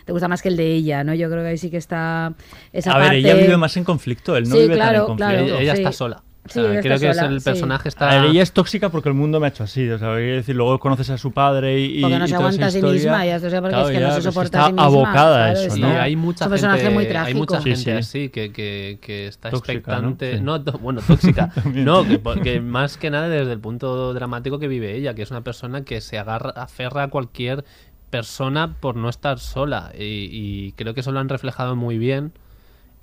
te 0.05 0.12
gusta 0.12 0.29
más 0.29 0.43
que 0.43 0.49
el 0.49 0.57
de 0.57 0.64
ella, 0.73 1.05
¿no? 1.05 1.15
Yo 1.15 1.29
creo 1.31 1.43
que 1.43 1.49
ahí 1.51 1.59
sí 1.59 1.71
que 1.71 1.77
está 1.79 2.35
esa 2.73 2.93
A 2.93 2.99
ver, 2.99 3.07
parte. 3.09 3.19
ella 3.19 3.35
vive 3.35 3.57
más 3.57 3.77
en 3.77 3.85
conflicto, 3.85 4.37
él 4.37 4.45
no 4.49 4.55
Sí, 4.55 4.62
vive 4.62 4.77
tan 4.77 4.77
claro, 4.77 4.99
en 5.01 5.07
conflicto. 5.07 5.31
claro, 5.33 5.45
ella, 5.47 5.61
ella 5.61 5.73
sí. 5.77 5.83
está 5.83 5.93
sola. 5.93 6.23
O 6.47 6.47
Sí, 6.47 6.61
sea, 6.61 6.73
ella 6.73 6.81
creo 6.83 6.99
que 7.01 7.09
es 7.09 7.17
sola, 7.17 7.29
el 7.31 7.41
sí. 7.41 7.45
personaje 7.47 7.87
A 7.87 7.89
está. 7.89 8.07
ver, 8.21 8.25
ella 8.31 8.43
es 8.43 8.53
tóxica 8.53 8.91
porque 8.91 9.09
el 9.09 9.15
mundo 9.15 9.41
me 9.41 9.47
ha 9.47 9.49
hecho 9.49 9.65
así. 9.65 9.89
O 9.89 9.99
sea, 9.99 10.15
quiero 10.17 10.35
decir, 10.37 10.55
luego 10.55 10.79
conoces 10.79 11.09
a 11.09 11.17
su 11.17 11.33
padre 11.33 11.81
y. 11.81 12.03
Porque 12.03 12.19
no 12.19 12.25
y 12.27 12.29
se 12.29 12.35
aguanta 12.35 12.67
a 12.67 12.71
sí 12.71 12.83
misma, 12.83 13.25
ya, 13.25 13.37
o 13.37 13.41
sea, 13.41 13.62
porque 13.62 13.75
Claro, 13.75 13.89
es 13.89 13.95
que 13.95 14.01
no 14.03 14.09
ya, 14.09 14.15
se 14.17 14.21
pues 14.21 14.25
soporta 14.35 14.45
está 14.59 14.61
a 14.61 14.67
sí 14.67 14.73
misma. 14.75 14.85
abocada 14.85 15.45
a 15.47 15.53
claro, 15.53 15.67
eso, 15.67 15.75
Sí, 15.75 15.81
¿no? 15.81 15.89
hay 15.89 16.17
mucha 16.17 16.45
Es 16.45 16.47
un 16.47 16.51
personaje 16.51 16.81
gente, 16.81 16.95
muy 16.95 17.05
hay 17.05 17.11
trágico. 17.11 17.39
mucha 17.39 17.61
Sí, 17.62 17.71
gente 17.71 17.83
sí. 17.83 17.91
así 17.93 18.29
que, 18.29 18.53
que, 18.53 18.99
que 19.01 19.27
está 19.27 19.49
Tóxica, 19.49 19.73
¿no? 19.73 20.11
expectante. 20.11 20.37
Sí. 20.37 20.43
¿no? 20.43 20.62
to- 20.62 20.79
bueno, 20.81 21.01
tóxica. 21.07 21.51
No, 21.73 22.05
que, 22.07 22.21
que 22.43 22.61
más 22.61 22.99
que 22.99 23.09
nada 23.09 23.31
desde 23.31 23.53
el 23.53 23.61
punto 23.61 24.12
dramático 24.12 24.59
que 24.59 24.69
vive 24.69 24.95
ella, 24.95 25.15
que 25.15 25.23
es 25.23 25.31
una 25.31 25.41
persona 25.41 25.83
que 25.83 26.03
se 26.03 26.19
agarra, 26.19 26.51
aferra 26.51 27.05
a 27.05 27.09
cualquier 27.09 27.65
persona 28.19 28.77
por 28.81 28.95
no 28.97 29.09
estar 29.09 29.39
sola. 29.39 29.93
Y, 29.99 30.29
y 30.33 30.73
creo 30.77 30.95
que 30.95 31.01
eso 31.01 31.12
lo 31.12 31.21
han 31.21 31.29
reflejado 31.29 31.75
muy 31.77 31.99
bien. 31.99 32.33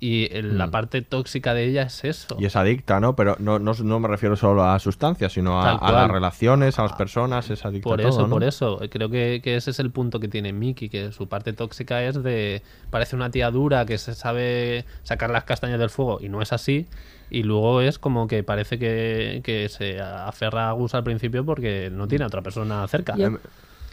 Y 0.04 0.26
el- 0.36 0.58
la 0.58 0.66
Mm. 0.66 0.70
parte 0.72 1.02
tóxica 1.02 1.54
de 1.54 1.62
ella 1.68 1.82
es 1.82 2.02
eso. 2.04 2.34
Y 2.40 2.44
es 2.46 2.56
adicta, 2.56 2.98
¿no? 2.98 3.14
Pero 3.14 3.36
no, 3.38 3.60
no, 3.60 3.72
no 3.84 4.00
me 4.00 4.08
refiero 4.08 4.34
solo 4.34 4.64
a 4.64 4.76
sustancias, 4.80 5.32
sino 5.32 5.62
a, 5.62 5.92
las 5.92 6.10
relaciones, 6.10 6.78
a 6.80 6.82
las 6.82 6.94
personas, 6.94 7.48
es 7.50 7.64
adicta 7.64 7.88
Por 7.88 8.00
a 8.00 8.02
todo, 8.02 8.10
eso, 8.12 8.22
¿no? 8.26 8.30
por 8.34 8.42
eso. 8.42 8.80
Creo 8.90 9.08
que, 9.10 9.40
que 9.44 9.54
ese 9.54 9.70
es 9.70 9.78
el 9.78 9.92
punto 9.92 10.18
que 10.18 10.26
tiene 10.26 10.52
Mickey, 10.52 10.88
que 10.88 11.12
su 11.12 11.28
parte 11.28 11.52
tóxica 11.52 12.02
es 12.02 12.20
de... 12.20 12.62
Parece 12.90 13.14
una 13.14 13.30
tía 13.30 13.52
dura 13.52 13.86
que 13.86 13.96
se 13.96 14.14
sabe 14.16 14.86
sacar 15.04 15.30
las 15.30 15.44
castañas 15.44 15.78
del 15.78 15.90
fuego 15.90 16.18
y 16.20 16.28
no 16.28 16.42
es 16.42 16.52
así. 16.52 16.86
Y 17.30 17.44
luego 17.44 17.80
es 17.80 18.00
como 18.00 18.26
que 18.26 18.42
parece 18.42 18.80
que, 18.80 19.40
que 19.44 19.68
se 19.68 20.00
aferra 20.00 20.68
a 20.68 20.72
Gus 20.72 20.94
al 20.96 21.04
principio 21.04 21.44
porque 21.46 21.90
no 21.92 22.08
tiene 22.08 22.24
a 22.24 22.26
otra 22.26 22.42
persona 22.42 22.84
cerca. 22.88 23.14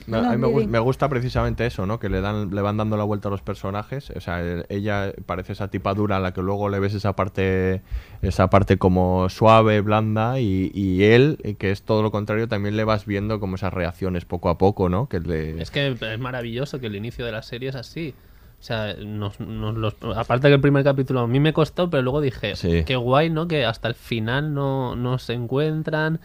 No, 0.09 0.17
a 0.29 0.31
mí 0.31 0.37
me, 0.37 0.47
gu- 0.47 0.67
me 0.67 0.79
gusta 0.79 1.07
precisamente 1.09 1.65
eso, 1.65 1.85
¿no? 1.85 1.99
Que 1.99 2.09
le 2.09 2.21
dan 2.21 2.53
le 2.53 2.61
van 2.61 2.77
dando 2.77 2.97
la 2.97 3.03
vuelta 3.03 3.27
a 3.29 3.31
los 3.31 3.41
personajes. 3.41 4.09
O 4.11 4.19
sea, 4.19 4.41
el- 4.41 4.65
ella 4.69 5.13
parece 5.25 5.53
esa 5.53 5.69
tipa 5.69 5.93
dura 5.93 6.17
a 6.17 6.19
la 6.19 6.33
que 6.33 6.41
luego 6.41 6.69
le 6.69 6.79
ves 6.79 6.93
esa 6.93 7.15
parte 7.15 7.81
esa 8.21 8.49
parte 8.49 8.77
como 8.77 9.29
suave, 9.29 9.81
blanda 9.81 10.39
y, 10.39 10.71
y 10.73 11.03
él, 11.03 11.37
eh, 11.43 11.55
que 11.55 11.71
es 11.71 11.83
todo 11.83 12.01
lo 12.03 12.11
contrario, 12.11 12.47
también 12.47 12.75
le 12.75 12.83
vas 12.83 13.05
viendo 13.05 13.39
como 13.39 13.55
esas 13.55 13.73
reacciones 13.73 14.25
poco 14.25 14.49
a 14.49 14.57
poco, 14.57 14.89
¿no? 14.89 15.07
Que 15.07 15.19
le... 15.19 15.61
Es 15.61 15.71
que 15.71 15.87
es 15.99 16.19
maravilloso 16.19 16.79
que 16.79 16.87
el 16.87 16.95
inicio 16.95 17.25
de 17.25 17.31
la 17.31 17.41
serie 17.41 17.69
es 17.69 17.75
así. 17.75 18.13
O 18.59 18.61
sea, 18.61 18.93
nos, 18.95 19.39
nos 19.39 19.73
los- 19.75 19.95
aparte 20.17 20.49
que 20.49 20.55
el 20.55 20.59
primer 20.59 20.83
capítulo 20.83 21.21
a 21.21 21.27
mí 21.27 21.39
me 21.39 21.53
costó, 21.53 21.89
pero 21.89 22.03
luego 22.03 22.19
dije, 22.19 22.57
Sí. 22.57 22.83
qué 22.85 22.97
guay, 22.97 23.29
¿no? 23.29 23.47
Que 23.47 23.63
hasta 23.65 23.87
el 23.87 23.95
final 23.95 24.53
no, 24.53 24.97
no 24.97 25.17
se 25.17 25.31
encuentran 25.31 26.19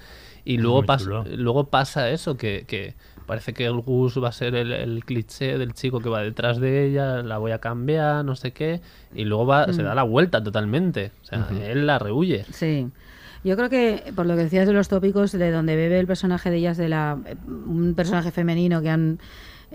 y 0.44 0.58
luego, 0.58 0.82
luego 1.36 1.64
pasa 1.68 2.10
eso, 2.10 2.36
que, 2.36 2.64
que 2.66 2.94
parece 3.26 3.52
que 3.54 3.64
el 3.66 3.80
Gus 3.80 4.22
va 4.22 4.28
a 4.28 4.32
ser 4.32 4.54
el, 4.54 4.72
el 4.72 5.04
cliché 5.04 5.58
del 5.58 5.72
chico 5.74 6.00
que 6.00 6.08
va 6.08 6.22
detrás 6.22 6.58
de 6.60 6.86
ella, 6.86 7.22
la 7.22 7.38
voy 7.38 7.52
a 7.52 7.58
cambiar, 7.58 8.24
no 8.24 8.36
sé 8.36 8.52
qué, 8.52 8.80
y 9.14 9.24
luego 9.24 9.46
va, 9.46 9.72
se 9.72 9.82
Mm. 9.82 9.86
da 9.86 9.94
la 9.94 10.02
vuelta 10.02 10.42
totalmente. 10.42 11.12
O 11.22 11.24
sea, 11.26 11.46
él 11.62 11.86
la 11.86 11.98
rehuye. 11.98 12.44
Sí. 12.52 12.88
Yo 13.44 13.56
creo 13.56 13.68
que, 13.68 14.12
por 14.16 14.24
lo 14.24 14.36
que 14.36 14.44
decías 14.44 14.66
de 14.66 14.72
los 14.72 14.88
tópicos, 14.88 15.32
de 15.32 15.50
donde 15.50 15.76
bebe 15.76 15.98
el 16.00 16.06
personaje 16.06 16.50
de 16.50 16.56
ellas, 16.56 16.78
de 16.78 16.88
la 16.88 17.18
un 17.46 17.92
personaje 17.94 18.30
femenino 18.30 18.80
que 18.80 18.88
han 18.88 19.18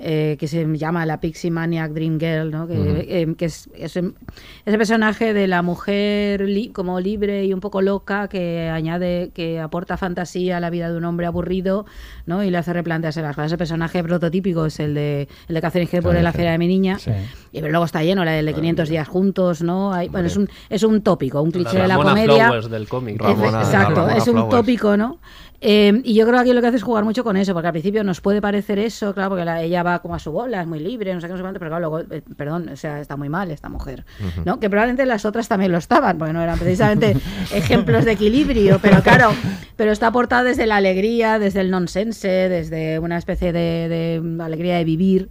eh, 0.02 0.38
que 0.39 0.47
se 0.47 0.66
llama 0.78 1.06
la 1.06 1.20
Pixie 1.20 1.52
Maniac 1.52 1.91
Dream 1.91 2.20
Girl, 2.20 2.52
¿no? 2.52 2.68
que, 2.68 2.74
Ujú. 2.80 2.89
eh, 2.97 3.36
que 3.38 3.45
es, 3.45 3.70
es 3.76 3.95
ese 3.97 4.78
personaje 4.78 5.34
de 5.34 5.47
la 5.47 5.62
mujer 5.62 6.41
li- 6.41 6.70
como 6.70 7.00
libre 7.00 7.45
y 7.45 7.54
un 7.54 7.60
poco 7.60 7.82
loca 7.82 8.28
que 8.28 8.70
añade, 8.70 9.32
que 9.34 9.60
aporta 9.60 9.97
fantasía 9.97 10.58
a 10.58 10.60
la 10.60 10.70
vida 10.70 10.89
de 10.91 10.97
un 10.97 11.06
hombre 11.06 11.26
aburrido 11.26 11.86
¿no? 12.26 12.43
y 12.43 12.50
le 12.50 12.58
hace 12.58 12.74
replantearse 12.74 13.22
las 13.22 13.36
cosas. 13.36 13.47
Ese 13.52 13.58
personaje 13.58 14.04
prototípico 14.04 14.66
es 14.66 14.80
el 14.80 14.93
de, 14.93 15.28
el 15.47 15.56
de 15.56 15.62
Catherine 15.62 15.89
Hepburn 15.91 16.18
en 16.18 16.24
la 16.24 16.32
feria 16.34 16.52
de 16.52 16.58
mi 16.58 16.68
niña. 16.68 16.97
Sí. 17.00 17.12
Y 17.52 17.60
pero 17.60 17.70
luego 17.72 17.86
está 17.86 18.04
lleno, 18.04 18.24
la 18.24 18.32
de 18.32 18.54
500 18.54 18.89
días 18.89 19.08
juntos, 19.08 19.62
¿no? 19.62 19.91
Hay, 19.93 20.08
bueno, 20.10 20.28
es 20.28 20.38
un, 20.38 20.47
es 20.70 20.84
un 20.84 21.02
tópico, 21.02 21.41
un 21.41 21.52
cliché 21.52 21.78
de 21.80 21.88
la 21.88 21.95
comedia. 21.97 22.45
Flowers 22.47 22.70
del 22.70 22.88
cómic. 22.88 23.20
Ramona- 23.22 23.62
Exacto, 23.62 23.95
Ramona 23.95 24.18
es 24.18 24.28
un 24.28 24.34
Flowers. 24.34 24.50
tópico, 24.56 24.97
¿no? 24.97 25.20
Eh, 25.62 26.02
y 26.06 26.14
yo 26.14 26.24
creo 26.26 26.36
que 26.38 26.41
aquí 26.41 26.54
lo 26.54 26.62
que 26.62 26.68
hace 26.68 26.78
es 26.78 26.84
jugar 26.84 27.04
mucho 27.04 27.24
con 27.24 27.36
eso, 27.36 27.54
porque 27.54 27.68
al 27.68 27.74
principio 27.74 28.02
nos 28.06 28.22
puede 28.22 28.41
parecer 28.41 28.80
eso, 28.80 29.14
claro, 29.14 29.32
porque 29.32 29.43
la- 29.45 29.62
ella 29.62 29.84
va 29.84 29.89
como 29.98 30.14
a 30.14 30.20
su 30.20 30.32
bola, 30.32 30.62
es 30.62 30.68
muy 30.68 30.80
libre, 30.80 31.12
no 31.14 31.20
sé 31.20 31.26
qué, 31.26 31.32
no 31.32 31.38
sé 31.38 31.42
cuánto, 31.42 31.60
pero 31.60 31.72
claro, 31.72 31.90
luego, 31.90 32.14
eh, 32.14 32.22
perdón, 32.38 32.70
o 32.70 32.76
sea, 32.76 33.02
está 33.02 33.18
muy 33.18 33.30
mal 33.30 33.50
esta 33.50 33.68
mujer. 33.68 34.06
¿no? 34.46 34.60
Que 34.60 34.70
probablemente 34.70 35.06
las 35.08 35.26
otras 35.26 35.48
también 35.48 35.72
lo 35.72 35.80
estaban, 35.80 36.18
porque 36.18 36.34
no 36.34 36.42
eran 36.42 36.60
precisamente 36.60 37.18
ejemplos 37.54 38.06
de 38.06 38.12
equilibrio, 38.12 38.80
pero 38.80 39.02
claro, 39.02 39.32
pero 39.76 39.92
está 39.92 40.08
aportada 40.08 40.44
desde 40.44 40.68
la 40.68 40.76
alegría, 40.76 41.40
desde 41.40 41.62
el 41.62 41.72
nonsense, 41.72 42.28
desde 42.28 43.00
una 43.00 43.18
especie 43.18 43.52
de, 43.52 43.90
de 43.90 44.44
alegría 44.44 44.78
de 44.78 44.84
vivir 44.84 45.30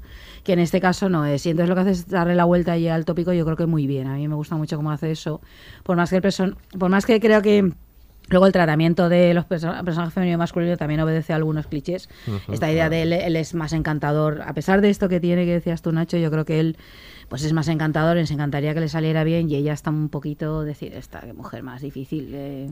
que 0.48 0.54
en 0.54 0.60
este 0.60 0.80
caso 0.80 1.10
no 1.10 1.26
es. 1.26 1.44
Y 1.44 1.50
entonces 1.50 1.68
lo 1.68 1.74
que 1.74 1.82
hace 1.82 1.90
es 1.90 2.08
darle 2.08 2.34
la 2.34 2.44
vuelta 2.44 2.72
ahí 2.72 2.88
al 2.88 3.04
tópico, 3.04 3.34
yo 3.34 3.44
creo 3.44 3.56
que 3.56 3.66
muy 3.66 3.86
bien. 3.86 4.06
A 4.06 4.14
mí 4.14 4.26
me 4.28 4.34
gusta 4.34 4.56
mucho 4.56 4.76
cómo 4.76 4.90
hace 4.90 5.10
eso. 5.10 5.42
Por 5.82 5.98
más 5.98 6.08
que 6.08 6.16
el 6.16 6.22
person 6.22 6.56
por 6.78 6.88
más 6.88 7.04
que 7.04 7.20
creo 7.20 7.42
que 7.42 7.70
Luego 8.30 8.46
el 8.46 8.52
tratamiento 8.52 9.08
de 9.08 9.32
los 9.32 9.44
perso- 9.46 9.82
personajes 9.84 10.12
femenino 10.12 10.34
y 10.34 10.38
masculino 10.38 10.76
también 10.76 11.00
obedece 11.00 11.32
a 11.32 11.36
algunos 11.36 11.66
clichés. 11.66 12.08
Esta 12.52 12.70
idea 12.70 12.90
de 12.90 13.02
él, 13.02 13.12
él 13.14 13.36
es 13.36 13.54
más 13.54 13.72
encantador. 13.72 14.42
A 14.46 14.52
pesar 14.52 14.80
de 14.82 14.90
esto 14.90 15.08
que 15.08 15.18
tiene 15.20 15.46
que 15.46 15.52
decías 15.54 15.80
tú, 15.82 15.92
Nacho, 15.92 16.16
yo 16.18 16.30
creo 16.30 16.44
que 16.44 16.60
él 16.60 16.76
pues 17.28 17.44
es 17.44 17.52
más 17.52 17.68
encantador, 17.68 18.16
les 18.16 18.30
encantaría 18.30 18.72
que 18.72 18.80
le 18.80 18.88
saliera 18.88 19.22
bien 19.22 19.50
y 19.50 19.54
ella 19.56 19.74
está 19.74 19.90
un 19.90 20.08
poquito, 20.08 20.62
decir, 20.64 20.94
esta 20.94 21.20
qué 21.20 21.32
mujer 21.34 21.62
más 21.62 21.82
difícil. 21.82 22.30
eh, 22.34 22.70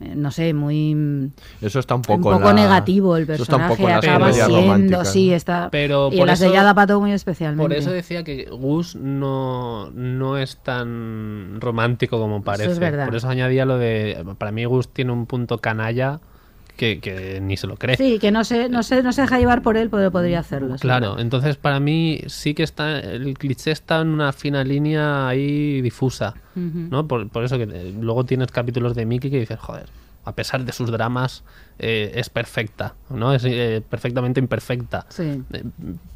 no 0.00 0.30
sé, 0.30 0.52
muy... 0.54 1.30
Eso 1.60 1.78
está 1.78 1.94
un 1.94 2.00
Un 2.00 2.02
poco, 2.02 2.32
en 2.32 2.38
poco 2.38 2.48
la- 2.48 2.54
negativo 2.54 3.16
el 3.16 3.24
eso 3.30 3.42
está 3.44 3.56
un 3.56 3.68
personaje, 3.68 4.08
acaba 4.10 4.32
siendo, 4.32 5.04
sí, 5.04 5.32
está... 5.32 5.68
Pero 5.70 6.10
y 6.12 6.18
por 6.18 6.26
las 6.26 6.40
eso- 6.40 6.50
de 6.50 6.56
Yada 6.56 6.74
Pato 6.74 7.00
muy 7.00 7.12
especialmente. 7.12 7.62
Por 7.62 7.72
eso 7.72 7.90
decía 7.90 8.24
que 8.24 8.44
Gus 8.50 8.96
no, 8.96 9.90
no 9.92 10.36
es 10.38 10.56
tan 10.58 11.60
romántico 11.60 12.18
como 12.18 12.42
parece. 12.42 12.70
es 12.70 12.78
verdad. 12.78 13.06
Por 13.06 13.16
eso 13.16 13.28
añadía 13.28 13.64
lo 13.64 13.78
de. 13.78 14.24
Para 14.38 14.52
mí, 14.52 14.64
Gus 14.64 14.88
tiene 14.88 15.12
un 15.12 15.26
punto 15.26 15.58
canalla 15.58 16.20
que, 16.76 17.00
que 17.00 17.40
ni 17.40 17.56
se 17.56 17.66
lo 17.66 17.76
cree. 17.76 17.96
Sí, 17.96 18.18
que 18.18 18.30
no 18.30 18.44
se, 18.44 18.68
no, 18.68 18.82
se, 18.82 19.02
no 19.02 19.12
se 19.12 19.22
deja 19.22 19.38
llevar 19.38 19.62
por 19.62 19.76
él, 19.76 19.90
pero 19.90 20.10
podría 20.10 20.40
hacerlo. 20.40 20.76
sí. 20.76 20.82
Claro, 20.82 21.18
entonces 21.18 21.56
para 21.56 21.80
mí 21.80 22.20
sí 22.26 22.54
que 22.54 22.62
está. 22.62 22.98
El 22.98 23.36
cliché 23.38 23.70
está 23.70 24.00
en 24.00 24.08
una 24.08 24.32
fina 24.32 24.64
línea 24.64 25.28
ahí 25.28 25.80
difusa. 25.82 26.34
¿no? 26.56 27.08
Por, 27.08 27.28
por 27.28 27.44
eso 27.44 27.58
que 27.58 27.64
eh, 27.64 27.94
luego 28.00 28.24
tienes 28.24 28.48
capítulos 28.52 28.94
de 28.94 29.06
Mickey 29.06 29.30
que 29.30 29.40
dices, 29.40 29.58
joder, 29.58 29.86
a 30.24 30.32
pesar 30.32 30.64
de 30.64 30.72
sus 30.72 30.90
dramas, 30.90 31.42
eh, 31.78 32.12
es 32.14 32.30
perfecta, 32.30 32.94
¿no? 33.10 33.34
Es 33.34 33.44
eh, 33.44 33.82
perfectamente 33.88 34.40
imperfecta. 34.40 35.06
Sí. 35.08 35.42
Eh, 35.52 35.64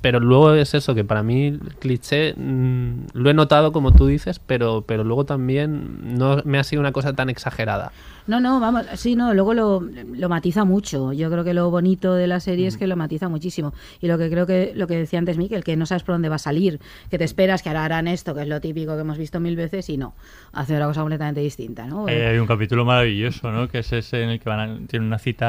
Pero 0.00 0.20
luego 0.20 0.54
es 0.54 0.74
eso, 0.74 0.94
que 0.94 1.04
para 1.04 1.22
mí 1.22 1.46
el 1.46 1.74
cliché 1.80 2.34
mm, 2.36 3.08
lo 3.14 3.30
he 3.30 3.34
notado 3.34 3.72
como 3.72 3.92
tú 3.92 4.06
dices, 4.06 4.38
pero, 4.38 4.82
pero 4.86 5.02
luego 5.02 5.24
también 5.24 6.16
no 6.16 6.42
me 6.44 6.58
ha 6.58 6.64
sido 6.64 6.80
una 6.80 6.92
cosa 6.92 7.12
tan 7.14 7.28
exagerada. 7.28 7.92
No, 8.28 8.40
no, 8.40 8.60
vamos, 8.60 8.84
sí, 8.96 9.16
no, 9.16 9.32
luego 9.32 9.54
lo, 9.54 9.80
lo 9.80 10.28
matiza 10.28 10.66
mucho. 10.66 11.14
Yo 11.14 11.30
creo 11.30 11.44
que 11.44 11.54
lo 11.54 11.70
bonito 11.70 12.14
de 12.14 12.26
la 12.26 12.40
serie 12.40 12.66
es 12.66 12.76
que 12.76 12.86
lo 12.86 12.94
matiza 12.94 13.30
muchísimo. 13.30 13.72
Y 14.00 14.06
lo 14.06 14.18
que 14.18 14.28
creo 14.28 14.46
que, 14.46 14.72
lo 14.76 14.86
que 14.86 14.98
decía 14.98 15.18
antes 15.18 15.38
Miquel, 15.38 15.64
que 15.64 15.76
no 15.76 15.86
sabes 15.86 16.02
por 16.02 16.14
dónde 16.14 16.28
va 16.28 16.36
a 16.36 16.38
salir, 16.38 16.78
que 17.10 17.16
te 17.16 17.24
esperas 17.24 17.62
que 17.62 17.70
ahora 17.70 17.86
harán 17.86 18.06
esto, 18.06 18.34
que 18.34 18.42
es 18.42 18.48
lo 18.48 18.60
típico 18.60 18.94
que 18.96 19.00
hemos 19.00 19.16
visto 19.16 19.40
mil 19.40 19.56
veces, 19.56 19.88
y 19.88 19.96
no, 19.96 20.14
hace 20.52 20.76
una 20.76 20.86
cosa 20.86 21.00
completamente 21.00 21.40
distinta, 21.40 21.86
¿no? 21.86 22.06
Eh, 22.06 22.26
hay 22.26 22.38
un 22.38 22.46
capítulo 22.46 22.84
maravilloso, 22.84 23.50
¿no? 23.50 23.66
Que 23.66 23.78
es 23.78 23.90
ese 23.94 24.22
en 24.22 24.28
el 24.28 24.40
que 24.40 24.48
van 24.50 24.60
a, 24.60 24.86
tiene 24.86 25.06
una 25.06 25.18
cita 25.18 25.47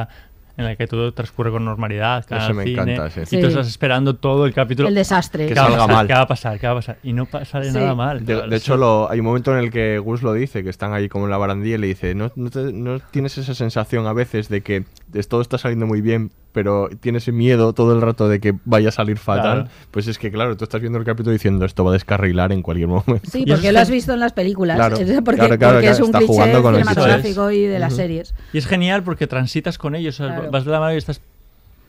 en 0.57 0.65
la 0.65 0.75
que 0.75 0.87
todo 0.87 1.13
transcurre 1.13 1.51
con 1.51 1.63
normalidad. 1.63 2.25
al 2.29 2.53
me 2.53 2.63
cine, 2.65 2.73
encanta, 2.93 3.09
sí. 3.09 3.21
Y 3.21 3.25
Sí. 3.27 3.39
tú 3.39 3.47
estás 3.47 3.65
esperando 3.67 4.17
todo 4.17 4.45
el 4.45 4.53
capítulo. 4.53 4.89
El 4.89 4.95
desastre. 4.95 5.47
Que 5.47 5.53
¿Qué 5.53 5.59
va 5.59 5.67
a 5.67 5.69
salga 5.69 5.77
pasar? 5.87 5.95
mal. 5.95 6.07
¿Qué 6.07 6.13
va 6.13 6.19
a 6.21 6.27
pasar? 6.27 6.59
¿Qué 6.59 6.67
va 6.67 6.73
a 6.73 6.75
pasar? 6.75 6.97
Y 7.01 7.13
no 7.13 7.27
sale 7.45 7.71
Sí. 7.71 7.77
nada 7.77 7.95
mal. 7.95 8.25
De, 8.25 8.45
de 8.45 8.55
hecho, 8.57 8.75
lo, 8.75 9.09
hay 9.09 9.19
un 9.21 9.25
momento 9.25 9.53
en 9.57 9.59
el 9.63 9.71
que 9.71 9.99
Gus 9.99 10.21
lo 10.21 10.33
dice, 10.33 10.61
que 10.63 10.69
están 10.69 10.91
ahí 10.91 11.07
como 11.07 11.25
en 11.25 11.31
la 11.31 11.37
barandilla 11.37 11.75
y 11.75 11.77
le 11.77 11.87
dice, 11.87 12.13
¿no, 12.13 12.31
no, 12.35 12.49
te- 12.49 12.73
no 12.73 12.99
tienes 12.99 13.37
esa 13.37 13.53
sensación 13.55 14.05
a 14.05 14.11
veces 14.11 14.49
de 14.49 14.59
que 14.61 14.83
todo 15.29 15.39
está 15.39 15.57
saliendo 15.57 15.85
muy 15.85 16.01
bien, 16.01 16.31
pero 16.51 16.89
tienes 16.99 17.23
ese 17.23 17.31
miedo 17.31 17.73
todo 17.73 17.93
el 17.93 18.01
rato 18.01 18.27
de 18.27 18.39
que 18.39 18.55
vaya 18.65 18.89
a 18.89 18.91
salir 18.91 19.17
fatal? 19.17 19.63
Claro. 19.63 19.69
Pues 19.91 20.07
es 20.07 20.17
que, 20.17 20.31
claro, 20.31 20.57
tú 20.57 20.63
estás 20.63 20.81
viendo 20.81 20.97
el 20.97 21.05
capítulo 21.05 21.31
diciendo, 21.33 21.65
esto 21.65 21.83
va 21.83 21.91
a 21.91 21.93
descarrilar 21.93 22.51
en 22.51 22.61
cualquier 22.61 22.87
momento. 22.87 23.29
Sí, 23.29 23.45
porque 23.47 23.71
lo 23.71 23.79
has 23.79 23.89
visto 23.89 24.13
en 24.13 24.19
las 24.19 24.33
películas, 24.33 24.77
Claro, 24.77 24.97
es 24.97 25.21
porque, 25.23 25.39
claro, 25.39 25.57
claro, 25.57 25.73
porque 25.75 25.89
es 25.89 25.99
un 25.99 26.05
está 26.07 26.17
cliché 26.19 26.33
jugando 26.33 26.61
con 26.61 26.75
el 26.75 26.81
cliché. 26.81 26.93
cinematográfico 26.95 27.51
y 27.51 27.65
de 27.65 27.79
las 27.79 27.95
series. 27.95 28.33
Y 28.53 28.57
es 28.57 28.67
genial 28.67 29.03
porque 29.03 29.27
transitas 29.27 29.77
con 29.77 29.95
ellos. 29.95 30.21
Vas 30.51 30.65
de 30.65 30.71
la 30.71 30.79
mano 30.79 30.93
y 30.93 30.97
estás 30.97 31.21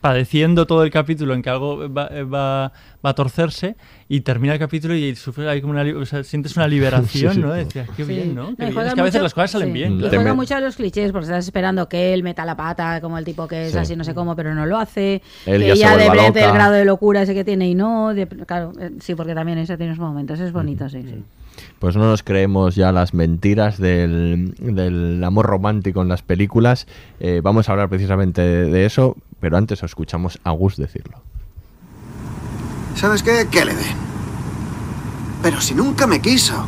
padeciendo 0.01 0.65
todo 0.65 0.83
el 0.83 0.89
capítulo 0.91 1.33
en 1.35 1.41
que 1.43 1.49
algo 1.49 1.87
va, 1.93 2.09
va- 2.23 2.71
va 3.05 3.09
a 3.09 3.13
torcerse 3.13 3.75
y 4.09 4.21
termina 4.21 4.53
el 4.53 4.59
capítulo 4.59 4.95
y 4.95 5.15
sufres 5.15 5.47
ahí 5.47 5.61
como 5.61 5.71
una, 5.73 5.83
li- 5.83 5.93
o 5.93 6.05
sea, 6.05 6.23
sientes 6.23 6.57
una 6.57 6.67
liberación, 6.67 7.33
Sí, 7.33 7.39
sí. 7.39 7.45
¿no? 7.45 7.53
Decías, 7.53 7.87
qué 7.95 8.03
Sí. 8.05 8.11
bien, 8.13 8.35
¿no? 8.35 8.47
Qué 8.55 8.65
bien. 8.65 8.69
Es 8.69 8.73
que 8.73 8.79
a 8.79 9.03
veces 9.03 9.13
mucho- 9.13 9.23
las 9.23 9.33
cosas 9.33 9.51
salen 9.51 9.67
sí. 9.69 9.73
bien. 9.73 9.93
Y 9.93 9.99
claro. 9.99 10.15
juega 10.17 10.33
mucho 10.33 10.55
a 10.55 10.59
los 10.59 10.75
clichés, 10.75 11.11
porque 11.11 11.25
estás 11.25 11.45
esperando 11.45 11.87
que 11.87 12.13
él 12.13 12.23
meta 12.23 12.43
la 12.45 12.57
pata, 12.57 12.99
como 12.99 13.17
el 13.17 13.25
tipo 13.25 13.47
que 13.47 13.67
es 13.67 13.71
Sí. 13.73 13.77
así, 13.77 13.95
no 13.95 14.03
sé 14.03 14.13
cómo, 14.15 14.35
pero 14.35 14.53
no 14.55 14.65
lo 14.65 14.77
hace. 14.77 15.21
Él 15.45 15.61
que 15.61 15.71
ella 15.73 15.95
del 15.97 16.07
loca. 16.09 16.51
grado 16.51 16.73
de 16.73 16.83
locura 16.85 17.21
ese 17.21 17.33
que 17.33 17.43
tiene 17.43 17.69
y 17.69 17.75
no. 17.75 18.13
de- 18.13 18.27
claro, 18.27 18.73
eh, 18.79 18.91
sí, 18.99 19.13
porque 19.15 19.35
también 19.35 19.57
ese 19.59 19.77
tiene 19.77 19.93
sus 19.93 20.01
momentos. 20.03 20.39
Es 20.39 20.51
bonito, 20.51 20.89
sí, 20.89 21.03
sí. 21.03 21.23
Pues 21.79 21.95
no 21.95 22.03
nos 22.05 22.23
creemos 22.23 22.75
ya 22.75 22.91
las 22.91 23.13
mentiras 23.13 23.77
del, 23.77 24.55
del 24.57 25.23
amor 25.23 25.45
romántico 25.45 26.01
en 26.01 26.07
las 26.07 26.21
películas. 26.23 26.87
Eh, 27.19 27.41
vamos 27.43 27.67
a 27.69 27.73
hablar 27.73 27.89
precisamente 27.89 28.41
de, 28.41 28.65
de 28.71 28.85
eso, 28.85 29.15
pero 29.41 29.57
antes 29.57 29.83
escuchamos 29.83 30.39
a 30.43 30.51
Gus 30.51 30.77
decirlo. 30.77 31.21
¿Sabes 32.95 33.23
qué? 33.23 33.47
Que 33.49 33.65
le 33.65 33.73
den. 33.75 33.97
Pero 35.41 35.59
si 35.59 35.73
nunca 35.73 36.07
me 36.07 36.21
quiso. 36.21 36.65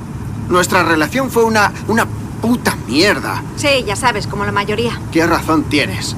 Nuestra 0.49 0.83
relación 0.83 1.29
fue 1.29 1.45
una. 1.45 1.71
una 1.87 2.05
puta 2.41 2.75
mierda. 2.87 3.41
Sí, 3.55 3.85
ya 3.85 3.95
sabes, 3.95 4.27
como 4.27 4.43
la 4.43 4.51
mayoría. 4.51 4.99
¿Qué 5.13 5.25
razón 5.25 5.63
tienes? 5.63 6.13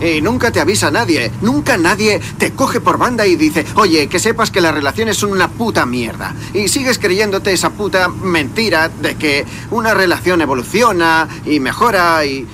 Y 0.00 0.22
nunca 0.22 0.50
te 0.50 0.60
avisa 0.60 0.90
nadie. 0.90 1.30
Nunca 1.42 1.76
nadie 1.76 2.20
te 2.38 2.52
coge 2.52 2.80
por 2.80 2.96
banda 2.96 3.26
y 3.26 3.36
dice, 3.36 3.66
oye, 3.74 4.08
que 4.08 4.18
sepas 4.18 4.50
que 4.50 4.62
las 4.62 4.72
relaciones 4.74 5.18
son 5.18 5.32
una 5.32 5.48
puta 5.48 5.84
mierda. 5.84 6.34
Y 6.54 6.68
sigues 6.68 6.98
creyéndote 6.98 7.52
esa 7.52 7.70
puta 7.70 8.08
mentira 8.08 8.88
de 8.88 9.16
que 9.16 9.44
una 9.70 9.92
relación 9.92 10.40
evoluciona 10.40 11.28
y 11.44 11.60
mejora 11.60 12.24
y... 12.24 12.46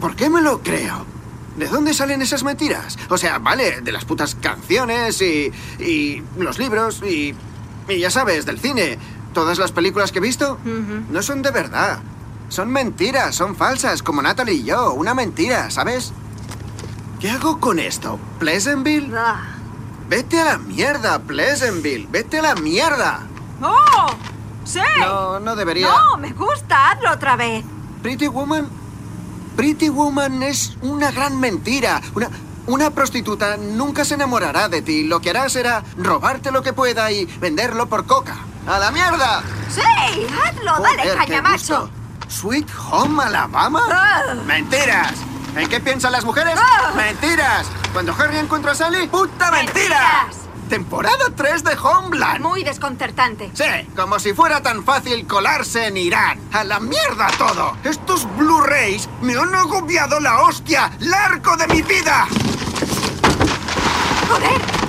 ¿Por 0.00 0.16
qué 0.16 0.28
me 0.28 0.40
lo 0.40 0.62
creo? 0.62 1.15
¿De 1.56 1.68
dónde 1.68 1.94
salen 1.94 2.22
esas 2.22 2.42
mentiras? 2.44 2.98
O 3.08 3.16
sea, 3.16 3.38
vale, 3.38 3.80
de 3.80 3.92
las 3.92 4.04
putas 4.04 4.34
canciones 4.34 5.20
y... 5.22 5.50
y 5.78 6.22
los 6.38 6.58
libros 6.58 7.02
y... 7.02 7.34
y 7.88 7.98
ya 7.98 8.10
sabes, 8.10 8.46
del 8.46 8.60
cine. 8.60 8.98
Todas 9.32 9.58
las 9.58 9.72
películas 9.72 10.12
que 10.12 10.18
he 10.18 10.22
visto 10.22 10.58
no 11.10 11.22
son 11.22 11.42
de 11.42 11.50
verdad. 11.50 12.00
Son 12.48 12.70
mentiras, 12.70 13.34
son 13.34 13.56
falsas, 13.56 14.02
como 14.02 14.22
Natalie 14.22 14.54
y 14.54 14.64
yo. 14.64 14.92
Una 14.92 15.14
mentira, 15.14 15.70
¿sabes? 15.70 16.12
¿Qué 17.20 17.30
hago 17.30 17.58
con 17.58 17.78
esto? 17.78 18.18
¿Pleasantville? 18.38 19.12
Ah. 19.16 19.42
Vete 20.08 20.40
a 20.40 20.44
la 20.44 20.58
mierda, 20.58 21.18
Pleasantville. 21.18 22.06
Vete 22.10 22.38
a 22.38 22.42
la 22.42 22.54
mierda. 22.54 23.26
¡Oh! 23.60 24.06
¡Sí! 24.64 24.80
No, 25.00 25.40
no 25.40 25.56
debería. 25.56 25.88
No, 25.88 26.16
me 26.18 26.32
gusta. 26.32 26.92
Hazlo 26.92 27.12
otra 27.12 27.36
vez. 27.36 27.64
Pretty 28.02 28.28
Woman. 28.28 28.68
Pretty 29.56 29.88
Woman 29.88 30.42
es 30.42 30.76
una 30.82 31.10
gran 31.10 31.40
mentira. 31.40 32.02
Una, 32.14 32.28
una 32.66 32.90
prostituta 32.90 33.56
nunca 33.56 34.04
se 34.04 34.14
enamorará 34.14 34.68
de 34.68 34.82
ti. 34.82 35.04
Lo 35.04 35.20
que 35.20 35.30
hará 35.30 35.48
será 35.48 35.82
robarte 35.96 36.50
lo 36.50 36.62
que 36.62 36.74
pueda 36.74 37.10
y 37.10 37.24
venderlo 37.24 37.88
por 37.88 38.06
coca. 38.06 38.36
¡A 38.66 38.78
la 38.78 38.90
mierda! 38.90 39.42
¡Sí! 39.70 39.80
¡Hazlo! 39.80 40.72
¡Dale, 40.82 41.02
Joder, 41.02 41.12
qué 41.12 41.16
cañamacho! 41.16 41.88
¿Sweet 42.28 42.68
Home 42.90 43.22
Alabama? 43.22 43.82
Ah. 43.90 44.34
¡Mentiras! 44.44 45.14
¿En 45.56 45.68
qué 45.68 45.80
piensan 45.80 46.12
las 46.12 46.24
mujeres? 46.24 46.58
Ah. 46.58 46.92
¡Mentiras! 46.94 47.66
Cuando 47.92 48.12
Harry 48.12 48.36
encuentra 48.36 48.72
a 48.72 48.74
Sally, 48.74 49.06
¡puta 49.06 49.50
mentira! 49.50 50.24
Mentiras. 50.26 50.45
Temporada 50.68 51.26
3 51.34 51.64
de 51.64 51.76
Homeland. 51.76 52.40
Muy 52.40 52.64
desconcertante. 52.64 53.50
Sí, 53.54 53.64
como 53.94 54.18
si 54.18 54.34
fuera 54.34 54.60
tan 54.62 54.84
fácil 54.84 55.26
colarse 55.26 55.86
en 55.86 55.96
Irán. 55.96 56.40
¡A 56.52 56.64
la 56.64 56.80
mierda 56.80 57.28
todo! 57.38 57.76
Estos 57.84 58.26
Blu-rays 58.36 59.08
me 59.22 59.34
han 59.34 59.54
agobiado 59.54 60.18
la 60.20 60.42
hostia 60.42 60.90
largo 61.00 61.56
de 61.56 61.66
mi 61.68 61.82
vida. 61.82 62.26
¡Joder! 64.28 64.85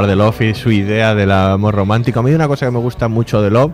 De 0.00 0.16
Love 0.16 0.40
y 0.40 0.54
su 0.54 0.72
idea 0.72 1.14
del 1.14 1.30
amor 1.30 1.74
romántico. 1.74 2.20
A 2.20 2.22
mí 2.22 2.32
una 2.32 2.48
cosa 2.48 2.64
que 2.66 2.72
me 2.72 2.78
gusta 2.78 3.08
mucho 3.08 3.42
de 3.42 3.50
Love 3.50 3.72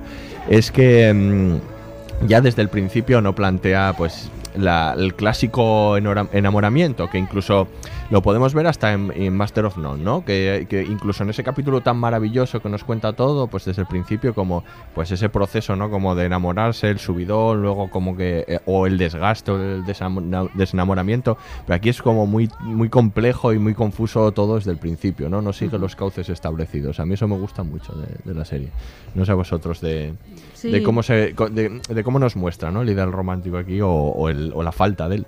es 0.48 0.72
que 0.72 1.12
mm, 1.14 2.26
ya 2.26 2.40
desde 2.40 2.60
el 2.62 2.68
principio 2.68 3.20
no 3.20 3.34
plantea 3.36 3.94
pues 3.96 4.28
la- 4.56 4.94
el 4.98 5.14
clásico 5.14 5.96
enamoramiento, 5.96 7.08
que 7.08 7.18
incluso 7.18 7.68
lo 8.10 8.22
podemos 8.22 8.54
ver 8.54 8.66
hasta 8.66 8.92
en, 8.92 9.12
en 9.14 9.36
Master 9.36 9.66
of 9.66 9.76
None, 9.76 10.02
¿no? 10.02 10.24
Que, 10.24 10.66
que 10.68 10.82
incluso 10.82 11.22
en 11.24 11.30
ese 11.30 11.44
capítulo 11.44 11.80
tan 11.82 11.98
maravilloso 11.98 12.60
que 12.60 12.68
nos 12.68 12.82
cuenta 12.84 13.12
todo, 13.12 13.48
pues 13.48 13.64
desde 13.66 13.82
el 13.82 13.88
principio, 13.88 14.34
como 14.34 14.64
pues 14.94 15.10
ese 15.10 15.28
proceso, 15.28 15.76
¿no? 15.76 15.90
Como 15.90 16.14
de 16.14 16.24
enamorarse, 16.26 16.88
el 16.88 16.98
subidón, 16.98 17.60
luego 17.62 17.90
como 17.90 18.16
que. 18.16 18.44
eh, 18.48 18.60
o 18.66 18.86
el 18.86 18.96
desgaste, 18.98 19.52
el 19.52 19.84
desenamoramiento. 20.54 21.36
Pero 21.66 21.76
aquí 21.76 21.88
es 21.88 22.00
como 22.02 22.26
muy, 22.26 22.48
muy 22.60 22.88
complejo 22.88 23.52
y 23.52 23.58
muy 23.58 23.74
confuso 23.74 24.32
todo 24.32 24.56
desde 24.56 24.70
el 24.70 24.78
principio, 24.78 25.28
¿no? 25.28 25.42
No 25.42 25.52
sigue 25.52 25.78
los 25.78 25.96
cauces 25.96 26.28
establecidos. 26.28 27.00
A 27.00 27.06
mí 27.06 27.14
eso 27.14 27.28
me 27.28 27.36
gusta 27.36 27.62
mucho 27.62 27.92
de, 27.94 28.06
de 28.24 28.34
la 28.38 28.44
serie. 28.44 28.68
No 29.14 29.24
sé 29.24 29.32
a 29.32 29.34
vosotros 29.34 29.80
de, 29.80 30.14
Sí. 30.54 30.70
de 30.70 30.82
cómo 30.82 31.02
se 31.02 31.34
de, 31.34 31.80
de 31.88 32.04
cómo 32.04 32.18
nos 32.18 32.36
muestra, 32.36 32.70
¿no? 32.70 32.82
El 32.82 32.90
ideal 32.90 33.12
romántico 33.12 33.58
aquí 33.58 33.80
o, 33.80 33.90
o 33.90 34.28
el- 34.28 34.52
o 34.54 34.62
la 34.62 34.72
falta 34.72 35.08
de 35.08 35.16
él. 35.16 35.26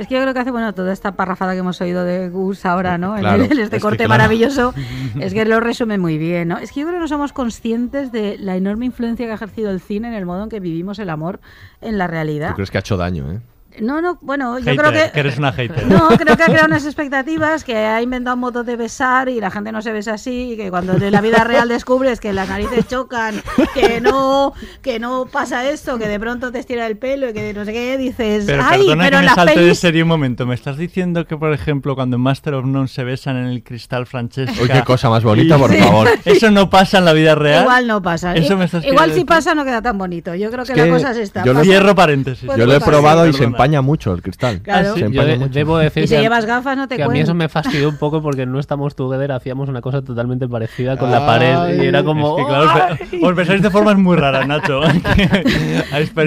Es 0.00 0.08
que 0.08 0.14
yo 0.14 0.22
creo 0.22 0.32
que 0.32 0.40
hace, 0.40 0.50
bueno, 0.50 0.72
toda 0.72 0.92
esta 0.92 1.12
parrafada 1.12 1.52
que 1.52 1.58
hemos 1.58 1.80
oído 1.80 2.04
de 2.04 2.30
Gus 2.30 2.64
ahora, 2.64 2.96
¿no? 2.96 3.16
En 3.16 3.20
Claro, 3.20 3.44
en 3.44 3.52
es 3.52 3.58
este 3.58 3.80
corte 3.80 3.98
claro. 3.98 4.10
maravilloso, 4.10 4.72
es 5.20 5.34
que 5.34 5.44
lo 5.44 5.60
resume 5.60 5.98
muy 5.98 6.16
bien, 6.16 6.48
¿no? 6.48 6.58
Es 6.58 6.72
que 6.72 6.80
yo 6.80 6.86
creo 6.86 6.96
que 6.98 7.02
no 7.02 7.08
somos 7.08 7.32
conscientes 7.32 8.10
de 8.10 8.38
la 8.38 8.56
enorme 8.56 8.86
influencia 8.86 9.26
que 9.26 9.32
ha 9.32 9.34
ejercido 9.34 9.70
el 9.70 9.80
cine 9.80 10.08
en 10.08 10.14
el 10.14 10.24
modo 10.24 10.44
en 10.44 10.48
que 10.48 10.58
vivimos 10.58 10.98
el 10.98 11.10
amor 11.10 11.40
en 11.82 11.98
la 11.98 12.06
realidad. 12.06 12.48
¿Tú 12.50 12.54
crees 12.54 12.70
que 12.70 12.78
ha 12.78 12.80
hecho 12.80 12.96
daño, 12.96 13.30
eh? 13.30 13.40
No, 13.78 14.00
no, 14.02 14.18
bueno, 14.20 14.58
yo 14.58 14.74
creo 14.76 14.90
que... 14.92 15.10
eres 15.14 15.38
una 15.38 15.52
hater. 15.52 15.86
No, 15.86 16.08
creo 16.08 16.36
que 16.36 16.42
ha 16.42 16.46
creado 16.46 16.66
unas 16.66 16.84
expectativas, 16.84 17.62
que 17.64 17.76
ha 17.76 18.02
inventado 18.02 18.34
un 18.34 18.40
modo 18.40 18.64
de 18.64 18.76
besar 18.76 19.28
y 19.28 19.40
la 19.40 19.50
gente 19.50 19.70
no 19.70 19.80
se 19.80 19.92
besa 19.92 20.14
así, 20.14 20.52
y 20.52 20.56
que 20.56 20.70
cuando 20.70 20.94
en 20.94 21.12
la 21.12 21.20
vida 21.20 21.44
real 21.44 21.68
descubres 21.68 22.18
que 22.20 22.32
las 22.32 22.48
narices 22.48 22.88
chocan, 22.88 23.40
que 23.74 24.00
no, 24.00 24.52
que 24.82 24.98
no 24.98 25.26
pasa 25.26 25.68
esto, 25.70 25.98
que 25.98 26.08
de 26.08 26.18
pronto 26.18 26.50
te 26.50 26.58
estira 26.58 26.86
el 26.86 26.96
pelo 26.98 27.30
y 27.30 27.32
que 27.32 27.54
no 27.54 27.64
sé 27.64 27.72
qué, 27.72 27.96
dices, 27.96 28.44
Pero 28.46 28.62
ay, 28.66 28.80
perdona 28.80 29.04
pero 29.04 29.16
que 29.18 29.24
en 29.24 29.30
me 29.30 29.34
salte 29.34 29.60
de 29.60 29.74
serie 29.74 30.02
un 30.02 30.08
momento. 30.08 30.46
¿Me 30.46 30.54
estás 30.54 30.76
diciendo 30.76 31.26
que, 31.26 31.36
por 31.36 31.52
ejemplo, 31.52 31.94
cuando 31.94 32.16
en 32.16 32.22
Master 32.22 32.54
of 32.54 32.64
None 32.66 32.88
se 32.88 33.04
besan 33.04 33.36
en 33.36 33.46
el 33.46 33.62
cristal 33.62 34.06
Francesca... 34.06 34.60
Uy, 34.62 34.68
qué 34.68 34.82
cosa 34.82 35.08
más 35.10 35.22
bonita, 35.22 35.56
y- 35.56 35.58
por 35.60 35.70
Sí. 35.70 35.78
favor. 35.78 36.08
Eso 36.24 36.50
no 36.50 36.68
pasa 36.70 36.98
en 36.98 37.04
la 37.04 37.12
vida 37.12 37.34
real. 37.36 37.62
Igual 37.62 37.86
no 37.86 38.02
pasa. 38.02 38.34
Eso 38.34 38.56
me 38.56 38.64
estás 38.64 38.84
Igual 38.84 39.06
si 39.06 39.10
decir. 39.10 39.26
pasa 39.26 39.54
no 39.54 39.64
queda 39.64 39.80
tan 39.80 39.96
bonito. 39.96 40.34
Yo 40.34 40.50
creo 40.50 40.64
que, 40.64 40.72
Es 40.72 40.78
que 40.78 40.86
la 40.86 40.92
cosa 40.96 41.10
es 41.12 41.18
esta. 41.18 41.44
yo 41.44 41.52
lo- 41.52 41.60
pasa- 41.60 41.70
Cierro 41.70 41.94
paréntesis. 41.94 42.44
Pues 42.46 42.58
Yo 42.58 42.66
lo 42.66 42.72
he 42.72 42.80
pasa. 42.80 42.90
probado 42.90 43.26
y 43.28 43.32
se. 43.32 43.46
Empaña 43.60 43.82
mucho 43.82 44.12
el 44.14 44.22
cristal. 44.22 44.60
Claro. 44.62 44.94
Se 44.94 45.10
Yo 45.10 45.24
de- 45.24 45.36
mucho. 45.38 45.52
debo 45.52 45.78
decir 45.78 46.04
Y 46.04 46.06
si 46.06 46.14
que, 46.14 46.20
llevas 46.22 46.46
gafas 46.46 46.76
no 46.76 46.88
te 46.88 46.96
que 46.96 47.02
a 47.02 47.06
mí 47.06 47.10
cuento. 47.12 47.24
eso 47.24 47.34
me 47.34 47.48
fastidió 47.48 47.88
un 47.88 47.96
poco 47.98 48.22
porque 48.22 48.46
No 48.46 48.58
Estamos 48.58 48.94
Together 48.94 49.32
hacíamos 49.32 49.68
una 49.68 49.80
cosa 49.80 50.02
totalmente 50.02 50.48
parecida 50.48 50.96
con 50.96 51.10
la 51.10 51.26
pared 51.26 51.82
y 51.82 51.86
era 51.86 52.02
como... 52.02 52.38
Es 52.38 52.44
que, 52.44 52.48
claro, 52.50 52.64
os 52.64 52.98
pe- 53.10 53.26
os 53.26 53.32
pensáis 53.34 53.62
de 53.62 53.70
formas 53.70 53.96
muy 53.96 54.16
raras, 54.16 54.46
Nacho. 54.46 54.80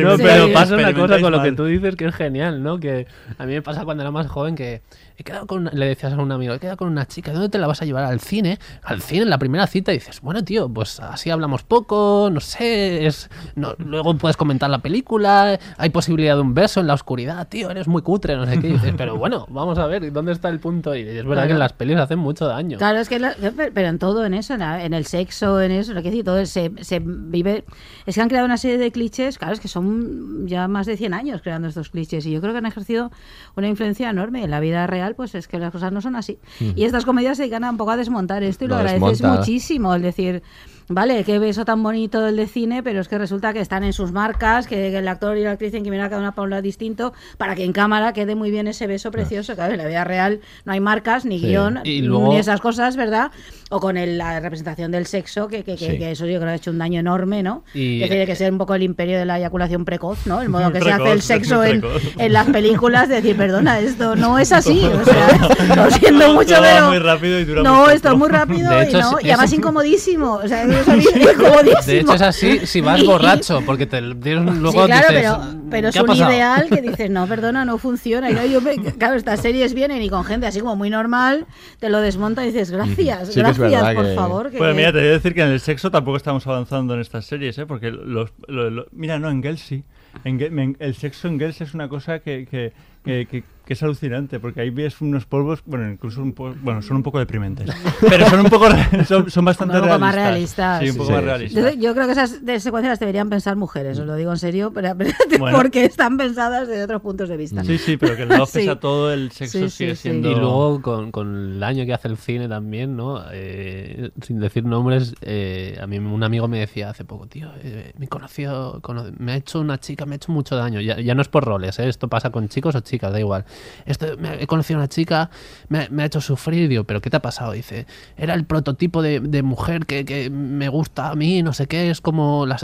No, 0.03 0.17
pero 0.17 0.47
Sí. 0.47 0.51
pasa 0.53 0.75
una 0.75 0.93
cosa 0.93 1.19
con 1.19 1.31
lo 1.31 1.41
que 1.41 1.49
tú 1.51 1.63
tú 1.63 1.65
dices 1.65 1.95
que 1.95 2.05
es 2.05 2.15
genial, 2.15 2.61
¿no? 2.61 2.79
Que 2.79 3.07
a 3.37 3.45
mí 3.45 3.53
me 3.53 3.61
pasa 3.61 3.85
cuando 3.85 4.03
era 4.03 4.11
más 4.11 4.27
joven 4.27 4.55
que 4.55 4.81
he 5.17 5.23
quedado 5.23 5.45
con 5.47 5.61
una- 5.61 5.71
le 5.71 5.85
decías 5.87 6.13
a 6.13 6.17
un 6.17 6.31
amigo, 6.31 6.53
he 6.53 6.59
quedado 6.59 6.77
con 6.77 6.87
una 6.87 7.05
chica, 7.07 7.31
¿dónde 7.33 7.49
te 7.49 7.57
la 7.57 7.67
vas 7.67 7.81
a 7.81 7.85
llevar 7.85 8.03
al 8.05 8.19
cine? 8.19 8.59
Al 8.83 9.01
cine 9.01 9.21
en 9.23 9.29
la 9.29 9.37
primera 9.37 9.67
cita 9.67 9.91
y 9.91 9.95
dices, 9.95 10.21
bueno, 10.21 10.43
tío, 10.43 10.69
pues 10.69 10.99
así 10.99 11.29
hablamos 11.29 11.63
poco, 11.63 12.29
no 12.31 12.39
sé, 12.39 13.05
es 13.05 13.29
no, 13.55 13.75
luego 13.77 14.15
puedes 14.17 14.37
comentar 14.37 14.69
la 14.69 14.79
película, 14.79 15.59
hay 15.77 15.89
posibilidad 15.89 16.35
de 16.35 16.41
un 16.41 16.53
beso 16.53 16.79
en 16.79 16.87
la 16.87 16.93
oscuridad, 16.95 17.47
tío, 17.47 17.69
eres 17.69 17.87
muy 17.87 18.01
cutre, 18.01 18.35
no 18.35 18.45
sé 18.45 18.59
qué, 18.59 18.67
y 18.69 18.73
dices, 18.73 18.93
pero 18.97 19.17
bueno, 19.17 19.45
vamos 19.49 19.77
a 19.77 19.85
ver, 19.87 20.11
¿dónde 20.11 20.31
está 20.31 20.49
el 20.49 20.59
punto? 20.59 20.95
Y 20.95 21.01
es 21.01 21.07
verdad 21.25 21.33
Claro. 21.33 21.47
que 21.47 21.53
en 21.53 21.59
las 21.59 21.73
pelis 21.73 21.97
hacen 21.97 22.19
mucho 22.19 22.47
daño. 22.47 22.77
Claro, 22.77 22.99
es 22.99 23.09
que 23.09 23.19
la- 23.19 23.35
pero 23.73 23.87
en 23.87 23.99
todo, 23.99 24.25
en 24.25 24.33
eso, 24.33 24.53
en 24.55 24.93
el 24.93 25.05
sexo, 25.05 25.61
en 25.61 25.71
eso, 25.71 25.93
lo 25.93 26.01
que 26.01 26.09
decir, 26.09 26.23
todo 26.25 26.45
se, 26.45 26.71
se 26.81 26.99
vive. 27.03 27.65
Es 28.05 28.15
que 28.15 28.21
han 28.21 28.29
creado 28.29 28.45
una 28.45 28.57
serie 28.57 28.77
de 28.77 28.91
clichés, 28.91 29.37
claro, 29.37 29.53
es 29.53 29.59
que 29.59 29.67
son 29.67 30.47
ya 30.47 30.67
más 30.67 30.85
de 30.85 30.97
100 30.97 31.13
años 31.13 31.41
creando 31.41 31.67
estos 31.67 31.89
clichés 31.89 32.25
y 32.25 32.31
yo 32.31 32.41
creo 32.41 32.53
que 32.53 32.59
han 32.59 32.65
ejercido 32.65 33.11
una 33.55 33.67
influencia 33.67 34.09
enorme. 34.09 34.43
En 34.43 34.51
la 34.51 34.59
vida 34.59 34.87
real, 34.87 35.02
pues 35.15 35.35
es 35.35 35.47
que 35.47 35.59
las 35.59 35.71
cosas 35.71 35.91
no 35.91 36.01
son 36.01 36.15
así. 36.15 36.39
Y 36.75 36.85
estas 36.85 37.05
comedias 37.05 37.37
se 37.37 37.49
a 37.53 37.69
un 37.69 37.77
poco 37.77 37.91
a 37.91 37.97
desmontar 37.97 38.41
esto 38.43 38.65
y 38.65 38.67
lo, 38.67 38.75
Lo 38.75 38.79
agradeces 38.81 39.19
desmonta. 39.19 39.39
muchísimo. 39.39 39.93
Es 39.95 40.01
decir, 40.01 40.41
vale, 40.89 41.23
qué 41.23 41.37
beso 41.39 41.65
tan 41.65 41.83
bonito 41.83 42.25
el 42.27 42.35
de 42.35 42.47
cine, 42.47 42.81
pero 42.83 42.99
es 43.01 43.07
que 43.07 43.17
resulta 43.17 43.53
que 43.53 43.59
están 43.61 43.83
en 43.83 43.93
sus 43.93 44.11
marcas, 44.11 44.65
que, 44.67 44.97
el 44.97 45.07
actor 45.07 45.37
y 45.37 45.43
la 45.43 45.51
actriz 45.51 45.71
tienen 45.71 45.83
que 45.85 45.91
mirar 45.91 46.09
cada 46.09 46.19
una 46.21 46.31
para 46.33 46.43
un 46.45 46.49
lado 46.49 46.61
distinto 46.61 47.13
para 47.37 47.55
que 47.55 47.63
en 47.63 47.73
cámara 47.73 48.13
quede 48.13 48.35
muy 48.35 48.49
bien 48.51 48.67
ese 48.67 48.87
beso 48.87 49.11
precioso. 49.11 49.55
Claro, 49.55 49.73
en 49.73 49.77
la 49.79 49.87
vida 49.87 50.03
real 50.03 50.39
no 50.65 50.73
hay 50.73 50.79
marcas, 50.79 51.25
ni 51.25 51.39
Sí. 51.39 51.47
guion, 51.47 51.79
luego- 51.85 52.29
ni 52.29 52.37
esas 52.39 52.59
cosas, 52.61 52.95
¿verdad? 52.95 53.31
O 53.75 53.79
con 53.79 53.97
el- 53.97 54.17
la 54.19 54.39
representación 54.39 54.91
del 54.91 55.05
sexo, 55.07 55.47
que, 55.47 55.63
que, 55.63 55.75
que- 55.75 55.91
Sí. 55.91 55.97
que 55.97 56.11
eso 56.11 56.25
yo 56.25 56.33
creo 56.37 56.41
que 56.49 56.53
ha 56.53 56.55
hecho 56.55 56.69
un 56.71 56.77
daño 56.77 56.99
enorme, 56.99 57.41
¿no? 57.41 57.63
Y- 57.73 57.99
que 57.99 58.07
tiene 58.07 58.25
que 58.27 58.35
ser 58.35 58.51
un 58.51 58.57
poco 58.59 58.75
el 58.75 58.83
imperio 58.83 59.17
de 59.17 59.25
la 59.25 59.37
eyaculación 59.39 59.83
precoz, 59.85 60.27
¿no? 60.27 60.41
El 60.41 60.49
modo 60.49 60.71
que 60.71 60.79
se 60.81 60.91
hace 60.91 61.11
el 61.11 61.21
sexo 61.21 61.63
en, 61.63 61.83
las 62.31 62.47
películas, 62.49 63.09
de 63.09 63.15
decir, 63.15 63.35
perdona, 63.35 63.79
esto 63.79 64.15
no 64.15 64.37
es 64.37 64.51
así, 64.51 64.85
o 64.85 65.03
sea, 65.05 65.75
lo 65.75 65.89
siento 65.91 66.33
mucho, 66.33 66.55
pero... 66.61 66.87
muy 66.89 66.99
rápido 66.99 67.39
y 67.39 67.45
dura 67.45 67.63
no, 67.63 67.89
esto 67.89 68.11
es 68.11 68.17
muy 68.17 68.29
rápido 68.29 68.69
De 68.71 68.85
y, 68.85 68.87
hecho, 68.89 68.99
no, 69.01 69.17
y 69.21 69.29
además 69.29 69.51
es- 69.51 69.57
incomodísimo, 69.57 70.33
o 70.43 70.47
sea, 70.47 70.63
es 70.65 70.87
incomodísimo. 70.87 71.81
De 71.85 71.99
hecho 71.99 72.13
es 72.13 72.21
así 72.21 72.59
si 72.65 72.81
vas 72.81 73.03
borracho, 73.03 73.61
porque 73.65 73.85
te 73.85 73.97
Sí, 73.99 74.03
luego 74.03 74.85
claro, 74.85 75.07
dices, 75.09 75.23
pero, 75.23 75.39
pero 75.69 75.87
es 75.89 75.93
"¿Qué 75.93 75.99
ha 75.99 76.01
un 76.03 76.07
pasado?". 76.07 76.31
ideal 76.31 76.67
que 76.69 76.81
dices, 76.81 77.09
no, 77.09 77.25
perdona, 77.27 77.65
no 77.65 77.77
funciona. 77.77 78.29
Y 78.29 78.33
claro, 78.33 78.47
yo 78.49 78.61
me- 78.61 78.75
claro, 78.77 79.15
estas 79.15 79.39
series 79.41 79.73
vienen 79.73 80.01
y 80.01 80.09
con 80.09 80.23
gente 80.25 80.45
así 80.47 80.59
como 80.59 80.75
muy 80.75 80.89
normal, 80.89 81.45
te 81.79 81.89
lo 81.89 81.99
desmonta 82.01 82.43
y 82.43 82.47
dices, 82.51 82.69
gracias, 82.71 83.29
Sí 83.33 83.39
gracias, 83.39 83.57
verdad 83.71 83.95
por 83.95 84.05
que- 84.05 84.15
favor. 84.15 84.51
que- 84.51 84.57
Pues 84.57 84.75
mira, 84.75 84.91
te 84.91 84.99
voy 84.99 85.07
a 85.07 85.11
decir 85.11 85.33
que 85.33 85.41
en 85.41 85.49
el 85.49 85.59
sexo 85.59 85.89
tampoco 85.91 86.17
estamos 86.17 86.45
avanzando 86.47 86.93
en 86.93 87.01
estas 87.01 87.25
series, 87.25 87.57
¿eh? 87.57 87.65
Porque 87.65 87.91
los, 87.91 88.31
lo- 88.47 88.69
lo- 88.69 88.85
mira, 88.91 89.19
no, 89.19 89.29
en 89.29 89.41
Girls 89.41 89.61
sí. 89.61 89.83
El 90.23 90.95
sexo 90.95 91.27
en 91.27 91.39
Girls 91.39 91.61
es 91.61 91.73
una 91.73 91.87
cosa 91.89 92.19
que, 92.19 92.45
que, 92.49 92.71
que- 93.03 93.43
que- 93.65 93.73
es 93.73 93.83
alucinante, 93.83 94.39
porque 94.39 94.61
ahí 94.61 94.69
ves 94.69 95.01
unos 95.01 95.25
polvos, 95.25 95.61
bueno, 95.65 95.89
incluso 95.89 96.21
un 96.21 96.33
po- 96.33 96.53
bueno, 96.61 96.81
son 96.81 96.97
un 96.97 97.03
poco 97.03 97.19
deprimentes, 97.19 97.69
pero 98.09 98.29
son 98.29 98.41
un 98.41 98.45
poco, 98.49 98.67
son, 99.07 99.29
son 99.29 99.45
bastante 99.45 99.77
Un 99.77 99.83
poco 99.83 99.99
más 99.99 100.13
realistas. 100.15 100.81
Sí, 100.81 100.89
un 100.89 100.95
poco 100.97 101.07
Sí, 101.07 101.13
más 101.13 101.23
realistas. 101.23 101.75
Yo, 101.77 101.93
creo 101.93 102.05
que 102.05 102.11
esas 102.11 102.45
de 102.45 102.59
secuencias 102.59 102.91
las 102.91 102.99
deberían 102.99 103.29
pensar 103.29 103.55
mujeres, 103.55 103.97
os 103.99 104.05
lo 104.05 104.15
digo 104.15 104.31
en 104.31 104.37
serio, 104.37 104.71
pero, 104.73 104.95
Bueno. 105.39 105.57
porque 105.57 105.85
están 105.85 106.17
pensadas 106.17 106.67
desde 106.67 106.83
otros 106.83 107.01
puntos 107.01 107.29
de 107.29 107.37
vista. 107.37 107.63
Sí, 107.63 107.77
sí, 107.77 107.97
pero 107.97 108.15
que 108.15 108.25
no 108.25 108.45
Sí. 108.45 108.59
pese 108.59 108.69
a 108.69 108.79
todo 108.79 109.11
el 109.13 109.31
sexo 109.31 109.59
Sí, 109.59 109.69
sigue 109.69 109.95
sí, 109.95 109.95
sí. 109.95 110.01
siendo... 110.09 110.31
Y 110.31 110.35
luego 110.35 110.81
con, 110.81 111.11
con 111.11 111.35
el 111.53 111.59
daño 111.59 111.85
que 111.85 111.93
hace 111.93 112.07
el 112.07 112.17
cine 112.17 112.47
también, 112.47 112.95
¿no? 112.95 113.21
Eh, 113.31 114.11
sin 114.21 114.39
decir 114.39 114.63
nombres, 114.65 115.15
eh, 115.21 115.77
a 115.81 115.87
mí 115.87 115.97
un 115.97 116.23
amigo 116.23 116.47
me 116.47 116.59
decía 116.59 116.89
hace 116.89 117.05
poco, 117.05 117.27
tío, 117.27 117.49
eh, 117.63 117.93
me 117.97 118.07
conoció, 118.07 118.79
cono- 118.81 119.05
me 119.17 119.31
ha 119.33 119.35
hecho 119.37 119.59
una 119.59 119.79
chica, 119.79 120.05
me 120.05 120.13
ha 120.13 120.15
hecho 120.17 120.31
mucho 120.31 120.55
daño. 120.55 120.81
Ya, 120.81 120.99
ya 120.99 121.15
no 121.15 121.21
es 121.21 121.27
por 121.29 121.43
roles, 121.45 121.79
¿eh? 121.79 121.87
esto 121.87 122.07
pasa 122.07 122.29
con 122.31 122.49
chicos 122.49 122.75
o 122.75 122.79
chicas, 122.81 123.11
da 123.11 123.19
igual. 123.19 123.45
Esto, 123.85 124.17
me, 124.17 124.41
he 124.41 124.47
conocido 124.47 124.79
a 124.79 124.81
una 124.83 124.89
chica, 124.89 125.29
me, 125.69 125.87
me 125.89 126.03
ha 126.03 126.05
hecho 126.05 126.21
sufrir, 126.21 126.69
digo, 126.69 126.83
pero 126.83 127.01
¿qué 127.01 127.09
te 127.09 127.17
ha 127.17 127.21
pasado? 127.21 127.51
Dice, 127.53 127.85
era 128.17 128.33
el 128.33 128.45
prototipo 128.45 129.01
de, 129.01 129.19
de 129.19 129.43
mujer 129.43 129.85
que, 129.85 130.05
que 130.05 130.29
me 130.29 130.69
gusta 130.69 131.09
a 131.09 131.15
mí, 131.15 131.41
no 131.43 131.53
sé 131.53 131.67
qué, 131.67 131.89
es 131.89 132.01
como 132.01 132.45
la 132.45 132.57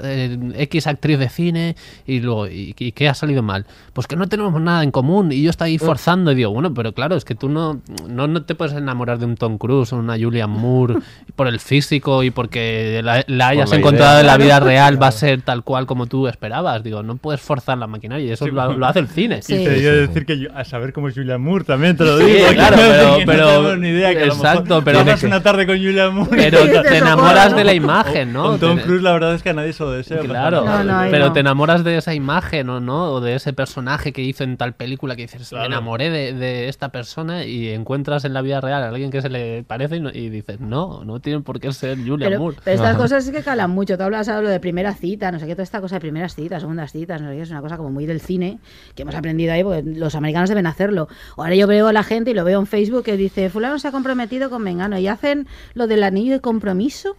X 0.56 0.88
actriz 0.88 1.20
de 1.20 1.30
cine, 1.30 1.76
y 2.06 2.20
luego, 2.20 2.48
¿y, 2.48 2.76
y 2.78 2.92
qué 2.92 3.10
ha 3.10 3.14
salido 3.14 3.44
mal? 3.44 3.66
Pues 3.94 4.08
que 4.08 4.16
no 4.16 4.28
tenemos 4.28 4.60
nada 4.62 4.84
en 4.84 4.92
común, 4.92 5.32
y 5.32 5.42
yo 5.42 5.50
estoy 5.50 5.72
ahí 5.72 5.78
forzando, 5.78 6.32
y 6.32 6.36
digo, 6.36 6.52
bueno, 6.52 6.74
pero 6.74 6.94
claro, 6.94 7.16
es 7.16 7.26
que 7.26 7.36
tú 7.36 7.50
no, 7.50 7.82
no, 8.08 8.28
no 8.28 8.44
te 8.44 8.56
puedes 8.56 8.74
enamorar 8.76 9.20
de 9.20 9.26
un 9.26 9.36
Tom 9.36 9.58
Cruise 9.58 9.94
o 9.94 9.98
una 9.98 10.18
Julian 10.18 10.50
Moore 10.50 10.96
por 11.36 11.48
el 11.48 11.60
físico 11.60 12.24
y 12.24 12.32
porque 12.32 13.02
la, 13.04 13.24
la 13.28 13.50
hayas 13.50 13.70
la 13.72 13.78
encontrado 13.78 14.12
idea. 14.14 14.22
en 14.22 14.28
la 14.28 14.38
vida 14.38 14.50
Claro. 14.50 14.66
real 14.66 15.02
va 15.02 15.08
a 15.08 15.12
ser 15.12 15.42
tal 15.44 15.64
cual 15.64 15.86
como 15.86 16.08
tú 16.08 16.28
esperabas. 16.28 16.84
Digo, 16.84 17.04
no 17.04 17.18
puedes 17.18 17.40
forzar 17.40 17.78
la 17.78 17.86
maquinaria 17.88 18.26
y 18.26 18.32
eso 18.32 18.46
Sí, 18.46 18.52
lo, 18.52 18.74
lo 18.74 18.86
hace 18.88 19.00
el 19.00 19.08
cine. 19.08 19.42
Sí. 19.42 19.56
Y 19.56 19.64
te 19.64 19.78
iba 19.80 19.92
a 19.92 19.96
decir 19.96 20.26
que 20.26 20.40
yo- 20.40 20.50
a 20.56 20.64
saber 20.66 20.79
cómo 20.94 21.08
es 21.10 21.14
Julian 21.16 21.42
Moore 21.42 21.64
también 21.64 21.96
te 21.98 22.04
lo 22.04 22.18
digo. 22.18 22.48
Sí, 22.50 22.54
claro, 22.56 22.76
no- 22.78 22.82
pero- 22.84 23.10
no 23.20 23.26
pero- 23.26 23.76
ni 23.78 23.90
idea 23.90 24.12
que 24.14 24.24
a 24.24 24.26
lo 24.28 24.34
exacto, 24.34 24.64
mejor 24.64 24.84
pero- 24.84 25.00
pasas 25.00 25.24
una 25.24 25.42
tarde 25.44 25.66
con 25.68 25.78
Julian 25.78 26.14
Moore. 26.16 26.30
Pero 26.50 26.60
te 26.66 26.90
te 26.90 26.98
enamoras 26.98 27.56
de 27.56 27.64
la 27.64 27.74
imagen, 27.74 28.34
¿no? 28.34 28.44
Con 28.44 28.60
Tom 28.60 28.78
Cruise 28.80 29.02
la 29.02 29.14
verdad 29.14 29.34
es 29.36 29.44
que 29.44 29.50
a 29.50 29.54
nadie 29.54 29.74
se 29.74 29.84
lo 29.84 29.92
desea. 29.92 30.20
Claro, 30.20 30.64
No, 30.66 30.84
no, 30.84 30.98
ahí 31.00 31.12
pero 31.12 31.28
no. 31.28 31.34
te 31.34 31.40
enamoras 31.42 31.84
de 31.84 31.98
esa 31.98 32.14
imagen 32.14 32.70
o 32.70 32.80
no, 32.80 33.12
o 33.12 33.22
de 33.22 33.36
ese 33.36 33.54
personaje 33.54 34.12
que 34.14 34.22
hizo 34.22 34.44
en 34.44 34.58
tal 34.58 34.74
película 34.74 35.16
que 35.16 35.24
dices, 35.24 35.50
Claro. 35.50 35.64
me 35.70 35.76
enamoré 35.76 36.10
de, 36.10 36.34
de 36.34 36.70
esta 36.70 36.90
persona 36.90 37.46
y 37.46 37.70
encuentras 37.70 38.26
en 38.26 38.34
la 38.34 38.42
vida 38.42 38.62
real 38.62 38.84
a 38.84 38.90
alguien 38.90 39.12
que 39.12 39.22
se 39.22 39.30
le 39.30 39.64
parece 39.64 39.98
y, 39.98 40.00
no- 40.00 40.10
y 40.12 40.30
dices, 40.30 40.60
no, 40.60 41.04
no 41.04 41.20
tiene 41.20 41.42
por 41.42 41.60
qué 41.60 41.72
ser 41.74 41.98
Julian 41.98 42.30
Pero, 42.32 42.40
Moore. 42.40 42.58
pero 42.64 42.76
estas 42.76 42.96
cosas 42.96 43.24
sí 43.26 43.32
que 43.32 43.42
calan 43.44 43.70
mucho. 43.72 43.98
Tú 43.98 44.04
hablas 44.04 44.30
ahora 44.30 44.50
de 44.50 44.60
primera 44.60 44.94
cita, 44.94 45.32
no 45.32 45.40
sé 45.40 45.46
qué, 45.48 45.54
toda 45.54 45.64
esta 45.64 45.82
cosa 45.82 45.96
de 45.96 46.02
primeras 46.02 46.36
citas, 46.36 46.62
segundas 46.62 46.92
citas, 46.92 47.22
no 47.22 47.30
sé 47.30 47.36
qué, 47.36 47.42
es 47.42 47.50
una 47.52 47.62
cosa 47.62 47.78
como 47.78 47.90
muy 47.90 48.06
del 48.06 48.22
cine, 48.22 48.60
que 48.96 49.04
hemos 49.04 49.16
aprendido 49.16 49.54
ahí, 49.54 49.64
porque 49.64 49.84
los 49.86 50.16
americanos 50.16 50.50
deben 50.50 50.68
hacerlo. 50.70 51.08
Ahora 51.38 51.56
yo 51.56 51.68
veo 51.68 51.88
a 51.88 51.94
la 51.94 52.04
gente 52.04 52.32
y 52.32 52.34
lo 52.34 52.44
veo 52.44 52.60
en 52.60 52.68
Facebook 52.68 53.04
que 53.04 53.18
dice, 53.18 53.50
fulano 53.50 53.80
se 53.80 53.88
ha 53.88 53.92
comprometido 53.92 54.50
con 54.50 54.64
Mengano 54.64 54.98
y 54.98 55.08
hacen 55.08 55.48
lo 55.74 55.88
del 55.88 56.04
anillo 56.04 56.34
de 56.34 56.40
compromiso. 56.42 57.16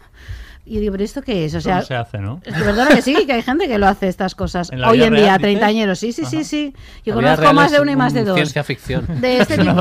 Y 0.67 0.79
digo, 0.79 0.93
¿pero 0.93 1.03
esto 1.05 1.23
qué 1.23 1.47
es? 1.47 1.55
O 1.55 1.61
sea, 1.61 1.77
¿Cómo 1.77 1.87
se 1.87 1.95
hace, 1.97 2.19
no? 2.19 2.41
Es 2.45 2.55
que 2.55 2.63
perdona 2.63 2.91
que 2.95 3.03
sí, 3.03 3.27
que 3.27 3.33
hay 3.33 3.43
gente 3.43 3.67
que 3.67 3.79
lo 3.79 3.89
hace 3.89 4.07
estas 4.09 4.35
cosas. 4.37 4.71
¿En 4.73 4.81
la 4.83 4.91
Hoy 4.91 5.03
en 5.03 5.15
día, 5.15 5.37
treintañeros, 5.39 5.99
sí, 5.99 6.13
sí, 6.13 6.25
sí, 6.27 6.37
Ajá. 6.37 6.45
sí. 6.45 6.75
Yo 7.05 7.15
La 7.21 7.35
conozco 7.35 7.55
más 7.55 7.73
de 7.73 7.81
uno 7.81 7.91
y 7.91 7.97
más 7.97 8.13
de 8.13 8.25
dos. 8.25 8.37
Ciencia 8.37 8.63
ficción. 8.63 9.05
De 9.21 9.39
este 9.39 9.55
Es 9.55 9.61
una 9.61 9.73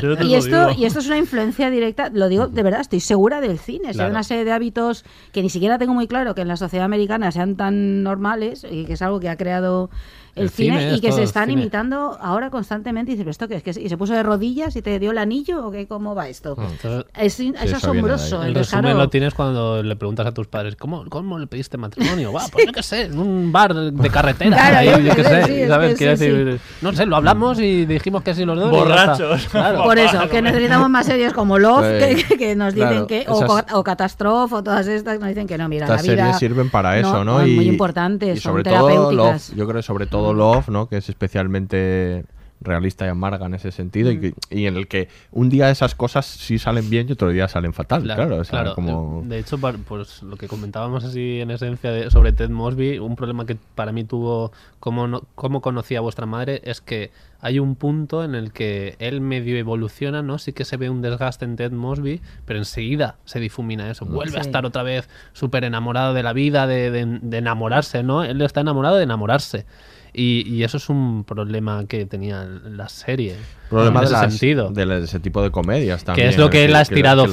yo 0.00 0.16
te 0.16 0.24
y 0.24 0.30
lo 0.30 0.36
esto 0.36 0.68
digo. 0.68 0.80
y 0.80 0.84
esto 0.86 1.00
es 1.00 1.06
una 1.08 1.18
influencia 1.18 1.68
directa, 1.68 2.10
lo 2.10 2.28
digo 2.28 2.46
de 2.46 2.62
verdad, 2.62 2.80
estoy 2.80 3.00
segura 3.00 3.40
del 3.42 3.58
cine. 3.58 3.80
Si 3.86 3.88
hay 3.88 3.94
Claro. 3.96 4.10
una 4.12 4.22
serie 4.22 4.44
de 4.44 4.52
hábitos 4.52 5.04
que 5.32 5.42
ni 5.42 5.50
siquiera 5.50 5.76
tengo 5.78 5.92
muy 5.94 6.06
claro 6.06 6.34
que 6.34 6.40
en 6.42 6.48
la 6.48 6.56
sociedad 6.56 6.86
americana 6.86 7.32
sean 7.32 7.56
tan 7.56 8.02
normales 8.02 8.64
y 8.70 8.84
que 8.86 8.94
es 8.94 9.02
algo 9.02 9.20
que 9.20 9.28
ha 9.28 9.36
creado 9.36 9.90
el, 10.36 10.44
El 10.44 10.50
cine, 10.50 10.78
cine 10.80 10.94
y 10.96 11.00
que 11.00 11.08
se 11.08 11.16
todo 11.16 11.22
están 11.24 11.48
cine. 11.48 11.60
imitando 11.62 12.16
ahora 12.20 12.50
constantemente. 12.50 13.12
Y 13.12 13.14
dices, 13.14 13.24
¿pero 13.24 13.30
esto 13.30 13.48
qué 13.48 13.56
es? 13.56 13.62
¿Que 13.62 13.70
¿Y 13.82 13.88
se 13.88 13.96
puso 13.96 14.12
de 14.14 14.22
rodillas 14.22 14.74
y 14.76 14.82
te 14.82 14.98
dio 14.98 15.10
el 15.10 15.18
anillo? 15.18 15.66
¿O 15.66 15.70
qué? 15.70 15.86
¿Cómo 15.86 16.14
va 16.14 16.28
esto? 16.28 16.56
Entonces, 16.58 17.04
Es, 17.16 17.40
es 17.40 17.72
asombroso. 17.74 18.42
El 18.42 18.48
Entonces, 18.48 18.72
resumen 18.72 18.98
lo 18.98 19.08
tienes 19.08 19.34
cuando 19.34 19.82
le 19.82 19.96
preguntas 19.96 20.26
a 20.26 20.32
tus 20.32 20.46
padres, 20.46 20.76
¿cómo, 20.76 21.04
cómo 21.08 21.38
le 21.38 21.46
pediste 21.46 21.76
matrimonio? 21.76 22.30
Guau, 22.32 22.48
pues 22.50 22.66
yo 22.66 22.72
qué 22.72 22.82
sé, 22.82 23.02
en 23.06 23.18
un 23.18 23.52
bar 23.52 23.74
de 23.74 24.10
carretera. 24.12 24.56
Claro, 24.56 24.76
ahí, 24.78 24.88
yo 24.90 24.98
yo 25.10 25.14
qué 25.16 25.24
sé, 25.24 25.28
sé, 25.42 25.44
sí, 25.46 25.60
es 25.62 25.68
¿sabes? 25.68 25.98
sí, 25.98 26.04
decir, 26.04 26.60
no 26.82 26.92
sé, 26.92 27.06
lo 27.06 27.16
hablamos 27.16 27.58
y 27.60 27.86
dijimos 27.86 28.22
que 28.22 28.34
sí 28.34 28.44
los 28.44 28.58
dos. 28.58 28.70
Borrachos. 28.70 29.46
Claro. 29.48 29.82
Por 29.84 29.98
eso, 29.98 30.28
que 30.28 30.42
necesitamos 30.42 30.88
más 30.90 31.06
series 31.06 31.32
como 31.32 31.58
Love, 31.58 31.86
Sí. 32.00 32.24
que, 32.24 32.36
que 32.38 32.56
nos 32.56 32.74
dicen 32.74 32.88
Claro, 32.90 33.06
que, 33.06 33.24
o, 33.28 33.44
esas- 33.44 33.72
o 33.74 33.84
Catastrophe, 33.84 34.54
o 34.54 34.62
todas 34.62 34.86
estas, 34.86 35.18
nos 35.18 35.28
dicen 35.28 35.46
que 35.46 35.58
no, 35.58 35.68
mira, 35.68 35.86
Estas 35.86 36.06
la 36.06 36.12
vida... 36.12 36.22
series 36.24 36.38
sirven 36.38 36.70
para 36.70 36.98
eso, 36.98 37.24
¿no? 37.24 37.38
muy 37.40 37.68
importantes, 37.68 38.38
y 38.38 38.40
son 38.40 38.52
sobre 38.52 38.64
todo 38.64 38.86
terapéuticas. 38.88 39.48
Love, 39.50 39.58
yo 39.58 39.64
creo 39.66 39.76
que 39.76 39.82
sobre 39.82 40.06
todo 40.06 40.19
Love, 40.34 40.68
¿no? 40.68 40.88
Que 40.88 40.98
es 40.98 41.08
especialmente 41.08 42.24
realista 42.62 43.06
y 43.06 43.08
amarga 43.08 43.46
en 43.46 43.54
ese 43.54 43.72
sentido 43.72 44.10
y, 44.12 44.18
Mm. 44.18 44.20
que- 44.20 44.34
y 44.50 44.66
en 44.66 44.76
el 44.76 44.86
que 44.86 45.08
un 45.32 45.48
día 45.48 45.70
esas 45.70 45.94
cosas 45.94 46.26
sí 46.26 46.58
salen 46.58 46.90
bien 46.90 47.06
y 47.08 47.12
otro 47.12 47.30
día 47.30 47.48
salen 47.48 47.72
fatal, 47.72 48.02
claro, 48.02 48.36
o 48.36 48.44
sea, 48.44 48.60
claro. 48.60 48.74
como... 48.74 49.22
De 49.24 49.38
hecho, 49.38 49.56
pues 49.88 50.22
lo 50.22 50.36
que 50.36 50.46
comentábamos 50.46 51.02
así 51.04 51.40
en 51.40 51.50
esencia 51.52 51.90
de- 51.90 52.10
sobre 52.10 52.32
Ted 52.32 52.50
Mosby, 52.50 52.98
un 52.98 53.16
problema 53.16 53.46
que 53.46 53.56
para 53.74 53.92
mí 53.92 54.04
tuvo 54.04 54.52
cómo, 54.78 55.08
no, 55.08 55.22
cómo 55.36 55.62
conocía 55.62 55.98
a 55.98 56.00
vuestra 56.02 56.26
madre 56.26 56.60
es 56.62 56.82
que 56.82 57.10
hay 57.40 57.58
un 57.60 57.76
punto 57.76 58.22
en 58.24 58.34
el 58.34 58.52
que 58.52 58.94
él 58.98 59.22
medio 59.22 59.56
evoluciona, 59.56 60.20
¿no? 60.20 60.36
Sí 60.36 60.52
que 60.52 60.66
se 60.66 60.76
ve 60.76 60.90
un 60.90 61.00
desgaste 61.00 61.46
en 61.46 61.56
Ted 61.56 61.72
Mosby, 61.72 62.20
pero 62.44 62.58
enseguida 62.58 63.16
se 63.24 63.40
difumina 63.40 63.90
eso. 63.90 64.04
Vuelve 64.04 64.36
a 64.36 64.42
estar 64.42 64.66
otra 64.66 64.82
vez 64.82 65.08
súper 65.32 65.64
enamorado 65.64 66.12
de 66.12 66.22
la 66.22 66.34
vida, 66.34 66.66
de, 66.66 66.90
de- 66.90 67.20
de 67.22 67.38
enamorarse, 67.38 68.02
¿no? 68.02 68.22
Él 68.22 68.42
está 68.42 68.60
enamorado 68.60 68.96
de 68.96 69.04
enamorarse. 69.04 69.64
Y, 70.12 70.48
y 70.48 70.64
eso 70.64 70.76
es 70.76 70.88
un 70.88 71.24
problema 71.24 71.84
que 71.86 72.06
tenía 72.06 72.44
la 72.44 72.88
serie. 72.88 73.36
Problema 73.68 74.00
en 74.00 74.00
de, 74.00 74.04
ese 74.06 74.12
las- 74.12 74.32
sentido. 74.32 74.70
de 74.70 75.04
ese 75.04 75.20
tipo 75.20 75.40
de 75.42 75.50
comedias 75.52 76.02
también. 76.02 76.26
Que 76.28 76.32
es 76.32 76.38
lo 76.38 76.50
que 76.50 76.64
él 76.64 76.74
ha 76.74 76.78
las 76.78 76.88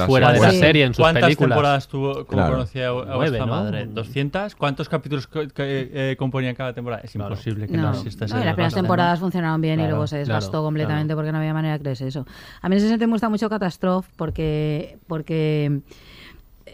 fuera 0.06 0.32
de 0.32 0.38
la 0.38 0.52
serie 0.52 0.84
en 0.84 0.94
sus 0.94 1.02
¿Cuántas 1.02 1.24
películas. 1.24 1.48
temporadas 1.50 1.88
tuvo 1.88 2.14
como 2.26 2.26
Claro. 2.42 2.52
conocía 2.52 2.86
a, 2.86 2.90
a 2.90 2.94
Nueve, 2.94 3.16
vuestra 3.16 3.40
¿no? 3.46 3.46
madre? 3.48 3.88
¿200? 3.88 4.54
¿Cuántos 4.56 4.88
capítulos 4.88 5.26
que, 5.26 5.48
eh, 5.56 6.16
componían 6.16 6.54
cada 6.54 6.72
temporada? 6.72 7.02
Es 7.04 7.12
imposible 7.16 7.66
que 7.66 7.76
no, 7.76 7.90
No, 7.90 7.98
exista 7.98 8.26
no, 8.28 8.36
las 8.36 8.54
primeras 8.54 8.74
temporadas 8.74 9.18
funcionaron 9.18 9.60
bien 9.60 9.80
y 9.80 9.88
luego 9.88 10.06
se 10.06 10.18
desgastó 10.18 10.50
claro, 10.52 10.64
completamente 10.64 11.14
porque 11.16 11.32
no 11.32 11.38
había 11.38 11.52
manera 11.54 11.74
de 11.74 11.80
creerse 11.80 12.06
eso. 12.06 12.24
A 12.62 12.68
mí 12.68 12.76
en 12.76 12.78
ese 12.78 12.88
sentido 12.88 13.08
me 13.08 13.14
gusta 13.14 13.28
mucho 13.28 13.48
Catastrophe 13.50 14.08
porque 14.16 14.98
porque 15.08 15.80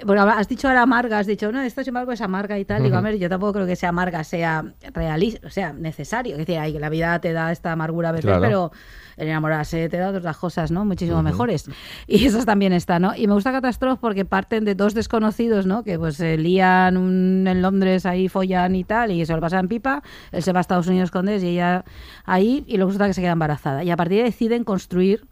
porque 0.06 0.20
has 0.20 0.48
dicho 0.48 0.68
ahora 0.68 0.82
amarga, 0.82 1.18
has 1.18 1.26
dicho, 1.26 1.50
no, 1.52 1.60
esto 1.62 1.82
sin 1.82 1.88
embargo 1.90 2.12
es 2.12 2.20
amarga 2.20 2.58
y 2.58 2.64
tal. 2.64 2.82
Digo, 2.82 2.96
a 2.96 3.00
ver, 3.00 3.18
yo 3.18 3.28
tampoco 3.28 3.54
creo 3.54 3.66
que 3.66 3.76
sea 3.76 3.88
amarga, 3.90 4.22
sea 4.24 4.64
realista, 4.92 5.46
o 5.46 5.50
sea, 5.50 5.72
necesario. 5.72 6.32
Es 6.32 6.38
decir, 6.38 6.58
hay- 6.58 6.78
la 6.78 6.88
vida 6.88 7.18
te 7.20 7.32
da 7.32 7.52
esta 7.52 7.72
amargura 7.72 8.10
a 8.10 8.12
veces, 8.12 8.26
Claro. 8.26 8.42
pero 8.42 8.72
el 9.16 9.28
enamorarse 9.28 9.88
te 9.88 9.96
da 9.96 10.10
otras 10.10 10.36
cosas, 10.36 10.70
¿no? 10.70 10.84
Muchísimo 10.84 11.18
Ujú. 11.18 11.24
mejores. 11.24 11.70
Y 12.06 12.26
esas 12.26 12.44
también 12.46 12.72
están, 12.72 13.02
¿no? 13.02 13.14
Y 13.16 13.26
me 13.26 13.34
gusta 13.34 13.52
Catastrophe 13.52 13.98
porque 14.00 14.24
parten 14.24 14.64
de 14.64 14.74
dos 14.74 14.94
desconocidos, 14.94 15.66
¿no? 15.66 15.84
Que 15.84 15.98
pues 15.98 16.16
se 16.16 16.36
lían 16.36 16.96
un- 16.96 17.46
en 17.46 17.62
Londres 17.62 18.06
ahí, 18.06 18.28
follan 18.28 18.74
y 18.74 18.84
tal, 18.84 19.12
y 19.12 19.24
se 19.24 19.32
lo 19.32 19.40
pasan 19.40 19.68
pipa. 19.68 20.02
Él 20.32 20.42
se 20.42 20.52
va 20.52 20.58
a 20.58 20.62
Estados 20.62 20.88
Unidos 20.88 21.10
con 21.10 21.26
Des 21.26 21.42
y 21.42 21.48
ella 21.48 21.84
ahí, 22.24 22.64
y 22.66 22.76
luego 22.76 22.90
resulta 22.90 23.06
que 23.06 23.14
se 23.14 23.20
queda 23.20 23.32
embarazada. 23.32 23.84
Y 23.84 23.90
a 23.90 23.96
partir 23.96 24.16
de 24.18 24.24
ahí 24.24 24.30
deciden 24.30 24.64
construir. 24.64 25.26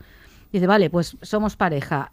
Dice, 0.52 0.66
vale, 0.66 0.90
pues 0.90 1.16
somos 1.22 1.56
pareja. 1.56 2.12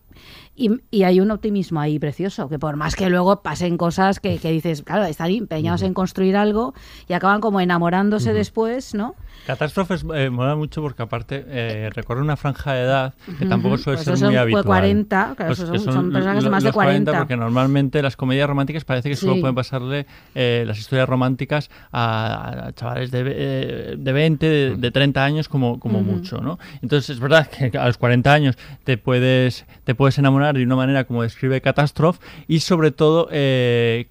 Y, 0.60 0.72
y 0.92 1.04
hay 1.04 1.22
un 1.22 1.32
optimismo 1.32 1.80
ahí 1.80 2.00
precioso, 2.00 2.50
que 2.50 2.60
por 2.60 2.76
más 2.76 2.96
que 2.98 3.10
luego 3.10 3.42
pasen 3.42 3.78
cosas 3.78 4.20
que, 4.20 4.40
que 4.40 4.52
dices, 4.52 4.82
claro, 4.84 5.06
están 5.06 5.32
empeñados 5.32 5.84
en 5.84 5.94
construir 5.94 6.36
algo 6.36 6.74
y 7.08 7.14
acaban 7.14 7.40
como 7.40 7.62
enamorándose 7.62 8.34
después, 8.34 8.94
¿no? 8.94 9.16
Catástrofes 9.48 10.06
eh, 10.14 10.30
mola 10.30 10.56
mucho 10.58 10.82
porque 10.82 11.02
aparte 11.02 11.46
eh, 11.48 11.90
recorre 11.96 12.22
una 12.22 12.36
franja 12.36 12.74
de 12.74 12.82
edad 12.84 13.14
que 13.40 13.46
tampoco 13.46 13.78
suele 13.78 13.96
Pues 13.98 14.04
ser 14.06 14.14
muy 14.16 14.20
son 14.20 14.38
habitual. 14.38 14.66
40, 14.66 15.34
claro, 15.38 15.54
esos 15.54 15.72
que 15.72 15.80
son- 15.80 15.94
son 15.94 16.12
personajes 16.12 16.44
lo- 16.44 16.52
más 16.52 16.62
de 16.64 16.68
los 16.70 16.74
40, 16.76 17.12
40. 17.12 17.20
porque 17.20 17.38
normalmente 17.38 18.02
las 18.02 18.18
comedias 18.18 18.48
románticas 18.50 18.84
parece 18.84 19.10
que 19.10 19.16
solo 19.16 19.36
Sí. 19.36 19.40
pueden 19.40 19.56
pasarle 19.56 20.06
eh, 20.36 20.66
las 20.68 20.78
historias 20.78 21.08
románticas 21.08 21.70
a, 21.94 22.68
a 22.68 22.74
chavales 22.74 23.12
de, 23.12 23.24
eh, 23.26 23.96
de 23.98 24.12
20, 24.12 24.46
de, 24.46 24.76
de 24.76 24.92
30 24.92 25.24
años 25.24 25.48
como, 25.48 25.80
como 25.80 26.04
mucho, 26.04 26.40
¿no? 26.42 26.60
Entonces 26.82 27.12
es 27.12 27.20
verdad 27.22 27.48
que 27.48 27.76
a 27.78 27.88
los 27.88 27.98
40 27.98 28.34
años 28.34 28.58
te 28.84 28.98
puedes, 28.98 29.66
te 29.86 29.96
puedes 29.96 30.18
enamorar 30.20 30.49
de 30.54 30.64
una 30.64 30.76
manera 30.76 31.04
como 31.06 31.24
describe 31.24 31.62
Catastrophe 31.62 32.20
y 32.48 32.60
sobre 32.62 32.92
todo... 32.92 33.28
eh, 33.32 34.08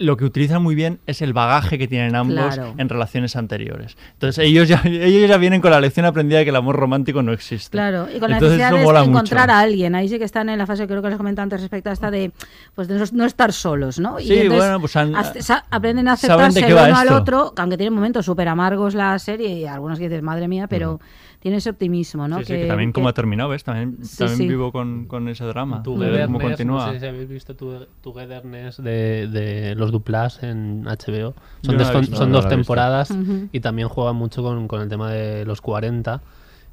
lo 0.00 0.16
que 0.16 0.24
utilizan 0.24 0.62
muy 0.62 0.76
bien 0.76 1.00
es 1.08 1.22
el 1.22 1.32
bagaje 1.32 1.76
que 1.76 1.88
tienen 1.88 2.14
ambos 2.14 2.54
Claro. 2.54 2.72
en 2.78 2.88
relaciones 2.88 3.34
anteriores. 3.34 3.96
Entonces 4.12 4.44
ellos 4.46 4.68
ya, 4.68 4.80
ellos 4.84 5.28
ya 5.28 5.38
vienen 5.38 5.60
con 5.60 5.72
la 5.72 5.80
lección 5.80 6.06
aprendida 6.06 6.38
de 6.38 6.44
que 6.44 6.50
el 6.50 6.56
amor 6.56 6.76
romántico 6.76 7.20
no 7.20 7.32
existe. 7.32 7.72
Claro, 7.72 8.06
y 8.08 8.20
con 8.20 8.30
la 8.30 8.36
Entonces 8.36 8.58
necesidad 8.58 8.80
eso 8.80 8.92
de 8.92 9.04
encontrar 9.10 9.48
mucho. 9.48 9.56
a 9.56 9.60
alguien. 9.60 9.96
Ahí 9.96 10.08
sí 10.08 10.16
que 10.20 10.24
están 10.24 10.50
en 10.50 10.58
la 10.58 10.66
fase, 10.66 10.86
creo 10.86 11.02
que 11.02 11.08
les 11.08 11.16
comentaba 11.16 11.42
antes 11.42 11.62
respecto 11.62 11.90
a 11.90 11.94
esta 11.94 12.12
de, 12.12 12.30
pues 12.76 12.86
de 12.86 13.04
no, 13.12 13.24
estar 13.24 13.52
solos, 13.52 13.98
¿no? 13.98 14.20
Sí, 14.20 14.46
bueno, 14.46 14.78
pues 14.78 14.94
han- 14.94 15.14
sa- 15.42 15.64
aprenden 15.68 16.06
a 16.06 16.12
aceptarse 16.12 16.60
el 16.64 16.72
uno 16.74 16.80
al 16.80 17.06
esto. 17.08 17.16
otro, 17.16 17.52
que 17.56 17.60
aunque 17.62 17.76
tienen 17.76 17.92
momentos 17.92 18.24
súper 18.24 18.46
amargos 18.46 18.94
la 18.94 19.18
serie 19.18 19.48
y 19.48 19.66
algunos 19.66 19.98
que 19.98 20.08
dices, 20.08 20.22
madre 20.22 20.46
mía, 20.46 20.68
pero 20.68 21.00
tiene 21.40 21.58
ese 21.58 21.70
optimismo, 21.70 22.26
¿no? 22.26 22.38
Sí, 22.38 22.44
sí, 22.44 22.52
que 22.54 22.66
también 22.66 22.92
como 22.92 23.08
ha 23.08 23.12
terminado, 23.12 23.50
¿ves? 23.50 23.62
También, 23.64 23.98
Sí, 24.04 24.18
también 24.18 24.38
sí. 24.38 24.48
vivo 24.48 24.72
con, 24.72 25.06
con 25.06 25.28
ese 25.28 25.44
drama. 25.44 25.82
Cómo 25.84 26.38
continúa. 26.40 26.86
No 26.86 26.92
sé 26.92 27.00
si 27.00 27.06
habéis 27.06 27.28
visto 27.28 27.54
Togetherness 28.02 28.82
de, 28.82 29.28
de 29.28 29.74
los 29.74 29.92
Duplas 29.92 30.42
en 30.42 30.84
HBO. 30.84 31.34
Son, 31.62 31.76
no 31.76 31.84
son- 31.84 32.00
visto. 32.00 32.16
son 32.16 32.28
No, 32.30 32.36
no 32.36 32.42
dos 32.42 32.48
temporadas 32.48 33.14
y 33.52 33.60
también 33.60 33.88
juegan 33.88 34.16
mucho 34.16 34.42
con, 34.42 34.68
con 34.68 34.80
el 34.82 34.88
tema 34.88 35.10
de 35.10 35.44
los 35.44 35.60
40 35.60 36.20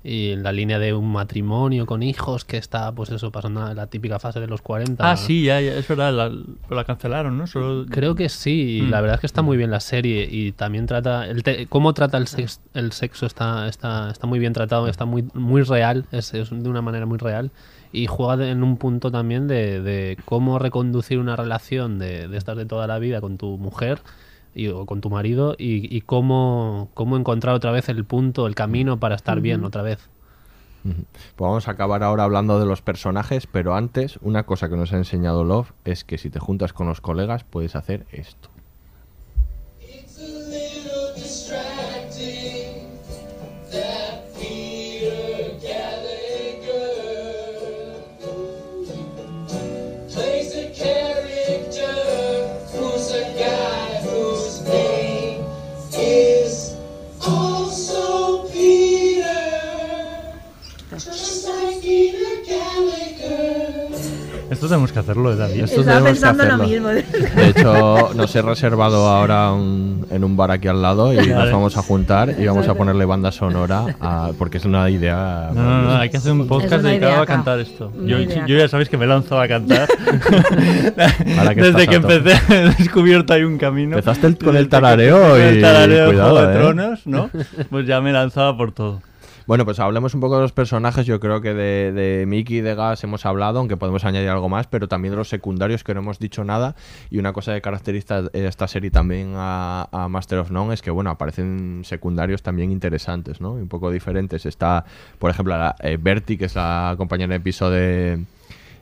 y 0.05 0.31
en 0.33 0.43
la 0.43 0.51
línea 0.51 0.77
de 0.77 0.93
un 0.93 1.11
matrimonio 1.11 1.85
con 1.87 2.03
hijos 2.03 2.45
que 2.45 2.57
está, 2.57 2.91
pues 2.91 3.09
eso, 3.09 3.31
pasando 3.31 3.73
la 3.73 3.87
típica 3.87 4.19
fase 4.19 4.39
de 4.39 4.45
los 4.47 4.61
40. 4.61 5.09
Ah, 5.11 5.17
sí, 5.17 5.43
ya, 5.45 5.59
ya, 5.59 5.73
es 5.73 5.87
verdad, 5.87 6.13
la, 6.13 6.31
la 6.75 6.83
cancelaron, 6.83 7.37
¿no? 7.37 7.47
Solo... 7.47 7.85
Creo 7.89 8.13
que 8.13 8.29
sí, 8.29 8.77
y 8.77 8.81
Mm. 8.83 8.89
la 8.91 9.01
verdad 9.01 9.15
es 9.15 9.21
que 9.21 9.25
está 9.27 9.41
muy 9.41 9.57
bien 9.57 9.71
la 9.71 9.79
serie 9.79 10.27
y 10.31 10.51
también 10.51 10.85
trata 10.85 11.25
el 11.27 11.41
te- 11.41 11.65
cómo 11.67 11.93
trata 11.95 12.17
el 12.19 12.27
sexo, 12.27 12.61
el 12.75 12.91
sexo 12.91 13.25
está, 13.25 13.67
está, 13.67 14.11
está 14.11 14.27
muy 14.27 14.37
bien 14.37 14.53
tratado, 14.53 14.87
está 14.87 15.05
muy 15.05 15.25
muy 15.33 15.63
real, 15.63 16.05
es, 16.11 16.33
es 16.35 16.51
de 16.51 16.69
una 16.69 16.81
manera 16.83 17.05
muy 17.07 17.17
real 17.17 17.49
y 17.91 18.05
juega 18.07 18.47
en 18.49 18.61
un 18.61 18.77
punto 18.77 19.09
también 19.09 19.47
de, 19.47 19.81
de 19.81 20.17
cómo 20.25 20.59
reconducir 20.59 21.17
una 21.17 21.35
relación 21.35 21.97
de, 21.97 22.27
de 22.27 22.37
estas 22.37 22.57
de 22.57 22.65
toda 22.65 22.85
la 22.87 22.99
vida 22.99 23.21
con 23.21 23.37
tu 23.37 23.57
mujer 23.57 23.99
y, 24.55 24.69
o 24.69 24.85
con 24.85 25.01
tu 25.01 25.09
marido 25.09 25.55
y, 25.57 25.95
y 25.95 26.01
cómo, 26.01 26.89
cómo 26.93 27.17
encontrar 27.17 27.53
otra 27.53 27.71
vez 27.71 27.89
el 27.89 28.05
punto, 28.05 28.47
el 28.47 28.55
camino 28.55 28.99
para 28.99 29.15
estar 29.15 29.41
bien 29.41 29.63
otra 29.63 29.83
vez. 29.83 30.09
Pues 30.83 30.95
vamos 31.37 31.67
a 31.67 31.71
acabar 31.71 32.03
ahora 32.03 32.23
hablando 32.23 32.59
de 32.59 32.65
los 32.65 32.81
personajes, 32.81 33.47
pero 33.47 33.75
antes, 33.75 34.19
una 34.21 34.43
cosa 34.43 34.69
que 34.69 34.75
nos 34.75 34.93
ha 34.93 34.97
enseñado 34.97 35.43
Love 35.43 35.71
es 35.83 36.03
que 36.03 36.17
si 36.19 36.29
te 36.29 36.39
juntas 36.39 36.73
con 36.73 36.87
los 36.87 37.01
colegas 37.01 37.43
puedes 37.43 37.75
hacer 37.75 38.05
esto. 38.11 38.49
Esto 64.55 64.67
tenemos 64.67 64.91
que 64.91 64.99
hacerlo, 64.99 65.35
David. 65.35 65.63
Esto 65.65 65.81
Estaba 65.81 65.99
tenemos 65.99 66.19
que 66.19 66.25
pensando 66.25 66.45
lo 66.45 66.63
hacerlo. 66.63 66.89
mismo. 66.89 67.35
De 67.35 67.49
hecho, 67.49 68.13
nos 68.15 68.35
he 68.35 68.41
reservado 68.41 69.07
ahora 69.07 69.51
un- 69.51 70.05
en 70.09 70.23
un 70.23 70.35
bar 70.37 70.51
aquí 70.51 70.67
al 70.67 70.81
lado 70.81 71.13
y 71.13 71.17
nos 71.27 71.51
vamos 71.51 71.77
a 71.77 71.81
juntar 71.81 72.35
y 72.39 72.45
vamos 72.47 72.67
a 72.67 72.73
ponerle 72.73 73.05
banda 73.05 73.31
sonora 73.31 73.85
a- 74.01 74.31
porque 74.37 74.57
es 74.57 74.65
una 74.65 74.89
idea. 74.89 75.49
No, 75.53 75.61
no, 75.61 75.81
no, 75.83 75.95
hay 75.97 76.09
que 76.09 76.17
hacer 76.17 76.31
un 76.31 76.47
podcast 76.47 76.83
dedicado 76.83 77.21
a 77.21 77.25
cantar 77.25 77.59
esto. 77.59 77.91
Yo, 78.05 78.17
ya 78.19 78.67
sabéis 78.67 78.89
que 78.89 78.97
me 78.97 79.05
he 79.05 79.07
lanzado 79.07 79.41
a 79.41 79.47
cantar. 79.47 79.87
Que 81.55 81.61
Desde 81.61 81.87
que 81.87 81.95
empecé 81.95 82.35
he 82.49 82.69
descubierto 82.83 83.33
hay 83.33 83.43
un 83.43 83.57
camino. 83.57 83.97
Empezaste 83.97 84.27
el- 84.27 84.37
con 84.37 84.55
el 84.57 84.67
tarareo 84.69 85.37
y 85.37 85.41
el 85.41 85.61
tarareo 85.61 86.05
de 86.05 86.11
cuidado, 86.11 86.31
Juego 86.31 86.47
de 86.47 86.53
¿eh? 86.53 86.57
Tronos, 86.59 87.07
¿no? 87.07 87.29
Pues 87.69 87.85
ya 87.87 88.01
me 88.01 88.09
he 88.09 88.13
lanzado 88.13 88.55
por 88.57 88.71
todo. 88.71 89.01
Bueno, 89.47 89.63
pues 89.63 89.79
hablemos 89.79 90.15
un 90.15 90.21
poco 90.21 90.37
de 90.37 90.41
los 90.41 90.53
personajes. 90.53 91.05
Yo 91.05 91.19
creo 91.19 91.39
que 91.39 91.53
de, 91.53 92.25
Mickey 92.27 92.57
y 92.57 92.61
de 92.61 92.73
Gas 92.73 93.03
hemos 93.03 93.27
hablado, 93.27 93.59
aunque 93.59 93.77
podemos 93.77 94.03
añadir 94.03 94.29
algo 94.29 94.49
más, 94.49 94.65
pero 94.65 94.87
también 94.87 95.11
de 95.11 95.17
los 95.17 95.29
secundarios 95.29 95.83
que 95.83 95.93
no 95.93 95.99
hemos 95.99 96.17
dicho 96.17 96.43
nada. 96.43 96.75
Y 97.11 97.19
una 97.19 97.31
cosa 97.31 97.53
que 97.53 97.61
caracteriza 97.61 98.23
esta 98.33 98.67
serie 98.67 98.89
también 98.89 99.33
a, 99.35 99.87
a 99.91 100.07
Master 100.09 100.39
of 100.39 100.49
None 100.49 100.73
es 100.73 100.81
que, 100.81 100.89
bueno, 100.89 101.11
aparecen 101.11 101.81
secundarios 101.83 102.41
también 102.41 102.71
interesantes, 102.71 103.39
¿no? 103.39 103.51
Un 103.51 103.67
poco 103.67 103.91
diferentes. 103.91 104.47
Está, 104.47 104.83
por 105.19 105.29
ejemplo, 105.29 105.55
eh, 105.79 105.97
Bertie, 106.01 106.39
que 106.39 106.45
es 106.45 106.55
la 106.55 106.95
compañera 106.97 107.33
de 107.33 107.39
piso 107.39 107.69
de, 107.69 108.25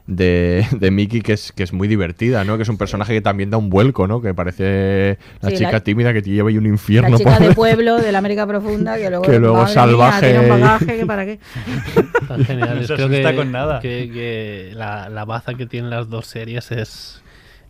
de, 0.05 0.67
de 0.71 0.91
Mickey 0.91 1.21
que 1.21 1.33
es, 1.33 1.51
que 1.53 1.63
es 1.63 1.71
muy 1.71 1.87
divertida, 1.87 2.43
¿no? 2.43 2.57
Que 2.57 2.63
es 2.63 2.69
un 2.69 2.77
personaje 2.77 3.13
que 3.13 3.21
también 3.21 3.49
da 3.49 3.57
un 3.57 3.69
vuelco, 3.69 4.05
¿no? 4.07 4.21
Que 4.21 4.33
parece 4.33 5.17
la 5.41 5.49
Sí, 5.49 5.57
chica 5.57 5.71
la- 5.71 5.79
tímida 5.79 6.11
que 6.13 6.21
te 6.21 6.29
lleva 6.29 6.49
ahí 6.49 6.57
un 6.57 6.65
infierno. 6.65 7.09
La 7.11 7.17
chica 7.17 7.37
por- 7.37 7.47
de 7.47 7.53
pueblo, 7.55 7.97
de 7.97 8.11
la 8.11 8.17
América 8.17 8.45
Profunda, 8.45 8.97
que 8.97 9.09
luego, 9.09 9.23
Que 9.25 9.39
luego 9.39 9.55
madre 9.55 9.67
mía, 9.67 9.73
salvaje. 9.73 10.19
tiene 10.31 10.39
un 10.39 10.49
bagaje 10.49 10.97
que 10.97 11.05
para 11.05 11.25
qué. 11.25 11.39
Está 12.21 12.37
genial. 12.43 12.81
No 12.81 12.87
se 12.87 12.93
creo 12.95 13.09
que, 13.09 13.35
con 13.35 13.51
nada. 13.51 13.79
que- 13.79 14.09
que 14.11 14.71
la, 14.75 15.07
la 15.09 15.23
baza 15.25 15.53
que 15.53 15.65
tienen 15.67 15.89
las 15.89 16.09
dos 16.09 16.27
series 16.27 16.71
es 16.71 17.21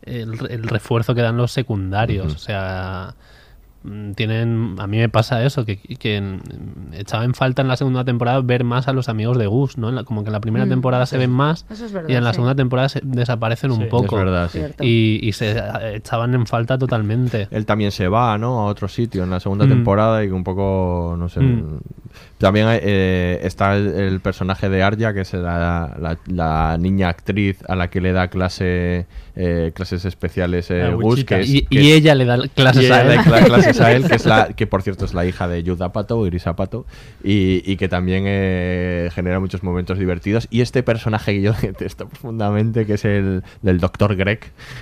el, 0.01 0.33
el 0.49 0.63
refuerzo 0.63 1.13
que 1.13 1.21
dan 1.21 1.37
los 1.37 1.51
secundarios. 1.51 2.33
O 2.33 2.39
sea, 2.39 3.13
tienen 4.15 4.75
a 4.79 4.87
mí 4.87 4.97
me 4.97 5.09
pasa 5.09 5.43
eso 5.43 5.65
que, 5.65 5.77
que 5.77 6.21
mm, 6.21 6.93
echaba 6.93 7.23
en 7.25 7.33
falta 7.33 7.61
en 7.61 7.67
la 7.67 7.75
segunda 7.75 8.05
temporada 8.05 8.39
ver 8.41 8.63
más 8.63 8.87
a 8.87 8.93
los 8.93 9.09
amigos 9.09 9.37
de 9.37 9.47
Gus 9.47 9.77
no 9.77 9.89
En 9.89 9.95
la- 9.95 10.03
como 10.03 10.23
que 10.23 10.29
en 10.29 10.33
la 10.33 10.39
primera 10.39 10.65
Mm, 10.65 10.69
temporada 10.69 11.05
se 11.05 11.17
ven 11.17 11.31
más 11.31 11.65
Eso 11.69 11.85
es 11.85 11.91
verdad, 11.91 12.09
y 12.09 12.15
en 12.15 12.23
la 12.23 12.31
sí. 12.31 12.35
segunda 12.35 12.55
temporada 12.55 12.89
se- 12.89 13.01
desaparecen 13.03 13.71
Sí, 13.73 13.81
un 13.83 13.89
poco 13.89 14.17
es 14.19 14.25
verdad, 14.25 14.49
sí. 14.51 14.59
Y, 14.81 15.19
y 15.27 15.31
se 15.33 15.55
echaban 15.95 16.33
en 16.33 16.45
falta 16.47 16.77
totalmente 16.77 17.47
Él 17.51 17.65
también 17.65 17.91
se 17.91 18.07
va, 18.07 18.37
¿no? 18.37 18.61
A 18.61 18.65
otro 18.65 18.87
sitio 18.87 19.23
en 19.23 19.29
la 19.29 19.39
segunda 19.39 19.65
Mm. 19.65 19.69
temporada 19.69 20.23
y 20.23 20.29
un 20.29 20.43
poco, 20.43 21.15
no 21.17 21.27
sé. 21.29 21.41
Mm. 21.41 21.79
También 22.37 22.67
eh, 22.69 23.39
está 23.43 23.75
el, 23.75 23.87
el 23.87 24.19
personaje 24.19 24.69
de 24.69 24.83
Arya, 24.83 25.13
que 25.13 25.21
es 25.21 25.33
la, 25.33 25.95
la- 25.99 26.17
la 26.27 26.77
niña 26.77 27.09
actriz 27.09 27.57
a 27.67 27.75
la 27.75 27.89
que 27.89 28.01
le 28.01 28.11
da 28.11 28.27
clase, 28.27 29.05
eh, 29.35 29.71
clases 29.73 30.03
especiales 30.05 30.69
eh, 30.69 30.91
Gus, 30.93 31.23
que 31.23 31.39
es- 31.41 31.49
y, 31.49 31.61
que 31.65 31.81
y 31.81 31.91
es- 31.91 31.97
ella 31.97 32.15
le 32.15 32.25
da 32.25 32.37
clases 32.53 32.83
y 32.83 32.91
a 32.91 33.01
ella 33.03 33.13
él 33.15 33.31
da 33.31 33.43
a 33.81 33.91
él, 33.91 34.07
que, 34.07 34.15
es 34.15 34.25
la, 34.25 34.47
que 34.49 34.67
por 34.67 34.81
cierto 34.81 35.05
es 35.05 35.13
la 35.13 35.25
hija 35.25 35.47
de 35.47 35.63
Judd 35.63 35.81
Apatow, 35.81 36.25
Iris 36.25 36.47
Apatow, 36.47 36.85
y, 37.23 37.61
y 37.69 37.77
que 37.77 37.87
también 37.87 38.23
eh, 38.27 39.09
genera 39.13 39.39
muchos 39.39 39.63
momentos 39.63 39.97
divertidos. 39.99 40.47
Y 40.51 40.61
este 40.61 40.83
personaje 40.83 41.33
que 41.33 41.41
yo 41.41 41.53
detesto 41.61 42.07
profundamente, 42.07 42.85
que 42.85 42.93
es 42.95 43.05
el 43.05 43.43
del 43.61 43.79
Dr. 43.79 44.15
Greg, 44.15 44.39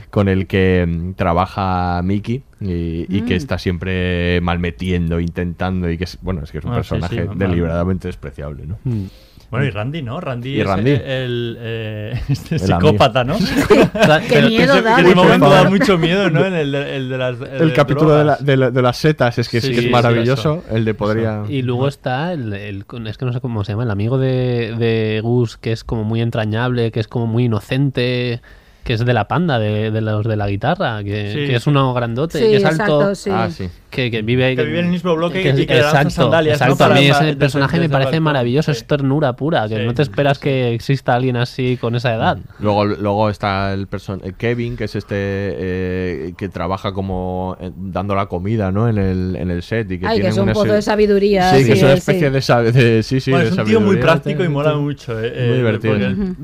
con 0.09 0.27
el 0.29 0.47
que 0.47 0.85
mm, 0.87 1.13
trabaja 1.13 2.01
Mickey. 2.03 2.43
Y, 2.63 3.07
y 3.09 3.21
que 3.21 3.33
Mm. 3.33 3.37
está 3.37 3.57
siempre 3.57 4.39
malmetiendo, 4.41 5.19
intentando, 5.19 5.89
y 5.89 5.97
que 5.97 6.03
es, 6.03 6.19
bueno, 6.21 6.43
es 6.43 6.51
que 6.51 6.59
es 6.59 6.63
un 6.63 6.73
Ah, 6.73 6.75
personaje 6.75 7.23
sí, 7.23 7.29
deliberadamente 7.35 8.07
despreciable, 8.07 8.67
¿no? 8.67 8.77
Mm. 8.83 9.05
Bueno, 9.51 9.65
y 9.65 9.69
Randy, 9.69 10.01
¿no? 10.01 10.19
Randy 10.21 10.49
Y 10.55 10.61
es 10.61 10.65
Randy. 10.67 10.91
el, 10.91 11.01
el, 11.01 11.57
eh, 11.59 12.21
este 12.29 12.55
El 12.55 12.61
psicópata, 12.61 13.23
¿no? 13.25 13.35
Qué 14.29 14.41
miedo 14.47 14.73
que, 14.75 14.81
da, 14.81 14.95
de 14.97 15.03
de 15.03 15.13
momento 15.15 15.49
da 15.49 15.69
mucho 15.69 15.97
miedo, 15.97 16.29
¿no? 16.29 16.45
En 16.45 16.53
el, 16.53 16.71
de- 16.71 16.95
el 16.95 17.09
de 17.09 17.17
las 17.17 17.35
El 17.41 17.67
de 17.67 17.73
capítulo 17.73 18.11
de, 18.11 18.23
la- 18.23 18.23
drogas. 18.37 18.45
de 18.45 18.57
la- 18.57 18.71
de 18.71 18.81
las 18.81 18.97
setas 18.97 19.37
es 19.37 19.49
que 19.49 19.57
es, 19.57 19.69
que 19.69 19.89
maravilloso. 19.89 20.63
el 20.71 20.85
de 20.85 20.93
podría. 20.93 21.43
Y 21.49 21.61
luego 21.63 21.87
está 21.89 22.31
el, 22.33 22.53
el- 22.53 22.85
es 23.07 23.17
que 23.17 23.25
no 23.25 23.33
sé 23.33 23.41
cómo 23.41 23.63
se 23.65 23.73
llama, 23.73 23.83
el 23.83 23.91
amigo 23.91 24.17
de, 24.17 24.73
de 24.79 25.19
Gus, 25.21 25.57
que 25.57 25.73
es 25.73 25.83
como 25.83 26.03
muy 26.05 26.21
entrañable, 26.21 26.91
que 26.91 27.01
es 27.01 27.07
como 27.09 27.27
muy 27.27 27.43
inocente, 27.45 28.41
que 28.85 28.93
es 28.93 29.05
de 29.05 29.13
la 29.13 29.27
panda, 29.27 29.59
de, 29.59 29.91
de 29.91 30.01
los 30.01 30.25
de 30.25 30.37
la 30.37 30.47
guitarra, 30.47 31.03
que, 31.03 31.31
Sí. 31.33 31.47
que 31.47 31.55
es 31.55 31.67
uno 31.67 31.93
grandote, 31.93 32.39
Sí, 32.39 32.45
que 32.45 32.55
es 32.55 32.63
alto, 32.65 32.83
exacto, 33.11 33.15
sí. 33.15 33.29
Ah, 33.33 33.49
sí. 33.51 33.69
Que, 33.91 34.09
que 34.09 34.21
vive 34.23 34.55
Que 34.55 34.63
vive 34.63 34.79
en 34.79 34.85
el 34.85 34.91
mismo 34.91 35.15
bloque 35.15 35.41
y 35.41 35.43
que 35.43 35.53
le 35.53 35.65
lanza 35.81 35.89
exacto, 36.01 36.09
sandalias, 36.09 36.59
¿no? 36.67 36.75
Para- 36.75 36.95
a 36.95 36.99
mí 36.99 37.07
ese 37.07 37.35
personaje 37.35 37.73
desde- 37.73 37.79
me 37.79 37.87
desde 37.87 37.91
parece 37.91 38.05
balcón. 38.11 38.23
maravilloso, 38.23 38.71
es 38.71 38.87
ternura 38.87 39.33
pura, 39.33 39.67
que 39.69 39.77
Sí, 39.77 39.85
no 39.85 39.93
te 39.93 40.01
esperas 40.01 40.39
que 40.39 40.73
exista 40.73 41.13
alguien 41.13 41.37
así 41.37 41.77
con 41.79 41.93
esa 41.95 42.15
edad. 42.15 42.39
Luego, 42.59 42.85
luego 42.85 43.29
está 43.29 43.73
el 43.73 43.85
person 43.87 44.21
eh, 44.23 44.33
Kevin, 44.37 44.75
que 44.77 44.85
es 44.85 44.95
este 44.95 45.15
eh, 45.17 46.33
que 46.37 46.49
trabaja 46.49 46.93
como 46.93 47.57
eh, 47.59 47.71
dando 47.75 48.15
la 48.15 48.25
comida, 48.27 48.71
¿no? 48.71 48.87
En 48.89 48.97
el, 48.97 49.35
en 49.35 49.51
el 49.51 49.61
set 49.61 49.91
y 49.91 49.99
que 49.99 50.07
Ay, 50.07 50.21
que 50.21 50.27
es 50.27 50.37
un 50.37 50.43
una 50.43 50.53
pozo 50.53 50.73
de 50.73 50.81
sabiduría. 50.81 51.53
Sí, 51.53 51.65
que 51.65 51.73
es 51.73 51.83
una 51.83 51.91
sí. 51.93 51.97
especie 51.99 52.31
de, 52.31 52.41
sabe- 52.41 52.71
de 52.71 53.03
sí, 53.03 53.19
sí, 53.19 53.31
Bueno, 53.31 53.45
de 53.45 53.51
es 53.51 53.57
un 53.57 53.65
tío 53.65 53.81
muy 53.81 53.97
práctico 53.97 54.43
y 54.43 54.49
mola 54.49 54.73
mucho. 54.75 55.13
eh, 55.21 55.45
Muy 55.49 55.57
divertido. 55.57 55.95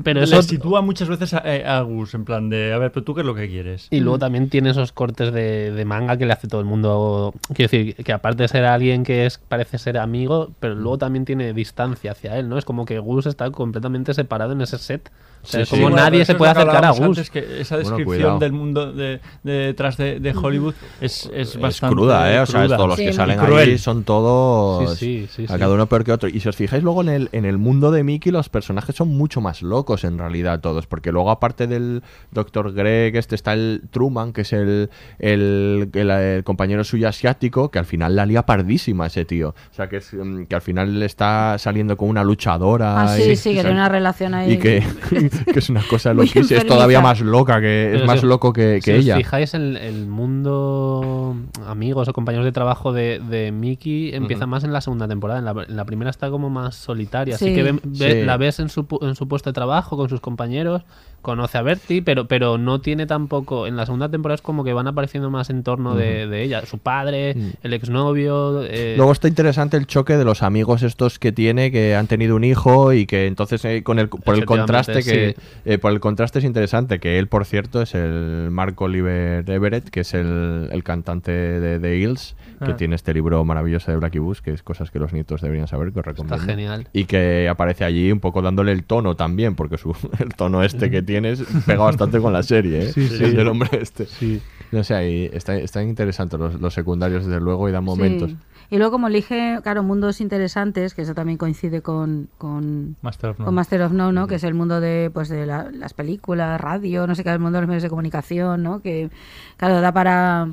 Pero 0.04 0.22
eso- 0.22 0.36
le 0.36 0.42
sitúa 0.42 0.82
muchas 0.82 1.08
veces 1.08 1.34
a, 1.34 1.38
a 1.38 1.80
Gus, 1.82 2.14
en 2.14 2.24
plan 2.24 2.48
de, 2.50 2.72
a 2.72 2.78
ver, 2.78 2.92
pero 2.92 3.04
tú 3.04 3.14
qué 3.14 3.22
es 3.22 3.26
lo 3.26 3.34
que 3.34 3.48
quieres. 3.48 3.88
Y 3.90 4.00
luego 4.00 4.18
también 4.18 4.48
tiene 4.50 4.70
esos 4.70 4.92
cortes 4.92 5.32
de, 5.32 5.70
de 5.72 5.84
manga 5.84 6.16
que 6.16 6.26
le 6.26 6.32
hace 6.32 6.48
todo 6.48 6.60
el 6.60 6.66
mundo. 6.66 7.32
Quiero 7.54 7.70
decir, 7.70 7.94
que 7.96 8.12
aparte 8.12 8.42
de 8.42 8.48
ser 8.48 8.64
alguien 8.64 9.04
que 9.04 9.26
es, 9.26 9.38
parece 9.38 9.78
ser 9.78 9.98
amigo, 9.98 10.52
pero 10.60 10.74
luego 10.74 10.98
también 10.98 11.24
tiene 11.24 11.52
distancia 11.52 12.12
hacia 12.12 12.36
él, 12.38 12.48
¿no? 12.48 12.58
Es 12.58 12.64
como 12.64 12.84
que 12.84 12.98
Gus 12.98 13.26
está 13.26 13.50
completamente 13.50 14.14
separado 14.14 14.52
en 14.52 14.60
ese 14.60 14.78
set. 14.78 15.10
O 15.42 15.46
sea, 15.46 15.58
Sí, 15.58 15.62
es 15.62 15.68
sí. 15.68 15.74
como 15.76 15.82
bueno, 15.90 15.96
nadie 15.96 16.24
se 16.24 16.34
puede 16.34 16.50
acercar 16.50 16.84
a 16.84 16.90
Gus. 16.90 17.00
antes, 17.00 17.30
que 17.30 17.60
esa 17.60 17.76
descripción 17.78 18.38
del 18.38 18.52
mundo 18.52 18.92
de, 18.92 19.20
de 19.42 19.52
detrás 19.52 19.96
de, 19.96 20.20
de 20.20 20.32
Hollywood 20.36 20.74
es, 21.00 21.26
es 21.32 21.54
Es 21.54 21.60
bastante 21.60 21.94
cruda, 21.94 22.32
¿eh? 22.34 22.40
O 22.40 22.46
sea, 22.46 22.66
todos 22.66 22.88
los 22.88 22.96
que 22.96 23.12
salen 23.12 23.38
cruel. 23.38 23.70
ahí 23.70 23.78
son 23.78 24.04
todos. 24.04 24.96
Sí, 24.98 25.26
sí, 25.30 25.46
sí, 25.46 25.52
a 25.52 25.58
cada 25.58 25.74
uno 25.74 25.86
peor 25.86 26.04
que 26.04 26.12
otro. 26.12 26.28
Y 26.28 26.40
si 26.40 26.48
os 26.48 26.56
fijáis 26.56 26.82
luego 26.82 27.02
en 27.02 27.08
el, 27.08 27.28
en 27.32 27.44
el 27.44 27.56
mundo 27.58 27.90
de 27.90 28.02
Mickey, 28.04 28.32
los 28.32 28.48
personajes 28.48 28.94
son 28.96 29.08
mucho 29.16 29.40
más 29.40 29.62
locos 29.62 30.04
en 30.04 30.18
realidad 30.18 30.60
todos. 30.60 30.86
Porque 30.86 31.12
luego, 31.12 31.30
aparte 31.30 31.66
del 31.66 32.02
Dr. 32.32 32.72
Greg, 32.72 33.16
este 33.16 33.34
está 33.34 33.52
el 33.54 33.82
Truman, 33.90 34.32
que 34.32 34.42
es 34.42 34.52
el, 34.52 34.90
el, 35.18 35.88
el- 35.92 36.10
el 36.10 36.44
compañero 36.44 36.84
suyo 36.84 37.08
asiático, 37.08 37.70
que 37.70 37.78
al 37.78 37.84
final 37.86 38.16
la 38.16 38.26
lía 38.26 38.44
pardísima 38.44 39.06
ese 39.06 39.24
tío. 39.24 39.50
O 39.50 39.74
sea, 39.74 39.88
que, 39.88 39.98
es, 39.98 40.12
mm, 40.12 40.44
que 40.44 40.54
al 40.54 40.62
final 40.62 41.02
está 41.02 41.56
saliendo 41.58 41.96
con 41.96 42.08
una 42.08 42.24
luchadora. 42.24 43.02
Ah, 43.02 43.08
sí, 43.16 43.22
y- 43.30 43.36
sí, 43.36 43.50
y 43.50 43.54
que 43.54 43.60
tiene 43.60 43.76
una 43.76 43.88
relación 43.88 44.34
ahí. 44.34 44.52
Y 44.54 44.58
que, 44.58 44.82
que 45.52 45.58
es 45.58 45.68
una 45.70 45.82
cosa 45.88 46.12
loquísima. 46.14 46.60
Es 46.60 46.66
todavía 46.66 47.00
más 47.00 47.20
loca 47.20 47.60
que. 47.60 47.96
Es 47.96 48.04
más 48.06 48.20
si- 48.20 48.26
loco 48.26 48.52
que, 48.52 48.80
si 48.80 48.90
que 48.90 48.98
os 48.98 49.04
ella. 49.04 49.16
fijáis, 49.16 49.54
el, 49.54 49.76
el 49.76 50.06
mundo 50.06 51.36
amigos 51.66 52.08
o 52.08 52.12
compañeros 52.12 52.44
de 52.44 52.52
trabajo 52.52 52.92
de, 52.92 53.20
de 53.20 53.52
Mickey 53.52 54.14
empieza 54.14 54.46
más 54.46 54.64
en 54.64 54.72
la 54.72 54.80
segunda 54.80 55.08
temporada. 55.08 55.38
En 55.38 55.44
la, 55.44 55.64
en 55.68 55.76
la 55.76 55.84
primera 55.84 56.10
está 56.10 56.30
como 56.30 56.50
más 56.50 56.74
solitaria. 56.76 57.34
Así 57.34 57.46
Sí. 57.46 57.54
que 57.54 57.62
ve- 57.62 57.80
ve- 57.84 58.12
Sí. 58.20 58.26
la 58.26 58.36
ves 58.36 58.58
en 58.60 58.68
su, 58.68 58.84
pu- 58.84 59.06
en 59.06 59.14
su 59.14 59.26
puesto 59.28 59.50
de 59.50 59.54
trabajo 59.54 59.96
con 59.96 60.08
sus 60.08 60.20
compañeros, 60.20 60.82
conoce 61.22 61.58
a 61.58 61.62
Bertie, 61.62 62.02
pero, 62.02 62.26
pero 62.26 62.58
no 62.58 62.80
tiene 62.80 63.06
tampoco. 63.06 63.66
En 63.66 63.76
la 63.76 63.84
segunda 63.86 64.08
temporada 64.08 64.36
es 64.36 64.42
como 64.42 64.64
que 64.64 64.72
van 64.72 64.86
apareciendo 64.86 65.30
más 65.30 65.50
en 65.50 65.62
torno 65.62 65.94
de, 65.94 66.26
de 66.26 66.42
ella. 66.42 66.64
Su 66.66 66.78
padre, 66.78 67.34
Mm. 67.34 67.48
el 67.62 67.72
exnovio. 67.74 68.62
eh, 68.64 68.94
Luego 68.96 69.12
está 69.12 69.28
interesante 69.28 69.76
el 69.76 69.86
choque 69.86 70.16
de 70.16 70.24
los 70.24 70.42
amigos 70.42 70.82
estos 70.82 71.18
que 71.18 71.32
tiene 71.32 71.70
que 71.72 71.94
han 71.96 72.06
tenido 72.06 72.36
un 72.36 72.44
hijo 72.44 72.92
y 72.92 73.06
que 73.06 73.26
entonces 73.26 73.64
eh, 73.64 73.82
con 73.82 73.98
el 73.98 74.08
por 74.08 74.34
el 74.36 74.44
contraste 74.44 75.02
que 75.02 75.34
sí. 75.36 75.42
eh, 75.64 75.78
por 75.78 75.92
el 75.92 76.00
contraste 76.00 76.38
es 76.38 76.44
interesante 76.44 76.98
que 76.98 77.18
él 77.18 77.26
por 77.28 77.44
cierto 77.44 77.82
es 77.82 77.94
el 77.94 78.48
Mark 78.50 78.80
Oliver 78.80 79.48
Everett 79.50 79.88
que 79.90 80.00
es 80.00 80.14
el, 80.14 80.68
el 80.72 80.82
cantante 80.84 81.32
de 81.32 81.78
The 81.80 81.96
Hills 81.98 82.36
que 82.64 82.72
Ah. 82.72 82.76
tiene 82.76 82.96
este 82.96 83.14
libro 83.14 83.44
maravilloso 83.44 83.90
de 83.92 83.96
Blackie 83.98 84.18
Bush 84.18 84.38
que 84.40 84.52
es 84.52 84.62
cosas 84.64 84.90
que 84.90 84.98
los 84.98 85.12
nietos 85.12 85.40
deberían 85.42 85.68
saber 85.68 85.92
que 85.92 86.00
os 86.00 86.06
recomiendo 86.06 86.38
genial. 86.44 86.88
y 86.92 87.04
que 87.04 87.48
aparece 87.48 87.84
allí 87.84 88.10
un 88.10 88.18
poco 88.20 88.42
dándole 88.42 88.72
el 88.72 88.82
tono 88.84 89.14
también 89.14 89.54
porque 89.54 89.78
su 89.78 89.94
el 90.18 90.34
tono 90.34 90.62
este 90.64 90.90
que 90.90 91.02
tienes 91.08 91.42
pega 91.66 91.82
bastante 91.84 92.20
con 92.20 92.32
la 92.32 92.42
serie 92.42 92.82
¿eh? 92.84 92.92
Sí, 92.94 93.08
sí. 93.08 93.24
El 93.24 93.34
del 93.36 93.48
hombre 93.48 93.68
este 93.80 94.06
Sí. 94.06 94.40
no 94.70 94.84
sé 94.84 94.94
ahí 94.94 95.30
está, 95.32 95.56
están 95.56 95.88
interesantes 95.88 96.38
los, 96.38 96.60
los 96.60 96.74
secundarios 96.74 97.24
desde 97.26 97.40
luego 97.40 97.68
y 97.68 97.72
dan 97.72 97.82
momentos 97.84 98.30
Sí. 98.30 98.36
Y 98.70 98.76
luego 98.76 98.92
como 98.92 99.06
elige, 99.08 99.60
claro, 99.62 99.82
mundos 99.82 100.20
interesantes, 100.20 100.92
que 100.92 101.00
eso 101.00 101.14
también 101.14 101.38
coincide 101.38 101.80
con, 101.80 102.28
con, 102.36 102.96
Master 103.00 103.30
of 103.30 103.38
None. 103.38 103.46
con 103.46 103.54
Master 103.54 103.80
of 103.80 103.92
None, 103.92 104.12
¿no? 104.12 104.26
Que 104.26 104.34
es 104.34 104.44
el 104.44 104.52
mundo 104.52 104.78
de, 104.82 105.10
pues, 105.10 105.30
de 105.30 105.46
la- 105.46 105.70
las 105.72 105.94
películas, 105.94 106.60
radio, 106.60 107.06
no 107.06 107.14
sé 107.14 107.24
qué, 107.24 107.30
el 107.30 107.38
mundo 107.38 107.56
de 107.56 107.62
los 107.62 107.68
medios 107.68 107.82
de 107.82 107.88
comunicación, 107.88 108.62
¿no? 108.62 108.82
Que, 108.82 109.08
claro, 109.56 109.80
da 109.80 109.90
para 109.92 110.48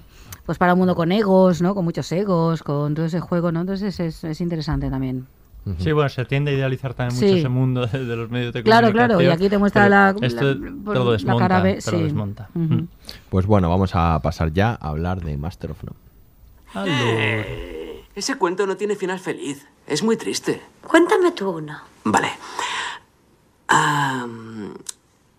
pues 0.46 0.58
para 0.58 0.72
un 0.76 0.80
mundo 0.80 0.96
con 0.96 1.12
egos, 1.12 1.62
¿no? 1.62 1.76
Con 1.76 1.84
muchos 1.84 2.10
egos, 2.14 2.64
con 2.64 2.94
todo 2.96 3.06
ese 3.06 3.20
juego, 3.20 3.52
¿no? 3.52 3.60
Entonces 3.60 4.00
es, 4.00 4.24
es 4.24 4.40
interesante 4.40 4.90
también. 4.90 5.26
Sí, 5.80 5.92
bueno, 5.94 6.10
se 6.10 6.26
tiende 6.26 6.52
a 6.52 6.54
idealizar 6.54 6.94
también 6.94 7.18
Sí. 7.20 7.26
mucho 7.26 7.38
ese 7.38 7.50
mundo 7.50 7.88
de, 7.88 8.06
de 8.06 8.16
los 8.16 8.30
medios 8.30 8.54
de 8.54 8.62
Claro, 8.64 8.88
comunicación. 8.88 9.18
claro, 9.20 9.32
y 9.32 9.34
aquí 9.34 9.50
te 9.50 9.58
muestra 9.58 9.90
la- 9.90 10.16
Esto 10.22 10.44
la- 10.44 10.54
la 11.04 11.12
desmonta, 11.12 11.38
cara 11.48 11.62
B, 11.62 11.80
te 11.84 11.92
lo 11.92 11.98
sí. 11.98 12.04
desmonta. 12.04 12.50
Pues 13.30 13.46
bueno, 13.48 13.70
vamos 13.70 13.92
a 13.96 14.20
pasar 14.22 14.54
ya 14.54 14.78
a 14.80 14.90
hablar 14.90 15.22
de 15.22 15.38
Master 15.38 15.72
of 15.72 15.84
None. 15.84 16.86
Ese 18.16 18.36
cuento 18.38 18.66
no 18.68 18.78
tiene 18.78 18.96
final 18.96 19.20
feliz. 19.20 19.66
Es 19.88 20.04
muy 20.04 20.18
triste. 20.18 20.62
Cuéntame 20.88 21.32
tú 21.32 21.50
uno. 21.50 21.80
Vale. 22.04 22.30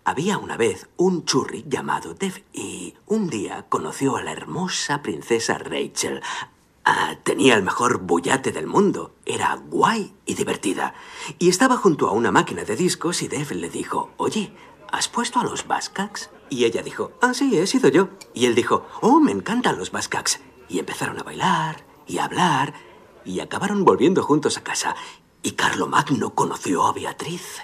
Había 0.03 0.37
una 0.37 0.55
vez 0.57 0.87
un 0.97 1.25
churri 1.25 1.65
llamado 1.67 2.13
Dev 2.13 2.43
y 2.53 2.93
un 3.07 3.29
día 3.29 3.65
conoció 3.67 4.15
a 4.15 4.23
la 4.23 4.31
hermosa 4.31 5.01
princesa 5.01 5.57
Rachel. 5.57 6.21
Ah, 6.89 7.17
tenía 7.21 7.55
el 7.55 7.63
mejor 7.63 7.97
bullate 7.97 8.53
del 8.53 8.65
mundo. 8.65 9.13
Era 9.25 9.55
guay 9.55 10.15
y 10.25 10.35
divertida. 10.35 10.93
Y 11.37 11.49
estaba 11.49 11.75
junto 11.75 12.07
a 12.07 12.13
una 12.13 12.31
máquina 12.31 12.63
de 12.63 12.77
discos 12.77 13.21
y 13.23 13.27
Dev 13.27 13.51
le 13.51 13.69
dijo, 13.69 14.11
oye, 14.15 14.53
¿has 14.89 15.09
puesto 15.09 15.41
a 15.41 15.43
los 15.43 15.67
Bascaks? 15.67 16.29
Y 16.49 16.63
ella 16.63 16.83
dijo, 16.83 17.11
ah, 17.21 17.33
sí, 17.33 17.59
he 17.59 17.67
sido 17.67 17.89
yo. 17.89 18.07
Y 18.33 18.45
él 18.45 18.55
dijo, 18.55 18.87
oh, 19.01 19.19
me 19.19 19.33
encantan 19.33 19.77
los 19.77 19.91
Bascaks. 19.91 20.39
Y 20.69 20.79
empezaron 20.79 21.19
a 21.19 21.23
bailar 21.23 21.83
y 22.07 22.19
a 22.19 22.23
hablar 22.23 22.73
y 23.25 23.41
acabaron 23.41 23.83
volviendo 23.83 24.23
juntos 24.23 24.57
a 24.57 24.63
casa. 24.63 24.95
Y 25.43 25.51
Carlomagno 25.51 26.35
conoció 26.35 26.85
a 26.85 26.93
Beatriz. 26.93 27.63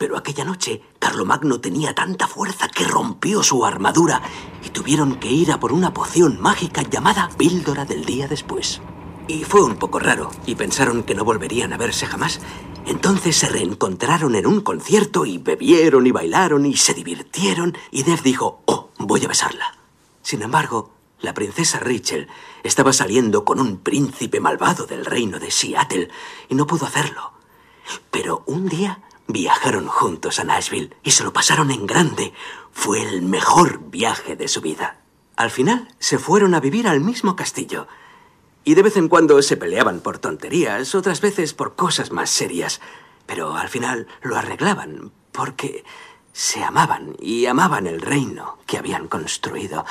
Pero 0.00 0.16
aquella 0.16 0.46
noche, 0.46 0.80
Carlomagno 0.98 1.60
tenía 1.60 1.94
tanta 1.94 2.26
fuerza 2.26 2.68
que 2.68 2.84
rompió 2.84 3.42
su 3.42 3.66
armadura 3.66 4.22
y 4.64 4.70
tuvieron 4.70 5.16
que 5.16 5.30
ir 5.30 5.52
a 5.52 5.60
por 5.60 5.74
una 5.74 5.92
poción 5.92 6.40
mágica 6.40 6.80
llamada 6.80 7.28
Píldora 7.36 7.84
del 7.84 8.06
día 8.06 8.26
después. 8.26 8.80
Y 9.28 9.44
fue 9.44 9.62
un 9.62 9.76
poco 9.76 9.98
raro, 9.98 10.30
y 10.46 10.54
pensaron 10.54 11.02
que 11.02 11.14
no 11.14 11.22
volverían 11.22 11.74
a 11.74 11.76
verse 11.76 12.06
jamás. 12.06 12.40
Entonces 12.86 13.36
se 13.36 13.50
reencontraron 13.50 14.36
en 14.36 14.46
un 14.46 14.62
concierto 14.62 15.26
y 15.26 15.36
bebieron 15.36 16.06
y 16.06 16.12
bailaron 16.12 16.64
y 16.64 16.78
se 16.78 16.94
divirtieron, 16.94 17.76
y 17.90 18.02
Dev 18.02 18.22
dijo, 18.22 18.62
oh, 18.64 18.88
voy 18.96 19.22
a 19.26 19.28
besarla. 19.28 19.76
Sin 20.22 20.40
embargo, 20.40 20.94
la 21.20 21.34
princesa 21.34 21.78
Rachel 21.78 22.26
estaba 22.62 22.94
saliendo 22.94 23.44
con 23.44 23.60
un 23.60 23.76
príncipe 23.76 24.40
malvado 24.40 24.86
del 24.86 25.04
reino 25.04 25.38
de 25.38 25.50
Seattle 25.50 26.08
y 26.48 26.54
no 26.54 26.66
pudo 26.66 26.86
hacerlo. 26.86 27.34
Pero 28.10 28.44
un 28.46 28.66
día 28.66 29.02
viajaron 29.32 29.86
juntos 29.86 30.38
a 30.38 30.44
Nashville 30.44 30.94
y 31.02 31.12
se 31.12 31.24
lo 31.24 31.32
pasaron 31.32 31.70
en 31.70 31.86
grande. 31.86 32.32
Fue 32.72 33.02
el 33.02 33.22
mejor 33.22 33.90
viaje 33.90 34.36
de 34.36 34.48
su 34.48 34.60
vida. 34.60 35.00
Al 35.36 35.50
final 35.50 35.88
se 35.98 36.18
fueron 36.18 36.54
a 36.54 36.60
vivir 36.60 36.86
al 36.86 37.00
mismo 37.00 37.36
castillo. 37.36 37.88
Y 38.64 38.74
de 38.74 38.82
vez 38.82 38.96
en 38.96 39.08
cuando 39.08 39.40
se 39.42 39.56
peleaban 39.56 40.00
por 40.00 40.18
tonterías, 40.18 40.94
otras 40.94 41.20
veces 41.20 41.54
por 41.54 41.76
cosas 41.76 42.12
más 42.12 42.30
serias. 42.30 42.80
Pero 43.26 43.56
al 43.56 43.68
final 43.68 44.06
lo 44.22 44.36
arreglaban 44.36 45.12
porque 45.32 45.84
se 46.32 46.62
amaban 46.62 47.16
y 47.18 47.46
amaban 47.46 47.86
el 47.86 48.00
reino 48.00 48.58
que 48.66 48.78
habían 48.78 49.08
construido. 49.08 49.84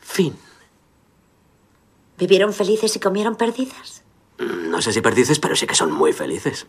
Fin. 0.00 0.36
¿Vivieron 2.18 2.52
felices 2.52 2.96
y 2.96 3.00
comieron 3.00 3.36
perdidas? 3.36 4.02
No 4.38 4.80
sé 4.82 4.92
si 4.92 5.00
perdices, 5.00 5.38
pero 5.38 5.56
sí 5.56 5.66
que 5.66 5.74
son 5.74 5.92
muy 5.92 6.12
felices. 6.12 6.66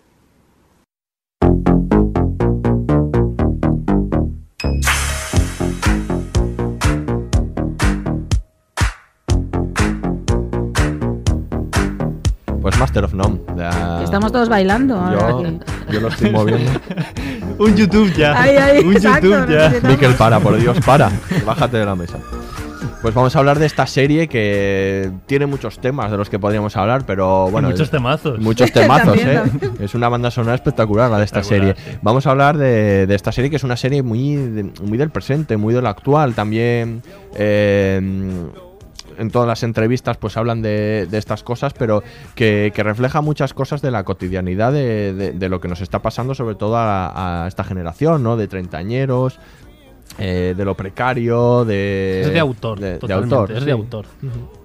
Master 12.80 13.04
of 13.06 13.14
None. 13.14 13.40
la- 13.56 14.02
Estamos 14.04 14.32
todos 14.32 14.50
bailando. 14.50 14.96
ahora 14.98 15.32
Yo, 15.32 15.44
que- 15.44 15.94
yo 15.94 16.00
lo 16.02 16.08
estoy 16.10 16.30
moviendo. 16.32 16.72
Un 17.58 17.76
YouTube 17.76 18.14
ya. 18.14 18.34
Ay, 18.42 18.58
ay, 18.58 18.84
un 18.84 18.94
exacto, 18.94 19.28
YouTube 19.28 19.50
ya. 19.82 19.88
Miquel, 19.88 20.14
para, 20.16 20.40
por 20.42 20.58
Dios, 20.58 20.78
para. 20.86 21.10
Bájate 21.46 21.78
de 21.78 21.86
la 21.86 21.96
mesa. 21.96 22.18
Pues 23.02 23.14
vamos 23.14 23.34
a 23.36 23.40
hablar 23.40 23.60
de 23.60 23.66
esta 23.66 23.86
serie 23.88 24.28
que 24.28 25.10
tiene 25.26 25.46
muchos 25.46 25.80
temas 25.80 26.12
de 26.12 26.18
los 26.18 26.30
que 26.30 26.38
podríamos 26.40 26.76
hablar, 26.76 27.06
pero 27.06 27.50
bueno. 27.52 27.70
muchos 27.70 27.90
temazos. 27.92 28.40
Muchos 28.40 28.72
temazos, 28.74 29.16
También, 29.16 29.30
¿eh? 29.30 29.36
también. 29.48 29.74
Es 29.80 29.96
una 29.96 30.10
banda 30.10 30.32
sonora 30.32 30.56
espectacular 30.56 31.10
la 31.10 31.20
de 31.20 31.26
esta 31.26 31.44
serie. 31.44 31.76
Vamos 32.02 32.28
a 32.28 32.32
hablar 32.32 32.58
de, 32.58 33.06
de 33.08 33.16
esta 33.16 33.32
serie 33.32 33.50
que 33.50 33.56
es 33.56 33.64
una 33.64 33.78
serie 33.78 34.04
muy, 34.04 34.36
de- 34.36 34.72
muy 34.84 34.98
del 34.98 35.12
presente, 35.12 35.56
muy 35.56 35.74
de 35.74 35.82
lo 35.82 35.88
actual. 35.90 36.34
También. 36.34 37.04
eh, 37.36 38.02
en 39.18 39.32
todas 39.32 39.48
las 39.48 39.64
entrevistas 39.64 40.18
pues 40.18 40.38
hablan 40.38 40.62
de, 40.62 41.08
de 41.10 41.18
estas 41.18 41.44
cosas, 41.44 41.74
pero 41.74 42.04
que, 42.36 42.72
refleja 42.76 43.22
muchas 43.22 43.54
cosas 43.54 43.82
de 43.82 43.92
la 43.92 44.04
cotidianidad 44.04 44.72
de, 44.72 45.14
de- 45.14 45.32
de 45.34 45.50
lo 45.50 45.60
que 45.60 45.68
nos 45.68 45.82
está 45.82 46.00
pasando, 46.02 46.36
sobre 46.36 46.56
todo 46.56 46.76
a 46.78 47.46
esta 47.48 47.64
generación, 47.64 48.24
¿no? 48.24 48.38
De 48.38 48.48
treintañeros, 48.48 49.40
eh, 50.18 50.54
de 50.56 50.66
lo 50.66 50.76
precario, 50.76 51.66
de... 51.66 52.22
Es 52.22 52.32
de 52.34 52.40
autor, 52.40 52.80
De, 52.80 53.14
autor. 53.14 53.52
es 53.52 53.60
sí. 53.60 53.66
de 53.66 53.72
autor. 53.72 54.06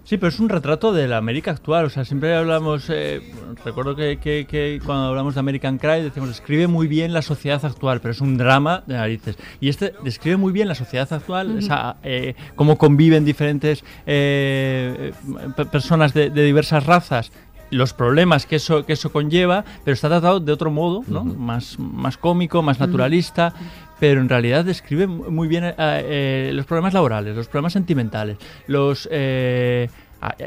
Sí, 0.04 0.16
pero 0.16 0.28
es 0.30 0.40
un 0.40 0.48
retrato 0.48 0.92
de 0.92 1.06
la 1.06 1.18
América 1.18 1.52
actual. 1.52 1.84
O 1.84 1.88
sea, 1.90 2.04
siempre 2.04 2.34
hablamos. 2.34 2.86
eh, 2.90 3.20
recuerdo 3.64 3.94
que, 3.94 4.18
que- 4.18 4.44
que 4.48 4.80
cuando 4.84 5.04
hablamos 5.04 5.34
de 5.34 5.40
American 5.40 5.78
Cry 5.78 6.02
decimos 6.02 6.28
describe 6.30 6.66
muy 6.66 6.88
bien 6.88 7.12
la 7.12 7.22
sociedad 7.22 7.64
actual, 7.64 8.00
pero 8.00 8.10
es 8.10 8.20
un 8.20 8.36
drama 8.36 8.82
de 8.88 8.94
narices. 8.94 9.36
Y 9.60 9.68
este 9.68 9.92
describe 10.02 10.36
muy 10.36 10.52
bien 10.52 10.66
la 10.66 10.74
sociedad 10.74 11.12
actual, 11.12 11.50
Ujú. 11.50 11.58
esa, 11.58 11.96
eh, 12.02 12.34
cómo 12.56 12.76
conviven 12.76 13.24
diferentes 13.24 13.84
eh, 14.04 15.12
eh, 15.12 15.64
personas 15.70 16.12
de, 16.12 16.30
de 16.30 16.42
diversas 16.44 16.86
razas. 16.86 17.30
Los 17.70 17.92
problemas 17.92 18.46
que 18.46 18.56
eso, 18.56 18.84
que 18.84 18.94
eso 18.94 19.12
conlleva, 19.12 19.64
pero 19.84 19.94
está 19.94 20.08
tratado 20.08 20.40
de 20.40 20.52
otro 20.52 20.70
modo, 20.70 21.04
¿no? 21.06 21.24
más, 21.24 21.78
más 21.78 22.16
cómico, 22.16 22.62
más 22.62 22.80
naturalista, 22.80 23.54
pero 24.00 24.20
en 24.20 24.28
realidad 24.28 24.64
describe 24.64 25.06
muy 25.06 25.46
bien 25.46 25.64
eh, 25.64 25.74
eh, 25.78 26.50
los 26.54 26.66
problemas 26.66 26.94
laborales, 26.94 27.36
los 27.36 27.48
problemas 27.48 27.74
sentimentales, 27.74 28.38
los, 28.66 29.08
eh, 29.12 29.70
eh, 29.80 29.88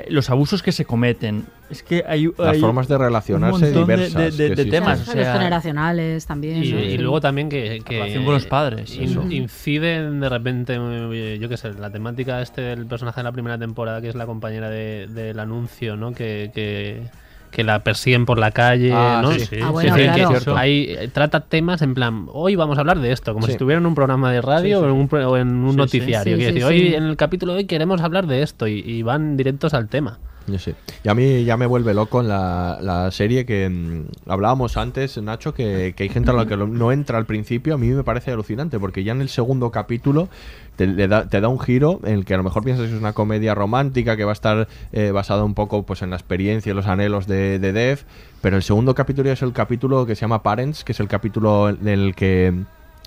los 0.09 0.29
abusos 0.29 0.61
que 0.61 0.71
se 0.71 0.85
cometen. 0.85 1.45
Es 1.69 1.81
que 1.81 2.03
hay, 2.07 2.29
Las 2.37 2.57
formas 2.59 2.87
de 2.87 2.97
relacionarse 2.97 3.55
un 3.55 3.61
de- 3.73 3.79
diversas, 3.79 4.37
de, 4.37 4.55
temas. 4.65 5.07
o 5.07 5.11
sea, 5.11 5.33
generacionales 5.33 6.25
también. 6.27 6.63
Y, 6.63 6.71
¿no? 6.71 6.79
y 6.79 6.91
Sí. 6.91 6.97
luego 6.99 7.19
también 7.21 7.49
que, 7.49 7.81
que 7.83 7.95
relación 7.99 8.25
con 8.25 8.33
los 8.35 8.45
padres, 8.45 8.95
in- 8.95 9.31
inciden 9.31 10.19
de 10.19 10.29
repente, 10.29 10.77
eh, 10.79 11.39
yo 11.41 11.49
qué 11.49 11.57
sé, 11.57 11.73
la 11.73 11.89
temática 11.89 12.41
este 12.41 12.61
del 12.61 12.85
personaje 12.85 13.21
de 13.21 13.23
la 13.23 13.31
primera 13.31 13.57
temporada, 13.57 14.01
que 14.01 14.09
es 14.09 14.15
la 14.15 14.25
compañera 14.27 14.69
de- 14.69 15.07
del 15.07 15.39
anuncio, 15.39 15.95
¿no? 15.95 16.11
Que, 16.13 16.51
que, 16.53 17.01
que 17.53 17.63
la 17.63 17.83
persiguen 17.83 18.25
por 18.25 18.37
la 18.39 18.51
calle, 18.51 18.91
Ah, 18.93 19.19
¿no? 19.23 19.31
sí, 19.31 19.41
sí. 19.45 19.57
Ah, 19.63 19.69
bueno, 19.69 19.95
claro. 19.95 20.39
que 20.43 20.51
ahí 20.57 20.87
eh, 20.89 21.07
trata 21.13 21.41
temas 21.41 21.81
en 21.81 21.93
plan, 21.93 22.25
hoy 22.33 22.55
vamos 22.55 22.77
a 22.77 22.81
hablar 22.81 22.99
de 22.99 23.11
esto, 23.11 23.33
como 23.33 23.45
Sí. 23.45 23.51
si 23.51 23.53
estuviera 23.53 23.79
en 23.79 23.85
un 23.85 23.95
programa 23.95 24.31
de 24.31 24.41
radio 24.41 24.79
Sí, 24.79 24.83
sí. 24.85 24.89
O, 24.89 24.93
en 24.93 24.99
un, 24.99 25.25
o 25.25 25.37
en 25.37 25.47
un 25.63 25.75
noticiario. 25.75 26.35
Sí, 26.35 26.39
Quiero 26.39 26.39
sí, 26.39 26.45
decir, 26.45 26.61
sí. 26.61 26.63
hoy 26.89 26.95
en 26.95 27.03
el 27.03 27.15
capítulo 27.15 27.53
de 27.53 27.59
hoy 27.59 27.65
queremos 27.65 28.01
hablar 28.01 28.27
de 28.27 28.41
esto 28.41 28.67
y, 28.67 28.79
y 28.79 29.01
van 29.03 29.37
directos 29.37 29.73
al 29.73 29.87
tema. 29.87 30.17
Yo 30.47 30.59
sí. 30.59 30.73
Y 31.03 31.09
a 31.09 31.13
mí 31.13 31.43
ya 31.43 31.57
me 31.57 31.65
vuelve 31.65 31.93
loco 31.93 32.21
en 32.21 32.27
la, 32.27 32.77
la 32.81 33.11
serie 33.11 33.45
que 33.45 33.69
mm, 33.69 34.29
hablábamos 34.29 34.77
antes, 34.77 35.17
Nacho, 35.21 35.53
que, 35.53 35.93
que 35.95 36.03
hay 36.03 36.09
gente 36.09 36.31
a 36.31 36.33
la 36.33 36.45
que 36.45 36.57
no 36.57 36.91
entra 36.91 37.17
al 37.17 37.25
principio. 37.25 37.75
A 37.75 37.77
mí 37.77 37.87
me 37.89 38.03
parece 38.03 38.31
alucinante, 38.31 38.79
porque 38.79 39.03
ya 39.03 39.13
en 39.13 39.21
el 39.21 39.29
segundo 39.29 39.71
capítulo 39.71 40.29
te, 40.75 41.07
da, 41.07 41.29
te 41.29 41.39
da 41.39 41.47
un 41.47 41.59
giro 41.59 41.99
en 42.03 42.15
el 42.15 42.25
que 42.25 42.33
a 42.33 42.37
lo 42.37 42.43
mejor 42.43 42.63
piensas 42.63 42.87
que 42.87 42.93
es 42.93 42.99
una 42.99 43.13
comedia 43.13 43.55
romántica 43.55 44.17
que 44.17 44.25
va 44.25 44.31
a 44.31 44.33
estar 44.33 44.67
eh, 44.91 45.11
basada 45.11 45.43
un 45.43 45.53
poco 45.53 45.83
pues 45.83 46.01
en 46.01 46.09
la 46.09 46.15
experiencia 46.15 46.71
y 46.71 46.75
los 46.75 46.87
anhelos 46.87 47.27
de, 47.27 47.59
de 47.59 47.71
Dev. 47.71 47.99
Pero 48.41 48.57
el 48.57 48.63
segundo 48.63 48.95
capítulo 48.95 49.31
es 49.31 49.41
el 49.41 49.53
capítulo 49.53 50.05
que 50.05 50.15
se 50.15 50.21
llama 50.21 50.43
Parents, 50.43 50.83
que 50.83 50.91
es 50.91 50.99
el 50.99 51.07
capítulo 51.07 51.69
en 51.69 51.87
el 51.87 52.15
que 52.15 52.53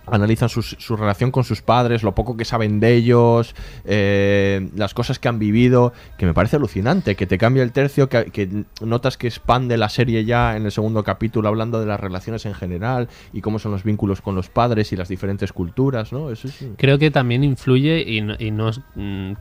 analizan 0.07 0.49
sus- 0.49 0.77
su 0.79 0.97
relación 0.97 1.31
con 1.31 1.45
sus 1.45 1.63
padres, 1.63 2.03
lo 2.03 2.15
poco 2.15 2.37
que 2.37 2.45
saben 2.45 2.81
de 2.81 2.95
ellos, 2.95 3.55
eh, 3.85 4.69
las 4.77 4.95
cosas 4.95 5.19
que 5.19 5.29
han 5.29 5.39
vivido, 5.39 5.93
que 6.19 6.27
me 6.27 6.35
parece 6.35 6.57
alucinante, 6.57 7.15
que 7.17 7.27
te 7.27 7.39
cambia 7.39 7.63
el 7.63 7.73
tercio, 7.73 8.09
que, 8.09 8.65
notas 8.81 9.17
que 9.17 9.27
expande 9.27 9.77
la 9.77 9.89
serie 9.89 10.25
ya 10.25 10.57
en 10.57 10.65
el 10.65 10.73
segundo 10.73 11.03
capítulo 11.05 11.49
hablando 11.49 11.81
de 11.81 11.87
las 11.87 11.99
relaciones 12.01 12.47
en 12.47 12.55
general 12.55 13.09
y 13.33 13.41
cómo 13.41 13.59
son 13.59 13.73
los 13.73 13.83
vínculos 13.85 14.21
con 14.21 14.35
los 14.35 14.49
padres 14.49 14.93
y 14.93 14.97
las 14.97 15.09
diferentes 15.09 15.53
culturas, 15.53 16.13
¿no? 16.13 16.31
Eso 16.31 16.49
es... 16.49 16.65
Creo 16.77 16.99
que 16.99 17.11
también 17.11 17.45
influye 17.45 18.03
y 18.07 18.21
no, 18.21 18.35
y 18.39 18.51
no, 18.51 18.71
mm, 18.95 19.33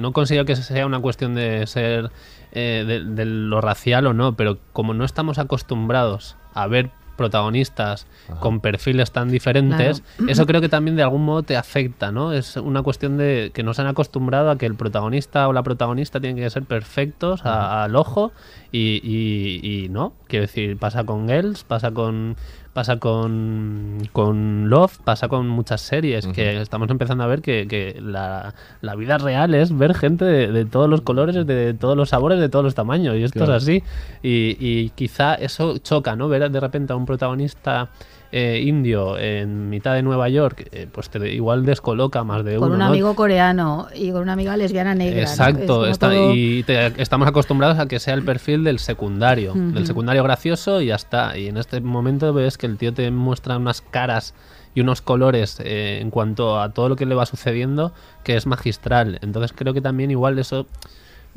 no 0.00 0.12
considero 0.12 0.44
que 0.44 0.56
sea 0.56 0.86
una 0.86 1.00
cuestión 1.00 1.34
de 1.34 1.66
ser 1.66 2.10
eh, 2.52 2.84
de 3.06 3.24
lo 3.24 3.60
racial 3.60 4.06
o 4.06 4.12
no, 4.12 4.36
pero 4.36 4.58
como 4.72 4.92
no 4.94 5.04
estamos 5.04 5.38
acostumbrados 5.38 6.36
a 6.54 6.66
ver 6.66 6.90
protagonistas 7.16 8.06
con 8.40 8.60
perfiles 8.60 9.10
tan 9.12 9.28
diferentes, 9.30 10.00
Claro. 10.16 10.32
eso 10.32 10.46
creo 10.46 10.60
que 10.60 10.68
también 10.68 10.96
de 10.96 11.02
algún 11.02 11.24
modo 11.24 11.42
te 11.42 11.56
afecta, 11.56 12.10
¿no? 12.12 12.32
Es 12.32 12.56
una 12.56 12.82
cuestión 12.82 13.16
de 13.16 13.50
que 13.54 13.62
nos 13.62 13.78
han 13.78 13.86
acostumbrado 13.86 14.50
a 14.50 14.58
que 14.58 14.66
el 14.66 14.74
protagonista 14.74 15.48
o 15.48 15.52
la 15.52 15.62
protagonista 15.62 16.20
tienen 16.20 16.36
que 16.42 16.48
ser 16.50 16.64
perfectos 16.64 17.44
a- 17.44 17.84
al 17.84 17.96
ojo 17.96 18.32
y, 18.70 19.00
y- 19.02 19.84
y 19.84 19.88
no, 19.88 20.14
quiero 20.28 20.42
decir, 20.46 20.76
pasa 20.78 21.04
con 21.04 21.28
Girls, 21.28 21.64
pasa 21.64 21.90
con 21.90 22.36
pasa 22.72 22.98
con, 22.98 23.98
con 24.12 24.70
Love, 24.70 24.98
pasa 25.04 25.28
con 25.28 25.46
muchas 25.48 25.80
series 25.82 26.26
que 26.26 26.60
estamos 26.60 26.88
empezando 26.90 27.22
a 27.24 27.26
ver 27.26 27.42
que, 27.42 27.66
que 27.68 28.00
la, 28.00 28.54
la 28.80 28.94
vida 28.94 29.18
real 29.18 29.54
es 29.54 29.76
ver 29.76 29.94
gente 29.94 30.24
de, 30.24 30.50
de 30.50 30.64
todos 30.64 30.88
los 30.88 31.02
colores, 31.02 31.34
de 31.46 31.74
todos 31.74 31.96
los 31.96 32.08
sabores, 32.08 32.40
de 32.40 32.48
todos 32.48 32.64
los 32.64 32.74
tamaños 32.74 33.16
y 33.16 33.24
esto 33.24 33.40
Claro. 33.40 33.56
es 33.56 33.62
así 33.62 33.82
y, 34.22 34.56
y 34.58 34.90
quizá 34.94 35.34
eso 35.34 35.78
choca, 35.78 36.16
¿no? 36.16 36.28
Ver 36.28 36.50
de 36.50 36.60
repente 36.60 36.92
a 36.92 36.96
un 36.96 37.04
protagonista 37.06 37.90
eh, 38.32 38.62
indio 38.64 39.18
en 39.18 39.68
mitad 39.68 39.92
de 39.94 40.02
Nueva 40.02 40.28
York, 40.30 40.66
eh, 40.72 40.86
pues 40.90 41.10
te 41.10 41.32
igual 41.32 41.66
descoloca 41.66 42.24
más 42.24 42.44
de 42.44 42.56
Con 42.56 42.64
uno. 42.68 42.72
un 42.74 42.78
¿no? 42.80 42.86
amigo 42.86 43.14
coreano 43.14 43.88
y 43.94 44.10
con 44.10 44.22
una 44.22 44.32
amiga 44.32 44.56
lesbiana 44.56 44.94
negra. 44.94 45.16
¿no? 45.16 45.22
Es 45.22 45.30
Exacto, 45.30 45.86
está- 45.86 46.08
todo- 46.10 46.32
y 46.34 46.62
te- 46.62 47.00
estamos 47.00 47.28
acostumbrados 47.28 47.78
a 47.78 47.86
que 47.86 48.00
sea 48.00 48.14
el 48.14 48.24
perfil 48.24 48.64
del 48.64 48.78
secundario, 48.78 49.52
del 49.54 49.86
secundario 49.86 50.22
gracioso 50.24 50.80
y 50.80 50.86
ya 50.86 50.94
está. 50.96 51.36
Y 51.36 51.48
en 51.48 51.58
este 51.58 51.80
momento 51.82 52.32
ves 52.32 52.56
que 52.56 52.66
el 52.66 52.78
tío 52.78 52.94
te 52.94 53.10
muestra 53.10 53.58
unas 53.58 53.82
caras 53.82 54.34
y 54.74 54.80
unos 54.80 55.02
colores 55.02 55.60
eh, 55.62 55.98
en 56.00 56.08
cuanto 56.10 56.58
a 56.58 56.70
todo 56.72 56.88
lo 56.88 56.96
que 56.96 57.04
le 57.04 57.14
va 57.14 57.26
sucediendo 57.26 57.92
que 58.24 58.36
es 58.36 58.46
magistral. 58.46 59.18
Entonces 59.20 59.52
creo 59.54 59.74
que 59.74 59.82
también 59.82 60.10
igual 60.10 60.38
eso... 60.38 60.66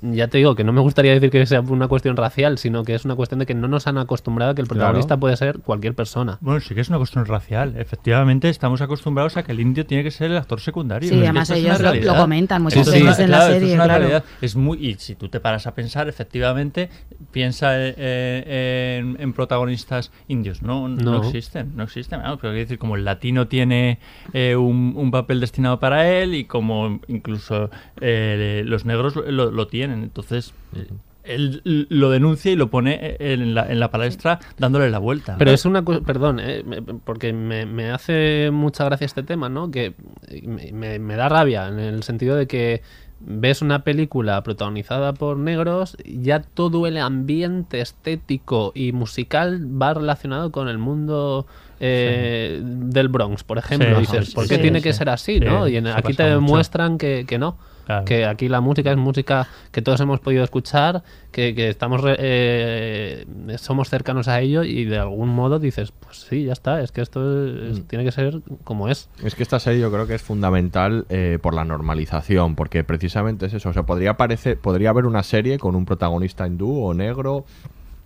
Ya 0.01 0.27
te 0.27 0.37
digo 0.37 0.55
que 0.55 0.63
no 0.63 0.73
me 0.73 0.81
gustaría 0.81 1.13
decir 1.13 1.29
que 1.29 1.45
sea 1.45 1.61
una 1.61 1.87
cuestión 1.87 2.17
racial, 2.17 2.57
sino 2.57 2.83
que 2.83 2.95
es 2.95 3.05
una 3.05 3.15
cuestión 3.15 3.39
de 3.39 3.45
que 3.45 3.53
no 3.53 3.67
nos 3.67 3.87
han 3.87 3.97
acostumbrado 3.97 4.51
a 4.51 4.55
que 4.55 4.61
el 4.61 4.67
Claro. 4.67 4.79
protagonista 4.81 5.17
puede 5.17 5.37
ser 5.37 5.59
cualquier 5.59 5.93
persona. 5.95 6.37
Bueno, 6.41 6.59
sí 6.59 6.75
que 6.75 6.81
es 6.81 6.89
una 6.89 6.97
cuestión 6.97 7.25
racial. 7.25 7.75
Efectivamente, 7.77 8.49
estamos 8.49 8.81
acostumbrados 8.81 9.37
a 9.37 9.43
que 9.43 9.51
el 9.53 9.59
indio 9.59 9.85
tiene 9.85 10.03
que 10.03 10.11
ser 10.11 10.31
el 10.31 10.37
actor 10.37 10.59
secundario. 10.59 11.09
Sí, 11.09 11.15
además 11.19 11.49
ellos 11.51 11.79
lo- 11.81 12.15
comentan 12.15 12.61
muchas 12.61 12.85
veces 12.85 13.19
en 13.19 13.31
la 13.31 13.37
claro, 13.37 13.53
serie, 13.53 13.69
Es 13.69 13.75
una 13.75 13.83
claro. 13.85 13.99
realidad. 13.99 14.23
Es 14.41 14.55
muy, 14.55 14.85
y 14.85 14.95
si 14.95 15.15
tú 15.15 15.29
te 15.29 15.39
paras 15.39 15.65
a 15.67 15.73
pensar, 15.73 16.09
efectivamente, 16.09 16.89
piensa 17.31 17.69
eh, 17.77 18.97
en, 18.99 19.17
en 19.19 19.33
protagonistas 19.33 20.11
indios. 20.27 20.61
No, 20.61 20.87
no, 20.89 21.11
No. 21.19 21.23
existen. 21.23 21.71
No 21.75 21.83
existen. 21.83 22.21
Vamos, 22.21 22.39
pero 22.41 22.53
decir, 22.53 22.77
como 22.77 22.95
el 22.95 23.05
latino 23.05 23.47
tiene 23.47 23.99
eh, 24.33 24.55
un, 24.55 24.93
un 24.95 25.11
papel 25.11 25.39
destinado 25.39 25.79
para 25.79 26.09
él 26.09 26.33
y 26.35 26.45
como 26.45 26.99
incluso 27.07 27.69
eh, 28.01 28.63
los 28.65 28.85
negros 28.85 29.15
lo, 29.15 29.51
lo 29.51 29.67
tienen. 29.67 29.84
Entonces. 29.91 30.53
eh, 30.75 30.87
él 31.27 31.87
lo 31.89 32.11
denuncia 32.11 32.51
y 32.51 32.55
lo 32.55 32.69
pone 32.69 33.15
en 33.19 33.55
la, 33.55 33.67
en 33.71 33.79
la 33.79 33.89
palestra 33.89 34.39
dándole 34.59 34.91
la 34.91 34.99
vuelta. 34.99 35.35
Pero 35.39 35.49
es 35.49 35.65
una 35.65 35.83
cosa, 35.83 36.01
perdón, 36.01 36.39
eh, 36.39 36.61
me- 36.63 36.83
porque 36.83 37.33
me, 37.33 37.65
me 37.65 37.89
hace 37.89 38.51
mucha 38.53 38.85
gracia 38.85 39.05
este 39.05 39.23
tema, 39.23 39.49
¿no? 39.49 39.71
Que 39.71 39.95
me, 40.43 40.99
me- 40.99 41.15
da 41.15 41.27
rabia 41.27 41.67
en 41.67 41.79
el 41.79 42.03
sentido 42.03 42.35
de 42.35 42.45
que 42.45 42.83
ves 43.21 43.63
una 43.63 43.83
película 43.83 44.43
protagonizada 44.43 45.13
por 45.13 45.37
negros, 45.37 45.97
ya 46.05 46.41
todo 46.41 46.85
el 46.85 46.97
ambiente 46.97 47.81
estético 47.81 48.71
y 48.75 48.91
musical 48.91 49.65
va 49.81 49.95
relacionado 49.95 50.51
con 50.51 50.67
el 50.67 50.77
mundo 50.77 51.47
eh, 51.79 52.61
del 52.63 53.07
Bronx, 53.09 53.43
por 53.43 53.57
ejemplo. 53.57 53.95
Sí, 53.95 54.01
Dices, 54.01 54.27
sí, 54.27 54.35
¿por 54.35 54.47
qué 54.47 54.59
tiene 54.59 54.81
que 54.83 54.93
ser 54.93 55.09
así, 55.09 55.39
Sí, 55.39 55.45
no? 55.45 55.67
Y 55.67 55.77
en- 55.77 55.87
aquí 55.87 56.13
te 56.13 56.23
demuestran 56.23 56.99
que, 56.99 57.25
que 57.27 57.39
no. 57.39 57.57
Claro. 57.85 58.05
Que 58.05 58.25
aquí 58.25 58.49
la 58.49 58.61
música 58.61 58.91
es 58.91 58.97
música 58.97 59.47
que 59.71 59.81
todos 59.81 59.99
hemos 60.01 60.19
podido 60.19 60.43
escuchar, 60.43 61.03
que, 61.31 61.53
que 61.53 61.69
estamos 61.69 62.01
re- 62.01 62.15
eh, 62.19 63.25
somos 63.57 63.89
cercanos 63.89 64.27
a 64.27 64.41
ello 64.41 64.63
y 64.63 64.85
de 64.85 64.97
algún 64.97 65.29
modo 65.29 65.59
dices, 65.59 65.91
pues 65.91 66.21
sí, 66.21 66.45
ya 66.45 66.53
está, 66.53 66.81
es 66.81 66.91
que 66.91 67.01
esto 67.01 67.45
es- 67.47 67.87
tiene 67.87 68.03
que 68.03 68.11
ser 68.11 68.41
como 68.63 68.87
es. 68.89 69.09
Es 69.23 69.35
que 69.35 69.43
esta 69.43 69.59
serie 69.59 69.81
yo 69.81 69.91
creo 69.91 70.07
que 70.07 70.15
es 70.15 70.21
fundamental 70.21 71.05
eh, 71.09 71.37
por 71.41 71.53
la 71.53 71.63
normalización, 71.63 72.55
porque 72.55 72.83
precisamente 72.83 73.45
es 73.45 73.53
eso. 73.53 73.69
O 73.69 73.73
sea, 73.73 73.83
podría, 73.83 74.15
parecer, 74.17 74.57
podría 74.57 74.89
haber 74.89 75.05
una 75.05 75.23
serie 75.23 75.59
con 75.59 75.75
un 75.75 75.85
protagonista 75.85 76.47
hindú 76.47 76.83
o 76.83 76.93
negro 76.93 77.45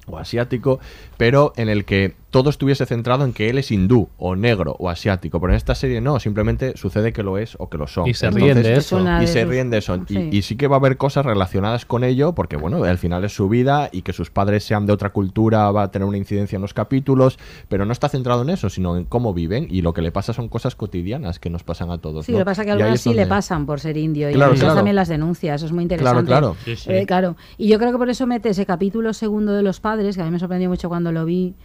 o 0.08 0.18
asiático, 0.18 0.80
pero 1.18 1.54
en 1.56 1.70
el 1.70 1.86
que 1.86 2.16
todo 2.30 2.50
estuviese 2.50 2.86
centrado 2.86 3.26
en 3.26 3.34
que 3.34 3.50
él 3.50 3.58
es 3.58 3.72
hindú 3.72 4.10
o 4.18 4.36
negro 4.36 4.76
o 4.80 4.90
asiático. 4.90 5.40
Pero 5.40 5.54
en 5.54 5.58
esta 5.58 5.74
serie 5.76 6.00
no, 6.02 6.20
simplemente 6.20 6.78
sucede 6.78 7.12
que 7.14 7.24
lo 7.24 7.38
es 7.38 7.56
o 7.60 7.70
que 7.70 7.78
lo 7.78 7.88
son. 7.88 8.08
Y 8.08 8.14
se 8.14 8.30
ríen 8.30 8.62
de 8.62 8.74
eso. 8.76 9.04
Y 9.22 9.28
se 9.28 9.46
ríen 9.46 9.70
de 9.70 9.80
eso. 9.80 9.96
Y- 10.08 10.14
sí. 10.14 10.30
Y, 10.32 10.42
sí 10.44 10.56
que 10.56 10.68
va 10.68 10.76
a 10.76 10.80
haber 10.80 10.98
cosas 10.98 11.26
relacionadas 11.26 11.86
con 11.86 12.04
ello, 12.04 12.34
porque 12.34 12.56
bueno, 12.56 12.84
al 12.84 12.98
final 12.98 13.24
es 13.24 13.34
su 13.34 13.50
vida 13.50 13.90
y 13.92 14.04
que 14.04 14.14
sus 14.14 14.30
padres 14.30 14.64
sean 14.64 14.86
de 14.86 14.94
otra 14.94 15.10
cultura 15.12 15.72
va 15.72 15.84
a 15.84 15.92
tener 15.92 16.08
una 16.08 16.18
incidencia 16.18 16.56
en 16.56 16.62
los 16.62 16.74
capítulos, 16.74 17.40
pero 17.68 17.86
no 17.86 17.92
está 17.94 18.10
centrado 18.10 18.42
en 18.44 18.50
eso, 18.52 18.70
sino 18.70 18.96
en 18.98 19.06
cómo 19.06 19.34
viven 19.34 19.68
y 19.70 19.82
lo 19.82 19.94
que 19.94 20.02
le 20.02 20.12
pasa 20.12 20.34
son 20.34 20.50
cosas 20.50 20.76
cotidianas 20.76 21.40
que 21.40 21.50
nos 21.50 21.64
pasan 21.64 21.90
a 21.92 21.98
todos. 21.98 22.26
Sí, 22.26 22.32
¿no? 22.32 22.40
lo 22.40 22.42
que 22.44 22.46
pasa 22.52 22.62
es 22.62 22.66
que 22.68 22.70
Y 22.70 22.74
ahí 22.76 22.82
algunas 22.82 23.02
sí 23.02 23.14
le 23.14 23.26
pasan 23.26 23.66
por 23.66 23.80
ser 23.80 23.98
indio 23.98 24.30
y 24.30 24.34
Claro, 24.34 24.54
claro. 24.54 24.76
también 24.76 24.96
las 24.96 25.08
denuncia, 25.08 25.56
eso 25.56 25.66
es 25.66 25.72
muy 25.72 25.84
interesante. 25.84 26.26
claro. 26.26 26.56
Sí, 26.64 26.76
sí. 26.76 26.92
Eh, 26.92 27.06
claro. 27.06 27.36
Y 27.58 27.68
yo 27.70 27.80
creo 27.80 27.92
que 27.92 27.98
por 27.98 28.10
eso 28.10 28.28
mete 28.28 28.50
ese 28.50 28.66
capítulo 28.66 29.14
segundo 29.14 29.54
de 29.54 29.64
los 29.64 29.80
padres, 29.80 30.16
que 30.16 30.22
a 30.22 30.26
mí 30.26 30.32
me 30.32 30.40
sorprendió 30.40 30.70
mucho 30.70 30.90
cuando 30.90 31.12
lo 31.12 31.26
vi. 31.26 31.56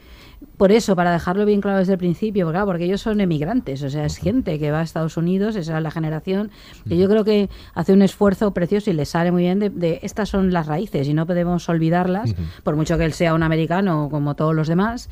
Por 0.57 0.73
eso, 0.73 0.95
para 0.97 1.13
dejarlo 1.13 1.45
bien 1.45 1.61
claro 1.61 1.79
desde 1.79 1.93
el 1.93 1.99
principio, 1.99 2.47
porque, 2.47 2.55
claro, 2.55 2.67
porque 2.67 2.85
ellos 2.85 3.01
son 3.01 3.21
emigrantes, 3.21 3.83
o 3.83 3.91
sea, 3.91 4.05
es 4.05 4.17
gente 4.17 4.59
que 4.59 4.71
va 4.71 4.81
a 4.81 4.83
Estados 4.83 5.17
Unidos, 5.17 5.57
esa 5.57 5.77
es 5.77 5.83
la 5.83 5.91
generación, 5.91 6.51
que 6.89 6.97
yo 6.97 7.09
creo 7.09 7.25
que 7.25 7.51
hace 7.75 7.93
un 7.93 8.03
esfuerzo 8.03 8.53
precioso 8.53 8.91
y 8.91 8.95
le 8.95 9.05
sale 9.05 9.33
muy 9.33 9.43
bien 9.43 9.59
de, 9.59 9.71
de 9.71 10.01
estas 10.03 10.29
son 10.29 10.53
las 10.53 10.67
raíces 10.67 11.09
y 11.09 11.15
no 11.15 11.27
podemos 11.27 11.69
olvidarlas, 11.69 12.35
por 12.63 12.77
mucho 12.77 12.97
que 12.99 13.05
él 13.05 13.13
sea 13.13 13.35
un 13.35 13.43
americano 13.43 14.09
como 14.11 14.35
todos 14.35 14.55
los 14.55 14.69
demás. 14.69 15.09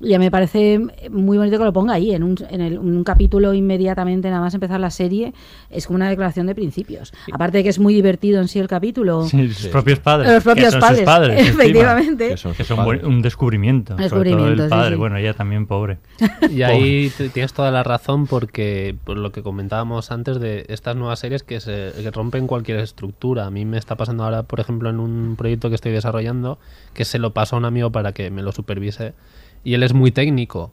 Y 0.00 0.12
a 0.14 0.18
mí 0.18 0.26
me 0.26 0.30
parece 0.30 0.78
muy 1.10 1.38
bonito 1.38 1.56
que 1.58 1.64
lo 1.64 1.72
ponga 1.72 1.94
ahí, 1.94 2.12
en 2.12 2.22
un, 2.22 2.36
en 2.50 2.60
el- 2.60 2.78
un 2.78 3.02
capítulo 3.02 3.54
inmediatamente, 3.54 4.28
nada 4.28 4.42
más 4.42 4.52
empezar 4.52 4.78
la 4.78 4.90
serie, 4.90 5.32
es 5.70 5.86
como 5.86 5.96
una 5.96 6.08
declaración 6.10 6.46
de 6.46 6.54
principios. 6.54 7.14
Aparte 7.32 7.58
de 7.58 7.62
que 7.64 7.70
es 7.70 7.78
muy 7.78 7.94
divertido 7.94 8.40
en 8.40 8.48
sí 8.48 8.58
el 8.58 8.68
capítulo. 8.68 9.24
Sí, 9.24 9.48
sus 9.54 9.68
propios 9.68 9.98
padres. 10.00 10.30
Los 10.32 10.42
propios 10.44 10.74
que 10.74 10.80
padres, 10.80 10.98
sus 10.98 11.04
padres, 11.06 11.38
encima. 11.46 11.62
efectivamente. 11.62 12.28
Que 12.28 12.36
son 12.36 12.54
Que 12.54 12.64
son 12.64 12.76
padres. 12.76 13.04
un 13.04 13.22
descubrimiento. 13.22 13.94
sobre 13.94 14.08
todo 14.08 14.20
Descubrimiento, 14.20 14.64
el 14.64 14.68
padre. 14.70 14.90
sí. 14.90 14.96
Bueno, 14.98 15.16
ella 15.16 15.32
también 15.34 15.66
pobre. 15.66 15.98
Y 16.50 16.62
ahí 16.62 17.10
tienes 17.32 17.52
toda 17.54 17.70
la 17.70 17.82
razón 17.82 18.26
porque 18.26 18.94
por 19.04 19.16
lo 19.16 19.32
que 19.32 19.42
comentábamos 19.42 20.10
antes 20.10 20.38
de 20.40 20.66
estas 20.68 20.94
nuevas 20.96 21.18
series 21.20 21.42
que, 21.42 21.60
se, 21.60 21.92
que 22.02 22.10
rompen 22.10 22.46
cualquier 22.46 22.80
estructura. 22.80 23.46
A 23.46 23.50
mí 23.50 23.64
me 23.64 23.78
está 23.78 23.94
pasando 23.96 24.24
ahora, 24.24 24.42
por 24.42 24.60
ejemplo, 24.60 24.90
en 24.90 25.00
un 25.00 25.36
proyecto 25.38 25.68
que 25.70 25.74
estoy 25.76 25.92
desarrollando, 25.92 26.58
que 26.92 27.04
se 27.06 27.18
lo 27.18 27.32
paso 27.32 27.56
a 27.56 27.58
un 27.58 27.64
amigo 27.64 27.90
para 27.90 28.12
que 28.12 28.30
me 28.30 28.42
lo 28.42 28.52
supervise 28.52 29.14
y 29.66 29.74
él 29.74 29.82
es 29.82 29.92
muy 29.92 30.12
técnico. 30.12 30.70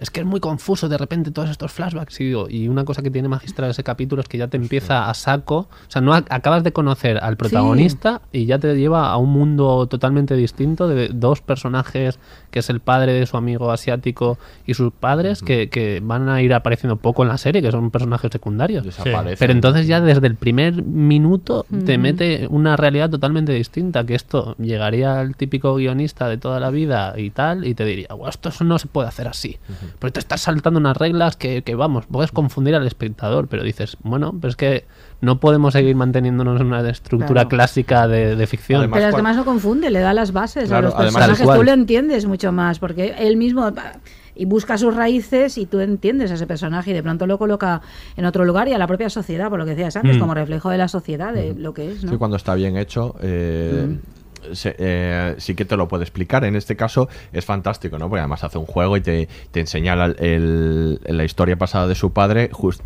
Es 0.00 0.10
que 0.10 0.20
es 0.20 0.26
muy 0.26 0.40
confuso 0.40 0.88
de 0.88 0.96
repente 0.96 1.30
todos 1.30 1.50
estos 1.50 1.70
flashbacks. 1.72 2.18
Y, 2.20 2.24
digo, 2.24 2.46
y 2.48 2.68
una 2.68 2.84
cosa 2.84 3.02
que 3.02 3.10
tiene 3.10 3.28
magistral 3.28 3.70
ese 3.70 3.84
capítulo 3.84 4.22
es 4.22 4.28
que 4.28 4.38
ya 4.38 4.48
te 4.48 4.56
empieza 4.56 5.10
a 5.10 5.14
saco, 5.14 5.56
o 5.58 5.68
sea, 5.88 6.00
no 6.00 6.14
a- 6.14 6.24
acabas 6.30 6.64
de 6.64 6.72
conocer 6.72 7.18
al 7.18 7.36
protagonista 7.36 8.22
y 8.32 8.46
ya 8.46 8.58
te 8.58 8.74
lleva 8.76 9.10
a 9.10 9.16
un 9.18 9.30
mundo 9.30 9.86
totalmente 9.88 10.34
distinto 10.36 10.88
de 10.88 11.08
dos 11.12 11.42
personajes 11.42 12.18
que 12.50 12.60
es 12.60 12.70
el 12.70 12.80
padre 12.80 13.12
de 13.12 13.26
su 13.26 13.36
amigo 13.36 13.70
asiático 13.70 14.38
y 14.66 14.74
sus 14.74 14.90
padres 14.92 15.42
que, 15.42 15.68
que 15.68 16.00
van 16.02 16.28
a 16.30 16.40
ir 16.42 16.54
apareciendo 16.54 16.96
poco 16.96 17.22
en 17.22 17.28
la 17.28 17.36
serie, 17.38 17.60
que 17.62 17.70
son 17.70 17.90
personajes 17.90 18.30
secundarios. 18.32 18.84
Desaparecen. 18.84 19.36
Pero 19.38 19.52
entonces 19.52 19.86
ya 19.86 20.00
desde 20.00 20.26
el 20.26 20.34
primer 20.34 20.82
minuto 20.82 21.66
te 21.84 21.98
mete 21.98 22.46
una 22.48 22.76
realidad 22.76 23.10
totalmente 23.10 23.52
distinta, 23.52 24.04
que 24.04 24.14
esto 24.14 24.56
llegaría 24.58 25.20
al 25.20 25.36
típico 25.36 25.74
guionista 25.74 26.28
de 26.28 26.38
toda 26.38 26.58
la 26.58 26.70
vida 26.70 27.14
y 27.18 27.30
tal, 27.30 27.66
y 27.66 27.74
te 27.74 27.84
diría, 27.84 28.08
"Buah, 28.16 28.30
esto 28.30 28.50
no 28.64 28.78
se 28.78 28.86
puede 28.88 29.08
hacer 29.08 29.28
así. 29.28 29.58
Porque 29.98 30.12
te 30.12 30.20
estás 30.20 30.40
saltando 30.42 30.78
unas 30.80 30.96
reglas 30.96 31.36
que, 31.36 31.62
que, 31.62 31.74
vamos, 31.74 32.06
puedes 32.10 32.30
confundir 32.32 32.74
al 32.74 32.86
espectador, 32.86 33.48
pero 33.48 33.62
dices, 33.62 33.96
bueno, 34.02 34.32
pero 34.40 34.48
es 34.50 34.56
que 34.56 34.84
no 35.20 35.40
podemos 35.40 35.72
seguir 35.74 35.94
manteniéndonos 35.96 36.60
en 36.60 36.68
una 36.68 36.88
estructura 36.88 37.32
Claro. 37.42 37.48
clásica 37.48 38.08
de, 38.08 38.36
de 38.36 38.46
ficción. 38.46 38.78
Además, 38.80 38.96
Pero 38.98 39.08
es 39.08 39.14
que 39.14 39.20
cuan- 39.20 39.24
más 39.24 39.36
no 39.36 39.44
confunde, 39.44 39.90
le 39.90 40.00
da 40.00 40.14
las 40.14 40.32
bases 40.32 40.68
Claro, 40.68 40.88
a 40.88 40.90
los 40.90 40.94
además- 40.94 41.14
personajes. 41.14 41.44
Cual. 41.44 41.58
Tú 41.58 41.64
lo 41.64 41.72
entiendes 41.72 42.26
mucho 42.26 42.52
más, 42.52 42.78
porque 42.78 43.14
él 43.18 43.36
mismo 43.36 43.62
va, 43.72 43.92
y 44.34 44.44
busca 44.46 44.78
sus 44.78 44.94
raíces 44.94 45.58
y 45.58 45.66
tú 45.66 45.80
entiendes 45.80 46.30
a 46.30 46.34
ese 46.34 46.46
personaje 46.46 46.92
y 46.92 46.94
de 46.94 47.02
pronto 47.02 47.26
lo 47.26 47.36
coloca 47.36 47.82
en 48.16 48.24
otro 48.24 48.44
lugar 48.46 48.68
y 48.68 48.72
a 48.72 48.78
la 48.78 48.86
propia 48.86 49.10
sociedad, 49.10 49.50
por 49.50 49.58
lo 49.58 49.64
que 49.66 49.72
decías 49.72 49.96
antes, 49.96 50.16
Mm. 50.16 50.20
como 50.20 50.32
reflejo 50.34 50.70
de 50.70 50.78
la 50.78 50.88
sociedad, 50.88 51.34
de 51.34 51.54
lo 51.54 51.74
que 51.74 51.92
es. 51.92 52.04
¿no? 52.04 52.12
Sí, 52.12 52.16
cuando 52.16 52.36
está 52.38 52.54
bien 52.54 52.76
hecho, 52.78 53.16
eh, 53.20 53.98
se- 54.52 54.76
eh, 54.78 55.34
sí 55.38 55.54
que 55.54 55.64
te 55.64 55.76
lo 55.76 55.88
puede 55.88 56.04
explicar. 56.04 56.44
En 56.44 56.56
este 56.56 56.76
caso 56.76 57.08
es 57.32 57.44
fantástico, 57.44 57.98
¿no? 57.98 58.08
Porque 58.08 58.20
además 58.20 58.44
hace 58.44 58.58
un 58.58 58.66
juego 58.66 58.96
y 58.96 59.00
te, 59.00 59.28
te 59.50 59.60
enseña 59.60 59.96
la, 59.96 60.06
el- 60.18 61.00
la 61.04 61.24
historia 61.24 61.56
pasada 61.56 61.86
de 61.86 61.94
su 61.94 62.12
padre. 62.12 62.48
Just, 62.52 62.80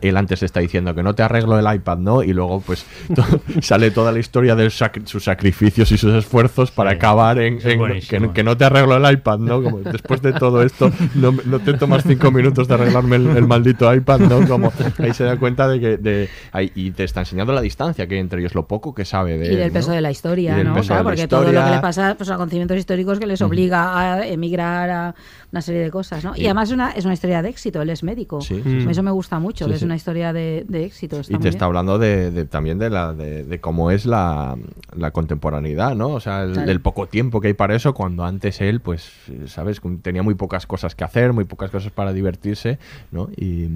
él 0.00 0.16
antes 0.16 0.42
está 0.42 0.60
diciendo 0.60 0.94
que 0.94 1.02
no 1.02 1.14
te 1.14 1.22
arreglo 1.22 1.58
el 1.58 1.74
iPad, 1.76 1.98
¿no? 1.98 2.22
Y 2.22 2.32
luego, 2.32 2.60
pues, 2.60 2.84
to- 3.14 3.24
sale 3.62 3.90
toda 3.90 4.12
la 4.12 4.18
historia 4.18 4.54
de 4.54 4.66
sac- 4.68 5.04
sus 5.06 5.24
sacrificios 5.24 5.90
y 5.92 5.98
sus 5.98 6.12
esfuerzos 6.14 6.70
para 6.70 6.90
Sí, 6.90 6.96
acabar 6.96 7.38
en, 7.38 7.58
que, 7.58 8.30
que 8.32 8.42
no 8.44 8.56
te 8.56 8.64
arreglo 8.64 8.96
el 8.96 9.12
iPad, 9.12 9.38
¿no? 9.38 9.62
Como 9.62 9.78
después 9.80 10.22
de 10.22 10.32
todo 10.32 10.62
esto, 10.62 10.90
no, 11.14 11.32
no 11.44 11.60
te 11.60 11.74
tomas 11.74 12.02
cinco 12.06 12.30
minutos 12.30 12.68
de 12.68 12.74
arreglarme 12.74 13.16
el, 13.16 13.28
el 13.36 13.46
maldito 13.46 13.92
iPad, 13.92 14.20
¿no? 14.20 14.46
Como 14.46 14.72
ahí 14.98 15.12
se 15.12 15.24
da 15.24 15.36
cuenta 15.36 15.68
de 15.68 15.80
que 15.80 15.96
de, 15.96 16.28
ahí- 16.52 16.72
y 16.74 16.90
te 16.92 17.04
está 17.04 17.20
enseñando 17.20 17.52
la 17.52 17.60
distancia 17.60 18.06
que 18.06 18.14
hay 18.14 18.20
entre 18.20 18.40
ellos, 18.40 18.54
lo 18.54 18.66
poco 18.66 18.94
que 18.94 19.04
sabe 19.04 19.38
de 19.38 19.46
y 19.46 19.50
del 19.50 19.60
él, 19.60 19.72
peso 19.72 19.88
¿no? 19.88 19.94
de 19.94 20.00
la 20.00 20.10
historia, 20.10 20.62
¿no? 20.64 20.74
Claro, 20.80 21.04
porque 21.04 21.28
todo 21.28 21.52
lo 21.52 21.64
que 21.64 21.70
le 21.70 21.78
pasa 21.80 22.14
pues, 22.16 22.26
son 22.26 22.34
acontecimientos 22.36 22.76
históricos 22.78 23.18
que 23.18 23.26
les 23.26 23.40
obliga 23.42 23.98
a 24.20 24.26
emigrar 24.26 24.90
a 24.90 25.14
una 25.52 25.60
serie 25.62 25.82
de 25.82 25.90
cosas, 25.90 26.24
¿no? 26.24 26.32
Y, 26.36 26.42
Y- 26.42 26.44
además 26.46 26.68
es 26.68 26.74
una, 26.74 26.90
es 26.92 27.04
una 27.04 27.14
historia 27.14 27.42
de 27.42 27.48
éxito, 27.48 27.82
él 27.82 27.90
es 27.90 28.02
médico. 28.02 28.40
Sí, 28.40 28.60
sí, 28.64 28.80
sí. 28.82 28.86
Eso 28.90 29.02
me 29.02 29.10
gusta 29.10 29.38
mucho, 29.38 29.66
Sí, 29.66 29.73
es 29.74 29.80
sí. 29.80 29.84
una 29.86 29.96
historia 29.96 30.32
de, 30.32 30.64
de 30.68 30.84
éxito. 30.84 31.18
Y 31.20 31.22
te 31.24 31.36
bien. 31.38 31.46
está 31.48 31.64
hablando 31.66 31.98
de, 31.98 32.30
de- 32.30 32.44
también 32.46 32.78
de 32.78 32.90
la 32.90 33.12
de, 33.12 33.44
de 33.44 33.60
cómo 33.60 33.90
es 33.90 34.06
la, 34.06 34.56
la 34.96 35.10
contemporaneidad, 35.10 35.94
¿no? 35.94 36.08
O 36.08 36.20
sea, 36.20 36.42
el, 36.42 36.52
Claro. 36.52 36.66
del 36.68 36.80
poco 36.80 37.06
tiempo 37.06 37.40
que 37.40 37.48
hay 37.48 37.54
para 37.54 37.74
eso, 37.74 37.94
cuando 37.94 38.24
antes 38.24 38.60
él, 38.60 38.80
pues, 38.80 39.10
¿sabes? 39.46 39.80
Tenía 40.02 40.22
muy 40.22 40.34
pocas 40.34 40.66
cosas 40.66 40.94
que 40.94 41.04
hacer, 41.04 41.32
muy 41.32 41.44
pocas 41.44 41.70
cosas 41.70 41.90
para 41.92 42.12
divertirse, 42.12 42.78
¿no? 43.10 43.28
Y, 43.36 43.68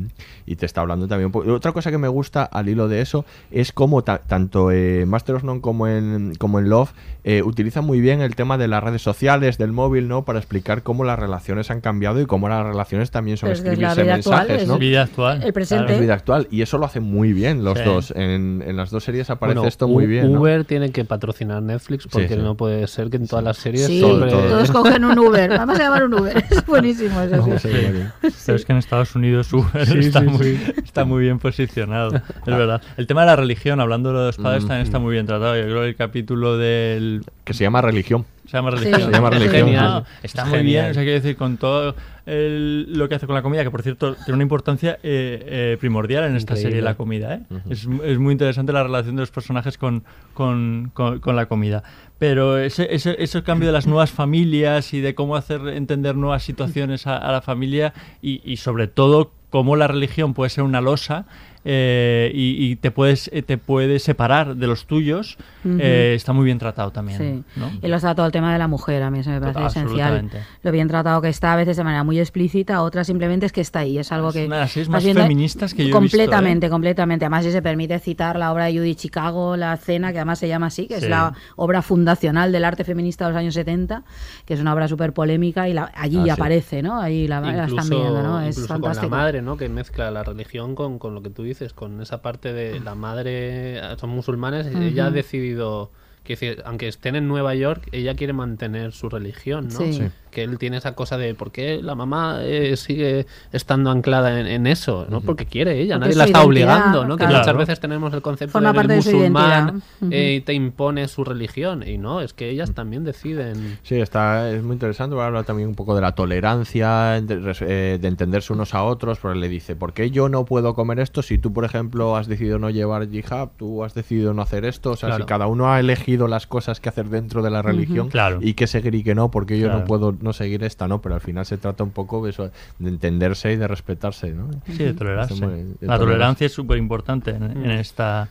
y 0.47 0.57
te 0.57 0.66
está 0.66 0.81
hablando 0.83 1.09
también... 1.09 1.31
Otra 1.35 1.73
cosa 1.73 1.91
que 1.91 1.99
me 1.99 2.09
gusta 2.09 2.45
al 2.45 2.69
hilo 2.69 2.89
de 2.89 3.01
eso 3.01 3.25
es 3.51 3.73
cómo 3.73 4.03
ta- 4.03 4.19
tanto 4.19 4.70
eh, 4.70 5.05
Master 5.07 5.37
of 5.37 5.45
None 5.45 5.61
como 5.61 5.87
en, 5.89 6.35
como 6.39 6.59
en 6.59 6.69
Love 6.69 6.93
eh, 7.25 7.43
utilizan 7.43 7.85
muy 7.85 8.01
bien 8.01 8.20
el 8.20 8.35
tema 8.37 8.57
de 8.59 8.69
las 8.69 8.83
redes 8.83 9.03
sociales, 9.03 9.59
del 9.59 9.73
móvil, 9.73 10.09
¿no? 10.09 10.25
Para 10.25 10.39
explicar 10.39 10.83
cómo 10.83 11.05
las 11.05 11.19
relaciones 11.19 11.70
han 11.70 11.81
cambiado 11.81 12.20
y 12.20 12.27
cómo 12.27 12.49
las 12.49 12.65
relaciones 12.65 13.11
también 13.11 13.37
son 13.37 13.49
Pero 13.49 13.59
es 13.59 13.62
que 13.65 13.73
es 13.73 13.79
la 13.79 13.89
escribirse 13.89 14.03
vida 14.05 14.15
actual, 14.15 14.39
mensajes, 14.39 14.62
es 14.62 14.69
¿no? 14.69 14.79
Vida 14.79 15.03
actual. 15.03 15.43
El 15.43 15.53
presente. 15.53 15.88
Es 15.94 16.01
vida 16.01 16.15
actual. 16.15 16.47
Y 16.51 16.62
eso 16.62 16.78
lo 16.78 16.86
hacen 16.86 17.02
muy 17.02 17.32
bien 17.32 17.65
los 17.65 17.78
Sí. 17.78 17.85
dos. 17.85 18.10
En, 18.16 18.62
en 18.66 18.77
las 18.77 18.90
dos 18.90 19.05
series 19.05 19.31
aparece 19.31 19.56
Bueno, 19.59 19.69
esto 19.69 19.89
muy 19.89 20.05
U- 20.05 20.09
bien. 20.09 20.32
¿no? 20.32 20.40
Uber 20.40 20.65
tiene 20.65 20.90
que 20.93 21.05
patrocinar 21.05 21.62
Netflix 21.62 22.06
porque 22.06 22.28
Sí, 22.28 22.35
sí. 22.35 22.40
no 22.40 22.56
puede 22.56 22.86
ser 22.86 23.10
que 23.10 23.16
en 23.16 23.27
todas 23.28 23.44
las 23.44 23.56
series 23.59 23.86
Sí, 23.86 23.98
siempre- 24.01 24.31
todo. 24.31 24.43
todos 24.48 24.70
cogen 24.70 25.05
un 25.05 25.19
Uber. 25.19 25.51
Vamos 25.51 25.78
a 25.78 25.82
llamar 25.82 26.05
un 26.05 26.15
Uber. 26.15 26.44
Es 26.51 26.65
buenísimo 26.66 27.20
eso. 27.20 27.44
Pero 27.62 28.56
es 28.56 28.65
que 28.65 28.73
en 28.73 28.78
Estados 28.78 29.15
Unidos 29.15 29.52
Uber 29.52 29.86
Sí, 29.86 29.98
está, 29.98 30.20
sí, 30.20 30.27
muy, 30.27 30.56
sí. 30.56 30.73
está 30.85 31.05
muy 31.05 31.23
bien 31.23 31.39
posicionado. 31.39 32.15
Es 32.16 32.23
verdad. 32.47 32.82
El 32.97 33.06
tema 33.06 33.23
de 33.23 33.27
la 33.28 33.36
religión, 33.36 33.81
hablando 33.81 34.12
de 34.12 34.27
los 34.27 34.36
padres, 34.36 34.62
también 34.66 34.82
está 34.82 34.98
muy 34.98 35.12
bien 35.12 35.27
tratado. 35.27 35.56
Yo 35.56 35.65
creo 35.65 35.81
que 35.82 35.89
el 35.89 35.97
capítulo 35.97 36.56
del. 36.59 37.23
Que 37.44 37.55
se 37.55 37.65
llama 37.65 37.81
religión. 37.82 38.24
Se 38.51 38.57
llama 38.57 38.70
Sí. 38.70 38.77
religión. 38.85 39.03
Se 39.03 39.12
llama 39.12 39.31
religión, 39.31 39.66
Genial. 39.66 40.05
sí. 40.07 40.12
Está 40.23 40.43
Es 40.43 40.49
muy 40.49 40.59
genial. 40.59 40.73
bien. 40.83 40.91
O 40.91 40.95
sea, 40.95 41.03
quiero 41.03 41.20
decir, 41.20 41.37
con 41.37 41.57
todo 41.59 41.95
el- 42.25 42.93
lo 42.97 43.09
que 43.09 43.15
hace 43.15 43.27
con 43.27 43.35
la 43.35 43.43
comida, 43.43 43.62
que 43.62 43.70
por 43.70 43.83
cierto 43.83 44.15
tiene 44.15 44.35
una 44.35 44.43
importancia 44.43 44.99
eh, 45.03 45.43
eh, 45.47 45.77
primordial 45.79 46.25
en 46.25 46.35
esta 46.37 46.55
Increíble. 46.55 46.70
serie, 46.70 46.83
la 46.83 46.95
comida. 46.97 47.35
¿eh? 47.35 47.41
es, 47.70 47.87
es 48.05 48.19
muy 48.19 48.33
interesante 48.33 48.73
la 48.73 48.83
relación 48.83 49.16
de 49.16 49.20
los 49.20 49.31
personajes 49.31 49.77
con, 49.77 50.03
con, 50.35 50.91
con- 50.95 51.20
con 51.20 51.37
la 51.37 51.47
comida. 51.47 51.83
Pero 52.19 52.59
ese, 52.59 52.89
ese, 52.95 53.16
ese 53.23 53.43
cambio 53.43 53.69
de 53.69 53.73
las 53.73 53.87
nuevas 53.87 54.11
familias 54.11 54.93
y 54.95 55.01
de 55.01 55.15
cómo 55.15 55.37
hacer 55.37 55.61
entender 55.69 56.16
nuevas 56.16 56.43
situaciones 56.43 57.07
a, 57.07 57.16
a 57.19 57.31
la 57.33 57.43
familia 57.43 57.93
y, 58.23 58.41
y 58.51 58.57
sobre 58.57 58.89
todo 58.89 59.31
cómo 59.51 59.77
la 59.77 59.89
religión 59.89 60.33
puede 60.35 60.51
ser 60.51 60.65
una 60.65 60.81
losa 60.81 61.27
eh, 61.70 62.31
y, 62.35 62.70
y 62.73 62.77
te 62.77 62.90
puedes 62.90 63.28
eh, 63.31 63.43
te 63.43 63.59
puedes 63.59 64.03
separar 64.03 64.57
de 64.57 64.66
los 64.66 64.86
tuyos, 64.86 65.36
Ujú. 65.66 65.77
eh, 65.81 66.15
está 66.15 66.32
muy 66.32 66.47
bien 66.47 66.59
tratado 66.59 66.90
también. 66.93 67.45
Sí. 67.55 67.61
¿no? 67.61 67.70
Y 67.82 67.89
lo 67.89 67.97
está 67.97 68.15
todo 68.15 68.24
el 68.24 68.32
tema 68.32 68.55
de 68.55 68.59
la 68.59 68.69
mujer, 68.69 69.03
a 69.03 69.11
mí 69.11 69.19
eso 69.19 69.28
me 69.28 69.39
parece 69.40 69.61
esencial. 69.66 70.15
Absolutamente. 70.15 70.39
Lo 70.62 70.73
bien 70.73 70.89
tratado 70.89 71.20
que 71.20 71.28
está, 71.28 71.53
a 71.53 71.57
veces 71.57 71.77
de 71.77 71.85
manera 71.85 72.05
muy 72.05 72.19
explícita, 72.19 72.81
otras 72.82 73.07
simplemente 73.07 73.45
es 73.45 73.53
que 73.53 73.61
está 73.61 73.81
ahí. 73.81 73.99
Es 73.99 74.11
algo 74.12 74.28
Es 74.31 74.35
que. 74.36 74.47
una 74.47 74.57
de 74.57 74.61
las 74.62 74.73
series 74.73 74.89
más 74.89 75.05
feministas 75.05 75.74
que 75.74 75.82
yo 75.86 75.97
he 75.97 76.01
visto, 76.01 76.16
¿eh? 76.16 76.20
Completamente, 76.20 76.70
completamente. 76.70 77.24
Además, 77.27 77.45
si 77.45 77.53
se 77.53 77.61
permite 77.61 77.99
citar 77.99 78.39
la 78.39 78.51
obra 78.51 78.65
de 78.65 78.78
Judy 78.78 78.95
Chicago, 78.95 79.57
La 79.59 79.77
Cena, 79.77 80.11
que 80.12 80.19
además 80.19 80.39
se 80.39 80.49
llama 80.49 80.69
así, 80.69 80.86
que 80.86 80.95
es 80.95 81.03
Sí. 81.03 81.09
la 81.09 81.35
obra 81.57 81.82
fundacional 81.82 82.51
del 82.51 82.65
arte 82.65 82.85
feminista 82.85 83.27
de 83.27 83.32
los 83.32 83.39
años 83.39 83.53
70, 83.55 84.05
que 84.47 84.55
es 84.55 84.61
una 84.61 84.73
obra 84.73 84.89
súper 84.89 85.12
polémica 85.12 85.69
y 85.69 85.74
la- 85.74 85.93
allí 85.95 86.19
Ah, 86.19 86.24
sí. 86.24 86.31
aparece, 86.31 86.82
¿no? 86.82 86.99
Ahí 87.01 87.27
la, 87.28 87.40
la 87.40 87.65
están 87.66 87.89
viendo, 87.90 88.23
¿no? 88.23 88.40
Es 88.40 88.57
incluso 88.57 88.69
con 88.74 88.82
fantástico. 88.82 89.15
la 89.15 89.23
madre, 89.23 89.43
¿no? 89.43 89.57
Que 89.57 89.69
mezcla 89.69 90.11
la 90.11 90.23
religión 90.24 90.74
con, 90.74 90.99
con 90.99 91.15
lo 91.15 91.23
que 91.23 91.31
tú 91.31 91.43
dices, 91.43 91.57
con 91.74 92.01
esa 92.01 92.22
parte 92.22 92.52
de 92.52 92.80
la 92.80 92.94
madre, 92.94 93.80
son 93.98 94.10
musulmanes, 94.10 94.66
ella 94.66 95.06
ha 95.06 95.10
decidido, 95.10 95.90
decir, 96.24 96.62
aunque 96.64 96.89
estén 96.89 97.16
en 97.16 97.28
Nueva 97.28 97.55
York, 97.55 97.89
ella 97.93 98.14
quiere 98.14 98.32
mantener 98.32 98.93
su 98.93 99.09
religión, 99.09 99.68
¿no? 99.68 99.78
Sí. 99.78 99.93
Sí. 99.94 100.02
Que 100.30 100.42
él 100.42 100.59
tiene 100.59 100.76
esa 100.76 100.94
cosa 100.94 101.16
de 101.16 101.34
por 101.34 101.50
qué 101.52 101.80
la 101.82 101.94
mamá 101.94 102.38
eh, 102.42 102.76
sigue 102.76 103.26
estando 103.52 103.90
anclada 103.90 104.40
en, 104.40 104.46
en 104.46 104.66
eso, 104.66 105.06
¿no? 105.09 105.20
Porque 105.20 105.46
quiere 105.46 105.80
ella, 105.80 105.94
Porque 105.96 106.09
nadie 106.14 106.16
la 106.18 106.24
está 106.24 106.42
obligando, 106.44 107.05
¿no? 107.05 107.16
Que 107.16 107.24
claro. 107.24 107.38
muchas 107.38 107.56
veces 107.56 107.80
tenemos 107.80 108.12
el 108.14 108.22
concepto 108.22 108.52
Forma 108.52 108.72
de 108.82 109.02
su 109.02 109.10
musulmán 109.12 109.82
eh, 110.10 110.34
y 110.36 110.40
te 110.42 110.52
impone 110.55 111.09
su 111.09 111.24
religión, 111.24 111.82
y 111.86 111.98
no, 111.98 112.20
es 112.20 112.32
que 112.32 112.50
ellas 112.50 112.72
también 112.72 113.05
deciden... 113.05 113.78
Sí, 113.82 113.96
está, 114.00 114.50
es 114.50 114.62
muy 114.62 114.74
interesante. 114.74 115.14
porque 115.14 115.26
Habla 115.26 115.42
también 115.44 115.68
un 115.68 115.74
poco 115.74 115.94
de 115.94 116.00
la 116.00 116.12
tolerancia, 116.14 117.20
de, 117.20 117.55
eh, 117.60 117.98
de 118.00 118.09
entenderse 118.09 118.52
unos 118.52 118.74
a 118.74 118.82
otros, 118.84 119.18
porque 119.18 119.38
le 119.38 119.48
dice, 119.48 119.76
¿por 119.76 119.92
qué 119.92 120.10
yo 120.10 120.28
no 120.28 120.44
puedo 120.44 120.74
comer 120.74 121.00
esto 121.00 121.22
si 121.22 121.38
tú, 121.38 121.52
por 121.52 121.64
ejemplo, 121.64 122.16
has 122.16 122.26
decidido 122.26 122.59
no 122.59 122.70
llevar 122.70 123.09
hijab, 123.12 123.50
tú 123.56 123.84
has 123.84 123.94
decidido 123.94 124.34
no 124.34 124.42
hacer 124.42 124.64
esto? 124.64 124.90
O 124.92 124.96
sea, 124.96 125.09
Claro. 125.09 125.24
si 125.24 125.26
cada 125.28 125.46
uno 125.46 125.72
ha 125.72 125.80
elegido 125.80 126.28
las 126.28 126.46
cosas 126.46 126.80
que 126.80 126.88
hacer 126.88 127.06
dentro 127.09 127.42
de 127.42 127.50
la 127.50 127.62
religión 127.62 128.09
Claro. 128.09 128.38
y 128.42 128.55
qué 128.55 128.66
seguir 128.66 128.94
y 128.94 129.02
qué 129.02 129.14
no, 129.14 129.30
porque 129.30 129.59
yo 129.59 129.66
Claro. 129.66 129.80
no 129.80 129.84
puedo 129.86 130.16
no 130.20 130.32
seguir 130.32 130.65
esta, 130.65 130.89
¿no? 130.89 131.01
Pero 131.01 131.15
al 131.15 131.20
final 131.20 131.45
se 131.47 131.57
trata 131.59 131.85
un 131.85 131.90
poco 131.90 132.24
de 132.24 132.31
eso, 132.31 132.51
de 132.78 132.89
entenderse 132.89 133.53
y 133.53 133.57
de 133.57 133.69
respetarse, 133.69 134.32
¿no? 134.32 134.51
Sí, 134.66 134.85
de 134.85 134.95
tolerarse. 134.95 135.35
Está 135.35 135.47
muy- 135.47 135.57
de 135.81 135.86
la 135.86 135.99
tolerancia 135.99 136.47
es 136.47 136.53
súper 136.53 136.78
importante 136.78 137.31
en, 137.31 137.43
en 137.43 137.70
esta 137.73 138.28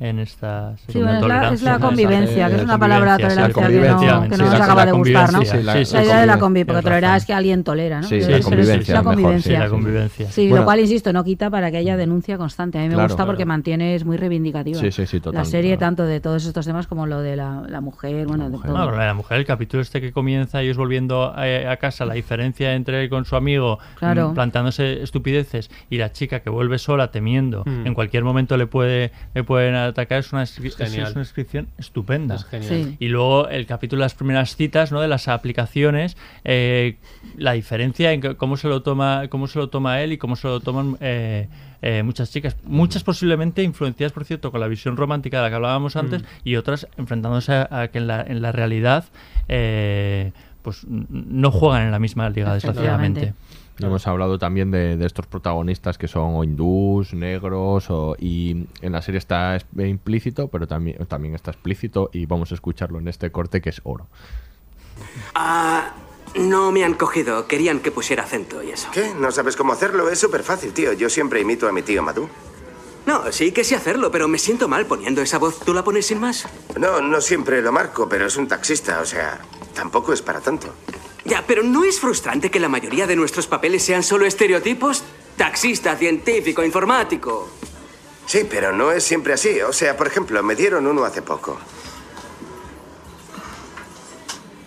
en 0.00 0.18
esta 0.18 0.74
Sí, 0.88 0.98
bueno, 0.98 1.20
es 1.20 1.26
la, 1.28 1.52
es 1.52 1.62
la 1.62 1.78
convivencia, 1.78 2.48
que 2.48 2.54
es 2.54 2.58
La 2.58 2.64
una 2.64 2.78
palabra 2.78 3.16
tolerancia 3.18 3.68
que 3.68 3.78
no, 3.78 4.22
que 4.28 4.34
sí, 4.34 4.42
no 4.42 4.48
nos 4.50 4.58
la- 4.58 4.64
acaba 4.64 4.80
la 4.84 4.86
de 4.86 4.98
gustar, 4.98 5.32
¿no? 5.32 5.44
sí, 5.44 5.62
la, 5.62 5.84
sí, 5.84 5.96
idea 5.96 6.20
de 6.20 6.26
la 6.26 6.38
convivencia, 6.40 6.74
porque 6.74 6.88
tolerar 6.90 7.16
es 7.18 7.24
que 7.26 7.32
alguien 7.32 7.62
tolera, 7.62 8.00
¿no? 8.00 8.08
Sí, 8.08 8.16
Pero 8.18 8.30
la 8.32 8.36
es- 8.38 8.44
convivencia, 8.44 8.94
la 8.94 9.00
mejor, 9.02 9.14
sí. 9.14 9.22
convivencia. 9.22 9.58
la 9.60 9.68
convivencia. 9.68 10.26
Sí, 10.32 10.48
Bueno. 10.48 10.56
lo 10.62 10.64
cual, 10.64 10.80
insisto, 10.80 11.12
no 11.12 11.22
quita 11.22 11.50
para 11.50 11.70
que 11.70 11.76
haya 11.76 11.96
denuncia 11.96 12.36
constante. 12.36 12.78
A 12.78 12.82
mí 12.82 12.88
me 12.88 12.94
Claro, 12.94 13.06
gusta 13.10 13.16
claro. 13.18 13.28
porque 13.30 13.44
mantiene, 13.44 13.94
es 13.94 14.04
muy 14.04 14.16
reivindicativa. 14.16 14.80
Sí, 14.80 14.90
sí, 14.90 15.06
sí, 15.06 15.20
La 15.32 15.44
serie, 15.44 15.76
claro. 15.76 15.90
tanto 15.90 16.06
de 16.06 16.18
todos 16.18 16.44
estos 16.46 16.66
temas 16.66 16.88
como 16.88 17.06
lo 17.06 17.20
de 17.20 17.36
la, 17.36 17.62
la 17.68 17.80
mujer, 17.80 18.26
bueno, 18.26 18.50
de 18.50 18.58
todo. 18.58 18.76
No, 18.76 18.90
la 18.90 19.14
mujer, 19.14 19.38
el 19.38 19.44
capítulo 19.46 19.82
este 19.82 20.00
que 20.00 20.10
comienza 20.10 20.62
ellos 20.62 20.76
volviendo 20.76 21.32
a, 21.32 21.44
a 21.70 21.76
casa, 21.76 22.04
la 22.06 22.14
diferencia 22.14 22.74
entre 22.74 23.04
él 23.04 23.08
con 23.08 23.24
su 23.24 23.36
amigo, 23.36 23.78
Claro. 24.00 24.30
mm, 24.30 24.34
plantándose 24.34 25.00
estupideces, 25.00 25.70
y 25.90 25.98
la 25.98 26.10
chica 26.10 26.40
que 26.40 26.50
vuelve 26.50 26.78
sola 26.78 27.12
temiendo, 27.12 27.62
Mm. 27.66 27.86
en 27.86 27.94
cualquier 27.94 28.24
momento 28.24 28.56
le 28.56 28.66
puede 28.66 29.12
pueden 29.52 29.74
atacar, 29.74 30.18
es 30.20 30.32
una, 30.32 30.42
Es 30.44 30.58
una 31.12 31.20
descripción 31.20 31.68
estupenda. 31.78 32.34
Es 32.36 32.44
genial. 32.44 32.68
Sí. 32.70 32.96
Y 32.98 33.08
luego 33.08 33.48
el 33.48 33.66
capítulo 33.66 34.00
de 34.00 34.04
las 34.06 34.14
primeras 34.14 34.56
citas, 34.56 34.92
¿no? 34.92 35.00
De 35.00 35.08
las 35.08 35.28
aplicaciones, 35.28 36.16
eh, 36.44 36.96
la 37.36 37.52
diferencia 37.52 38.12
en 38.12 38.20
que- 38.20 38.36
cómo 38.36 38.56
se 38.56 38.68
lo 38.68 38.82
toma, 38.82 39.28
cómo 39.28 39.46
se 39.46 39.58
lo 39.58 39.68
toma 39.68 40.00
él 40.00 40.12
y 40.12 40.18
cómo 40.18 40.36
se 40.36 40.48
lo 40.48 40.60
toman 40.60 40.96
eh, 41.00 41.48
eh, 41.82 42.02
muchas 42.02 42.30
chicas, 42.30 42.56
muchas 42.64 43.02
posiblemente 43.04 43.62
influenciadas, 43.62 44.12
por 44.12 44.24
cierto, 44.24 44.50
con 44.50 44.60
la 44.60 44.68
visión 44.68 44.96
romántica 44.96 45.36
de 45.38 45.42
la 45.44 45.48
que 45.50 45.56
hablábamos 45.56 45.96
antes, 45.96 46.22
y 46.44 46.56
otras 46.56 46.86
enfrentándose 46.96 47.52
a, 47.52 47.68
a 47.82 47.88
que 47.88 47.98
en 47.98 48.06
la, 48.06 48.22
en 48.22 48.40
la 48.40 48.52
realidad 48.52 49.04
eh, 49.48 50.32
pues 50.62 50.84
no 50.88 51.50
juegan 51.50 51.82
en 51.82 51.90
la 51.90 51.98
misma 51.98 52.30
liga, 52.30 52.54
desgraciadamente. 52.54 53.34
Y 53.82 53.86
Hemos 53.86 54.06
hablado 54.06 54.38
también 54.38 54.70
de, 54.70 54.96
de 54.96 55.06
estos 55.06 55.26
protagonistas 55.26 55.98
que 55.98 56.08
son 56.08 56.34
o 56.34 56.44
hindús, 56.44 57.12
negros, 57.14 57.90
o- 57.90 58.16
y 58.18 58.66
en 58.80 58.92
la 58.92 59.02
serie 59.02 59.18
está 59.18 59.56
es- 59.56 59.66
implícito, 59.76 60.48
pero 60.48 60.66
también, 60.66 61.04
también 61.06 61.34
está 61.34 61.50
explícito, 61.50 62.10
y 62.12 62.26
vamos 62.26 62.50
a 62.52 62.54
escucharlo 62.54 62.98
en 62.98 63.08
este 63.08 63.30
corte 63.32 63.60
que 63.60 63.70
es 63.70 63.80
oro. 63.84 64.06
Ah, 65.34 65.92
no 66.36 66.70
me 66.72 66.84
han 66.84 66.94
cogido. 66.94 67.46
Querían 67.46 67.80
que 67.80 67.90
pusiera 67.90 68.22
acento 68.24 68.62
y 68.62 68.70
eso. 68.70 68.88
¿Qué? 68.92 69.12
¿No 69.18 69.30
sabes 69.30 69.56
cómo 69.56 69.72
hacerlo? 69.72 70.08
Es 70.08 70.18
súper 70.18 70.42
fácil, 70.42 70.72
tío. 70.72 70.92
Yo 70.92 71.08
siempre 71.10 71.40
imito 71.40 71.68
a 71.68 71.72
mi 71.72 71.82
tío 71.82 72.02
Madú. 72.02 72.28
No, 73.04 73.32
sí 73.32 73.50
que 73.50 73.64
sé 73.64 73.74
hacerlo, 73.74 74.12
pero 74.12 74.28
me 74.28 74.38
siento 74.38 74.68
mal 74.68 74.86
poniendo 74.86 75.22
esa 75.22 75.38
voz. 75.38 75.58
¿Tú 75.60 75.74
la 75.74 75.82
pones 75.82 76.06
sin 76.06 76.20
más? 76.20 76.46
No, 76.78 77.00
no 77.00 77.20
siempre 77.20 77.60
lo 77.60 77.72
marco, 77.72 78.08
pero 78.08 78.26
es 78.26 78.36
un 78.36 78.46
taxista, 78.46 79.00
o 79.00 79.04
sea, 79.04 79.40
tampoco 79.74 80.12
es 80.12 80.22
para 80.22 80.40
tanto. 80.40 80.68
Ya, 81.24 81.44
pero 81.46 81.62
¿no 81.62 81.84
es 81.84 82.00
frustrante 82.00 82.50
que 82.50 82.60
la 82.60 82.68
mayoría 82.68 83.06
de 83.06 83.16
nuestros 83.16 83.46
papeles 83.46 83.82
sean 83.82 84.02
solo 84.02 84.26
estereotipos? 84.26 85.04
Taxista, 85.36 85.96
científico, 85.96 86.62
informático. 86.64 87.48
Sí, 88.26 88.46
pero 88.48 88.72
no 88.72 88.92
es 88.92 89.04
siempre 89.04 89.32
así. 89.32 89.60
O 89.60 89.72
sea, 89.72 89.96
por 89.96 90.06
ejemplo, 90.06 90.42
me 90.42 90.54
dieron 90.54 90.86
uno 90.86 91.04
hace 91.04 91.22
poco. 91.22 91.58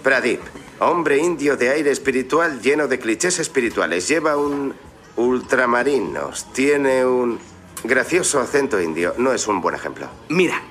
Pradip, 0.03 0.41
hombre 0.79 1.17
indio 1.17 1.57
de 1.57 1.69
aire 1.69 1.91
espiritual 1.91 2.61
lleno 2.61 2.87
de 2.87 2.99
clichés 2.99 3.39
espirituales. 3.39 4.07
Lleva 4.07 4.37
un 4.37 4.73
ultramarinos. 5.15 6.51
Tiene 6.53 7.05
un 7.05 7.39
gracioso 7.83 8.39
acento 8.39 8.79
indio. 8.79 9.13
No 9.17 9.33
es 9.33 9.47
un 9.47 9.61
buen 9.61 9.75
ejemplo. 9.75 10.07
Mira, 10.29 10.61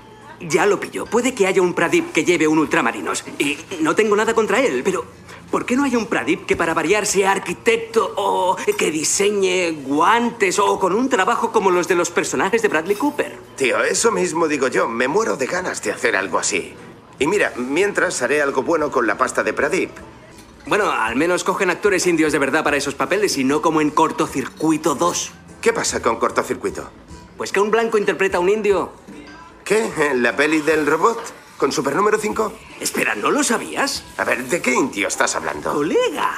ya 0.41 0.67
lo 0.67 0.79
pillo. 0.81 1.07
Puede 1.07 1.35
que 1.35 1.47
haya 1.47 1.63
un 1.63 1.75
Pradip 1.75 2.13
que 2.13 2.25
lleve 2.25 2.47
un 2.47 2.59
ultramarinos. 2.59 3.25
Y 3.39 3.59
no 3.81 3.95
tengo 3.95 4.17
nada 4.17 4.35
contra 4.35 4.61
él, 4.61 4.83
pero 4.85 5.05
¿por 5.55 5.67
qué 5.67 5.77
no 5.77 5.85
hay 5.85 5.95
un 5.95 6.07
Pradip 6.07 6.47
que 6.47 6.57
para 6.57 6.75
variar 6.75 7.07
sea 7.07 7.31
arquitecto 7.31 8.13
o 8.17 8.57
que 8.77 8.91
diseñe 8.91 9.71
guantes 9.85 10.59
o 10.59 10.81
con 10.81 10.93
un 10.93 11.09
trabajo 11.09 11.53
como 11.53 11.71
los 11.71 11.87
de 11.87 11.95
los 11.95 12.11
personajes 12.11 12.61
de 12.61 12.67
Bradley 12.67 12.97
Cooper? 12.97 13.39
Tío, 13.55 13.81
eso 13.85 14.11
mismo 14.11 14.49
digo 14.49 14.67
yo. 14.67 14.89
Me 14.89 15.07
muero 15.07 15.37
de 15.37 15.47
ganas 15.47 15.81
de 15.81 15.93
hacer 15.93 16.17
algo 16.17 16.41
así. 16.41 16.75
Y 17.21 17.29
mira, 17.29 17.53
mientras 17.57 18.21
haré 18.21 18.43
algo 18.43 18.65
bueno 18.65 18.91
con 18.91 19.07
la 19.07 19.17
pasta 19.17 19.45
de 19.45 19.53
Pradip. 19.53 19.91
Bueno, 20.67 20.91
al 20.91 21.15
menos 21.15 21.45
cogen 21.45 21.71
actores 21.71 22.05
indios 22.09 22.33
de 22.33 22.41
verdad 22.41 22.65
para 22.65 22.77
esos 22.77 22.97
papeles 22.97 23.39
y 23.39 23.45
no 23.45 23.63
como 23.63 23.81
en 23.81 23.91
Cortocircuito 23.91 24.97
2. 24.97 25.31
¿Qué 25.61 25.73
pasa 25.73 26.03
con 26.03 26.17
cortocircuito? 26.17 26.91
Pues 27.37 27.53
que 27.53 27.61
un 27.61 27.71
blanco 27.71 27.97
interpreta 27.97 28.39
a 28.39 28.41
un 28.41 28.49
indio. 28.49 28.91
¿Qué? 29.65 29.89
¿La 30.17 30.35
peli 30.35 30.63
del 30.63 30.85
robot? 30.85 31.44
¿Con 31.59 31.73
super 31.73 31.95
número 31.95 32.19
5? 32.19 32.53
Espera, 32.81 33.15
¿no 33.15 33.31
lo 33.31 33.43
sabías? 33.45 34.05
A 34.19 34.25
ver, 34.25 34.45
¿de 34.49 34.61
qué 34.61 34.75
indio 34.75 35.09
estás 35.09 35.35
hablando? 35.37 35.73
Colega. 35.73 36.33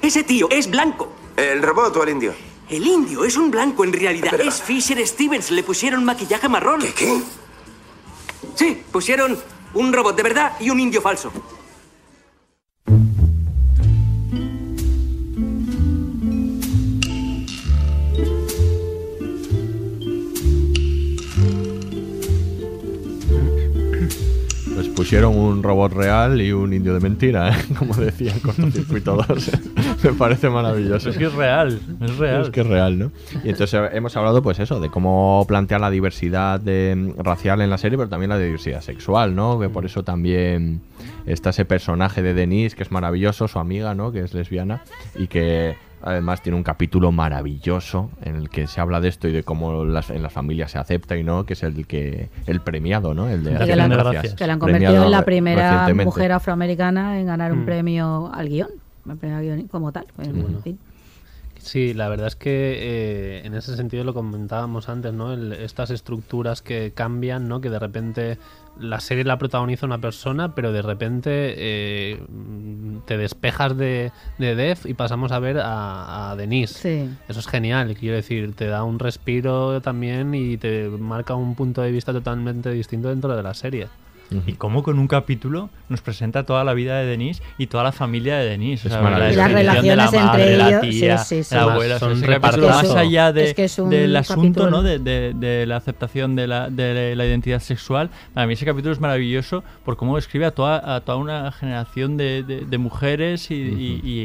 Ese 0.00 0.22
tío 0.22 0.48
es 0.50 0.70
blanco. 0.70 1.12
¿El 1.36 1.62
robot 1.62 1.96
o 1.96 2.02
el 2.04 2.10
indio? 2.10 2.34
El 2.68 2.86
indio 2.86 3.24
es 3.24 3.36
un 3.36 3.50
blanco 3.50 3.84
en 3.84 3.92
realidad. 3.92 4.28
Pero- 4.30 4.44
Es 4.44 4.62
Fisher 4.62 5.04
Stevens. 5.06 5.50
Le 5.50 5.62
pusieron 5.62 6.04
maquillaje 6.04 6.48
marrón. 6.48 6.80
¿Qué 6.80 6.94
qué? 6.94 7.22
Sí, 8.54 8.82
pusieron 8.90 9.38
un 9.74 9.92
robot 9.92 10.16
de 10.16 10.22
verdad 10.22 10.52
y 10.60 10.70
un 10.70 10.78
indio 10.80 11.02
falso. 11.02 11.32
Pusieron 25.12 25.36
un 25.36 25.62
robot 25.62 25.92
real 25.92 26.40
y 26.40 26.52
un 26.52 26.72
indio 26.72 26.94
de 26.94 27.00
mentira, 27.00 27.50
¿eh? 27.50 27.62
como 27.78 27.94
decía 27.94 28.32
Cortocircuito 28.42 29.14
2. 29.28 29.50
Me 30.04 30.12
parece 30.14 30.48
maravilloso. 30.48 31.10
Es 31.10 31.18
que 31.18 31.26
es 31.26 31.34
real, 31.34 31.78
es 32.00 32.16
real. 32.16 32.40
Es 32.40 32.48
que 32.48 32.62
es 32.62 32.66
real, 32.66 32.98
¿no? 32.98 33.12
Y 33.44 33.50
entonces 33.50 33.74
eh, 33.74 33.90
hemos 33.92 34.16
hablado, 34.16 34.42
pues 34.42 34.58
eso, 34.58 34.80
de 34.80 34.88
cómo 34.88 35.44
plantear 35.46 35.82
la 35.82 35.90
diversidad 35.90 36.58
de, 36.60 36.94
mm, 36.96 37.22
racial 37.22 37.60
en 37.60 37.68
la 37.68 37.76
serie, 37.76 37.98
pero 37.98 38.08
también 38.08 38.30
la 38.30 38.38
diversidad 38.38 38.80
sexual, 38.80 39.34
¿no? 39.34 39.60
Que 39.60 39.68
por 39.68 39.84
eso 39.84 40.02
también 40.02 40.80
está 41.26 41.50
ese 41.50 41.66
personaje 41.66 42.22
de 42.22 42.32
Denise, 42.32 42.74
que 42.74 42.82
es 42.82 42.90
maravilloso, 42.90 43.48
su 43.48 43.58
amiga, 43.58 43.94
¿no? 43.94 44.12
Que 44.12 44.20
es 44.20 44.32
lesbiana 44.32 44.82
y 45.14 45.26
que 45.26 45.76
además 46.02 46.42
tiene 46.42 46.56
un 46.56 46.62
capítulo 46.64 47.12
maravilloso 47.12 48.10
en 48.22 48.36
el 48.36 48.50
que 48.50 48.66
se 48.66 48.80
habla 48.80 49.00
de 49.00 49.08
esto 49.08 49.28
y 49.28 49.32
de 49.32 49.42
cómo 49.42 49.84
las, 49.84 50.10
en 50.10 50.22
las 50.22 50.32
familias 50.32 50.72
se 50.72 50.78
acepta 50.78 51.16
y 51.16 51.22
no, 51.24 51.44
que 51.44 51.52
es 51.54 51.62
el 51.62 51.86
que 51.86 52.28
el 52.46 52.60
premiado, 52.60 53.14
¿no? 53.14 53.28
El 53.28 53.44
de 53.44 53.56
que 53.58 53.76
la, 53.76 53.88
Gracias. 53.88 54.34
que 54.34 54.46
la 54.46 54.54
han 54.54 54.58
convertido 54.58 54.88
Premiado 54.90 55.04
en 55.06 55.10
la 55.10 55.24
primera 55.24 55.94
mujer 55.94 56.32
afroamericana 56.32 57.18
en 57.20 57.26
ganar 57.26 57.52
un 57.52 57.62
Mm. 57.62 57.66
premio 57.66 58.30
al 58.34 58.48
guion. 58.48 58.68
El 59.08 59.16
premio 59.16 59.36
al 59.38 59.42
guion 59.44 59.68
como 59.68 59.92
tal. 59.92 60.06
En 60.18 60.62
fin. 60.62 60.78
Sí, 61.58 61.94
la 61.94 62.08
verdad 62.08 62.26
es 62.26 62.34
que 62.34 62.50
eh, 63.40 63.42
en 63.46 63.54
ese 63.54 63.76
sentido 63.76 64.02
lo 64.02 64.14
comentábamos 64.14 64.88
antes, 64.88 65.12
¿no? 65.12 65.32
El- 65.32 65.52
estas 65.52 65.90
estructuras 65.90 66.60
que 66.60 66.90
cambian, 66.92 67.46
¿no? 67.48 67.60
Que 67.60 67.70
de 67.70 67.78
repente 67.78 68.38
la 68.78 69.00
serie 69.00 69.24
la 69.24 69.38
protagoniza 69.38 69.86
una 69.86 70.00
persona, 70.00 70.54
pero 70.54 70.72
de 70.72 70.82
repente 70.82 71.54
eh, 71.56 72.22
te 73.06 73.16
despejas 73.16 73.76
de, 73.76 74.12
de 74.38 74.54
Dev 74.54 74.78
y 74.84 74.94
pasamos 74.94 75.32
a 75.32 75.38
ver 75.38 75.58
a, 75.58 76.30
a 76.30 76.36
Denise. 76.36 76.74
Sí. 76.74 77.10
Eso 77.28 77.40
es 77.40 77.46
genial, 77.46 77.94
quiero 77.98 78.16
decir, 78.16 78.54
te 78.54 78.66
da 78.66 78.84
un 78.84 78.98
respiro 78.98 79.80
también 79.80 80.34
y 80.34 80.56
te 80.56 80.88
marca 80.88 81.34
un 81.34 81.54
punto 81.54 81.82
de 81.82 81.92
vista 81.92 82.12
totalmente 82.12 82.70
distinto 82.70 83.08
dentro 83.08 83.36
de 83.36 83.42
la 83.42 83.54
serie. 83.54 83.88
Y 84.46 84.54
cómo 84.54 84.82
con 84.82 84.98
un 84.98 85.08
capítulo 85.08 85.68
nos 85.90 86.00
presenta 86.00 86.44
toda 86.44 86.64
la 86.64 86.72
vida 86.72 86.98
de 86.98 87.04
Denise 87.06 87.42
y 87.58 87.66
toda 87.66 87.84
la 87.84 87.92
familia 87.92 88.38
de 88.38 88.48
Denise. 88.48 88.88
Es 88.88 88.94
la 88.94 89.02
maravilloso. 89.02 89.34
Y 89.34 89.36
las 89.36 89.52
descripción 89.52 89.82
de 89.84 89.96
la 89.96 90.06
relaciones 90.06 90.24
madre, 90.26 90.42
entre 90.42 90.56
la 90.56 90.68
ellos, 90.68 90.80
tía, 90.80 91.18
sí, 91.18 91.36
sí, 91.36 91.44
sí. 91.44 91.54
la 91.54 91.62
abuela. 91.62 91.98
Son 91.98 92.12
o 92.12 92.16
sea, 92.16 92.26
capítulo 92.40 92.66
repartazo. 92.68 92.88
más 92.94 92.96
allá 92.96 93.32
de, 93.32 93.44
Es 93.44 93.54
que 93.54 93.82
del 93.90 94.16
asunto, 94.16 94.60
capítulo- 94.62 94.70
¿no? 94.70 94.82
De, 94.82 94.98
de- 94.98 95.32
de 95.34 95.66
la 95.66 95.76
aceptación 95.76 96.34
de 96.34 96.46
la, 96.46 96.70
de 96.70 97.14
la 97.14 97.26
identidad 97.26 97.60
sexual. 97.60 98.08
Para 98.32 98.46
mí 98.46 98.54
ese 98.54 98.64
capítulo 98.64 98.92
es 98.94 99.00
maravilloso 99.00 99.64
por 99.84 99.96
cómo 99.98 100.16
describe 100.16 100.46
a 100.46 100.50
toda, 100.52 100.96
a 100.96 101.00
toda 101.02 101.18
una 101.18 101.52
generación 101.52 102.16
de, 102.16 102.42
de- 102.42 102.60
de 102.64 102.78
mujeres 102.78 103.50
y, 103.50 103.54
y- 103.54 104.00
y- 104.02 104.20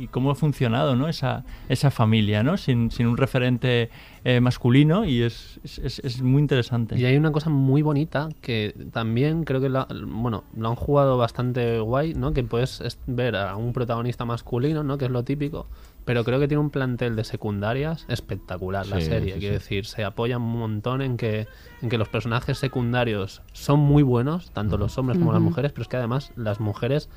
y- 0.00 0.04
y 0.04 0.06
cómo 0.10 0.30
ha 0.30 0.34
funcionado 0.34 0.96
¿no? 0.96 1.06
esa, 1.08 1.44
esa 1.68 1.90
familia, 1.90 2.42
¿no? 2.42 2.56
Sin, 2.56 2.90
sin 2.90 3.06
un 3.06 3.18
referente 3.18 3.90
eh, 4.24 4.40
masculino 4.40 5.04
y 5.04 5.22
es, 5.22 5.60
es, 5.64 5.78
es- 5.78 5.98
es 6.00 6.22
muy 6.22 6.40
interesante. 6.42 6.98
Y 6.98 7.04
hay 7.06 7.16
una 7.16 7.32
cosa 7.32 7.48
muy 7.50 7.82
bonita 7.82 8.28
que 8.42 8.74
también 8.92 9.44
creo 9.44 9.60
que 9.60 9.68
la- 9.68 9.86
bueno, 10.06 10.44
lo 10.56 10.68
han 10.68 10.74
jugado 10.76 11.16
bastante 11.16 11.78
guay, 11.80 12.14
¿no? 12.14 12.32
Que 12.32 12.42
puedes 12.44 12.80
es- 12.82 12.98
ver 13.06 13.36
a 13.36 13.56
un 13.56 13.72
protagonista 13.72 14.24
masculino, 14.24 14.82
¿no? 14.84 14.98
Que 14.98 15.06
es 15.06 15.10
lo 15.10 15.22
típico, 15.24 15.66
pero 16.04 16.22
creo 16.24 16.38
que 16.38 16.48
tiene 16.48 16.60
un 16.62 16.70
plantel 16.70 17.16
de 17.16 17.24
secundarias 17.24 18.04
espectacular 18.08 18.86
la 18.86 19.00
Sí, 19.00 19.06
serie. 19.06 19.34
sí, 19.34 19.40
Quiero 19.40 19.54
sí. 19.54 19.58
decir, 19.60 19.86
se 19.86 20.04
apoya 20.04 20.36
un 20.36 20.50
montón 20.58 21.00
en 21.02 21.16
que, 21.16 21.46
en 21.80 21.88
que 21.88 21.96
los 21.98 22.08
personajes 22.08 22.58
secundarios 22.58 23.42
son 23.52 23.80
muy 23.80 24.02
buenos, 24.02 24.50
tanto 24.50 24.76
los 24.76 24.96
hombres 24.98 25.18
como 25.18 25.32
las 25.32 25.40
mujeres, 25.42 25.72
pero 25.72 25.82
es 25.82 25.88
que 25.88 25.96
además 25.96 26.32
las 26.36 26.60
mujeres 26.60 27.08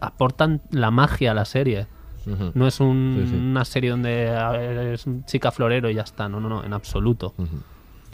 aportan 0.00 0.62
la 0.70 0.90
magia 0.90 1.30
a 1.30 1.34
la 1.34 1.44
serie. 1.44 1.86
No 2.54 2.66
es 2.66 2.80
un- 2.80 3.20
Sí, 3.24 3.30
sí. 3.30 3.36
una 3.36 3.64
serie 3.64 3.90
donde 3.90 4.92
es 4.94 5.06
un 5.06 5.24
chica 5.24 5.50
florero 5.52 5.88
y 5.90 5.94
ya 5.94 6.02
está. 6.02 6.28
No, 6.28 6.40
no, 6.40 6.48
no, 6.48 6.64
en 6.64 6.72
absoluto. 6.72 7.34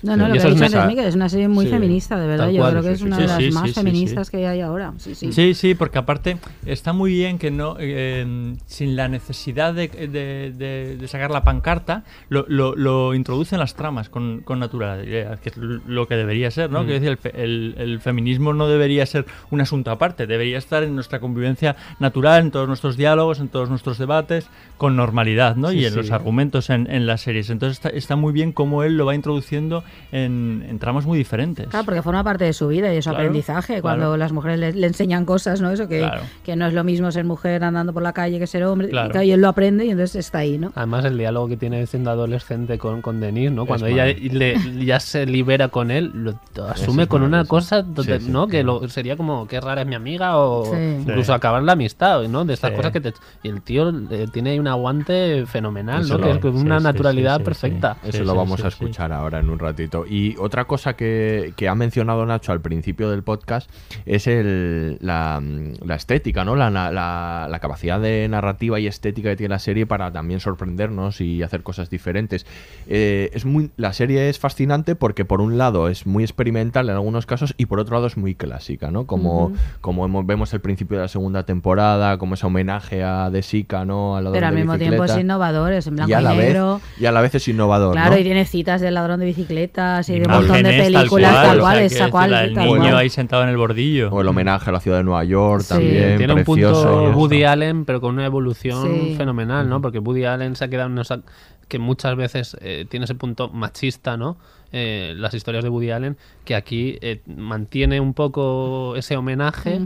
No, 0.02 0.16
no, 0.16 0.26
lo 0.28 0.34
que 0.34 0.40
ha 0.40 0.46
dicho 0.68 0.86
Miguel, 0.86 1.06
es 1.06 1.14
una 1.14 1.28
serie 1.28 1.48
muy 1.48 1.66
Sí, 1.66 1.70
feminista, 1.70 2.18
de 2.18 2.26
verdad. 2.26 2.50
Yo 2.50 2.58
cual, 2.58 2.70
creo 2.72 2.82
que 2.82 2.88
sí, 2.88 2.94
es 2.94 3.02
una 3.02 3.16
sí. 3.16 3.22
de 3.22 3.28
las 3.28 3.54
más 3.54 3.72
feministas 3.72 4.30
que 4.30 4.46
hay 4.46 4.60
ahora. 4.60 4.92
Sí, 4.98 5.54
sí. 5.54 5.74
Porque 5.74 5.98
aparte 5.98 6.38
está 6.66 6.92
muy 6.92 7.12
bien 7.12 7.38
que 7.38 7.50
no, 7.50 7.76
eh, 7.78 8.54
sin 8.66 8.96
la 8.96 9.08
necesidad 9.08 9.74
de, 9.74 9.88
de- 9.88 10.52
de- 10.56 10.96
de 10.96 11.08
sacar 11.08 11.30
la 11.30 11.44
pancarta, 11.44 12.04
lo, 12.28 12.44
lo, 12.48 12.74
lo 12.74 13.14
introducen 13.14 13.58
las 13.60 13.74
tramas 13.74 14.08
con, 14.08 14.40
con 14.40 14.58
naturalidad, 14.58 15.38
que 15.38 15.48
es 15.50 15.56
lo 15.56 16.08
que 16.08 16.16
debería 16.16 16.50
ser, 16.50 16.70
¿no? 16.70 16.82
Mm. 16.82 16.86
Quiero 16.86 17.00
decir, 17.00 17.18
el, 17.34 17.42
el- 17.42 17.74
el 17.92 18.00
feminismo 18.00 18.52
no 18.54 18.66
debería 18.68 19.06
ser 19.06 19.24
un 19.50 19.60
asunto 19.60 19.90
aparte, 19.90 20.26
debería 20.26 20.58
estar 20.58 20.82
en 20.82 20.94
nuestra 20.94 21.20
convivencia 21.20 21.76
natural, 22.00 22.42
en 22.42 22.50
todos 22.50 22.66
nuestros 22.68 22.96
diálogos, 22.96 23.38
en 23.40 23.48
todos 23.48 23.68
nuestros 23.70 23.98
debates, 23.98 24.48
con 24.78 24.96
normalidad, 24.96 25.56
¿no? 25.56 25.70
Y 25.72 25.86
en 25.86 25.94
los 25.94 26.10
argumentos 26.10 26.70
en, 26.70 26.90
en 26.90 27.06
las 27.06 27.20
series. 27.20 27.50
Entonces 27.50 27.78
está, 27.78 27.88
está 27.90 28.16
muy 28.16 28.32
bien 28.32 28.52
cómo 28.52 28.82
él 28.82 28.96
lo 28.96 29.06
va 29.06 29.14
introduciendo 29.14 29.84
en, 30.12 30.64
en 30.68 30.78
tramas 30.78 31.06
muy 31.06 31.18
diferentes. 31.18 31.68
Claro, 31.68 31.84
porque 31.84 32.02
forma 32.02 32.22
parte 32.24 32.44
de 32.44 32.52
su 32.52 32.68
vida 32.68 32.92
y 32.92 32.96
de 32.96 33.02
su 33.02 33.10
Claro, 33.10 33.24
aprendizaje. 33.24 33.80
Cuando 33.82 34.04
claro. 34.06 34.16
las 34.16 34.32
mujeres 34.32 34.58
le, 34.58 34.72
le 34.72 34.86
enseñan 34.86 35.24
cosas, 35.24 35.60
¿no? 35.60 35.70
Eso 35.70 35.88
que, 35.88 35.98
Claro. 36.00 36.22
que 36.44 36.56
no 36.56 36.66
es 36.66 36.74
lo 36.74 36.84
mismo 36.84 37.10
ser 37.12 37.24
mujer 37.24 37.64
andando 37.64 37.92
por 37.92 38.02
la 38.02 38.12
calle 38.12 38.38
que 38.38 38.46
ser 38.46 38.64
hombre. 38.64 38.88
Claro. 38.88 39.08
Y, 39.08 39.12
claro, 39.12 39.26
y 39.26 39.32
él 39.32 39.40
lo 39.40 39.48
aprende 39.48 39.84
y 39.86 39.90
entonces 39.90 40.16
está 40.16 40.38
ahí, 40.38 40.58
¿no? 40.58 40.72
Además, 40.74 41.04
el 41.04 41.16
diálogo 41.18 41.48
que 41.48 41.56
tiene 41.56 41.86
siendo 41.86 42.10
adolescente 42.10 42.78
con, 42.78 43.00
con 43.02 43.20
Denise, 43.20 43.50
¿no? 43.54 43.66
Cuando 43.66 43.86
Es 43.86 43.92
ella 43.92 44.04
le- 44.06 44.84
ya 44.84 45.00
se 45.00 45.26
libera 45.26 45.68
con 45.68 45.90
él, 45.90 46.12
lo 46.14 46.34
asume 46.68 47.06
con 47.06 47.22
una 47.22 47.44
cosa, 47.44 47.82
donde- 47.82 48.18
Sí, 48.20 48.26
sí, 48.26 48.30
¿no? 48.32 48.46
Que 48.48 48.62
lo, 48.62 48.86
sería 48.88 49.16
como, 49.16 49.46
qué 49.46 49.60
rara 49.60 49.82
es 49.82 49.86
mi 49.86 49.94
amiga, 49.94 50.36
o 50.36 50.66
Sí. 50.66 50.76
incluso 51.00 51.32
Sí. 51.32 51.36
acabar 51.36 51.62
la 51.62 51.72
amistad, 51.72 52.22
¿no? 52.28 52.44
De 52.44 52.54
estas 52.54 52.70
Sí. 52.70 52.76
cosas 52.76 52.92
que 52.92 53.00
te... 53.00 53.14
Y 53.42 53.48
el 53.48 53.62
tío 53.62 53.90
eh, 54.10 54.26
tiene 54.32 54.50
ahí 54.50 54.58
un 54.58 54.68
aguante 54.68 55.44
fenomenal, 55.46 56.02
Eso 56.02 56.18
¿no? 56.18 56.26
lo- 56.26 56.40
Que 56.40 56.48
es 56.48 56.54
una 56.54 56.78
sí, 56.78 56.84
naturalidad 56.84 57.36
sí, 57.36 57.40
sí, 57.40 57.44
perfecta. 57.44 57.96
sí. 58.02 58.08
Eso 58.10 58.18
Sí, 58.18 58.24
lo 58.24 58.34
vamos 58.34 58.60
sí, 58.60 58.66
a 58.66 58.70
sí. 58.70 58.76
escuchar 58.84 59.12
ahora 59.12 59.38
en 59.40 59.50
un 59.50 59.58
ratito. 59.58 59.81
Y 60.08 60.36
otra 60.38 60.64
cosa 60.64 60.94
que, 60.94 61.52
que 61.56 61.68
ha 61.68 61.74
mencionado 61.74 62.24
Nacho 62.26 62.52
al 62.52 62.60
principio 62.60 63.10
del 63.10 63.22
podcast 63.22 63.70
es 64.06 64.26
el, 64.26 64.98
la, 65.00 65.42
la 65.84 65.94
estética, 65.94 66.44
¿no? 66.44 66.56
La, 66.56 66.70
la- 66.70 67.58
capacidad 67.62 68.00
de 68.00 68.26
narrativa 68.28 68.80
y 68.80 68.88
estética 68.88 69.30
que 69.30 69.36
tiene 69.36 69.54
la 69.54 69.58
serie 69.60 69.86
para 69.86 70.10
también 70.12 70.40
sorprendernos 70.40 71.20
y 71.20 71.42
hacer 71.44 71.62
cosas 71.62 71.90
diferentes. 71.90 72.44
Eh, 72.88 73.30
es 73.34 73.44
muy, 73.44 73.70
la 73.76 73.92
serie 73.92 74.28
es 74.28 74.38
fascinante 74.40 74.96
porque 74.96 75.24
por 75.24 75.40
un 75.40 75.58
lado 75.58 75.88
es 75.88 76.06
muy 76.06 76.24
experimental 76.24 76.88
en 76.88 76.96
algunos 76.96 77.24
casos 77.24 77.54
y 77.56 77.66
por 77.66 77.78
otro 77.78 77.94
lado 77.94 78.08
es 78.08 78.16
muy 78.16 78.34
clásica, 78.34 78.90
¿no? 78.90 79.06
Como, 79.06 79.52
como 79.80 80.04
hemos- 80.04 80.26
vemos 80.26 80.52
el 80.54 80.60
principio 80.60 80.96
de 80.96 81.02
la 81.04 81.08
segunda 81.08 81.44
temporada, 81.44 82.18
como 82.18 82.34
ese 82.34 82.46
homenaje 82.46 83.04
a 83.04 83.30
De 83.30 83.42
Sica, 83.42 83.84
¿no? 83.84 84.16
Al 84.16 84.32
Pero 84.32 84.46
al 84.48 84.54
mismo 84.54 84.76
tiempo 84.76 84.96
es 85.04 85.10
bicicleta. 85.12 85.20
innovador, 85.20 85.72
es 85.72 85.86
en 85.86 85.94
blanco 85.96 86.10
y 86.10 86.14
a 86.14 86.20
y, 86.20 86.36
negro. 86.36 86.74
vez 86.74 87.00
y 87.00 87.06
a 87.06 87.12
la 87.12 87.20
vez 87.20 87.34
es 87.36 87.46
innovador 87.48 87.92
Claro, 87.92 88.12
¿no? 88.14 88.18
y 88.18 88.24
tiene 88.24 88.44
citas 88.44 88.80
del 88.80 88.94
ladrón 88.94 89.20
de 89.20 89.26
y 89.64 90.18
de 90.18 90.26
un 90.26 90.30
montón 90.32 90.62
de 90.62 90.62
tal 90.62 90.92
películas, 90.92 91.32
tal 91.34 91.60
cual, 91.60 91.88
que 91.88 91.96
tal 91.96 92.10
cual, 92.10 92.32
el 92.34 92.54
tal 92.54 92.64
niño 92.66 92.78
cual. 92.78 92.96
ahí 92.96 93.08
sentado 93.10 93.42
en 93.42 93.48
el 93.48 93.56
bordillo. 93.56 94.10
o 94.10 94.20
el 94.20 94.28
homenaje 94.28 94.70
a 94.70 94.72
la 94.72 94.80
ciudad 94.80 94.98
de 94.98 95.04
Nueva 95.04 95.24
York 95.24 95.62
Sí. 95.62 95.68
también 95.70 96.18
Tiene 96.18 96.32
un 96.34 96.44
precioso 96.44 96.82
punto 97.04 97.18
Woody 97.18 97.44
Allen, 97.44 97.84
pero 97.84 98.00
con 98.00 98.14
una 98.14 98.24
evolución 98.26 98.82
Sí. 98.86 99.14
fenomenal, 99.16 99.68
¿no? 99.68 99.80
Porque 99.80 99.98
Woody 99.98 100.24
Allen 100.24 100.56
se 100.56 100.64
ha 100.64 100.68
quedado 100.68 100.88
en 100.90 100.98
esa- 100.98 101.20
que 101.68 101.78
muchas 101.78 102.16
veces 102.16 102.56
eh, 102.60 102.84
tiene 102.88 103.04
ese 103.04 103.14
punto 103.14 103.48
machista, 103.48 104.16
¿no? 104.16 104.36
Eh, 104.72 105.14
las 105.16 105.34
historias 105.34 105.62
de 105.64 105.70
Woody 105.70 105.90
Allen, 105.90 106.16
que 106.44 106.54
aquí 106.54 106.98
eh, 107.02 107.20
mantiene 107.26 108.00
un 108.00 108.14
poco 108.14 108.94
ese 108.96 109.16
homenaje 109.16 109.80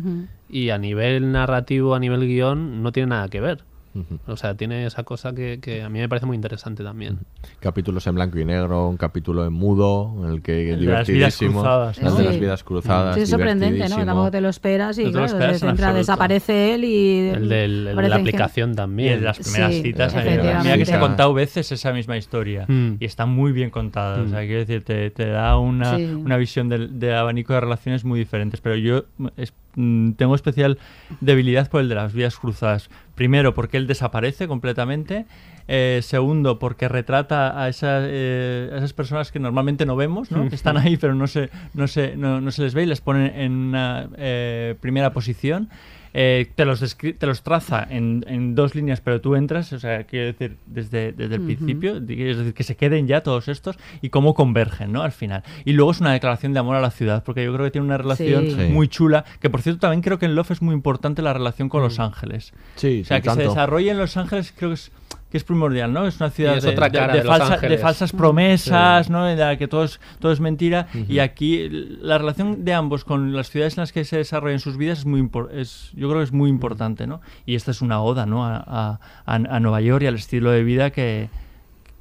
y 0.48 0.70
a 0.70 0.78
nivel 0.78 1.32
narrativo, 1.32 1.94
a 1.94 1.98
nivel 1.98 2.20
guion, 2.26 2.82
no 2.82 2.92
tiene 2.92 3.08
nada 3.10 3.28
que 3.28 3.40
ver. 3.40 3.64
Ujú. 4.00 4.18
O 4.26 4.36
sea, 4.36 4.54
tiene 4.54 4.86
esa 4.86 5.02
cosa 5.04 5.34
que, 5.34 5.58
que 5.60 5.82
a 5.82 5.88
mí 5.88 5.98
me 5.98 6.08
parece 6.08 6.26
muy 6.26 6.34
interesante 6.36 6.84
también. 6.84 7.18
capítulos 7.60 8.06
en 8.06 8.14
blanco 8.14 8.38
y 8.38 8.44
negro 8.44 8.88
un 8.88 8.96
capítulo 8.96 9.46
en 9.46 9.52
mudo 9.52 10.12
en 10.24 10.32
el 10.32 10.42
que 10.42 10.72
El 10.72 10.80
de 10.80 10.86
las 10.86 11.06
vidas 11.06 11.06
divertidísimo 11.06 11.60
cruzadas, 11.60 11.98
las 12.02 12.12
¿no? 12.12 12.18
de 12.18 12.22
Sí. 12.24 12.28
las 12.30 12.40
vidas 12.40 12.64
cruzadas 12.64 13.14
Sí, 13.16 13.20
es 13.22 13.30
sorprendente, 13.30 13.64
¿no? 13.64 13.70
Que 13.70 13.74
divertidísimo. 13.76 14.06
tampoco 14.06 14.30
te 14.30 14.40
lo 14.40 14.48
esperas 14.48 14.98
y 14.98 15.04
No 15.04 15.10
claro, 15.12 15.26
esperas 15.26 15.62
entra, 15.62 15.92
desaparece 15.92 16.74
él 16.74 16.84
y... 16.84 17.28
El, 17.28 17.48
del, 17.48 17.86
el 17.88 17.96
de 17.96 18.08
la 18.08 18.16
aplicación 18.16 18.72
Y 18.72 18.74
también. 18.74 19.12
en 19.14 19.24
las 19.24 19.38
primeras 19.38 19.74
Sí, 19.74 19.82
citas, 19.82 20.14
efectivamente. 20.14 20.62
mira 20.64 20.78
que 20.78 20.86
se 20.86 20.94
ha 20.94 21.00
contado 21.00 21.32
veces 21.34 21.72
esa 21.72 21.92
misma 21.92 22.16
historia 22.16 22.66
Mm. 22.68 22.96
y 23.00 23.04
está 23.04 23.26
muy 23.26 23.52
bien 23.52 23.70
contada. 23.70 24.22
O 24.22 24.28
sea, 24.28 24.40
quiero 24.40 24.60
decir, 24.60 24.82
te, 24.84 25.10
te 25.10 25.26
da 25.26 25.58
una, 25.58 25.96
Sí. 25.96 26.04
una 26.04 26.36
visión 26.36 26.68
del- 26.68 26.98
de, 26.98 27.14
abanico 27.14 27.52
de 27.54 27.60
relaciones 27.60 28.04
muy 28.04 28.18
diferentes. 28.18 28.60
Pero 28.60 28.76
yo 28.76 29.04
es- 29.36 29.52
mm, 29.52 29.65
tengo 29.76 30.34
especial 30.34 30.78
debilidad 31.20 31.68
por 31.68 31.82
el 31.82 31.88
de 31.88 31.94
las 31.94 32.12
vías 32.12 32.36
cruzadas. 32.36 32.88
Primero, 33.14 33.54
porque 33.54 33.76
él 33.76 33.86
desaparece 33.86 34.48
completamente. 34.48 35.26
Eh, 35.68 36.00
segundo, 36.02 36.58
porque 36.58 36.88
retrata 36.88 37.60
a, 37.60 37.68
esa, 37.68 37.98
eh, 38.02 38.70
a 38.72 38.76
esas 38.76 38.92
personas 38.92 39.32
que 39.32 39.40
normalmente 39.40 39.84
no 39.84 39.96
vemos, 39.96 40.30
¿no? 40.30 40.48
que 40.48 40.54
están 40.54 40.76
ahí 40.76 40.96
pero 40.96 41.14
no 41.14 41.26
se, 41.26 41.50
no, 41.74 41.88
se, 41.88 42.16
no, 42.16 42.40
no 42.40 42.52
se 42.52 42.62
les 42.62 42.72
ve 42.72 42.84
y 42.84 42.86
les 42.86 43.00
pone 43.00 43.44
en 43.44 43.52
una 43.52 44.08
eh, 44.16 44.76
primera 44.80 45.12
posición. 45.12 45.68
Eh, 46.18 46.50
te, 46.54 46.64
los 46.64 46.80
te 46.96 47.26
los 47.26 47.42
traza 47.42 47.86
en, 47.90 48.24
en 48.26 48.54
dos 48.54 48.74
líneas, 48.74 49.02
pero 49.02 49.20
tú 49.20 49.34
entras, 49.34 49.70
o 49.74 49.78
sea, 49.78 50.04
quiero 50.04 50.28
decir, 50.28 50.56
desde, 50.64 51.12
desde 51.12 51.34
el 51.34 51.42
principio, 51.42 51.98
es 51.98 52.06
decir, 52.38 52.54
que 52.54 52.62
se 52.62 52.74
queden 52.74 53.06
ya 53.06 53.22
todos 53.22 53.48
estos 53.48 53.76
y 54.00 54.08
cómo 54.08 54.32
convergen, 54.32 54.92
¿no? 54.92 55.02
Al 55.02 55.12
final. 55.12 55.42
Y 55.66 55.74
luego 55.74 55.90
es 55.90 56.00
una 56.00 56.14
declaración 56.14 56.54
de 56.54 56.60
amor 56.60 56.76
a 56.76 56.80
la 56.80 56.90
ciudad, 56.90 57.22
porque 57.22 57.44
yo 57.44 57.52
creo 57.52 57.66
que 57.66 57.70
tiene 57.70 57.86
una 57.86 57.98
relación 57.98 58.46
Sí. 58.46 58.72
Muy 58.72 58.88
chula, 58.88 59.26
que 59.40 59.50
por 59.50 59.60
cierto 59.60 59.80
también 59.80 60.00
creo 60.00 60.18
que 60.18 60.24
en 60.24 60.34
Love 60.34 60.52
es 60.52 60.62
muy 60.62 60.74
importante 60.74 61.20
la 61.20 61.34
relación 61.34 61.68
con 61.68 61.82
Los 61.82 61.98
Ángeles. 61.98 62.54
sí, 62.76 63.02
O 63.02 63.04
sea, 63.04 63.18
sí, 63.18 63.22
que 63.22 63.30
se 63.30 63.42
desarrolle 63.42 63.90
en 63.90 63.98
Los 63.98 64.16
Ángeles 64.16 64.54
creo 64.56 64.70
que 64.70 64.74
es, 64.74 64.92
que 65.30 65.36
es 65.38 65.44
primordial, 65.44 65.92
¿no? 65.92 66.06
Es 66.06 66.20
una 66.20 66.30
ciudad 66.30 66.56
es 66.56 66.62
de, 66.62 66.70
otra 66.70 66.88
de- 66.88 66.98
cara 66.98 67.12
de 67.14 67.18
de 67.18 67.24
Los 67.24 67.32
falsa- 67.36 67.48
de 67.48 67.54
Ángeles. 67.54 67.80
falsas 67.80 68.12
promesas, 68.12 69.10
¿no? 69.10 69.28
En 69.28 69.38
la 69.38 69.56
que 69.56 69.66
todo 69.66 69.84
es, 69.84 70.00
todo 70.20 70.30
es 70.32 70.38
mentira. 70.40 70.86
Y 71.08 71.18
aquí 71.18 71.68
la 71.68 72.16
relación 72.18 72.64
de 72.64 72.72
ambos 72.74 73.04
con 73.04 73.34
las 73.34 73.50
ciudades 73.50 73.76
en 73.76 73.82
las 73.82 73.92
que 73.92 74.04
se 74.04 74.18
desarrollan 74.18 74.60
sus 74.60 74.76
vidas 74.76 75.00
es 75.00 75.06
muy 75.06 75.28
es 75.52 75.90
Yo 75.94 76.08
creo 76.08 76.20
que 76.20 76.24
es 76.24 76.32
muy 76.32 76.48
importante, 76.48 77.06
¿no? 77.08 77.20
Y 77.44 77.56
esta 77.56 77.72
es 77.72 77.82
una 77.82 78.00
oda, 78.00 78.24
¿no? 78.26 78.44
A, 78.46 78.56
a- 78.66 78.98
a- 79.26 79.60
Nueva 79.60 79.80
York 79.80 80.02
y 80.04 80.06
al 80.06 80.14
estilo 80.14 80.50
de 80.52 80.62
vida 80.62 80.90
que, 80.90 81.28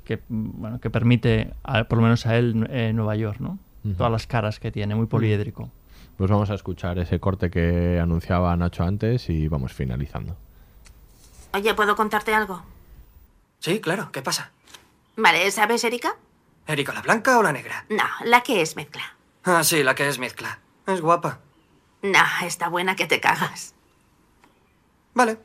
que, 0.04 0.20
bueno, 0.30 0.80
que 0.80 0.90
permite, 0.92 1.52
a- 1.64 1.86
por 1.86 1.98
lo 1.98 2.04
menos 2.04 2.28
a 2.28 2.38
él, 2.38 2.68
eh, 2.70 2.92
Nueva 2.94 3.16
York, 3.16 3.40
¿no? 3.40 3.58
Todas 3.98 4.12
las 4.12 4.28
caras 4.28 4.60
que 4.60 4.72
tiene, 4.72 4.94
muy 4.96 5.06
poliédrico. 5.08 5.70
pues 6.18 6.30
vamos 6.32 6.50
a 6.50 6.54
escuchar 6.56 6.98
ese 7.00 7.20
corte 7.20 7.50
que 7.50 8.00
anunciaba 8.00 8.56
Nacho 8.56 8.84
antes 8.84 9.30
y 9.30 9.48
vamos 9.48 9.74
finalizando 9.74 10.36
Oye, 11.54 11.74
¿puedo 11.74 11.96
contarte 11.96 12.34
algo? 12.34 12.64
Sí, 13.60 13.80
claro. 13.82 14.12
¿Qué 14.12 14.22
pasa? 14.22 14.52
Vale, 15.16 15.50
¿sabes, 15.52 15.84
Erika? 15.84 16.16
¿Erika 16.68 16.94
la 16.94 17.02
blanca 17.02 17.38
o 17.38 17.44
la 17.44 17.52
negra? 17.52 17.86
No, 17.90 18.04
la 18.24 18.42
que 18.42 18.62
es 18.62 18.76
mezcla. 18.76 19.16
Ah, 19.44 19.64
sí, 19.64 19.84
la 19.84 19.96
que 19.96 20.08
es 20.08 20.20
mezcla. 20.20 20.60
Es 20.88 21.02
guapa. 21.02 21.40
No, 22.02 22.24
está 22.44 22.70
buena 22.70 22.96
que 22.96 23.08
te 23.08 23.20
cagas. 23.20 23.74
Vale. 25.14 25.40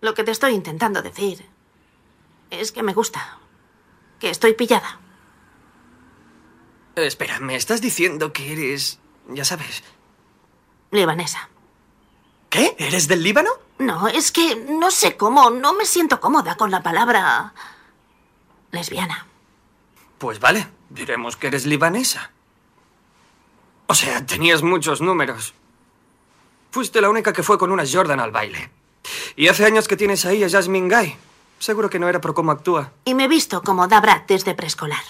Lo 0.00 0.14
que 0.14 0.24
te 0.24 0.30
estoy 0.32 0.54
intentando 0.54 1.00
decir 1.02 1.46
Es 2.50 2.72
que 2.72 2.82
me 2.82 2.92
gusta. 2.94 3.38
Que 4.18 4.30
estoy 4.30 4.54
pillada. 4.54 4.98
Espera, 6.96 7.40
¿me 7.40 7.56
estás 7.56 7.80
diciendo 7.80 8.32
que 8.32 8.52
eres... 8.52 8.98
ya 9.28 9.44
sabes... 9.44 9.82
Libanesa. 10.90 11.48
¿Qué? 12.50 12.76
¿Eres 12.78 13.08
del 13.08 13.22
Líbano? 13.22 13.50
No, 13.78 14.08
es 14.08 14.30
que 14.30 14.56
no 14.56 14.90
sé 14.90 15.16
cómo, 15.16 15.50
no 15.50 15.72
me 15.72 15.84
siento 15.84 16.20
cómoda 16.20 16.56
con 16.56 16.70
la 16.70 16.82
palabra 16.82 17.52
lesbiana. 18.70 19.26
Pues 20.18 20.38
vale, 20.38 20.68
diremos 20.90 21.36
que 21.36 21.48
eres 21.48 21.66
libanesa. 21.66 22.30
O 23.86 23.94
sea, 23.94 24.24
tenías 24.24 24.62
muchos 24.62 25.00
números. 25.00 25.54
Fuiste 26.70 27.00
la 27.00 27.10
única 27.10 27.32
que 27.32 27.42
fue 27.42 27.58
con 27.58 27.72
unas 27.72 27.92
Jordan 27.92 28.20
al 28.20 28.30
baile. 28.30 28.70
Y 29.36 29.48
hace 29.48 29.64
años 29.64 29.88
que 29.88 29.96
tienes 29.96 30.24
ahí 30.24 30.44
a 30.44 30.48
Jasmine 30.48 30.94
Guy. 30.94 31.16
Seguro 31.58 31.90
que 31.90 31.98
no 31.98 32.08
era 32.08 32.20
por 32.20 32.34
cómo 32.34 32.52
actúa. 32.52 32.92
Y 33.04 33.14
me 33.14 33.24
he 33.24 33.28
visto 33.28 33.62
como 33.62 33.88
Dabrat 33.88 34.26
desde 34.26 34.54
preescolar. 34.54 35.02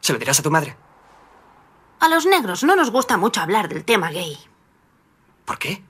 ¿Se 0.00 0.12
lo 0.12 0.18
dirás 0.18 0.40
a 0.40 0.42
tu 0.42 0.50
madre? 0.50 0.76
A 2.00 2.08
los 2.08 2.26
negros 2.26 2.62
no 2.64 2.76
nos 2.76 2.90
gusta 2.90 3.16
mucho 3.16 3.40
hablar 3.40 3.68
del 3.68 3.84
tema 3.84 4.10
gay. 4.10 4.38
¿Por 5.44 5.58
qué? 5.58 5.82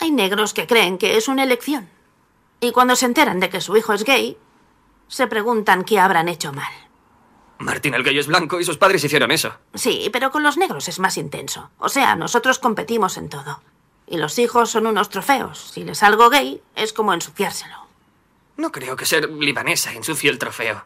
Hay 0.00 0.10
negros 0.10 0.54
que 0.54 0.66
creen 0.66 0.96
que 0.98 1.16
es 1.16 1.28
una 1.28 1.42
elección. 1.44 1.88
Y 2.58 2.72
cuando 2.72 2.96
se 2.96 3.06
enteran 3.06 3.38
de 3.38 3.50
que 3.50 3.60
su 3.60 3.76
hijo 3.76 3.92
es 3.92 4.04
gay, 4.04 4.36
se 5.08 5.26
preguntan 5.26 5.84
qué 5.84 5.98
habrán 5.98 6.28
hecho 6.28 6.52
mal. 6.52 6.72
Martín 7.58 7.92
el 7.94 8.02
gay 8.02 8.18
es 8.18 8.26
blanco 8.26 8.58
y 8.58 8.64
sus 8.64 8.78
padres 8.78 9.04
hicieron 9.04 9.30
eso. 9.30 9.54
Sí, 9.74 10.08
pero 10.10 10.30
con 10.30 10.42
los 10.42 10.56
negros 10.56 10.88
es 10.88 10.98
más 10.98 11.18
intenso. 11.18 11.70
O 11.78 11.90
sea, 11.90 12.16
nosotros 12.16 12.58
competimos 12.58 13.18
en 13.18 13.28
todo. 13.28 13.62
Y 14.06 14.16
los 14.16 14.38
hijos 14.38 14.70
son 14.70 14.86
unos 14.86 15.10
trofeos. 15.10 15.70
Si 15.72 15.84
les 15.84 16.02
algo 16.02 16.30
gay, 16.30 16.62
es 16.74 16.94
como 16.94 17.12
ensuciárselo. 17.12 17.76
No 18.56 18.72
creo 18.72 18.96
que 18.96 19.04
ser 19.04 19.28
libanesa 19.28 19.92
ensucie 19.92 20.30
el 20.30 20.38
trofeo. 20.38 20.84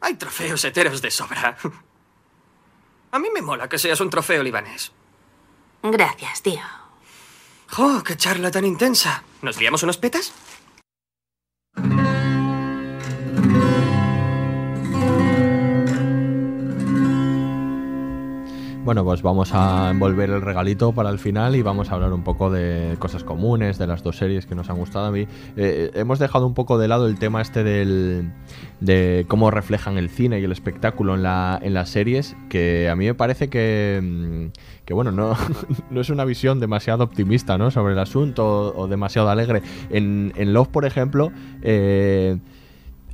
Hay 0.00 0.14
trofeos 0.14 0.64
heteros 0.64 1.02
de 1.02 1.10
sobra. 1.10 1.58
A 3.12 3.18
mí 3.18 3.28
me 3.34 3.42
mola 3.42 3.68
que 3.68 3.78
seas 3.78 4.00
un 4.00 4.08
trofeo 4.08 4.42
libanés. 4.42 4.92
Gracias, 5.82 6.42
tío. 6.42 6.79
¡Oh, 7.78 8.02
qué 8.04 8.16
charla 8.16 8.50
tan 8.50 8.64
intensa! 8.64 9.22
¿Nos 9.42 9.58
liamos 9.58 9.82
unos 9.82 9.96
petas? 9.96 10.32
Bueno, 18.90 19.04
pues 19.04 19.22
vamos 19.22 19.54
a 19.54 19.88
envolver 19.92 20.30
el 20.30 20.42
regalito 20.42 20.90
para 20.90 21.10
el 21.10 21.20
final 21.20 21.54
y 21.54 21.62
vamos 21.62 21.92
a 21.92 21.94
hablar 21.94 22.12
un 22.12 22.24
poco 22.24 22.50
de 22.50 22.96
cosas 22.98 23.22
comunes, 23.22 23.78
de 23.78 23.86
las 23.86 24.02
dos 24.02 24.16
series 24.16 24.46
que 24.46 24.56
nos 24.56 24.68
han 24.68 24.78
gustado 24.78 25.06
a 25.06 25.12
mí. 25.12 25.28
Eh, 25.56 25.92
hemos 25.94 26.18
dejado 26.18 26.44
un 26.44 26.54
poco 26.54 26.76
de 26.76 26.88
lado 26.88 27.06
el 27.06 27.16
tema 27.16 27.40
este 27.40 27.62
del, 27.62 28.32
de 28.80 29.26
cómo 29.28 29.52
reflejan 29.52 29.96
el 29.96 30.10
cine 30.10 30.40
y 30.40 30.44
el 30.44 30.50
espectáculo 30.50 31.14
en, 31.14 31.22
la, 31.22 31.60
en 31.62 31.72
las 31.72 31.90
series, 31.90 32.36
que 32.48 32.88
a 32.88 32.96
mí 32.96 33.06
me 33.06 33.14
parece 33.14 33.48
que, 33.48 34.00
mm, 34.02 34.46
que 34.84 34.92
bueno, 34.92 35.12
no, 35.12 35.36
no 35.90 36.00
es 36.00 36.10
una 36.10 36.24
visión 36.24 36.58
demasiado 36.58 37.04
optimista 37.04 37.58
¿no? 37.58 37.70
sobre 37.70 37.92
el 37.92 37.98
asunto 38.00 38.72
o, 38.74 38.76
o 38.76 38.88
demasiado 38.88 39.30
alegre. 39.30 39.62
En, 39.90 40.32
en 40.34 40.52
Love, 40.52 40.66
por 40.66 40.84
ejemplo, 40.84 41.30
eh, 41.62 42.40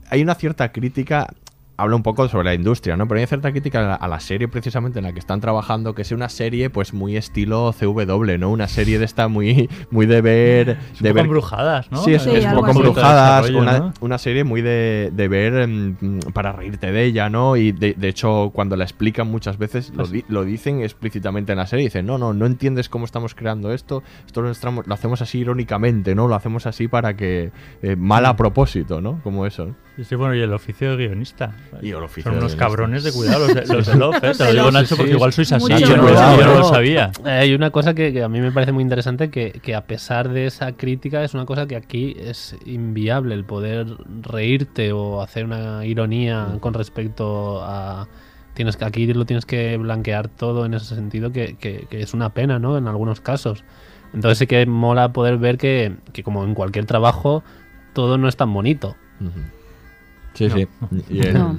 hay 0.09 0.23
una 0.23 0.37
cierta 0.37 0.73
crítica 0.73 1.35
habla 1.79 1.97
un 1.97 2.03
poco 2.03 2.29
sobre 2.29 2.45
la 2.45 2.55
industria, 2.55 2.97
¿no? 2.97 3.07
Pero 3.09 3.21
hay 3.21 3.27
cierta 3.27 3.51
crítica 3.53 3.81
a 3.81 3.89
la, 3.89 3.95
a 3.95 4.09
la 4.09 4.21
serie 4.21 4.49
precisamente 4.49 4.99
en 4.99 5.05
la 5.05 5.13
que 5.13 5.19
están 5.19 5.41
trabajando, 5.41 5.95
que 5.95 6.05
sea 6.05 6.17
una 6.17 6.29
serie 6.29 6.71
pues 6.71 6.95
muy 6.95 7.17
estilo 7.17 7.73
CW, 7.79 8.39
¿no? 8.39 8.51
Una 8.51 8.69
serie 8.69 8.99
de 8.99 9.05
esta 9.05 9.29
muy, 9.29 9.69
muy 9.91 10.07
de 10.07 10.21
ver... 10.21 10.69
Un 10.71 10.75
de 10.77 11.09
poco 11.11 11.15
ver 11.15 11.25
embrujadas, 11.25 11.91
¿no? 11.93 11.99
Sí, 11.99 12.15
es, 12.15 12.23
Sí, 12.23 12.31
es 12.31 12.45
un 12.47 12.53
poco 12.55 12.67
así. 12.67 12.79
embrujadas, 12.79 13.51
una, 13.51 13.79
¿no? 13.79 13.93
una 14.01 14.19
serie 14.19 14.45
muy 14.45 14.63
de, 14.63 15.11
de 15.13 15.29
ver 15.29 15.69
mm, 15.69 16.19
para 16.33 16.53
reírte 16.53 16.91
de 16.93 17.05
ella, 17.05 17.29
¿no? 17.29 17.57
Y 17.57 17.73
de, 17.73 17.95
de 17.95 18.09
hecho 18.09 18.51
cuando 18.55 18.77
la 18.77 18.85
explican 18.85 19.31
muchas 19.31 19.59
veces 19.59 19.93
lo, 19.95 20.07
di- 20.07 20.25
lo 20.29 20.45
dicen 20.45 20.81
explícitamente 20.83 21.53
en 21.53 21.59
la 21.59 21.67
serie, 21.67 21.85
dicen, 21.87 22.07
no, 22.07 22.17
no, 22.19 22.33
no 22.33 22.47
entiendes 22.47 22.89
cómo 22.89 23.05
estamos 23.05 23.35
creando 23.35 23.73
esto, 23.73 24.03
esto 24.27 24.43
lo, 24.43 24.51
estamos- 24.51 24.87
lo 24.87 24.95
hacemos 24.95 25.21
así 25.23 25.39
irónicamente, 25.41 26.15
¿no? 26.15 26.27
Lo 26.29 26.35
hacemos 26.35 26.67
así 26.67 26.89
para 26.89 27.17
que... 27.17 27.51
eh, 27.83 27.97
mal 27.97 28.25
a 28.27 28.35
propósito, 28.37 29.01
¿no? 29.01 29.21
Como 29.23 29.47
eso. 29.47 29.75
sí, 30.03 30.15
bueno, 30.15 30.35
y 30.35 30.41
el 30.41 30.53
oficio 30.53 30.97
de 30.97 31.07
guionista. 31.07 31.55
Y 31.83 31.91
el 31.91 31.97
oficio 31.97 32.31
Son 32.31 32.39
unos 32.39 32.55
cabrones 32.57 33.03
de 33.05 33.13
cuidado, 33.13 33.47
los 33.47 33.55
de, 33.55 33.67
los 33.75 33.87
de. 33.87 33.95
Love, 33.97 34.17
¿eh? 34.23 34.33
Te 34.37 34.45
lo 34.45 34.53
digo, 34.53 34.71
Nacho, 34.71 34.97
porque 34.97 35.13
igual 35.13 35.33
sois 35.33 35.53
así. 35.53 35.69
Yo 35.79 35.97
no, 35.97 36.03
cuidado. 36.05 36.39
yo 36.41 36.47
no 36.47 36.55
lo 36.61 36.65
sabía. 36.65 37.11
Eh, 37.25 37.29
Hay 37.31 37.55
una 37.55 37.71
cosa 37.71 37.95
que, 37.95 38.13
que 38.13 38.23
a 38.23 38.29
mí 38.29 38.41
me 38.41 38.53
parece 38.53 38.73
muy 38.73 38.83
interesante, 38.83 39.31
que, 39.31 39.53
que 39.63 39.75
a 39.75 39.83
pesar 39.87 40.29
de 40.31 40.47
esa 40.47 40.73
crítica, 40.73 41.23
es 41.25 41.35
una 41.35 41.47
cosa 41.47 41.67
que 41.67 41.77
aquí 41.77 42.17
es 42.19 42.57
inviable, 42.65 43.35
el 43.35 43.45
poder 43.45 43.87
reírte 44.23 44.93
o 44.93 45.23
hacer 45.23 45.45
una 45.45 45.85
ironía 45.87 46.57
con 46.61 46.75
respecto 46.75 47.63
a... 47.65 48.07
Tienes 48.55 48.77
que, 48.79 48.85
aquí 48.87 49.07
lo 49.13 49.27
tienes 49.27 49.45
que 49.45 49.77
blanquear 49.77 50.29
todo 50.29 50.65
en 50.65 50.73
ese 50.73 50.95
sentido, 50.95 51.31
que, 51.31 51.57
que- 51.61 51.87
que 51.91 52.01
es 52.01 52.15
una 52.15 52.31
pena, 52.31 52.59
¿no? 52.59 52.79
En 52.79 52.89
algunos 52.89 53.21
casos. 53.21 53.65
Entonces 54.15 54.39
sí 54.39 54.47
que 54.47 54.65
mola 54.65 55.13
poder 55.13 55.37
ver 55.37 55.59
que, 55.59 55.95
que 56.15 56.23
como 56.23 56.43
en 56.45 56.55
cualquier 56.55 56.87
trabajo, 56.87 57.43
todo 57.93 58.17
no 58.17 58.29
es 58.29 58.37
tan 58.37 58.55
bonito. 58.55 58.97
Sí, 59.19 59.25
No. 59.25 59.31
Sí. 60.37 60.69
Y 61.09 61.27
en, 61.27 61.35
No. 61.35 61.57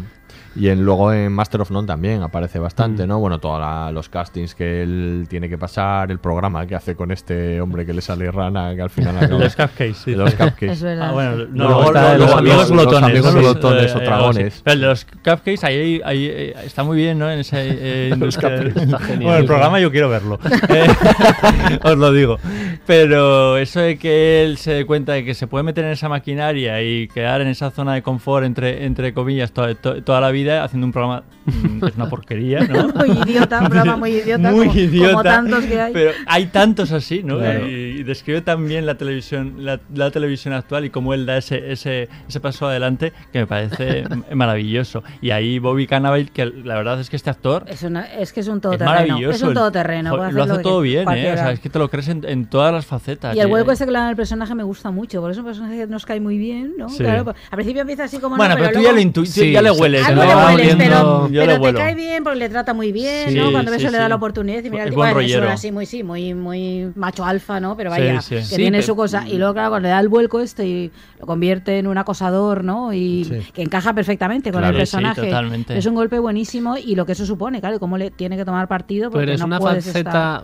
Y 0.56 0.70
en- 0.70 0.84
luego 0.84 1.12
en 1.14 1.32
Master 1.32 1.62
of 1.62 1.72
None 1.72 1.88
también 1.88 2.22
aparece 2.24 2.60
bastante, 2.60 3.06
¿no? 3.06 3.20
Bueno, 3.20 3.40
todos 3.40 3.94
los 3.94 4.10
castings 4.10 4.56
que 4.56 4.82
él 4.84 5.26
tiene 5.30 5.50
que 5.50 5.58
pasar, 5.58 6.10
el 6.12 6.20
programa 6.20 6.66
que 6.66 6.76
hace 6.76 6.96
con 6.96 7.12
este 7.12 7.60
hombre 7.62 7.86
que 7.86 7.94
le 7.94 8.02
sale 8.02 8.32
rana, 8.32 8.74
que 8.76 8.82
al 8.82 8.90
final 8.90 9.18
acaba- 9.18 9.40
Los 9.44 9.56
cupcakes, 9.56 9.94
sí. 9.94 10.16
Los 10.16 10.34
cupcakes. 10.34 10.72
Es 10.72 10.82
verdad. 10.82 11.10
Ah, 11.10 11.12
bueno, 11.12 11.36
no, 11.52 11.66
Luego 11.68 11.84
está 11.86 12.18
los, 12.18 12.20
los 12.20 12.30
los- 12.30 12.40
amigos 12.40 12.58
los 12.58 12.72
glotones. 12.72 13.04
amigos 13.10 13.34
¿no? 13.36 13.40
glotones 13.42 13.96
o 13.96 14.00
Eh, 14.00 14.04
dragones. 14.06 14.54
sí. 14.56 14.62
Pero 14.64 14.82
los 14.88 15.06
cupcakes, 15.06 15.64
ahí, 15.64 16.02
ahí 16.06 16.26
eh, 16.26 16.56
está 16.66 16.84
muy 16.84 16.98
bien, 16.98 17.20
¿no? 17.20 17.30
En 17.32 17.40
ese, 17.40 17.58
eh, 17.60 18.16
Los 18.18 18.36
cupcakes 18.36 18.68
está 18.82 19.00
genial. 19.00 19.24
Bueno, 19.24 19.38
el 19.38 19.46
programa 19.46 19.80
yo 19.80 19.92
quiero 19.92 20.10
verlo. 20.10 20.40
Eh, 20.70 20.88
os 21.84 21.98
lo 21.98 22.12
digo. 22.12 22.38
Pero 22.86 23.58
eso 23.58 23.80
de 23.80 23.98
que 23.98 24.44
él 24.44 24.58
se 24.58 24.72
dé 24.74 24.86
cuenta 24.86 25.14
de 25.14 25.24
que 25.26 25.34
se 25.34 25.48
puede 25.48 25.64
meter 25.64 25.86
en 25.86 25.92
esa 25.92 26.10
maquinaria 26.10 26.82
y 26.82 27.08
quedar 27.10 27.42
en 27.42 27.48
esa 27.48 27.70
zona 27.72 27.94
de 27.94 28.02
confort, 28.02 28.46
entre, 28.46 28.86
entre 28.86 29.14
comillas, 29.14 29.52
to- 29.52 29.76
to- 29.76 30.04
toda 30.04 30.22
la 30.22 30.32
vida 30.32 30.47
haciendo 30.52 30.86
un 30.88 30.92
programa 30.94 31.24
mm, 31.46 31.80
que 31.80 31.86
es 31.88 31.96
una 31.96 32.10
porquería, 32.10 32.60
¿no? 32.62 32.88
Muy 32.96 33.10
idiota, 33.26 33.60
un 33.62 33.66
programa 33.68 33.98
muy 33.98 34.12
idiota, 34.12 34.52
Muy 34.52 34.68
como, 34.68 34.80
idiota, 34.80 35.10
como 35.12 35.24
tantos 35.24 35.66
que 35.66 35.82
hay. 35.82 35.94
Pero 35.94 36.12
hay 36.26 36.46
tantos 36.48 36.92
así, 36.92 37.24
¿no? 37.24 37.38
Claro. 37.38 37.68
Y, 37.68 37.72
y 38.00 38.04
describe 38.04 38.42
también 38.42 38.86
la 38.86 38.96
televisión, 38.96 39.56
la, 39.66 39.80
la 39.94 40.12
televisión 40.12 40.54
actual 40.54 40.86
y 40.86 40.90
cómo 40.90 41.14
él 41.14 41.26
da 41.26 41.38
ese, 41.38 41.72
ese, 41.72 42.10
ese 42.28 42.40
paso 42.40 42.68
adelante 42.68 43.14
que 43.32 43.40
me 43.40 43.48
parece 43.48 44.04
maravilloso. 44.36 45.04
Y 45.22 45.32
ahí 45.32 45.60
Bobby 45.60 45.88
Cannavale, 45.88 46.26
que 46.28 46.46
la 46.46 46.76
verdad 46.76 47.00
es 47.00 47.10
que 47.10 47.16
este 47.16 47.30
actor 47.30 47.66
Es, 47.68 47.84
una- 47.84 48.06
es 48.14 48.34
que 48.34 48.40
es 48.42 48.48
un 48.48 48.56
es 48.58 48.62
todoterreno. 48.62 48.92
maravilloso. 48.92 49.36
Es 49.36 49.42
un 49.42 49.50
El- 49.50 49.54
todoterreno. 49.56 50.16
puede 50.16 50.32
lo 50.32 50.44
hace 50.44 50.62
todo 50.64 50.82
bien, 50.82 51.00
¿eh? 51.00 51.02
O 51.02 51.06
cualquiera. 51.06 51.38
sea, 51.38 51.52
es 51.52 51.60
que 51.60 51.70
te 51.70 51.80
lo 51.80 51.90
crees 51.90 52.08
en, 52.10 52.24
en 52.28 52.46
todas 52.46 52.74
las 52.74 52.86
facetas. 52.86 53.36
Y 53.36 53.40
el 53.40 53.48
Y- 53.48 53.52
hueco 53.52 53.72
este 53.72 53.86
que 53.86 53.92
le 53.92 53.98
dan 54.00 54.08
al 54.10 54.16
personaje 54.16 54.54
me 54.56 54.64
gusta 54.64 54.92
mucho, 54.92 55.20
porque 55.22 55.34
es 55.34 55.38
un 55.40 55.46
personaje 55.46 55.78
que 55.78 55.88
nos 55.88 56.06
cae 56.06 56.20
muy 56.20 56.38
bien, 56.38 56.74
¿no? 56.78 56.90
Sí. 56.90 56.98
Claro, 57.00 57.24
pues, 57.26 57.36
al 57.50 57.56
principio 57.56 57.82
empieza 57.82 58.04
así 58.06 58.20
como 58.20 58.36
Bueno, 58.38 58.56
no, 58.56 58.60
pero, 58.60 58.68
tú 58.74 58.80
luego- 58.80 58.98
ya 58.98 59.22
lo 59.22 59.26
Sí, 59.26 59.52
ya 59.52 59.62
le 59.62 59.72
hueles. 59.72 60.02
lo 60.10 60.22
le 60.28 60.56
hueles, 60.56 60.76
pero, 60.78 61.30
te 61.62 61.74
cae 61.74 61.96
bien 61.96 62.24
porque 62.24 62.40
le 62.40 62.50
trata 62.50 62.74
muy 62.74 62.92
bien, 62.92 63.30
Sí, 63.30 63.36
¿no? 63.36 63.52
Cuando 63.52 63.72
ves 63.72 63.80
sí, 63.82 63.86
que 63.88 63.92
le 63.92 63.98
da 63.98 64.10
la 64.10 64.16
oportunidad 64.16 64.64
y 64.64 64.70
mira, 64.70 64.84
el 64.84 64.90
tipo 64.90 65.00
buen 65.02 65.10
es 65.10 65.16
rollero. 65.16 65.50
así 65.50 65.72
muy, 65.72 65.86
sí, 65.86 66.04
muy, 66.04 66.34
muy 66.34 66.92
macho 66.96 67.26
alfa, 67.26 67.60
¿no? 67.60 67.76
Pero 67.78 67.90
vaya, 67.90 68.20
que 68.28 68.42
tiene 68.56 68.78
pero- 68.80 68.84
su 68.88 68.96
cosa. 68.96 69.28
Y 69.28 69.38
luego, 69.38 69.54
claro, 69.54 69.70
cuando 69.70 69.88
le 69.88 69.92
da 69.94 70.00
el 70.00 70.10
vuelco 70.10 70.40
este 70.40 70.68
y 70.68 70.92
lo 71.20 71.26
convierte 71.26 71.78
en 71.80 71.88
un 71.88 71.98
acosador, 71.98 72.64
¿no? 72.64 72.94
Y 72.94 73.44
que 73.54 73.62
encaja 73.62 73.94
perfectamente 73.94 74.52
con 74.52 74.62
Claro. 74.62 74.76
el 74.76 74.82
personaje. 74.82 75.32
es 75.70 75.86
un 75.86 75.96
golpe 75.96 76.20
buenísimo 76.20 76.78
y 76.78 76.96
lo 76.96 77.06
que 77.06 77.12
eso 77.14 77.26
supone, 77.26 77.60
claro, 77.60 77.76
y 77.78 77.80
cómo 77.80 77.98
le 77.98 78.12
tiene 78.12 78.38
que 78.38 78.46
tomar 78.46 78.68
partido 78.68 79.10
porque 79.12 79.24
Pero 79.26 79.34
es 79.34 79.40
no 79.40 79.46
una 79.48 79.60
puedes 79.60 79.86
faceta 79.86 80.10
estar... 80.10 80.44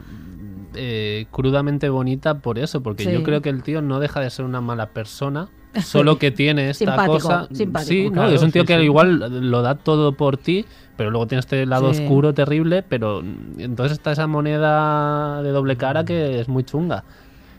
eh, 0.75 1.25
crudamente 1.31 1.89
bonita 1.89 2.39
por 2.39 2.57
eso, 2.59 2.81
porque 2.81 3.03
Sí. 3.03 3.11
yo 3.11 3.23
creo 3.23 3.41
que 3.41 3.49
el 3.49 3.63
tío 3.63 3.81
no 3.81 3.99
deja 3.99 4.19
de 4.19 4.29
ser 4.29 4.45
una 4.45 4.61
mala 4.61 4.87
persona, 4.89 5.49
solo 5.83 6.17
que 6.19 6.31
tiene 6.31 6.69
esta 6.69 6.85
Simpático, 6.85 7.13
cosa. 7.13 7.47
simpático. 7.51 7.89
Sí, 7.89 8.09
no, 8.09 8.25
es 8.27 8.41
un 8.41 8.51
tío 8.51 8.61
sí, 8.63 8.67
que 8.67 8.77
sí. 8.77 8.83
igual 8.83 9.49
lo 9.49 9.61
da 9.61 9.75
todo 9.75 10.13
por 10.13 10.37
ti, 10.37 10.65
pero 10.97 11.09
luego 11.11 11.27
tiene 11.27 11.39
este 11.39 11.65
lado 11.65 11.93
Sí. 11.93 12.03
oscuro 12.03 12.33
terrible, 12.33 12.83
pero 12.83 13.21
entonces 13.57 13.93
está 13.97 14.11
esa 14.11 14.27
moneda 14.27 15.41
de 15.41 15.49
doble 15.49 15.75
cara 15.77 16.03
que 16.05 16.39
es 16.39 16.47
muy 16.47 16.63
chunga. 16.63 17.03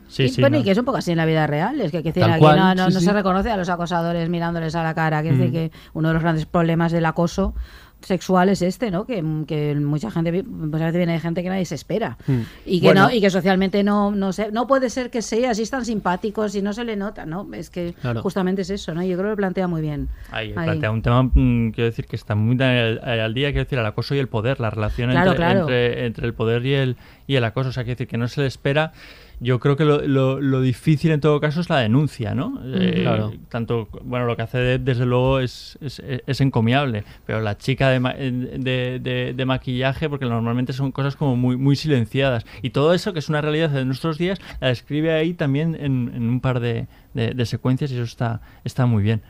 Sí, 0.06 0.24
y, 0.24 0.28
sí, 0.28 0.40
bueno, 0.42 0.56
no. 0.56 0.60
y 0.60 0.64
que 0.64 0.70
es 0.70 0.78
un 0.78 0.84
poco 0.84 0.98
así 0.98 1.10
en 1.12 1.16
la 1.16 1.24
vida 1.24 1.46
real. 1.46 1.80
Es 1.80 1.90
que, 1.90 2.02
que 2.02 2.10
decir, 2.12 2.22
aquí 2.24 2.38
cual, 2.38 2.56
no, 2.58 2.74
no- 2.74 2.88
sí, 2.88 2.94
no 2.94 3.00
sí. 3.00 3.06
se 3.06 3.12
reconoce 3.12 3.50
a 3.50 3.56
los 3.56 3.68
acosadores 3.70 4.28
mirándoles 4.28 4.74
a 4.76 4.82
la 4.82 4.94
cara. 4.94 5.22
Que 5.22 5.32
decir 5.32 5.48
Mm. 5.48 5.52
que 5.52 5.72
uno 5.94 6.08
de 6.08 6.14
los 6.14 6.22
grandes 6.22 6.46
problemas 6.46 6.92
del 6.92 7.06
acoso 7.06 7.54
sexual 8.04 8.48
es 8.48 8.62
este, 8.62 8.90
¿no? 8.90 9.06
Que, 9.06 9.22
que 9.46 9.74
mucha 9.74 10.10
gente, 10.10 10.42
muchas 10.42 10.80
veces 10.80 10.96
viene 10.96 11.12
de 11.14 11.20
gente 11.20 11.42
que 11.42 11.48
nadie 11.48 11.64
se 11.64 11.74
espera. 11.74 12.16
Mm. 12.26 12.40
Y 12.66 12.80
que, 12.80 12.86
Bueno. 12.86 13.08
no, 13.08 13.14
y 13.14 13.20
que 13.20 13.30
socialmente 13.30 13.82
no, 13.82 14.10
no, 14.12 14.32
se, 14.32 14.52
no 14.52 14.66
puede 14.66 14.90
ser 14.90 15.10
que 15.10 15.22
sea 15.22 15.50
así 15.50 15.64
tan 15.66 15.84
simpáticos 15.84 16.54
y 16.54 16.62
no 16.62 16.72
se 16.72 16.84
le 16.84 16.96
nota, 16.96 17.26
¿no? 17.26 17.48
Es 17.54 17.70
que 17.70 17.94
Claro. 18.00 18.22
justamente 18.22 18.62
es 18.62 18.70
eso, 18.70 18.94
¿no? 18.94 19.02
Yo 19.02 19.16
creo 19.16 19.24
que 19.24 19.30
lo 19.30 19.36
plantea 19.36 19.66
muy 19.68 19.82
bien. 19.82 20.08
Ahí, 20.30 20.48
Ahí. 20.56 20.64
plantea 20.64 20.90
un 20.90 21.02
tema, 21.02 21.22
mm, 21.22 21.70
quiero 21.70 21.90
decir, 21.90 22.06
que 22.06 22.16
está 22.16 22.34
muy 22.34 22.56
al, 22.62 22.98
al 23.04 23.34
día, 23.34 23.48
quiero 23.48 23.64
decir, 23.64 23.78
el 23.78 23.86
acoso 23.86 24.14
y 24.14 24.18
el 24.18 24.28
poder, 24.28 24.60
la 24.60 24.70
relación 24.70 25.10
Claro, 25.10 25.30
entre, 25.32 25.36
claro. 25.44 25.60
Entre, 25.62 26.06
entre 26.06 26.26
el 26.26 26.34
poder 26.34 26.64
y 26.66 26.74
el, 26.74 26.96
y 27.26 27.36
el 27.36 27.44
acoso. 27.44 27.70
O 27.70 27.72
sea, 27.72 27.84
quiero 27.84 27.94
decir, 27.96 28.08
que 28.08 28.18
no 28.18 28.28
se 28.28 28.40
le 28.42 28.46
espera 28.46 28.92
Yo 29.40 29.58
creo 29.60 29.76
que 29.76 29.84
lo, 29.84 30.00
lo- 30.06 30.40
lo 30.40 30.60
difícil 30.60 31.10
en 31.10 31.20
todo 31.20 31.40
caso 31.40 31.60
es 31.60 31.68
la 31.68 31.78
denuncia, 31.78 32.34
¿no? 32.34 32.60
Eh, 32.64 33.00
Claro. 33.02 33.32
Tanto, 33.48 33.88
bueno, 34.02 34.26
lo 34.26 34.36
que 34.36 34.42
hace 34.42 34.58
Depp, 34.58 34.82
desde 34.84 35.04
luego 35.06 35.40
es, 35.40 35.76
es, 35.80 36.00
es 36.04 36.40
encomiable, 36.40 37.04
pero 37.26 37.40
la 37.40 37.58
chica 37.58 37.90
de, 37.90 38.00
ma- 38.00 38.14
de, 38.14 39.00
de- 39.02 39.34
de 39.36 39.44
maquillaje, 39.44 40.08
porque 40.08 40.24
normalmente 40.26 40.72
son 40.72 40.92
cosas 40.92 41.16
como 41.16 41.36
muy, 41.36 41.56
muy 41.56 41.76
silenciadas. 41.76 42.46
Y 42.62 42.70
todo 42.70 42.94
eso, 42.94 43.12
que 43.12 43.18
es 43.18 43.28
una 43.28 43.40
realidad 43.40 43.70
de 43.70 43.84
nuestros 43.84 44.18
días, 44.18 44.38
la 44.60 44.68
describe 44.68 45.12
ahí 45.12 45.34
también 45.34 45.74
en, 45.74 46.12
en 46.14 46.28
un 46.28 46.40
par 46.40 46.60
de, 46.60 46.86
de- 47.12 47.34
de 47.34 47.46
secuencias 47.46 47.90
y 47.90 47.94
eso 47.94 48.04
está, 48.04 48.40
está 48.64 48.86
muy 48.86 49.02
bien. 49.02 49.20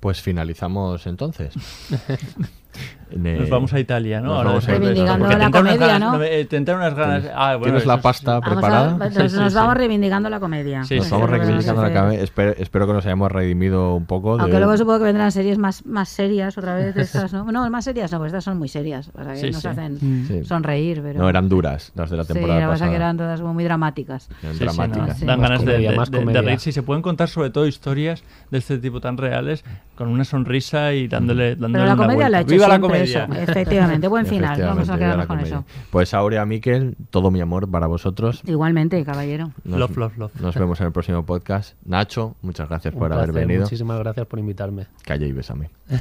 Pues 0.00 0.20
finalizamos 0.22 1.06
entonces. 1.06 1.54
Eh, 3.08 3.36
Nos 3.38 3.48
vamos 3.50 3.72
a 3.72 3.78
Italia, 3.78 4.20
¿no? 4.20 4.28
nos 4.28 4.36
Ahora 4.38 4.48
vamos 4.50 4.68
a 4.68 4.76
Italia. 4.76 5.16
Porque 5.18 5.36
la 5.36 5.44
entraron 5.46 5.66
unas 5.66 5.76
comedia, 5.76 5.86
ganas- 5.86 6.12
¿no? 6.12 6.18
te 6.48 6.56
entraron 6.56 6.82
unas 6.82 6.94
ganas. 6.94 7.24
Ah, 7.34 7.50
bueno, 7.54 7.62
¿Tienes 7.64 7.82
eso 7.82 7.88
la 7.88 8.00
pasta 8.02 8.40
Vamos 8.40 8.46
a- 8.46 8.50
preparada? 8.60 8.90
nos, 8.98 9.14
Sí, 9.14 9.28
sí, 9.28 9.36
nos 9.36 9.52
sí. 9.52 9.56
vamos 9.58 9.74
reivindicando 9.76 10.28
la 10.28 10.40
comedia. 10.40 10.82
Sí, 10.84 10.96
Nos 10.96 11.04
sí. 11.06 11.10
vamos 11.12 11.30
reivindicando 11.30 11.82
la 11.82 11.88
vamos 11.88 11.98
a 11.98 12.02
cabeza. 12.02 12.24
Espero, 12.24 12.54
espero 12.58 12.86
que 12.88 12.92
nos 12.94 13.06
hayamos 13.06 13.30
redimido 13.30 13.94
un 13.94 14.06
poco. 14.06 14.36
de- 14.36 14.42
Aunque 14.42 14.58
luego 14.58 14.76
supongo 14.76 14.98
que 14.98 15.04
vendrán 15.04 15.30
series 15.30 15.56
más, 15.56 15.86
más 15.86 16.08
serias 16.08 16.58
otra 16.58 16.74
vez 16.74 16.94
de 16.96 17.02
estas, 17.02 17.32
¿no? 17.32 17.44
No, 17.52 17.70
más 17.70 17.84
serias 17.84 18.10
no, 18.10 18.18
pues 18.18 18.30
estas 18.30 18.42
son 18.44 18.58
muy 18.58 18.68
serias, 18.68 19.08
para 19.10 19.34
que 19.34 19.38
Sí, 19.40 19.50
nos 19.52 19.62
sí. 19.62 19.68
hacen 19.68 19.98
Sí. 20.26 20.44
sonreír, 20.44 21.00
pero... 21.00 21.20
No, 21.20 21.28
eran 21.28 21.48
duras 21.48 21.92
las 21.94 22.10
de 22.10 22.16
la 22.16 22.24
Sí, 22.24 22.32
temporada 22.32 22.58
la 22.60 22.66
verdad 22.66 22.74
pasada. 22.74 22.90
que 22.90 22.96
eran 22.96 23.16
todas 23.16 23.40
como 23.40 23.54
muy 23.54 23.62
dramáticas. 23.64 24.28
Eran 24.42 24.52
Sí, 24.54 24.58
sí, 24.58 24.64
dramáticas. 24.64 25.20
Dan 25.24 25.40
ganas 25.40 25.60
de, 25.64 25.72
comedia, 25.72 25.94
comedia. 26.20 26.42
reírse 26.42 26.70
y 26.70 26.72
se 26.72 26.82
pueden 26.82 27.02
contar 27.02 27.28
sobre 27.28 27.50
todo 27.50 27.66
historias 27.68 28.24
de 28.50 28.58
este 28.58 28.78
tipo 28.78 29.00
tan 29.00 29.16
reales 29.16 29.64
con 29.94 30.08
una 30.08 30.24
sonrisa 30.24 30.92
y 30.92 31.08
dándole, 31.08 31.56
dándole 31.56 31.84
Pero 31.84 31.86
la 31.86 31.96
comedia 31.96 32.28
la 32.28 32.38
ha 32.38 32.40
vuelta. 32.40 32.40
hecho 32.40 32.50
¡Viva 32.50 32.68
la 32.68 32.74
siempre 32.74 32.88
comedia! 32.98 33.24
eso. 33.24 33.50
Efectivamente, 33.52 34.08
buen 34.08 34.26
final. 34.26 34.60
Vamos 34.60 34.88
a 34.88 34.98
quedarnos 34.98 35.26
con 35.26 35.40
eso. 35.40 35.64
Pues 35.90 36.14
Aurea 36.14 36.44
Miquel, 36.44 36.96
todo 37.10 37.30
mi 37.30 37.40
amor 37.40 37.70
para 37.70 37.86
vosotros. 37.86 38.42
Igualmente, 38.46 39.04
caballero. 39.04 39.52
Nos, 39.64 39.78
Love, 39.78 39.96
love, 39.96 40.18
love. 40.18 40.40
Nos 40.40 40.54
vemos 40.54 40.80
en 40.80 40.86
el 40.86 40.92
próximo 40.92 41.24
podcast. 41.24 41.74
Nacho, 41.84 42.36
muchas 42.42 42.68
gracias 42.68 42.94
Un 42.94 43.00
por 43.00 43.12
haber 43.12 43.32
venido. 43.32 43.62
Muchísimas 43.62 43.98
gracias 43.98 44.26
por 44.26 44.38
invitarme. 44.38 44.86
Calla 45.04 45.26
y 45.26 45.32
bésame. 45.32 45.70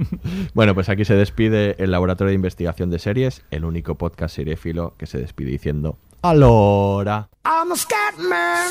bueno, 0.54 0.74
pues 0.74 0.88
aquí 0.88 1.04
se 1.04 1.14
despide 1.14 1.76
el 1.82 1.90
Laboratorio 1.90 2.30
de 2.30 2.36
Investigación 2.36 2.90
de 2.90 2.98
Series, 2.98 3.44
el 3.50 3.64
único 3.64 3.96
podcast 3.96 4.34
seriéfilo 4.36 4.94
que 4.96 5.06
se 5.06 5.18
despide 5.18 5.50
diciendo 5.50 5.98
¡Alora! 6.22 7.28
I'm 7.44 7.72
a 7.72 7.76
scat 7.76 8.18
man. 8.18 8.70